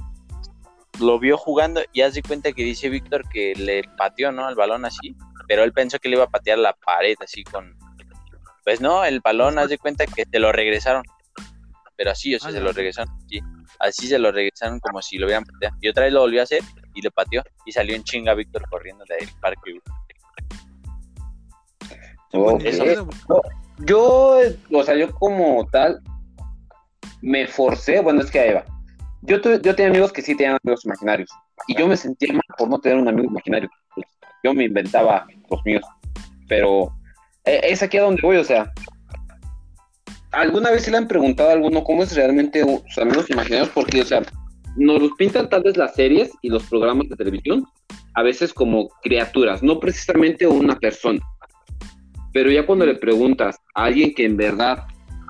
lo 1.01 1.19
vio 1.19 1.37
jugando 1.37 1.83
y 1.93 2.03
hace 2.03 2.23
cuenta 2.23 2.53
que 2.53 2.63
dice 2.63 2.89
Víctor 2.89 3.29
que 3.29 3.55
le 3.57 3.83
pateó, 3.97 4.33
¿no? 4.33 4.49
El 4.49 4.55
balón 4.55 4.85
así, 4.85 5.17
pero 5.49 5.65
él 5.65 5.73
pensó 5.73 5.99
que 5.99 6.09
le 6.09 6.17
iba 6.17 6.25
a 6.25 6.31
patear 6.31 6.59
la 6.59 6.73
pared 6.75 7.17
así 7.21 7.43
con... 7.45 7.77
Pues 8.65 8.81
no, 8.81 9.05
el 9.05 9.21
balón, 9.21 9.59
haz 9.59 9.69
de 9.69 9.77
cuenta 9.79 10.07
que 10.07 10.25
te 10.25 10.39
lo 10.39 10.51
regresaron. 10.51 11.03
Pero 11.97 12.11
así, 12.11 12.35
o 12.35 12.41
sea, 12.41 12.51
se 12.51 12.61
lo 12.61 12.73
regresaron. 12.73 13.15
Sí. 13.29 13.41
Así 13.79 14.09
se 14.09 14.19
lo 14.19 14.33
regresaron 14.33 14.81
como 14.81 15.03
si 15.03 15.19
lo 15.19 15.27
hubieran 15.27 15.45
pateado. 15.45 15.77
Y 15.83 15.89
otra 15.89 16.05
vez 16.05 16.13
lo 16.15 16.21
volvió 16.21 16.41
a 16.41 16.45
hacer 16.45 16.63
y 16.95 17.03
le 17.03 17.11
pateó. 17.11 17.43
Y 17.67 17.73
salió 17.73 17.95
en 17.95 18.03
chinga 18.05 18.33
Víctor 18.35 18.67
corriendo 18.71 19.05
del 19.07 19.29
parque. 19.41 19.73
güey. 19.73 19.83
Ok. 22.33 22.63
Eso- 22.65 22.85
Yo, 23.79 24.39
o 24.73 24.83
sea, 24.83 24.97
yo 24.97 25.13
como 25.15 25.67
tal, 25.67 26.01
me 27.25 27.47
forcé, 27.47 28.01
bueno, 28.01 28.21
es 28.21 28.31
que 28.31 28.39
ahí 28.39 28.53
va. 28.53 28.65
Yo, 29.23 29.41
yo 29.41 29.75
tenía 29.75 29.91
amigos 29.91 30.13
que 30.13 30.21
sí 30.21 30.37
tenían 30.37 30.59
amigos 30.63 30.85
imaginarios. 30.85 31.31
Y 31.67 31.77
yo 31.77 31.89
me 31.89 31.97
sentía 31.97 32.35
mal 32.35 32.43
por 32.59 32.69
no 32.69 32.79
tener 32.79 32.99
un 32.99 33.09
amigo 33.09 33.31
imaginario. 33.31 33.71
Yo 34.45 34.53
me 34.53 34.65
inventaba 34.65 35.27
los 35.51 35.65
míos. 35.65 35.85
Pero 36.49 36.93
eh, 37.47 37.61
es 37.63 37.83
aquí 37.83 37.97
a 37.97 38.03
donde 38.03 38.21
voy, 38.21 38.37
o 38.37 38.45
sea. 38.45 38.71
¿Alguna 40.33 40.71
vez 40.71 40.83
se 40.83 40.91
le 40.91 40.99
han 40.99 41.09
preguntado 41.09 41.49
a 41.49 41.53
alguno 41.53 41.83
cómo 41.83 42.03
es 42.03 42.15
realmente 42.15 42.63
sus 42.63 42.99
amigos 42.99 43.31
imaginarios? 43.31 43.71
Porque, 43.71 44.03
o 44.03 44.05
sea, 44.05 44.21
nos 44.77 45.01
los 45.01 45.13
pintan 45.13 45.49
tal 45.49 45.63
vez 45.63 45.79
las 45.79 45.95
series 45.95 46.31
y 46.43 46.51
los 46.51 46.65
programas 46.65 47.09
de 47.09 47.17
televisión, 47.17 47.65
a 48.15 48.23
veces 48.23 48.53
como 48.53 48.89
criaturas, 49.03 49.63
no 49.63 49.81
precisamente 49.81 50.47
una 50.47 50.77
persona. 50.79 51.21
Pero 52.35 52.51
ya 52.51 52.67
cuando 52.67 52.85
le 52.85 52.97
preguntas 52.97 53.57
a 53.75 53.85
alguien 53.85 54.13
que 54.13 54.27
en 54.27 54.37
verdad 54.37 54.85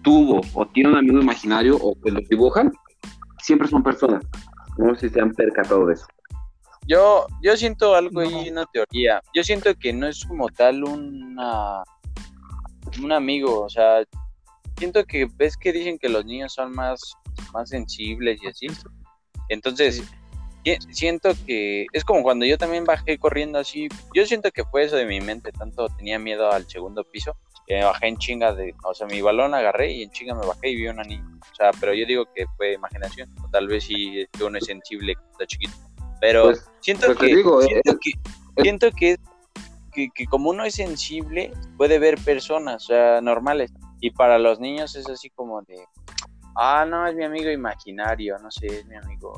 tuvo 0.04 0.40
o 0.54 0.66
tiene 0.66 0.90
un 0.90 0.96
amigo 0.98 1.20
imaginario 1.20 1.76
o 1.76 2.00
que 2.00 2.12
los 2.12 2.28
dibujan, 2.28 2.70
siempre 3.42 3.66
son 3.66 3.82
personas. 3.82 4.24
No 4.78 4.94
sé 4.94 5.08
si 5.08 5.14
se 5.14 5.20
han 5.20 5.32
percatado 5.32 5.86
de 5.86 5.94
eso. 5.94 6.06
Yo, 6.86 7.26
yo 7.42 7.56
siento 7.56 7.94
algo 7.94 8.20
ahí, 8.20 8.50
una 8.50 8.66
teoría. 8.66 9.22
Yo 9.34 9.42
siento 9.42 9.74
que 9.74 9.92
no 9.92 10.06
es 10.06 10.24
como 10.24 10.48
tal 10.50 10.84
una, 10.84 11.82
un 13.02 13.10
amigo, 13.12 13.62
o 13.62 13.68
sea, 13.68 14.04
siento 14.76 15.04
que 15.04 15.26
ves 15.36 15.56
que 15.56 15.72
dicen 15.72 15.98
que 15.98 16.08
los 16.10 16.24
niños 16.26 16.52
son 16.52 16.72
más, 16.72 17.00
más 17.54 17.70
sensibles 17.70 18.38
y 18.42 18.48
así. 18.48 18.66
Entonces, 19.48 20.02
si- 20.64 20.78
siento 20.90 21.30
que 21.46 21.86
es 21.92 22.04
como 22.04 22.22
cuando 22.22 22.44
yo 22.44 22.58
también 22.58 22.84
bajé 22.84 23.18
corriendo 23.18 23.58
así. 23.58 23.88
Yo 24.14 24.26
siento 24.26 24.50
que 24.50 24.64
fue 24.64 24.84
eso 24.84 24.96
de 24.96 25.06
mi 25.06 25.20
mente, 25.20 25.52
tanto 25.52 25.88
tenía 25.96 26.18
miedo 26.18 26.50
al 26.52 26.68
segundo 26.68 27.02
piso 27.04 27.34
que 27.66 27.74
me 27.76 27.84
bajé 27.84 28.08
en 28.08 28.16
chinga 28.18 28.52
de, 28.54 28.74
o 28.84 28.94
sea, 28.94 29.06
mi 29.06 29.20
balón 29.20 29.54
agarré 29.54 29.92
y 29.92 30.02
en 30.02 30.10
chinga 30.10 30.34
me 30.34 30.46
bajé 30.46 30.70
y 30.70 30.76
vi 30.76 30.88
una 30.88 31.02
niña. 31.02 31.24
O 31.52 31.54
sea, 31.54 31.70
pero 31.80 31.94
yo 31.94 32.06
digo 32.06 32.26
que 32.34 32.46
fue 32.56 32.74
imaginación, 32.74 33.34
o 33.42 33.48
tal 33.50 33.68
vez 33.68 33.84
sí 33.84 34.20
es 34.20 34.28
que 34.30 34.44
uno 34.44 34.58
es 34.58 34.66
sensible 34.66 35.14
cuando 35.14 35.32
está 35.32 35.46
chiquito. 35.46 35.72
Pero 36.20 36.44
Pues- 36.44 36.70
siento 36.80 37.06
pues 37.06 37.18
que 37.18 37.26
digo, 37.36 37.62
siento 37.62 37.92
eh, 37.92 37.98
que 38.00 38.62
siento 38.62 38.90
que, 38.92 39.16
que, 39.92 40.08
que 40.14 40.26
como 40.26 40.50
uno 40.50 40.64
es 40.64 40.74
sensible, 40.74 41.52
puede 41.76 41.98
ver 41.98 42.18
personas, 42.18 42.84
o 42.84 42.86
sea, 42.86 43.20
normales. 43.20 43.72
Y 44.00 44.10
para 44.10 44.38
los 44.38 44.60
niños 44.60 44.94
es 44.96 45.08
así 45.08 45.30
como 45.30 45.62
de, 45.62 45.76
ah, 46.56 46.84
no, 46.88 47.06
es 47.06 47.14
mi 47.14 47.24
amigo 47.24 47.50
imaginario, 47.50 48.38
no 48.38 48.50
sé, 48.50 48.66
es 48.66 48.86
mi 48.86 48.96
amigo, 48.96 49.32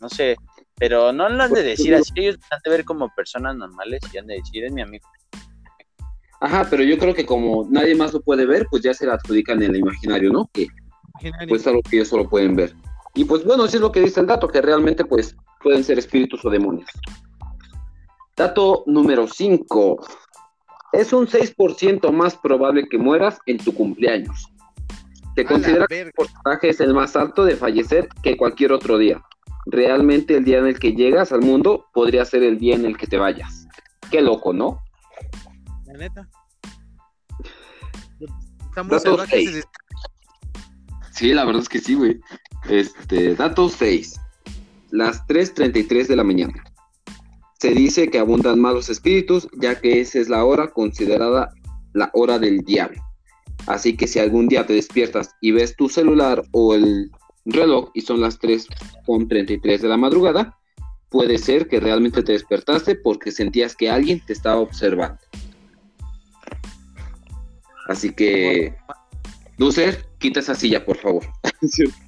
no 0.00 0.08
sé. 0.08 0.36
Pero 0.78 1.12
no 1.12 1.28
lo 1.28 1.42
han 1.42 1.52
de 1.52 1.62
decir 1.62 1.94
así, 1.94 2.12
ellos 2.16 2.38
han 2.50 2.60
de 2.64 2.70
ver 2.70 2.84
como 2.84 3.08
personas 3.14 3.56
normales 3.56 4.00
y 4.12 4.18
han 4.18 4.26
de 4.26 4.34
decir, 4.36 4.64
es 4.64 4.72
mi 4.72 4.82
amigo. 4.82 5.06
Ajá, 6.40 6.66
pero 6.68 6.82
yo 6.82 6.98
creo 6.98 7.14
que 7.14 7.24
como 7.24 7.66
nadie 7.70 7.94
más 7.94 8.12
lo 8.12 8.20
puede 8.20 8.46
ver, 8.46 8.66
pues 8.70 8.82
ya 8.82 8.92
se 8.92 9.06
la 9.06 9.14
adjudican 9.14 9.62
en 9.62 9.70
el 9.70 9.80
imaginario, 9.80 10.30
¿no? 10.32 10.48
Que 10.52 10.68
imaginario. 11.14 11.48
pues 11.48 11.62
es 11.62 11.66
algo 11.66 11.82
que 11.82 11.96
ellos 11.96 12.08
solo 12.08 12.28
pueden 12.28 12.54
ver. 12.54 12.74
Y 13.14 13.24
pues 13.24 13.44
bueno, 13.44 13.64
así 13.64 13.76
es 13.76 13.80
lo 13.80 13.92
que 13.92 14.00
dice 14.00 14.20
el 14.20 14.26
dato, 14.26 14.48
que 14.48 14.60
realmente 14.60 15.04
pues 15.04 15.34
pueden 15.62 15.82
ser 15.82 15.98
espíritus 15.98 16.44
o 16.44 16.50
demonios. 16.50 16.90
Dato 18.36 18.84
número 18.86 19.26
5. 19.26 20.06
Es 20.92 21.12
un 21.12 21.26
6% 21.26 22.12
más 22.12 22.36
probable 22.36 22.86
que 22.88 22.98
mueras 22.98 23.38
en 23.46 23.56
tu 23.56 23.72
cumpleaños. 23.72 24.52
La 25.34 25.44
considera 25.44 25.86
que 25.86 26.00
el 26.00 26.12
porcentaje 26.12 26.68
es 26.70 26.80
el 26.80 26.94
más 26.94 27.16
alto 27.16 27.44
de 27.44 27.56
fallecer 27.56 28.08
que 28.22 28.36
cualquier 28.36 28.72
otro 28.72 28.98
día. 28.98 29.22
Realmente 29.66 30.36
el 30.36 30.44
día 30.44 30.58
en 30.58 30.66
el 30.66 30.78
que 30.78 30.92
llegas 30.92 31.32
al 31.32 31.40
mundo 31.40 31.86
podría 31.92 32.24
ser 32.24 32.42
el 32.42 32.58
día 32.58 32.74
en 32.74 32.84
el 32.84 32.96
que 32.96 33.06
te 33.06 33.18
vayas. 33.18 33.66
Qué 34.10 34.20
loco, 34.20 34.52
¿no? 34.52 34.80
La 35.96 36.04
neta. 36.04 36.28
Estamos 38.68 39.02
Dato 39.02 39.26
seis. 39.26 39.64
Sí, 41.10 41.32
la 41.32 41.46
verdad 41.46 41.62
es 41.62 41.70
que 41.70 41.78
sí, 41.78 41.94
güey. 41.94 42.20
Este, 42.68 43.34
dato 43.34 43.70
6. 43.70 44.20
Las 44.90 45.26
3.33 45.26 46.06
de 46.06 46.16
la 46.16 46.24
mañana. 46.24 46.62
Se 47.58 47.70
dice 47.70 48.10
que 48.10 48.18
abundan 48.18 48.60
malos 48.60 48.90
espíritus, 48.90 49.48
ya 49.58 49.80
que 49.80 50.02
esa 50.02 50.18
es 50.18 50.28
la 50.28 50.44
hora 50.44 50.70
considerada 50.70 51.54
la 51.94 52.10
hora 52.12 52.38
del 52.38 52.58
diablo. 52.58 53.00
Así 53.66 53.96
que 53.96 54.06
si 54.06 54.18
algún 54.18 54.48
día 54.48 54.66
te 54.66 54.74
despiertas 54.74 55.30
y 55.40 55.52
ves 55.52 55.76
tu 55.76 55.88
celular 55.88 56.42
o 56.52 56.74
el 56.74 57.10
reloj 57.46 57.90
y 57.94 58.02
son 58.02 58.20
las 58.20 58.38
3.33 58.38 59.80
de 59.80 59.88
la 59.88 59.96
madrugada, 59.96 60.58
puede 61.08 61.38
ser 61.38 61.68
que 61.68 61.80
realmente 61.80 62.22
te 62.22 62.32
despertaste 62.32 62.96
porque 62.96 63.32
sentías 63.32 63.74
que 63.74 63.88
alguien 63.88 64.20
te 64.26 64.34
estaba 64.34 64.56
observando. 64.56 65.18
Así 67.88 68.12
que, 68.12 68.74
Lucer, 69.58 70.06
quita 70.18 70.40
esa 70.40 70.54
silla, 70.54 70.84
por 70.84 70.96
favor. 70.96 71.24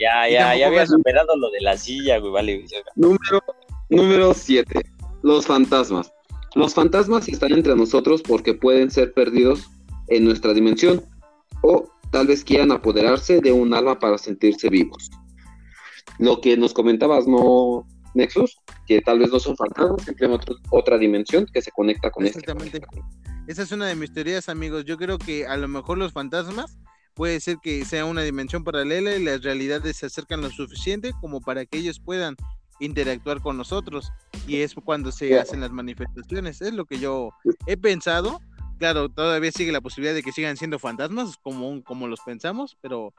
Ya, 0.00 0.28
ya, 0.28 0.56
ya 0.56 0.66
había 0.66 0.84
superado 0.84 1.36
lo 1.36 1.48
de 1.52 1.60
la 1.60 1.76
silla, 1.76 2.18
güey, 2.18 2.32
vale. 2.32 2.64
Número, 2.96 3.40
número 3.88 4.34
7. 4.34 4.80
Los 5.22 5.46
fantasmas. 5.46 6.12
Los 6.56 6.74
fantasmas 6.74 7.28
están 7.28 7.52
entre 7.52 7.76
nosotros 7.76 8.20
porque 8.20 8.52
pueden 8.52 8.90
ser 8.90 9.12
perdidos 9.14 9.70
en 10.08 10.24
nuestra 10.24 10.54
dimensión 10.54 11.04
o 11.62 11.88
tal 12.10 12.26
vez 12.26 12.42
quieran 12.42 12.72
apoderarse 12.72 13.40
de 13.40 13.52
un 13.52 13.74
alma 13.74 14.00
para 14.00 14.18
sentirse 14.18 14.68
vivos. 14.68 15.08
lo 16.18 16.40
que 16.40 16.56
nos 16.56 16.74
comentabas, 16.74 17.28
¿no, 17.28 17.86
Nexus? 18.14 18.56
Que 18.86 19.00
tal 19.00 19.18
vez 19.18 19.30
no 19.30 19.40
son 19.40 19.56
fantasmas, 19.56 20.04
simplemente 20.04 20.52
otra, 20.70 20.98
dimensión 20.98 21.46
que 21.52 21.62
se 21.62 21.70
conecta 21.70 22.10
con 22.10 22.26
este. 22.26 22.40
Exactamente. 22.40 22.80
Esa 23.46 23.62
es 23.62 23.72
una 23.72 23.86
de 23.86 23.94
mis 23.94 24.12
teorías, 24.12 24.48
amigos. 24.48 24.84
Yo 24.84 24.96
creo 24.96 25.18
que 25.18 25.46
a 25.46 25.56
lo 25.56 25.68
mejor 25.68 25.98
los 25.98 26.12
fantasmas 26.12 26.78
puede 27.14 27.40
ser 27.40 27.58
que 27.62 27.84
sea 27.84 28.04
una 28.04 28.22
dimensión 28.22 28.64
paralela 28.64 29.14
y 29.16 29.24
las 29.24 29.42
realidades 29.42 29.96
se 29.96 30.06
acercan 30.06 30.40
lo 30.40 30.50
suficiente 30.50 31.12
como 31.20 31.40
para 31.40 31.66
que 31.66 31.78
ellos 31.78 32.00
puedan 32.00 32.36
interactuar 32.80 33.40
con 33.40 33.56
nosotros 33.56 34.12
y 34.46 34.62
es 34.62 34.74
cuando 34.74 35.12
se 35.12 35.38
hacen 35.38 35.60
las 35.60 35.70
manifestaciones. 35.70 36.60
Es 36.62 36.72
lo 36.72 36.84
que 36.84 36.98
yo 36.98 37.30
he 37.66 37.76
pensado. 37.76 38.40
Claro, 38.78 39.08
todavía 39.08 39.52
sigue 39.52 39.70
la 39.70 39.80
posibilidad 39.80 40.14
de 40.14 40.22
que 40.22 40.32
sigan 40.32 40.56
siendo 40.56 40.78
fantasmas 40.78 41.36
como, 41.38 41.82
como 41.84 42.08
los 42.08 42.20
pensamos, 42.20 42.76
pero 42.80 43.14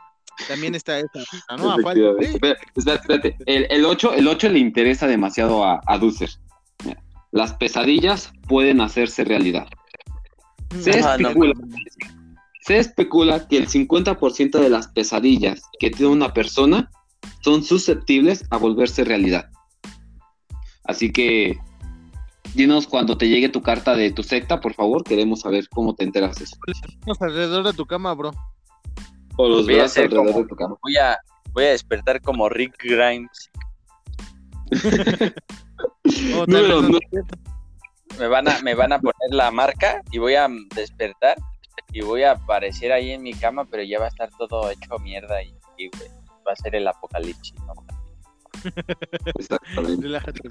también 0.48 0.76
está 0.76 1.00
esa, 1.00 1.20
¿no? 1.58 1.76
Espérate, 2.20 2.62
espérate. 2.76 3.38
El, 3.46 3.68
el 3.70 3.86
8, 3.86 4.14
el 4.14 4.28
8 4.28 4.50
le 4.50 4.60
interesa 4.60 5.08
demasiado 5.08 5.64
a, 5.64 5.82
a 5.86 6.00
Las 7.32 7.54
pesadillas 7.54 8.32
pueden 8.48 8.82
hacerse 8.82 9.24
realidad. 9.24 9.68
Se 10.80 11.00
no, 11.00 11.14
especula, 11.14 11.54
se 12.62 12.78
especula 12.78 13.48
que 13.48 13.58
el 13.58 13.68
50% 13.68 14.60
de 14.60 14.70
las 14.70 14.88
pesadillas 14.88 15.62
que 15.80 15.92
tiene 15.92 16.12
una 16.12 16.34
persona 16.34 16.90
son 17.42 17.64
susceptibles 17.64 18.46
a 18.50 18.58
volverse 18.58 19.04
realidad. 19.04 19.50
Así 20.86 21.12
que 21.12 21.58
dinos 22.56 22.88
cuando 22.88 23.18
te 23.18 23.30
llegue 23.30 23.50
tu 23.50 23.62
carta 23.62 23.96
de 23.96 24.12
tu 24.12 24.24
secta, 24.24 24.60
por 24.60 24.74
favor, 24.74 25.04
queremos 25.04 25.42
saber 25.42 25.68
cómo 25.70 25.94
te 25.96 26.04
enteras 26.04 26.38
de 26.38 26.46
eso. 26.46 26.58
Alrededor 27.20 27.66
de 27.66 27.74
tu 27.74 27.86
cama, 27.86 28.14
bro. 28.14 28.32
O 29.38 29.48
los 29.50 29.66
Voy 29.66 29.80
a 29.80 29.84
alrededor 29.84 30.26
como- 30.28 30.40
de 30.42 30.48
tu 30.48 30.56
cama. 30.56 30.76
Voy 30.82 30.98
a, 30.98 31.18
voy 31.54 31.64
a 31.66 31.70
despertar 31.70 32.22
como 32.22 32.50
Rick 32.50 32.76
Grimes. 32.84 33.50
No- 36.48 37.00
Me 38.20 38.28
van 38.28 38.48
a, 38.48 38.60
me 38.62 38.76
van 38.76 38.94
a 38.94 39.00
poner 39.00 39.32
la 39.32 39.50
marca 39.52 40.02
y 40.12 40.20
voy 40.20 40.36
a 40.36 40.48
despertar 40.76 41.38
y 41.92 42.02
voy 42.02 42.24
a 42.24 42.32
aparecer 42.34 42.92
ahí 42.92 43.12
en 43.12 43.24
mi 43.24 43.34
cama, 43.34 43.66
pero 43.66 43.82
ya 43.84 44.00
va 44.00 44.06
a 44.06 44.10
estar 44.10 44.30
todo 44.38 44.70
hecho 44.70 45.00
mierda 45.00 45.42
y, 45.42 45.54
va 46.48 46.52
a 46.52 46.56
ser 46.56 46.76
el 46.76 46.88
apocalipsis, 46.88 47.56
¿no? 47.66 47.74
Exactamente. 49.40 50.04
Relájate. 50.04 50.42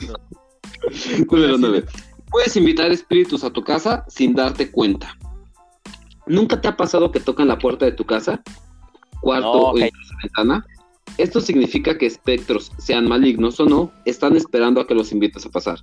Número 1.30 1.58
9. 1.58 1.84
Puedes 2.30 2.56
invitar 2.56 2.90
espíritus 2.90 3.44
a 3.44 3.50
tu 3.50 3.62
casa 3.62 4.04
sin 4.08 4.34
darte 4.34 4.70
cuenta. 4.72 5.16
¿Nunca 6.26 6.60
te 6.60 6.68
ha 6.68 6.76
pasado 6.76 7.10
que 7.12 7.20
tocan 7.20 7.46
la 7.48 7.58
puerta 7.58 7.84
de 7.84 7.92
tu 7.92 8.04
casa, 8.04 8.42
cuarto 9.22 9.52
No, 9.52 9.60
o 9.70 9.78
incluso 9.78 10.14
ventana? 10.22 10.66
Esto 11.16 11.40
significa 11.40 11.96
que 11.96 12.06
espectros, 12.06 12.72
sean 12.78 13.08
malignos 13.08 13.58
o 13.60 13.64
no, 13.66 13.92
están 14.04 14.36
esperando 14.36 14.80
a 14.80 14.86
que 14.86 14.94
los 14.94 15.12
invites 15.12 15.46
a 15.46 15.50
pasar. 15.50 15.78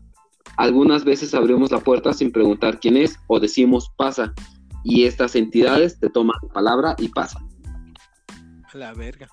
Algunas 0.57 1.03
veces 1.03 1.33
abrimos 1.33 1.71
la 1.71 1.79
puerta 1.79 2.13
sin 2.13 2.31
preguntar 2.31 2.79
quién 2.79 2.97
es 2.97 3.17
o 3.27 3.39
decimos 3.39 3.91
pasa, 3.95 4.33
y 4.83 5.05
estas 5.05 5.35
entidades 5.35 5.99
te 5.99 6.09
toman 6.09 6.35
la 6.41 6.53
palabra 6.53 6.95
y 6.97 7.09
pasan. 7.09 7.47
A 8.73 8.77
la 8.77 8.93
verga. 8.93 9.27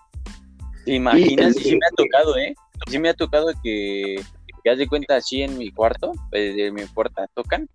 ¿Te 0.84 0.94
imaginas? 0.94 1.56
Sí 1.56 1.76
me 1.76 1.86
ha 1.86 1.90
tocado, 1.96 2.36
¿eh? 2.36 2.54
Sí 2.88 2.98
me 2.98 3.08
ha 3.08 3.14
tocado 3.14 3.48
que, 3.62 4.16
que 4.62 4.70
haz 4.70 4.78
de 4.78 4.86
cuenta 4.86 5.16
así 5.16 5.42
en 5.42 5.56
mi 5.58 5.70
cuarto, 5.70 6.12
desde 6.30 6.70
mi 6.70 6.84
puerta, 6.84 7.26
tocan. 7.34 7.68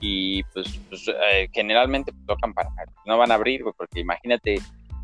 Y 0.00 0.42
pues, 0.52 0.80
pues, 0.88 1.06
eh, 1.08 1.48
generalmente 1.52 2.12
tocan 2.26 2.52
para... 2.52 2.68
No 3.06 3.18
van 3.18 3.30
a 3.30 3.34
abrir, 3.34 3.62
porque 3.62 4.00
imagínate, 4.00 4.56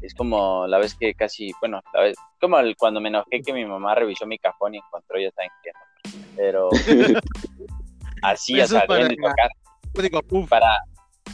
es 0.03 0.15
como 0.15 0.67
la 0.67 0.79
vez 0.79 0.95
que 0.95 1.15
casi, 1.15 1.53
bueno, 1.61 1.81
la 1.93 2.01
vez, 2.01 2.17
como 2.41 2.59
el- 2.59 2.77
cuando 2.77 3.01
me 3.01 3.09
enojé 3.09 3.43
que 3.43 3.53
mi 3.53 3.65
mamá 3.65 3.95
revisó 3.95 4.27
mi 4.27 4.39
cajón 4.39 4.75
y 4.75 4.79
encontró, 4.79 5.19
ya 5.21 5.31
saben. 5.33 5.51
Pero 6.37 6.69
así, 8.23 8.61
o 8.61 8.67
sea, 8.67 8.87
para- 8.87 9.09
tocar 9.09 9.51
Digo, 9.95 10.21
uf, 10.31 10.49
para 10.49 10.79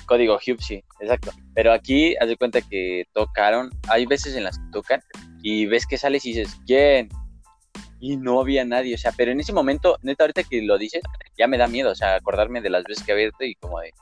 código 0.07 0.35
Hub, 0.37 0.61
sí, 0.61 0.83
exacto. 1.01 1.33
Pero 1.55 1.73
aquí, 1.73 2.17
haz 2.17 2.29
de 2.29 2.37
cuenta 2.37 2.61
que 2.63 3.05
tocaron, 3.13 3.71
hay 3.89 4.07
veces 4.07 4.35
en 4.37 4.45
las 4.45 4.59
que 4.59 4.65
tocan 4.73 5.03
y 5.43 5.67
ves 5.67 5.87
que 5.87 5.99
sales 5.99 6.25
y 6.25 6.33
dices, 6.33 6.59
¿quién? 6.67 7.09
Y 8.01 8.17
no 8.17 8.41
había 8.41 8.65
nadie, 8.65 8.95
o 8.95 8.99
sea, 8.99 9.13
pero 9.17 9.33
en 9.33 9.41
ese 9.41 9.53
momento, 9.53 9.99
neta, 10.03 10.25
ahorita 10.25 10.43
que 10.45 10.63
lo 10.63 10.79
dices, 10.79 11.03
ya 11.39 11.47
me 11.47 11.59
da 11.59 11.67
miedo, 11.67 11.91
o 11.91 11.95
sea, 11.95 12.17
acordarme 12.17 12.61
de 12.61 12.71
las 12.71 12.85
veces 12.85 13.05
que 13.05 13.13
he 13.13 13.15
abierto 13.15 13.45
y 13.45 13.55
como 13.57 13.81
de, 13.81 13.93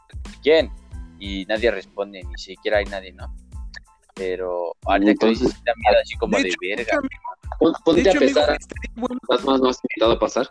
¿quién? 0.43 0.71
Y 1.19 1.45
nadie 1.47 1.71
responde, 1.71 2.23
ni 2.23 2.39
siquiera 2.39 2.79
hay 2.79 2.85
nadie, 2.85 3.13
¿no? 3.13 3.33
Pero 4.15 4.75
ahorita 4.85 5.15
que 5.15 5.27
dices, 5.29 5.55
miedo, 5.65 5.97
así 6.03 6.17
como 6.19 6.37
de 6.37 6.43
de, 6.45 6.49
hecho, 6.51 6.59
verga. 6.61 7.01
De 7.03 7.73
Ponte 7.85 8.01
a 8.01 8.11
hecho, 8.11 8.19
amigo, 8.19 8.35
pensar, 8.41 8.57
estaría 8.61 8.93
bueno- 8.97 9.19
¿estás 9.23 9.45
más, 9.45 9.61
más 9.61 9.81
invitado 9.85 10.13
a 10.13 10.19
pasar? 10.19 10.51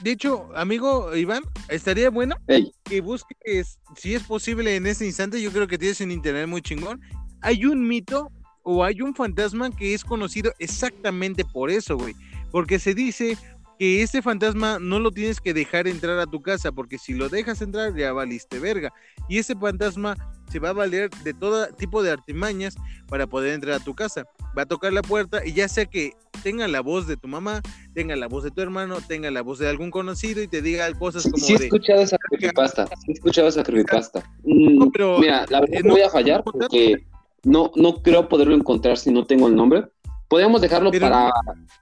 de 0.00 0.12
hecho, 0.12 0.48
amigo 0.54 1.16
Iván, 1.16 1.42
estaría 1.68 2.10
bueno 2.10 2.36
que 2.84 3.00
busques, 3.00 3.80
si 3.96 4.14
es 4.14 4.22
posible 4.22 4.76
en 4.76 4.86
este 4.86 5.04
instante, 5.04 5.42
yo 5.42 5.50
creo 5.50 5.66
que 5.66 5.76
tienes 5.78 6.00
un 6.00 6.12
internet 6.12 6.46
muy 6.46 6.62
chingón. 6.62 7.00
Hay 7.40 7.64
un 7.64 7.86
mito 7.86 8.30
o 8.62 8.84
hay 8.84 9.00
un 9.02 9.14
fantasma 9.14 9.70
que 9.70 9.94
es 9.94 10.04
conocido 10.04 10.52
exactamente 10.60 11.44
por 11.44 11.70
eso, 11.70 11.96
güey. 11.96 12.14
Porque 12.52 12.78
se 12.78 12.94
dice 12.94 13.36
que 13.78 14.02
este 14.02 14.22
fantasma 14.22 14.78
no 14.80 14.98
lo 14.98 15.10
tienes 15.12 15.40
que 15.40 15.54
dejar 15.54 15.86
entrar 15.86 16.18
a 16.18 16.26
tu 16.26 16.42
casa, 16.42 16.72
porque 16.72 16.98
si 16.98 17.14
lo 17.14 17.28
dejas 17.28 17.62
entrar 17.62 17.94
ya 17.96 18.12
valiste 18.12 18.58
verga. 18.58 18.92
Y 19.28 19.38
ese 19.38 19.54
fantasma 19.54 20.16
se 20.50 20.58
va 20.58 20.70
a 20.70 20.72
valer 20.72 21.10
de 21.22 21.34
todo 21.34 21.66
tipo 21.74 22.02
de 22.02 22.10
artimañas 22.10 22.74
para 23.08 23.26
poder 23.26 23.54
entrar 23.54 23.74
a 23.74 23.84
tu 23.84 23.94
casa. 23.94 24.24
Va 24.56 24.62
a 24.62 24.66
tocar 24.66 24.92
la 24.92 25.02
puerta 25.02 25.44
y 25.46 25.52
ya 25.52 25.68
sea 25.68 25.86
que 25.86 26.12
tenga 26.42 26.66
la 26.68 26.80
voz 26.80 27.06
de 27.06 27.16
tu 27.16 27.28
mamá, 27.28 27.60
tenga 27.94 28.16
la 28.16 28.26
voz 28.28 28.44
de 28.44 28.50
tu 28.50 28.60
hermano, 28.62 28.96
tenga 29.06 29.30
la 29.30 29.42
voz 29.42 29.58
de 29.58 29.68
algún 29.68 29.90
conocido 29.90 30.42
y 30.42 30.48
te 30.48 30.62
diga 30.62 30.92
cosas 30.94 31.24
como 31.24 31.36
sí 31.44 31.54
he 31.54 31.58
de... 31.58 31.64
escuchado 31.66 32.00
esa 32.00 32.16
creepypasta, 32.18 32.86
sí 32.86 32.92
he 33.08 33.12
escuchado 33.12 33.48
esa 33.48 33.62
creepypasta. 33.62 34.20
Mm, 34.44 34.78
No, 34.78 34.90
pero- 34.90 35.18
Mira, 35.18 35.44
la 35.50 35.60
verdad 35.60 35.76
eh, 35.78 35.82
no- 35.84 35.92
voy 35.92 36.02
a 36.02 36.10
fallar 36.10 36.42
porque 36.42 37.04
no, 37.44 37.70
no 37.76 38.02
creo 38.02 38.28
poderlo 38.28 38.54
encontrar 38.54 38.96
si 38.98 39.12
no 39.12 39.24
tengo 39.26 39.46
el 39.48 39.54
nombre. 39.56 39.84
Podríamos 40.28 40.60
dejarlo 40.60 40.90
Pero- 40.90 41.08
para 41.08 41.30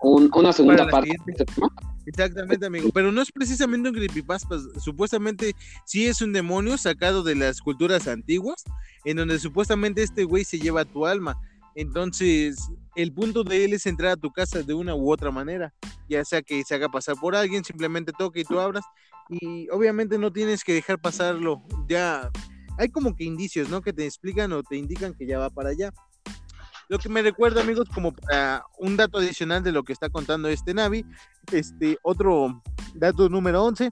un- 0.01 0.31
una 0.35 0.53
segunda 0.53 0.87
parte 0.89 1.17
este. 1.27 1.45
Exactamente, 2.07 2.65
amigo. 2.67 2.91
Pero 2.95 3.11
no 3.11 3.21
es 3.21 3.33
precisamente 3.33 3.89
un 3.89 3.95
creepypasta. 3.95 4.57
Supuestamente 4.79 5.55
sí 5.85 6.07
es 6.07 6.21
un 6.23 6.33
demonio 6.33 6.79
sacado 6.79 7.25
de 7.25 7.35
las 7.35 7.61
culturas 7.61 8.07
antiguas, 8.07 8.63
en 9.05 9.17
donde 9.17 9.39
supuestamente 9.41 10.03
este 10.03 10.23
güey 10.25 10.45
se 10.45 10.59
lleva 10.61 10.85
tu 10.85 11.07
alma. 11.07 11.37
Entonces, 11.75 12.57
el 12.95 13.13
punto 13.13 13.43
de 13.45 13.65
él 13.65 13.73
es 13.75 13.85
entrar 13.87 14.13
a 14.13 14.17
tu 14.17 14.31
casa 14.31 14.63
de 14.63 14.73
una 14.73 14.95
u 14.95 15.11
otra 15.13 15.31
manera. 15.31 15.75
Ya 16.09 16.25
sea 16.25 16.41
que 16.43 16.63
se 16.63 16.75
haga 16.75 16.89
pasar 16.89 17.17
por 17.17 17.35
alguien, 17.35 17.65
simplemente 17.65 18.13
toque 18.17 18.41
y 18.41 18.45
tú 18.45 18.61
abras. 18.61 18.85
Y 19.29 19.69
obviamente 19.71 20.17
no 20.19 20.33
tienes 20.33 20.63
que 20.63 20.73
dejar 20.73 21.01
pasarlo. 21.01 21.63
Ya 21.89 22.31
hay 22.79 22.89
como 22.89 23.15
que 23.17 23.25
indicios, 23.25 23.69
¿no? 23.69 23.83
Que 23.83 23.93
te 23.93 24.07
explican 24.07 24.53
o 24.53 24.63
te 24.63 24.77
indican 24.77 25.13
que 25.15 25.27
ya 25.27 25.39
va 25.41 25.51
para 25.51 25.71
allá. 25.71 25.93
Lo 26.89 26.99
que 26.99 27.09
me 27.09 27.23
recuerda, 27.23 27.63
amigos, 27.63 27.89
como 27.93 28.13
para 28.13 28.65
un 28.79 28.97
dato 28.97 29.19
adicional 29.19 29.63
de 29.63 29.73
lo 29.73 29.83
que 29.83 29.93
está 29.93 30.09
contando 30.09 30.49
este 30.49 30.73
Navi, 30.73 31.05
este 31.53 31.99
otro 32.03 32.63
dato 32.95 33.29
número 33.29 33.65
11. 33.65 33.91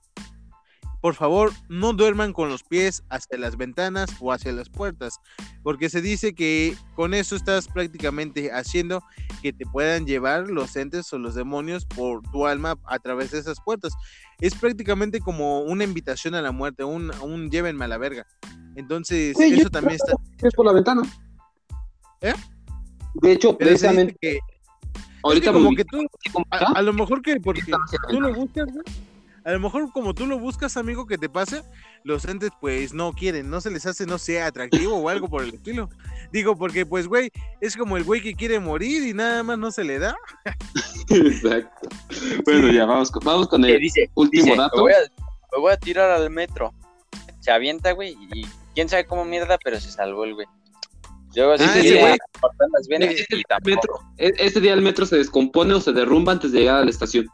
Por 1.00 1.14
favor, 1.14 1.52
no 1.68 1.92
duerman 1.92 2.32
con 2.32 2.48
los 2.48 2.62
pies 2.62 3.02
hacia 3.10 3.36
las 3.36 3.58
ventanas 3.58 4.08
o 4.20 4.32
hacia 4.32 4.52
las 4.52 4.70
puertas, 4.70 5.18
porque 5.62 5.90
se 5.90 6.00
dice 6.00 6.34
que 6.34 6.74
con 6.94 7.12
eso 7.12 7.36
estás 7.36 7.68
prácticamente 7.68 8.50
haciendo 8.52 9.02
que 9.42 9.52
te 9.52 9.66
puedan 9.66 10.06
llevar 10.06 10.48
los 10.48 10.74
entes 10.76 11.12
o 11.12 11.18
los 11.18 11.34
demonios 11.34 11.84
por 11.84 12.22
tu 12.30 12.46
alma 12.46 12.76
a 12.86 12.98
través 13.00 13.32
de 13.32 13.40
esas 13.40 13.58
puertas. 13.62 13.92
Es 14.40 14.54
prácticamente 14.54 15.20
como 15.20 15.60
una 15.60 15.84
invitación 15.84 16.34
a 16.36 16.40
la 16.40 16.52
muerte, 16.52 16.84
un, 16.84 17.10
un 17.20 17.50
llévenme 17.50 17.84
a 17.84 17.88
la 17.88 17.98
verga. 17.98 18.24
Entonces, 18.74 19.36
Sí, 19.36 19.60
eso 19.60 19.68
también 19.68 19.96
está. 19.96 20.14
Es 20.42 20.54
por 20.54 20.64
la 20.64 20.72
ventana. 20.72 21.02
¿Eh? 22.22 22.32
De 23.14 23.32
hecho, 23.32 23.56
precisamente, 23.56 24.16
que, 24.20 24.38
ahorita 25.22 25.46
es 25.46 25.50
que 25.50 25.52
como 25.52 25.70
me 25.70 25.76
que 25.76 25.84
tú, 25.84 26.06
a, 26.50 26.82
lo 26.82 26.92
mejor 26.92 27.22
que 27.22 27.40
porque 27.40 27.62
tú 28.08 28.20
lo 28.20 28.34
buscas, 28.34 28.66
güey. 28.72 28.84
A 29.44 29.52
lo 29.52 29.60
mejor 29.60 29.92
como 29.92 30.14
tú 30.14 30.26
lo 30.26 30.38
buscas, 30.38 30.78
amigo, 30.78 31.06
que 31.06 31.18
te 31.18 31.28
pase, 31.28 31.62
los 32.02 32.24
entes 32.24 32.48
pues 32.62 32.94
no 32.94 33.12
quieren, 33.12 33.50
no 33.50 33.60
se 33.60 33.70
les 33.70 33.84
hace, 33.84 34.06
no 34.06 34.16
sea 34.16 34.46
atractivo 34.46 34.96
o 34.96 35.08
algo 35.10 35.28
por 35.28 35.42
el 35.42 35.52
estilo. 35.52 35.90
Digo, 36.32 36.56
porque 36.56 36.86
pues, 36.86 37.06
güey, 37.06 37.30
es 37.60 37.76
como 37.76 37.98
el 37.98 38.04
güey 38.04 38.22
que 38.22 38.34
quiere 38.34 38.58
morir 38.58 39.06
y 39.06 39.12
nada 39.12 39.42
más 39.42 39.58
no 39.58 39.70
se 39.70 39.84
le 39.84 39.98
da. 39.98 40.16
Exacto. 41.10 41.90
Bueno, 42.46 42.72
ya 42.72 42.86
vamos 42.86 43.10
con, 43.10 43.22
vamos 43.22 43.46
con 43.46 43.62
Que 43.62 43.74
el 43.74 43.80
dice, 43.80 44.10
último 44.14 44.44
dice, 44.44 44.56
dato. 44.56 44.76
Me 44.76 44.82
voy, 44.82 44.92
a, 44.92 44.96
me 45.52 45.60
voy 45.60 45.72
a 45.72 45.76
tirar 45.76 46.10
al 46.10 46.30
metro. 46.30 46.72
Se 47.40 47.50
avienta, 47.50 47.92
güey, 47.92 48.16
y 48.32 48.46
quién 48.74 48.88
sabe 48.88 49.04
cómo 49.04 49.26
mierda, 49.26 49.58
pero 49.62 49.78
se 49.78 49.90
salvó 49.90 50.24
el 50.24 50.34
güey. 50.34 50.46
Luego 51.36 51.52
Ah, 51.52 51.56
güey. 51.56 51.66
venas 52.88 53.10
Ese 53.10 53.24
y 53.30 53.36
día 53.36 53.58
metro, 53.64 53.94
e- 54.18 54.32
ese 54.38 54.60
día 54.60 54.72
el 54.74 54.82
metro 54.82 55.06
se 55.06 55.16
descompone 55.16 55.74
o 55.74 55.80
se 55.80 55.92
derrumba 55.92 56.32
antes 56.32 56.52
de 56.52 56.60
llegar 56.60 56.76
a 56.76 56.84
la 56.84 56.90
estación. 56.90 57.26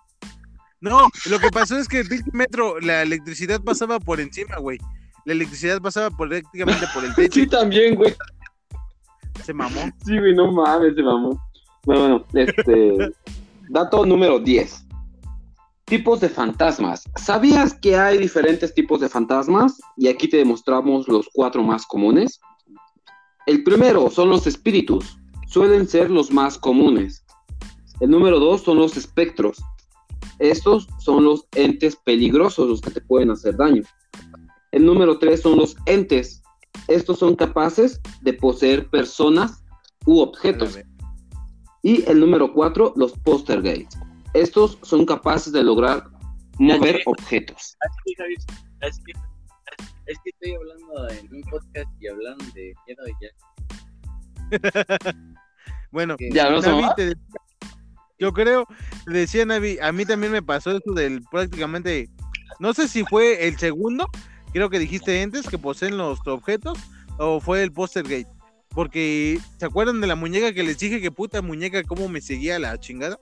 No, 0.81 1.09
lo 1.28 1.39
que 1.39 1.51
pasó 1.51 1.77
es 1.77 1.86
que 1.89 2.01
el 2.01 2.09
metro, 2.32 2.81
la 2.81 3.02
electricidad 3.02 3.60
pasaba 3.62 4.01
por 4.01 4.20
encima, 4.20 4.56
güey. 4.56 4.78
La 5.27 5.32
electricidad 5.35 5.81
pasaba 5.81 6.10
por- 6.10 6.28
prácticamente 6.31 6.86
por 6.94 7.05
el 7.05 7.14
techo 7.14 7.40
Sí, 7.40 7.47
también, 7.47 7.94
güey. 7.97 8.14
se 9.44 9.52
mamó. 9.52 9.81
Sí, 10.05 10.18
güey, 10.18 10.35
no 10.35 10.51
mames, 10.52 10.94
se 10.94 11.02
mamó. 11.02 11.39
Bueno, 11.85 12.01
bueno, 12.02 12.27
este. 12.35 13.12
dato 13.68 14.05
número 14.06 14.39
10. 14.39 14.85
Tipos 15.85 16.20
de 16.20 16.28
fantasmas. 16.28 17.02
¿Sabías 17.16 17.74
que 17.74 17.97
hay 17.97 18.16
diferentes 18.18 18.72
tipos 18.74 19.01
de 19.01 19.09
fantasmas? 19.09 19.78
Y 19.97 20.09
aquí 20.09 20.28
te 20.28 20.36
demostramos 20.36 21.09
los 21.09 21.28
cuatro 21.32 21.62
más 21.62 21.85
comunes. 21.86 22.40
El 23.47 23.65
primero 23.65 24.11
son 24.11 24.29
los 24.29 24.47
espíritus. 24.47 25.19
Suelen 25.47 25.89
ser 25.89 26.11
los 26.11 26.31
más 26.31 26.59
comunes. 26.59 27.25
El 28.01 28.11
número 28.11 28.39
dos 28.39 28.62
son 28.62 28.79
los 28.79 28.97
espectros. 28.97 29.62
Estos 30.39 30.89
son 30.99 31.25
los 31.25 31.47
entes 31.55 31.97
peligrosos, 31.97 32.69
los 32.69 32.81
que 32.81 32.91
te 32.91 33.01
pueden 33.01 33.31
hacer 33.31 33.57
daño. 33.57 33.83
El 34.73 34.87
número 34.87 35.19
tres 35.19 35.43
son 35.43 35.59
los 35.59 35.77
entes. 35.87 36.43
Estos 36.89 37.19
son 37.19 37.35
capaces 37.35 38.01
de 38.23 38.33
poseer 38.33 38.89
personas 38.89 39.62
u 40.07 40.21
objetos. 40.21 40.79
Y 41.83 42.09
el 42.09 42.21
número 42.21 42.53
cuatro, 42.53 42.93
los 42.97 43.12
poltergeist. 43.12 43.95
Estos 44.35 44.79
son 44.83 45.05
capaces 45.05 45.53
de 45.53 45.65
lograr 45.65 46.09
mover 46.59 47.03
objetos. 47.07 47.77
Es 50.11 50.19
que, 50.24 50.31
es 50.31 50.37
que, 50.37 50.49
es 50.49 50.49
que 50.49 50.51
estoy 50.51 50.55
hablando 50.55 51.09
en 51.11 51.35
un 51.37 51.43
podcast 51.43 51.89
y 52.01 52.09
hablando 52.09 52.45
de 52.55 52.74
miedo 52.87 53.03
y 53.07 53.15
ya. 53.24 53.31
Bueno, 55.93 56.16
Ya, 56.20 56.49
¿no, 56.51 56.61
Navi 56.61 56.85
te 56.95 57.07
decía- 57.07 57.23
yo 58.19 58.32
creo, 58.32 58.65
te 59.07 59.12
decía 59.12 59.45
Navi, 59.47 59.78
a 59.81 59.91
mí 59.93 60.05
también 60.05 60.31
me 60.32 60.43
pasó 60.43 60.70
eso 60.70 60.93
del 60.93 61.23
prácticamente, 61.31 62.09
no 62.61 62.73
sé 62.74 62.87
si 62.87 63.03
fue 63.05 63.49
el 63.49 63.59
segundo, 63.59 64.09
creo 64.53 64.70
que 64.70 64.78
dijiste 64.78 65.20
antes, 65.23 65.49
que 65.49 65.59
poseen 65.59 65.97
los 65.97 66.24
objetos, 66.27 66.78
o 67.19 67.41
fue 67.41 67.62
el 67.62 67.73
poster 67.73 68.05
gate. 68.05 68.28
Porque, 68.69 69.41
¿se 69.59 69.66
acuerdan 69.66 70.01
de 70.01 70.07
la 70.07 70.15
muñeca 70.15 70.53
que 70.53 70.62
les 70.62 70.78
dije 70.78 71.01
que 71.01 71.11
puta 71.11 71.43
muñeca 71.43 71.82
cómo 71.82 72.09
me 72.09 72.20
seguía 72.20 72.59
la 72.61 72.78
chingada? 72.78 73.19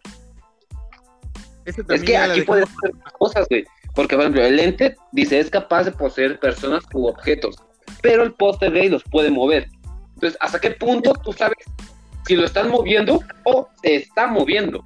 Es 1.64 1.76
que 1.76 1.82
aquí 1.88 2.12
dejamos- 2.12 2.44
puede 2.44 2.66
ser 2.66 2.92
cosas, 3.18 3.46
güey. 3.48 3.64
Porque, 3.98 4.14
por 4.14 4.22
ejemplo, 4.26 4.44
el 4.44 4.60
ente 4.60 4.94
dice 5.10 5.40
es 5.40 5.50
capaz 5.50 5.82
de 5.82 5.90
poseer 5.90 6.38
personas 6.38 6.84
u 6.94 7.08
objetos, 7.08 7.56
pero 8.00 8.22
el 8.22 8.32
póster 8.32 8.70
gay 8.72 8.88
los 8.88 9.02
puede 9.02 9.28
mover. 9.28 9.66
Entonces, 10.14 10.38
¿hasta 10.40 10.60
qué 10.60 10.70
punto 10.70 11.12
tú 11.24 11.32
sabes 11.32 11.56
si 12.24 12.36
lo 12.36 12.44
están 12.44 12.70
moviendo 12.70 13.20
o 13.42 13.68
se 13.82 13.96
está 13.96 14.28
moviendo? 14.28 14.84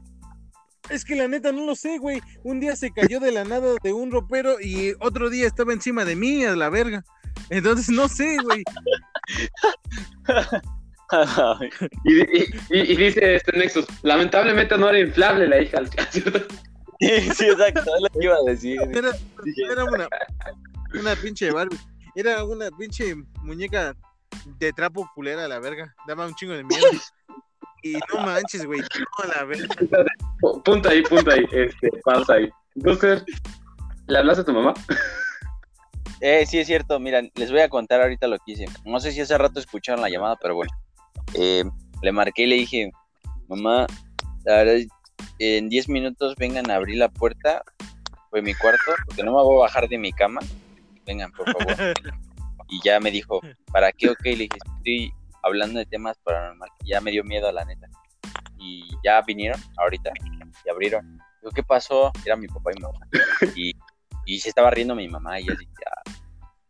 Es 0.88 1.04
que 1.04 1.14
la 1.14 1.28
neta 1.28 1.52
no 1.52 1.66
lo 1.66 1.74
sé, 1.74 1.98
güey. 1.98 2.22
Un 2.42 2.58
día 2.58 2.74
se 2.74 2.90
cayó 2.90 3.20
de 3.20 3.32
la 3.32 3.44
nada 3.44 3.74
de 3.82 3.92
un 3.92 4.10
ropero 4.10 4.58
y 4.58 4.94
otro 4.98 5.28
día 5.28 5.46
estaba 5.46 5.74
encima 5.74 6.06
de 6.06 6.16
mí, 6.16 6.46
a 6.46 6.56
la 6.56 6.70
verga. 6.70 7.04
Entonces 7.50 7.90
no 7.90 8.08
sé, 8.08 8.38
güey. 8.42 8.62
Y, 12.06 12.20
y- 12.22 12.46
y- 12.70 12.92
y 12.92 12.96
dice 12.96 13.34
este 13.36 13.52
Nexus, 13.58 13.84
lamentablemente 14.02 14.78
no 14.78 14.88
era 14.88 14.98
inflable 14.98 15.46
la 15.46 15.60
hija, 15.60 15.82
¿cierto? 16.10 16.40
Sí, 17.02 17.30
sí, 17.36 17.44
exacto, 17.46 17.80
es 17.80 18.02
lo 18.02 18.08
que 18.08 18.24
iba 18.24 18.36
a 18.36 18.42
decir. 18.50 18.80
Era, 19.70 19.84
una, 19.84 20.08
una 21.00 21.16
pinche 21.16 21.50
Barbie. 21.50 21.78
Era 22.14 22.44
una 22.44 22.70
pinche 22.70 23.14
muñeca 23.42 23.94
de 24.58 24.72
trapo 24.72 25.10
culera, 25.14 25.44
a 25.44 25.48
la 25.48 25.58
verga. 25.60 25.94
Daba 26.06 26.26
un 26.26 26.34
chingo 26.34 26.52
de 26.54 26.64
miedo. 26.64 26.86
Y 27.82 27.94
no 27.94 28.20
manches, 28.24 28.64
güey. 28.64 28.80
No, 28.80 29.24
a 29.24 29.26
la 29.38 29.44
verga. 29.44 29.66
Pu- 30.40 30.62
Punto 30.62 30.88
ahí, 30.88 31.02
punto 31.02 31.30
ahí, 31.30 31.44
este, 31.52 31.90
pausa 32.04 32.34
ahí. 32.34 32.48
Entonces, 32.76 33.24
¿le 34.06 34.18
hablaste 34.18 34.42
a 34.42 34.44
tu 34.44 34.52
mamá? 34.52 34.74
Eh, 36.20 36.46
sí, 36.46 36.58
es 36.58 36.66
cierto. 36.66 37.00
Miren, 37.00 37.32
les 37.34 37.50
voy 37.50 37.60
a 37.60 37.68
contar 37.68 38.00
ahorita 38.00 38.28
lo 38.28 38.36
que 38.38 38.52
hice. 38.52 38.66
No 38.84 39.00
sé 39.00 39.10
si 39.12 39.20
hace 39.20 39.36
rato 39.36 39.58
escucharon 39.58 40.00
la 40.02 40.08
llamada, 40.10 40.36
pero 40.40 40.54
bueno. 40.54 40.70
Eh, 41.34 41.64
le 42.02 42.12
marqué 42.12 42.42
y 42.44 42.46
le 42.46 42.56
dije, 42.56 42.90
mamá, 43.48 43.86
la 44.44 44.56
verdad, 44.56 44.74
en 45.38 45.68
10 45.68 45.88
minutos 45.88 46.34
vengan 46.36 46.70
a 46.70 46.76
abrir 46.76 46.98
la 46.98 47.08
puerta 47.08 47.62
de 48.32 48.42
mi 48.42 48.54
cuarto, 48.54 48.92
porque 49.06 49.22
no 49.22 49.32
me 49.32 49.42
voy 49.42 49.56
a 49.58 49.62
bajar 49.62 49.88
de 49.88 49.98
mi 49.98 50.12
cama. 50.12 50.40
Vengan, 51.06 51.32
por 51.32 51.50
favor. 51.52 51.76
Y 52.68 52.80
ya 52.82 53.00
me 53.00 53.10
dijo, 53.10 53.38
¿para 53.70 53.92
qué? 53.92 54.08
Ok, 54.08 54.24
le 54.24 54.34
dije, 54.36 54.56
estoy 54.78 55.12
hablando 55.42 55.78
de 55.78 55.84
temas 55.84 56.16
paranormales. 56.24 56.72
Ya 56.86 57.02
me 57.02 57.10
dio 57.10 57.22
miedo, 57.22 57.52
la 57.52 57.66
neta. 57.66 57.86
Y 58.58 58.88
ya 59.04 59.20
vinieron 59.20 59.60
ahorita 59.76 60.10
y 60.64 60.70
abrieron. 60.70 61.18
Digo, 61.42 61.52
¿qué 61.54 61.62
pasó? 61.62 62.10
Era 62.24 62.34
mi 62.34 62.46
papá 62.46 62.70
y 62.72 62.80
mi 62.80 62.82
mamá. 62.82 63.06
Y, 63.54 63.72
y 64.24 64.40
se 64.40 64.48
estaba 64.48 64.70
riendo 64.70 64.94
mi 64.94 65.06
mamá 65.06 65.38
y 65.38 65.46
yo 65.48 65.54
dije, 65.54 65.72
"Ah". 65.84 66.10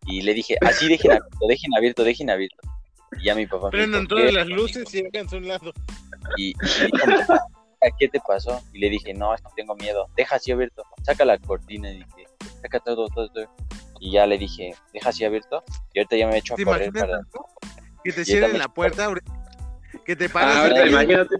Y 0.07 0.23
le 0.23 0.35
dije, 0.35 0.57
así 0.61 0.89
dejen 0.89 1.13
abierto, 1.13 1.47
dejen 1.47 1.75
abierto, 1.77 2.03
dejen 2.03 2.31
abierto. 2.31 2.69
Y 3.21 3.27
ya 3.27 3.35
mi 3.37 3.47
papá 3.47 3.67
me 3.67 3.71
Prendan 3.71 4.03
dijo, 4.03 4.17
todas 4.17 4.33
las 4.33 4.47
luces 4.49 4.95
y 4.95 5.07
háganse 5.07 5.37
a 5.37 5.39
un 5.39 5.47
lado. 5.47 5.73
Y, 6.37 6.49
y 6.51 6.91
papá, 6.99 7.47
¿qué 7.99 8.09
te 8.09 8.21
pasó? 8.27 8.61
Y 8.73 8.79
le 8.79 8.91
dije, 8.91 9.15
no, 9.15 9.35
es 9.35 9.41
que 9.41 9.49
tengo 9.57 9.75
miedo. 9.77 10.09
Deja 10.17 10.37
así 10.37 10.53
abierto. 10.53 10.83
Saca 11.03 11.25
la 11.25 11.39
cortina 11.39 11.91
y 11.91 11.99
dije, 11.99 12.27
saca 12.63 12.81
todo, 12.81 13.09
todo, 13.09 13.29
todo. 13.31 13.47
Y 14.01 14.13
ya 14.13 14.27
le 14.27 14.39
dije, 14.39 14.75
deja 14.93 15.11
así 15.11 15.25
abierto. 15.25 15.63
Y 15.93 15.99
ahorita 16.01 16.17
ya 16.17 16.27
me 16.27 16.35
he 16.35 16.39
hecho 16.39 16.55
a 16.55 16.57
¿Te 16.57 16.65
correr 16.65 16.93
para... 16.93 17.21
tú? 17.33 17.41
que 18.05 18.13
te 18.13 18.25
cierren 18.25 18.59
la 18.59 18.69
puerta? 18.69 19.09
Que 20.05 20.17
te 20.17 20.25
Ah, 20.27 20.31
paras 20.33 20.55
y 20.57 20.59
ahorita 20.59 20.83
te 20.83 20.89
imagínate, 20.91 21.37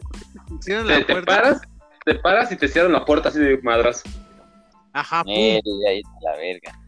cierran 0.61 0.87
te, 0.87 0.93
la 0.93 0.99
te 1.07 1.13
puerta. 1.13 1.35
paras, 1.37 1.61
te 2.05 2.15
paras 2.17 2.53
y 2.53 2.57
te 2.57 2.69
cierran 2.69 2.93
la 2.93 3.05
puerta 3.05 3.29
así 3.31 3.39
de 3.41 3.59
madras. 3.63 4.03
Ajá, 4.93 5.25
pum. 5.25 5.33
Eh, 5.35 5.61
ahí 5.89 5.99
está 6.01 6.13
la 6.23 6.37
verga. 6.37 6.79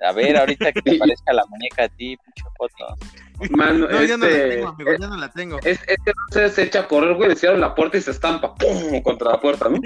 A 0.00 0.12
ver, 0.12 0.36
ahorita 0.36 0.72
que 0.72 0.82
te 0.82 0.94
parezca 0.98 1.32
la 1.32 1.44
muñeca 1.46 1.84
a 1.84 1.88
ti, 1.88 2.16
pinche 2.16 2.44
foto. 2.58 2.96
Mano, 3.50 3.86
No, 3.88 4.02
ya 4.02 4.16
no 4.16 4.26
la 4.26 4.30
este, 4.32 4.48
tengo, 4.56 4.68
amigo, 4.68 4.90
ya 4.98 5.06
no 5.08 5.16
la 5.16 5.30
tengo. 5.30 5.58
Es, 5.58 5.80
es 5.86 5.96
que 6.04 6.12
no 6.14 6.48
se, 6.48 6.62
echa 6.62 6.80
a 6.80 6.88
correr, 6.88 7.14
güey, 7.14 7.28
le 7.30 7.36
cierran 7.36 7.60
la 7.60 7.74
puerta 7.74 7.98
y 7.98 8.00
se 8.02 8.10
estampa, 8.12 8.54
¡pum! 8.54 9.02
contra 9.02 9.32
la 9.32 9.40
puerta, 9.40 9.68
¿no? 9.68 9.78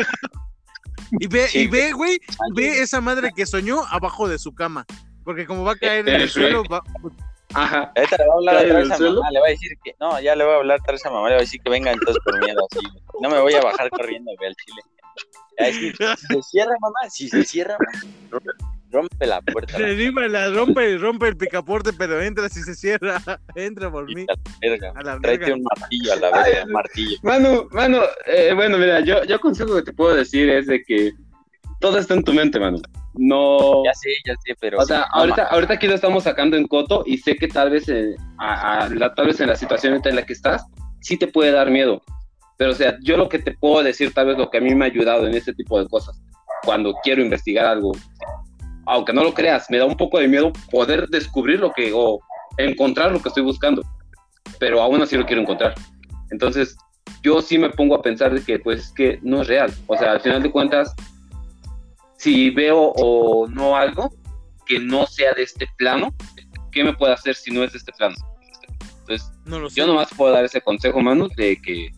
Y 1.18 1.26
ve, 1.26 1.48
Sí. 1.48 1.60
y 1.60 1.66
ve, 1.66 1.92
güey, 1.92 2.18
ve 2.54 2.80
esa 2.80 3.00
madre 3.00 3.32
que 3.34 3.44
soñó 3.46 3.82
abajo 3.90 4.28
de 4.28 4.38
su 4.38 4.54
cama. 4.54 4.86
Porque 5.24 5.46
como 5.46 5.64
va 5.64 5.72
a 5.72 5.76
caer 5.76 6.08
en 6.08 6.20
Eh, 6.20 6.22
el 6.24 6.30
suelo, 6.30 6.62
va- 6.64 6.82
Aja. 7.52 7.92
Ahorita 7.96 8.16
le 8.16 8.24
voy 8.26 8.32
a 8.32 8.36
hablar 8.38 8.54
¿Cae 8.54 8.64
otra 8.66 8.70
en 8.70 8.76
vez 8.76 8.86
el 8.86 8.92
a 8.92 8.96
suelo? 8.96 9.14
mamá, 9.20 9.30
le 9.32 9.40
voy 9.40 9.48
a 9.48 9.50
decir 9.50 9.70
que, 9.82 9.94
no, 9.98 10.20
ya 10.20 10.36
le 10.36 10.44
voy 10.44 10.52
a 10.52 10.56
hablar 10.58 10.80
a 10.86 11.10
mamá, 11.10 11.28
le 11.28 11.34
voy 11.34 11.38
a 11.40 11.40
decir 11.40 11.60
que 11.62 11.70
venga 11.70 11.90
entonces 11.90 12.16
por 12.24 12.38
miedo, 12.38 12.66
así. 12.70 12.86
No 13.20 13.28
me 13.28 13.40
voy 13.40 13.54
a 13.54 13.60
bajar 13.60 13.90
corriendo, 13.90 14.30
ve 14.40 14.46
al 14.46 14.54
chile. 14.54 14.82
Le 15.58 15.64
voy 15.64 15.64
a 15.64 15.66
decir, 15.66 15.96
si 15.96 16.26
se 16.36 16.42
cierra, 16.44 16.74
mamá, 16.80 17.10
si 17.10 17.28
se 17.28 17.44
cierra, 17.44 17.76
mamá, 18.30 18.40
rompe 18.90 19.26
la 19.26 19.40
puerta. 19.42 19.78
le 19.78 19.94
digo, 19.94 20.20
la 20.20 20.50
rompe, 20.50 20.96
rompe 20.98 21.28
el 21.28 21.36
picaporte, 21.36 21.92
pero 21.92 22.20
entra 22.22 22.48
si 22.48 22.62
se 22.62 22.74
cierra. 22.74 23.20
Entra 23.54 23.90
por 23.90 24.06
mí. 24.14 24.24
A 24.28 24.34
la 24.34 24.42
verga. 24.60 24.92
A 24.96 25.02
la 25.02 25.20
Tráete 25.20 25.44
verga. 25.44 25.56
un 25.56 25.62
martillo 25.62 26.12
a 26.12 26.16
la 26.16 26.30
verga, 26.30 26.64
un 26.64 26.72
martillo. 26.72 27.16
Manu, 27.22 27.68
Manu, 27.72 27.98
eh, 28.26 28.52
bueno, 28.54 28.78
mira, 28.78 29.00
yo, 29.00 29.24
yo 29.24 29.38
consejo 29.40 29.74
que 29.76 29.82
te 29.82 29.92
puedo 29.92 30.14
decir 30.14 30.48
es 30.50 30.66
de 30.66 30.82
que 30.82 31.12
todo 31.80 31.98
está 31.98 32.14
en 32.14 32.24
tu 32.24 32.32
mente, 32.32 32.58
Manu. 32.60 32.80
No. 33.14 33.84
Ya 33.84 33.94
sé, 33.94 34.10
ya 34.26 34.34
sé, 34.44 34.54
pero. 34.60 34.78
O 34.78 34.84
sea, 34.84 35.02
ahorita, 35.12 35.44
ahorita 35.46 35.74
aquí 35.74 35.86
lo 35.86 35.94
estamos 35.94 36.24
sacando 36.24 36.56
en 36.56 36.66
coto 36.66 37.02
y 37.06 37.18
sé 37.18 37.36
que 37.36 37.48
tal 37.48 37.70
vez, 37.70 37.88
eh, 37.88 38.14
a- 38.38 38.84
a 38.84 38.88
la, 38.90 39.14
tal 39.14 39.26
vez 39.26 39.40
en 39.40 39.48
la 39.48 39.56
situación 39.56 40.00
en 40.04 40.16
la 40.16 40.22
que 40.24 40.32
estás, 40.32 40.64
sí 41.00 41.16
te 41.16 41.26
puede 41.26 41.50
dar 41.52 41.70
miedo. 41.70 42.02
Pero, 42.56 42.72
o 42.72 42.74
sea, 42.74 42.98
yo 43.02 43.16
lo 43.16 43.28
que 43.28 43.38
te 43.38 43.54
puedo 43.54 43.82
decir, 43.82 44.12
tal 44.12 44.26
vez 44.26 44.36
lo 44.38 44.50
que 44.50 44.58
a 44.58 44.60
mí 44.60 44.74
me 44.74 44.84
ha 44.84 44.88
ayudado 44.88 45.26
en 45.26 45.34
este 45.34 45.54
tipo 45.54 45.80
de 45.82 45.88
cosas, 45.88 46.20
cuando 46.62 46.92
quiero 47.02 47.22
investigar 47.22 47.64
algo, 47.64 47.92
aunque 48.90 49.12
no 49.12 49.22
lo 49.22 49.32
creas, 49.34 49.70
me 49.70 49.78
da 49.78 49.84
un 49.84 49.96
poco 49.96 50.18
de 50.18 50.28
miedo 50.28 50.52
poder 50.70 51.08
descubrir 51.08 51.60
lo 51.60 51.72
que, 51.72 51.92
o 51.94 52.20
encontrar 52.58 53.12
lo 53.12 53.20
que 53.22 53.28
estoy 53.28 53.42
buscando, 53.42 53.82
pero 54.58 54.82
aún 54.82 55.00
así 55.02 55.16
lo 55.16 55.24
quiero 55.26 55.42
encontrar. 55.42 55.74
Entonces, 56.30 56.76
yo 57.22 57.40
sí 57.42 57.58
me 57.58 57.70
pongo 57.70 57.94
a 57.94 58.02
pensar 58.02 58.34
de 58.34 58.42
que, 58.42 58.58
pues, 58.58 58.80
es 58.86 58.92
que 58.92 59.18
no 59.22 59.42
es 59.42 59.48
real. 59.48 59.72
O 59.86 59.96
sea, 59.96 60.12
al 60.12 60.20
final 60.20 60.42
de 60.42 60.50
cuentas, 60.50 60.94
si 62.16 62.50
veo 62.50 62.92
o 62.96 63.46
no 63.48 63.76
algo 63.76 64.10
que 64.66 64.78
no 64.78 65.06
sea 65.06 65.32
de 65.34 65.42
este 65.42 65.66
plano, 65.76 66.12
¿qué 66.72 66.84
me 66.84 66.92
puede 66.92 67.12
hacer 67.14 67.34
si 67.34 67.50
no 67.50 67.64
es 67.64 67.72
de 67.72 67.78
este 67.78 67.92
plano? 67.92 68.14
Entonces, 69.00 69.30
No 69.44 69.58
lo 69.58 69.70
sé. 69.70 69.76
yo 69.80 69.86
nomás 69.86 70.08
puedo 70.16 70.32
dar 70.32 70.44
ese 70.44 70.60
consejo, 70.60 71.00
Manu, 71.00 71.28
de 71.36 71.60
que, 71.60 71.90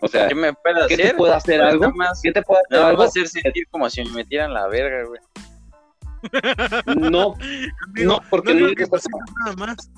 o 0.00 0.08
sea, 0.08 0.28
¿Qué 0.28 0.34
me 0.34 0.52
puede 0.52 0.86
¿qué 0.88 0.94
hacer? 0.94 1.10
te 1.12 1.14
puede 1.14 1.34
hacer 1.34 1.62
algo? 1.62 1.90
más- 1.92 2.20
¿Qué 2.22 2.32
te 2.32 2.42
puede 2.42 2.60
hacer 2.60 2.78
Nada 2.78 2.88
algo? 2.88 3.02
más 3.02 3.08
hacer 3.10 3.28
sentir 3.28 3.64
como 3.70 3.88
si 3.88 4.02
me 4.04 4.10
metieran 4.12 4.52
la 4.52 4.66
verga, 4.66 5.04
güey. 5.08 5.20
No, 6.96 7.34
Amigo, 7.88 8.12
no, 8.12 8.20
porque 8.30 8.54
no 8.54 8.60
no, 8.60 8.66
creo 8.66 8.76
que 8.76 8.86
pase 8.86 9.08
nada 9.44 9.56
más. 9.56 9.90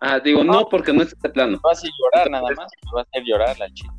ah, 0.00 0.18
digo, 0.20 0.42
no, 0.44 0.66
porque 0.68 0.92
no 0.92 1.02
es 1.02 1.12
este 1.12 1.28
plano. 1.28 1.52
Me 1.52 1.58
va 1.58 1.72
a 1.72 1.82
llorar 2.00 2.30
nada 2.30 2.48
más. 2.56 2.70
Me 2.84 2.92
va 2.94 3.00
a 3.00 3.02
hacer 3.02 3.22
llorar 3.24 3.58
la 3.58 3.72
chica. 3.72 3.92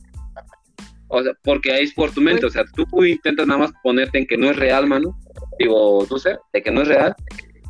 O 1.13 1.21
sea, 1.21 1.33
porque 1.43 1.73
ahí 1.73 1.83
es 1.83 1.93
por 1.93 2.11
tu 2.11 2.21
mente, 2.21 2.45
o 2.45 2.49
sea, 2.49 2.63
tú 2.73 3.03
intentas 3.03 3.45
nada 3.45 3.59
más 3.59 3.71
ponerte 3.83 4.17
en 4.17 4.25
que 4.25 4.37
no 4.37 4.49
es 4.49 4.55
real, 4.55 4.87
Manu, 4.87 5.13
digo, 5.59 6.05
tú 6.07 6.17
sé, 6.17 6.37
de 6.53 6.63
que 6.63 6.71
no 6.71 6.83
es 6.83 6.87
real, 6.87 7.13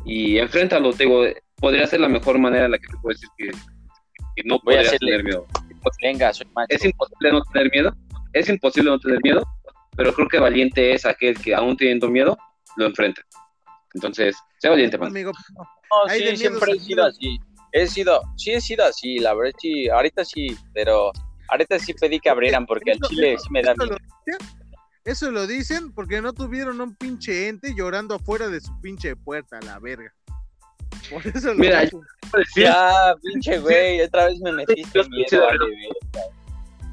y 0.04 0.38
enfréntalo, 0.38 0.92
te 0.92 1.04
digo, 1.04 1.24
podría 1.56 1.88
ser 1.88 2.00
la 2.00 2.08
mejor 2.08 2.38
manera 2.38 2.66
en 2.66 2.70
la 2.70 2.78
que 2.78 2.86
te 2.86 2.96
puedo 3.02 3.14
decir 3.14 3.28
que, 3.36 3.50
que 4.36 4.42
no 4.44 4.60
Voy 4.62 4.74
a 4.74 4.82
podrías 4.82 4.98
tener 5.00 5.24
miedo. 5.24 5.44
Venga, 6.00 6.32
soy 6.32 6.46
macho. 6.54 6.68
Es 6.68 6.84
imposible 6.84 7.32
no 7.32 7.42
tener 7.52 7.70
miedo, 7.72 7.96
es 8.32 8.48
imposible 8.48 8.90
no 8.92 9.00
tener 9.00 9.18
miedo, 9.24 9.42
pero 9.96 10.12
creo 10.12 10.28
que 10.28 10.38
valiente 10.38 10.94
es 10.94 11.04
aquel 11.04 11.36
que 11.36 11.52
aún 11.52 11.76
teniendo 11.76 12.08
miedo, 12.08 12.38
lo 12.76 12.86
enfrenta. 12.86 13.22
Entonces, 13.94 14.36
sé 14.58 14.68
valiente, 14.68 14.96
Manu. 14.98 15.10
Amigo, 15.10 15.32
No, 15.54 16.12
sí, 16.14 16.24
de 16.24 16.36
siempre 16.36 16.72
he 16.72 16.80
sido 16.80 17.04
así. 17.04 17.38
He 17.72 17.86
sido, 17.86 18.20
sí 18.36 18.50
he 18.52 18.60
sido 18.60 18.84
así, 18.84 19.18
la 19.18 19.32
verdad 19.34 19.52
sí, 19.58 19.88
ahorita 19.88 20.24
sí, 20.24 20.56
pero 20.74 21.10
ahorita 21.48 21.78
sí 21.78 21.94
pedí 21.94 22.20
que 22.20 22.28
abrieran 22.30 22.66
porque 22.66 22.92
al 22.92 22.98
Eso- 22.98 23.08
chile 23.08 23.36
sí 23.38 23.48
me 23.50 23.62
da 23.62 23.72
eso 23.72 23.82
miedo. 23.84 23.96
lo 23.96 24.22
dicen- 24.26 24.58
Eso 25.04 25.30
lo 25.32 25.46
dicen 25.46 25.92
porque 25.92 26.20
no 26.22 26.32
tuvieron 26.32 26.80
un 26.80 26.94
pinche 26.94 27.48
ente 27.48 27.74
llorando 27.74 28.14
afuera 28.14 28.48
de 28.48 28.60
su 28.60 28.78
pinche 28.80 29.16
puerta, 29.16 29.58
la 29.62 29.78
verga. 29.80 30.12
Por 31.10 31.26
eso 31.26 31.48
lo 31.48 31.58
Mira, 31.58 31.82
Ya, 32.56 33.14
pinche 33.22 33.58
güey, 33.58 34.00
otra 34.02 34.26
vez 34.26 34.38
me 34.40 34.52
metiste 34.52 35.02
Yo 35.02 35.08
miedo. 35.08 35.48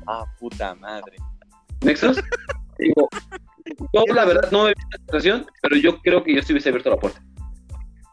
Ah, 0.08 0.26
puta 0.40 0.74
madre. 0.76 1.16
Nexus, 1.82 2.20
digo, 2.80 3.08
yo 3.94 4.14
la 4.14 4.26
verdad 4.26 4.52
no 4.52 4.68
he 4.68 4.74
visto 4.74 4.90
la 4.92 5.00
situación, 5.00 5.48
pero 5.62 5.76
yo 5.78 6.00
creo 6.02 6.24
que 6.24 6.36
yo 6.36 6.42
sí 6.42 6.54
hubiese 6.54 6.70
abierto 6.70 6.90
la 6.90 6.98
puerta. 6.98 7.22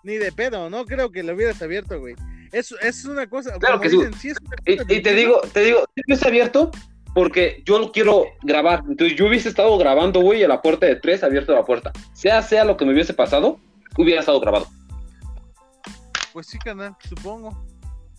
Ni 0.02 0.16
de 0.16 0.30
pedo, 0.32 0.70
no 0.70 0.84
creo 0.84 1.10
que 1.10 1.22
lo 1.22 1.34
hubieras 1.34 1.60
abierto, 1.62 1.98
güey. 1.98 2.14
Es, 2.52 2.72
es 2.80 3.04
una 3.04 3.28
cosa. 3.28 3.58
Claro 3.58 3.80
que 3.80 3.90
sí. 3.90 3.96
dicen, 3.96 4.14
sí 4.14 4.28
es 4.28 4.38
una 4.40 4.56
Y, 4.64 5.02
te 5.02 5.14
digo, 5.14 5.40
te 5.52 5.64
digo, 5.64 5.84
sí 5.94 6.02
hubiese 6.06 6.28
abierto 6.28 6.70
porque 7.14 7.62
yo 7.64 7.78
lo 7.78 7.92
quiero 7.92 8.26
grabar. 8.42 8.84
Entonces 8.88 9.16
yo 9.16 9.26
hubiese 9.26 9.48
estado 9.48 9.76
grabando, 9.78 10.20
güey, 10.20 10.44
a 10.44 10.48
la 10.48 10.62
puerta 10.62 10.86
de 10.86 10.96
tres, 10.96 11.24
abierto 11.24 11.54
la 11.54 11.64
puerta. 11.64 11.92
Sea, 12.12 12.42
sea 12.42 12.64
lo 12.64 12.76
que 12.76 12.84
me 12.84 12.92
hubiese 12.92 13.14
pasado, 13.14 13.58
hubiera 13.96 14.20
estado 14.20 14.38
grabado. 14.40 14.68
Pues 16.32 16.46
sí, 16.46 16.58
canal, 16.58 16.94
supongo. 17.08 17.66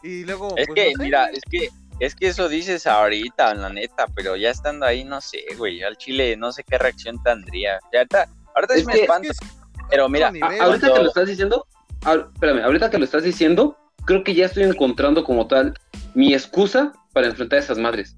Y 0.03 0.23
luego. 0.25 0.55
Es 0.57 0.67
pues, 0.67 0.75
que, 0.75 0.91
no 0.93 0.97
sé, 0.97 1.03
mira, 1.03 1.25
es 1.27 1.41
que, 1.49 1.69
es 1.99 2.15
que 2.15 2.27
eso 2.27 2.47
dices 2.49 2.85
ahorita, 2.87 3.53
la 3.55 3.69
neta, 3.69 4.05
pero 4.15 4.35
ya 4.35 4.49
estando 4.49 4.85
ahí, 4.85 5.03
no 5.03 5.19
sé, 5.21 5.43
güey, 5.57 5.81
al 5.83 5.97
chile 5.97 6.35
no 6.37 6.51
sé 6.51 6.63
qué 6.63 6.77
reacción 6.77 7.21
tendría. 7.23 7.79
Ya 7.91 7.99
ahorita, 7.99 8.27
ahorita 8.55 8.73
Es 8.75 8.79
sí 8.81 8.85
me 8.85 8.93
que- 8.93 9.01
espanto, 9.01 9.31
Es 9.31 9.39
que 9.39 9.45
es 9.45 9.53
pero 9.89 10.09
mira, 10.09 10.27
otro 10.29 10.33
nivel. 10.41 10.61
A- 10.61 10.63
ahorita 10.65 10.79
cuando- 10.87 10.95
que 10.95 11.01
lo 11.03 11.07
estás 11.09 11.27
diciendo, 11.27 11.67
a- 12.05 12.13
espérame, 12.33 12.63
ahorita 12.63 12.89
que 12.89 12.97
lo 12.99 13.05
estás 13.05 13.23
diciendo, 13.23 13.77
creo 14.05 14.23
que 14.23 14.33
ya 14.35 14.45
estoy 14.45 14.63
encontrando 14.63 15.23
como 15.23 15.47
tal 15.47 15.73
mi 16.13 16.33
excusa 16.33 16.91
para 17.13 17.27
enfrentar 17.27 17.57
a 17.57 17.61
esas 17.61 17.77
madres. 17.77 18.15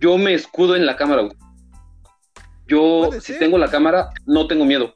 Yo 0.00 0.16
me 0.16 0.32
escudo 0.34 0.76
en 0.76 0.86
la 0.86 0.96
cámara, 0.96 1.22
güey. 1.22 1.36
Yo, 2.66 3.10
si 3.12 3.20
ser. 3.20 3.38
tengo 3.38 3.58
la 3.58 3.70
cámara, 3.70 4.10
no 4.26 4.46
tengo 4.46 4.64
miedo. 4.64 4.92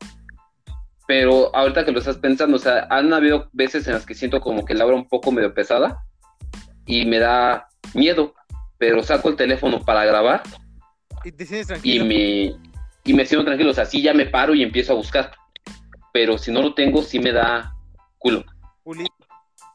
Pero 1.07 1.55
ahorita 1.55 1.85
que 1.85 1.93
lo 1.93 1.99
estás 1.99 2.19
pensando, 2.19 2.57
o 2.57 2.61
sea, 2.61 2.87
han 2.91 3.13
habido 3.13 3.49
veces 3.53 3.87
en 3.87 3.95
las 3.95 4.07
que 4.07 4.15
siento 4.15 4.41
como 4.41 4.65
que 4.65 4.75
la 4.75 4.87
obra 4.87 4.95
un 4.97 5.09
poco 5.09 5.33
medio 5.33 5.53
pesada 5.55 6.05
y 6.87 7.05
me 7.07 7.19
da 7.19 7.69
miedo, 7.95 8.35
pero 8.79 9.03
saco 9.03 9.29
el 9.29 9.37
teléfono 9.37 9.85
para 9.85 10.05
grabar 10.05 10.43
Y 11.25 11.33
te 11.33 11.65
y 11.83 12.01
me, 12.01 12.57
y 13.05 13.15
me 13.15 13.27
siento 13.27 13.45
tranquilo. 13.45 13.71
O 13.71 13.75
sea, 13.75 13.87
sí 13.87 14.03
ya 14.03 14.15
me 14.15 14.27
paro 14.27 14.55
y 14.55 14.63
empiezo 14.63 14.93
a 14.93 14.97
buscar. 14.97 15.33
Pero 16.13 16.37
si 16.39 16.51
no 16.51 16.63
lo 16.63 16.75
tengo, 16.75 17.03
sí 17.03 17.19
me 17.19 17.33
da 17.33 17.75
culo. 18.19 18.45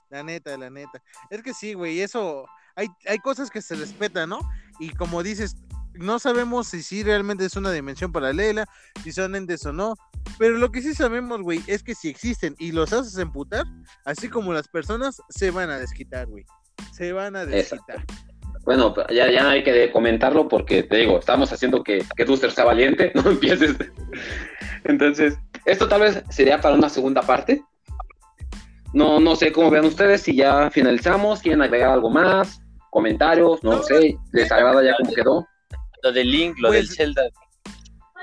La 0.10 0.24
neta, 0.24 0.58
la 0.58 0.70
neta. 0.70 1.02
Es 1.30 1.42
que 1.42 1.54
sí, 1.54 1.74
güey, 1.74 2.02
eso. 2.02 2.46
Hay, 2.76 2.88
hay 3.08 3.18
cosas 3.18 3.50
que 3.50 3.62
se 3.62 3.76
respetan, 3.76 4.30
¿no? 4.30 4.40
Y 4.80 4.90
como 4.92 5.24
dices, 5.24 5.56
no 5.94 6.20
sabemos 6.20 6.68
si 6.68 6.84
sí 6.84 7.04
realmente 7.04 7.46
es 7.46 7.56
una 7.56 7.72
dimensión 7.72 8.12
paralela, 8.12 8.68
si 9.04 9.12
son 9.12 9.36
entes 9.36 9.66
o 9.66 9.74
no. 9.74 9.96
Pero 10.38 10.58
lo 10.58 10.72
que 10.72 10.82
sí 10.82 10.94
sabemos, 10.94 11.42
güey, 11.42 11.64
es 11.68 11.84
que 11.84 11.96
si 11.96 12.10
existen 12.10 12.56
y 12.60 12.72
los 12.72 12.94
haces 12.94 13.18
emputar, 13.18 13.66
así 14.06 14.30
como 14.30 14.54
las 14.54 14.68
personas, 14.68 15.22
se 15.30 15.52
van 15.52 15.70
a 15.70 15.80
desquitar, 15.80 16.28
güey. 16.28 16.46
Se 16.92 17.14
van 17.14 17.36
a 17.36 17.46
desquitar. 17.46 18.04
Bueno, 18.66 18.94
ya, 19.10 19.32
ya 19.32 19.44
no 19.44 19.50
hay 19.50 19.64
que 19.64 19.92
comentarlo 19.92 20.48
porque 20.50 20.84
te 20.84 20.98
digo, 20.98 21.20
estamos 21.20 21.52
haciendo 21.54 21.84
que, 21.84 22.04
que 22.16 22.26
Duster 22.26 22.52
sea 22.52 22.66
valiente, 22.66 23.12
no 23.16 23.30
empieces. 23.30 23.76
Entonces, 24.84 25.38
esto 25.66 25.88
tal 25.88 26.02
vez 26.02 26.22
sería 26.30 26.60
para 26.60 26.76
una 26.76 26.90
segunda 26.90 27.22
parte. 27.22 27.64
No, 28.94 29.20
no 29.20 29.36
sé 29.36 29.52
cómo 29.52 29.70
vean 29.70 29.86
ustedes, 29.86 30.22
si 30.22 30.36
ya 30.36 30.70
finalizamos, 30.72 31.42
quieren 31.42 31.62
agregar 31.62 31.92
algo 31.92 32.10
más, 32.10 32.62
comentarios, 32.90 33.64
no 33.64 33.78
No, 33.78 33.84
sé, 33.84 34.18
les 34.32 34.52
agrada 34.52 34.84
ya 34.84 34.96
cómo 34.98 35.14
quedó. 35.14 35.48
lo 36.04 36.12
del 36.12 36.32
link, 36.32 36.58
lo 36.60 36.70
Pues- 36.70 36.88
del 36.90 36.96
Zelda, 36.96 37.22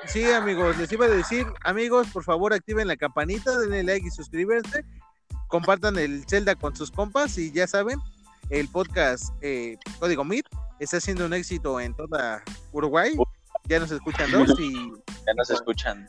Sí, 0.07 0.23
amigos, 0.31 0.77
les 0.77 0.93
iba 0.93 1.07
a 1.07 1.09
decir, 1.09 1.47
amigos, 1.63 2.09
por 2.13 2.25
favor 2.25 2.53
activen 2.53 2.87
la 2.89 2.97
campanita, 2.97 3.59
denle 3.59 3.83
like 3.85 4.07
y 4.07 4.11
suscríbanse, 4.11 4.85
compartan 5.49 5.97
el 5.99 6.27
Zelda 6.29 6.55
con 6.57 6.77
sus 6.77 6.91
compas 6.91 7.39
y 7.39 7.51
ya 7.53 7.67
saben, 7.67 7.99
el 8.51 8.69
podcast 8.69 9.31
eh, 9.43 9.77
Código 9.99 10.25
Meet 10.25 10.47
está 10.81 11.01
siendo 11.01 11.27
un 11.27 11.33
éxito 11.35 11.81
en 11.81 11.95
toda 11.95 12.43
Uruguay. 12.73 13.17
Ya 13.69 13.79
nos 13.79 13.91
escuchan 13.91 14.31
dos 14.31 14.55
y 14.59 14.73
ya 14.75 15.35
nos 15.37 15.51
escuchan. 15.51 16.07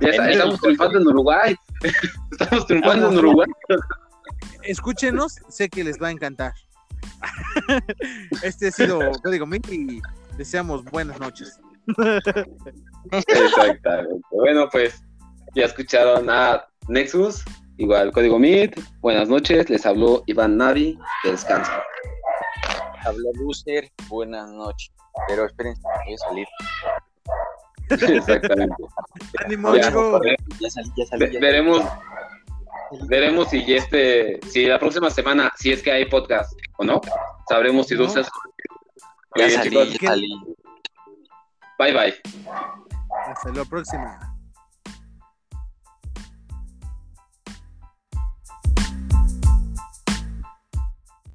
Ya 0.00 0.10
está- 0.10 0.30
estamos 0.30 0.60
triunfando 0.60 1.00
en 1.00 1.06
Uruguay. 1.08 1.56
Estamos 2.38 2.66
triunfando 2.66 3.10
en 3.10 3.18
Uruguay. 3.18 3.48
Escúchenos, 4.62 5.36
sé 5.48 5.68
que 5.68 5.82
les 5.84 6.00
va 6.00 6.08
a 6.08 6.10
encantar. 6.12 6.52
Este 8.42 8.68
ha 8.68 8.70
sido 8.70 9.00
Código 9.22 9.46
Meet 9.46 9.72
y 9.72 10.02
deseamos 10.36 10.84
buenas 10.84 11.18
noches. 11.18 11.58
Exactamente. 13.10 14.20
Bueno, 14.30 14.68
pues 14.70 15.02
ya 15.54 15.64
escucharon 15.66 16.28
a 16.30 16.64
Nexus, 16.88 17.42
igual 17.78 18.12
Código 18.12 18.38
Meet. 18.38 18.80
Buenas 19.00 19.28
noches, 19.28 19.68
les 19.70 19.84
habló 19.86 20.22
Iván 20.26 20.56
Navi, 20.56 20.98
que 21.22 21.30
descansen. 21.32 21.74
Habló 23.04 23.30
Booster, 23.40 23.90
buenas 24.08 24.50
noches. 24.50 24.92
Pero 25.28 25.46
esperen, 25.46 25.74
voy 26.04 26.14
a 26.14 26.18
salir. 26.18 26.46
Exactamente. 28.16 28.74
¡Ánimo, 29.44 29.74
Ya! 29.76 29.90
Ya 30.60 30.70
salí, 30.70 30.90
ya 30.96 31.06
salí. 31.06 31.32
Ya 31.32 31.40
veremos 31.40 31.82
veremos 33.08 33.48
si 33.50 33.74
este 33.74 34.38
si 34.48 34.66
la 34.66 34.78
próxima 34.78 35.10
semana 35.10 35.50
si 35.56 35.72
es 35.72 35.82
que 35.82 35.90
hay 35.90 36.04
podcast 36.04 36.56
o 36.78 36.84
no 36.84 37.00
sabremos 37.48 37.88
si 37.88 37.94
No. 37.94 38.02
Dulces 38.02 38.28
Ya 39.34 39.46
bien, 39.46 39.50
salí, 39.58 39.98
ya 39.98 40.08
salí. 40.08 40.28
bye 41.78 41.92
bye 41.92 42.14
Hasta 43.26 43.50
la 43.52 43.64
próxima. 43.64 44.25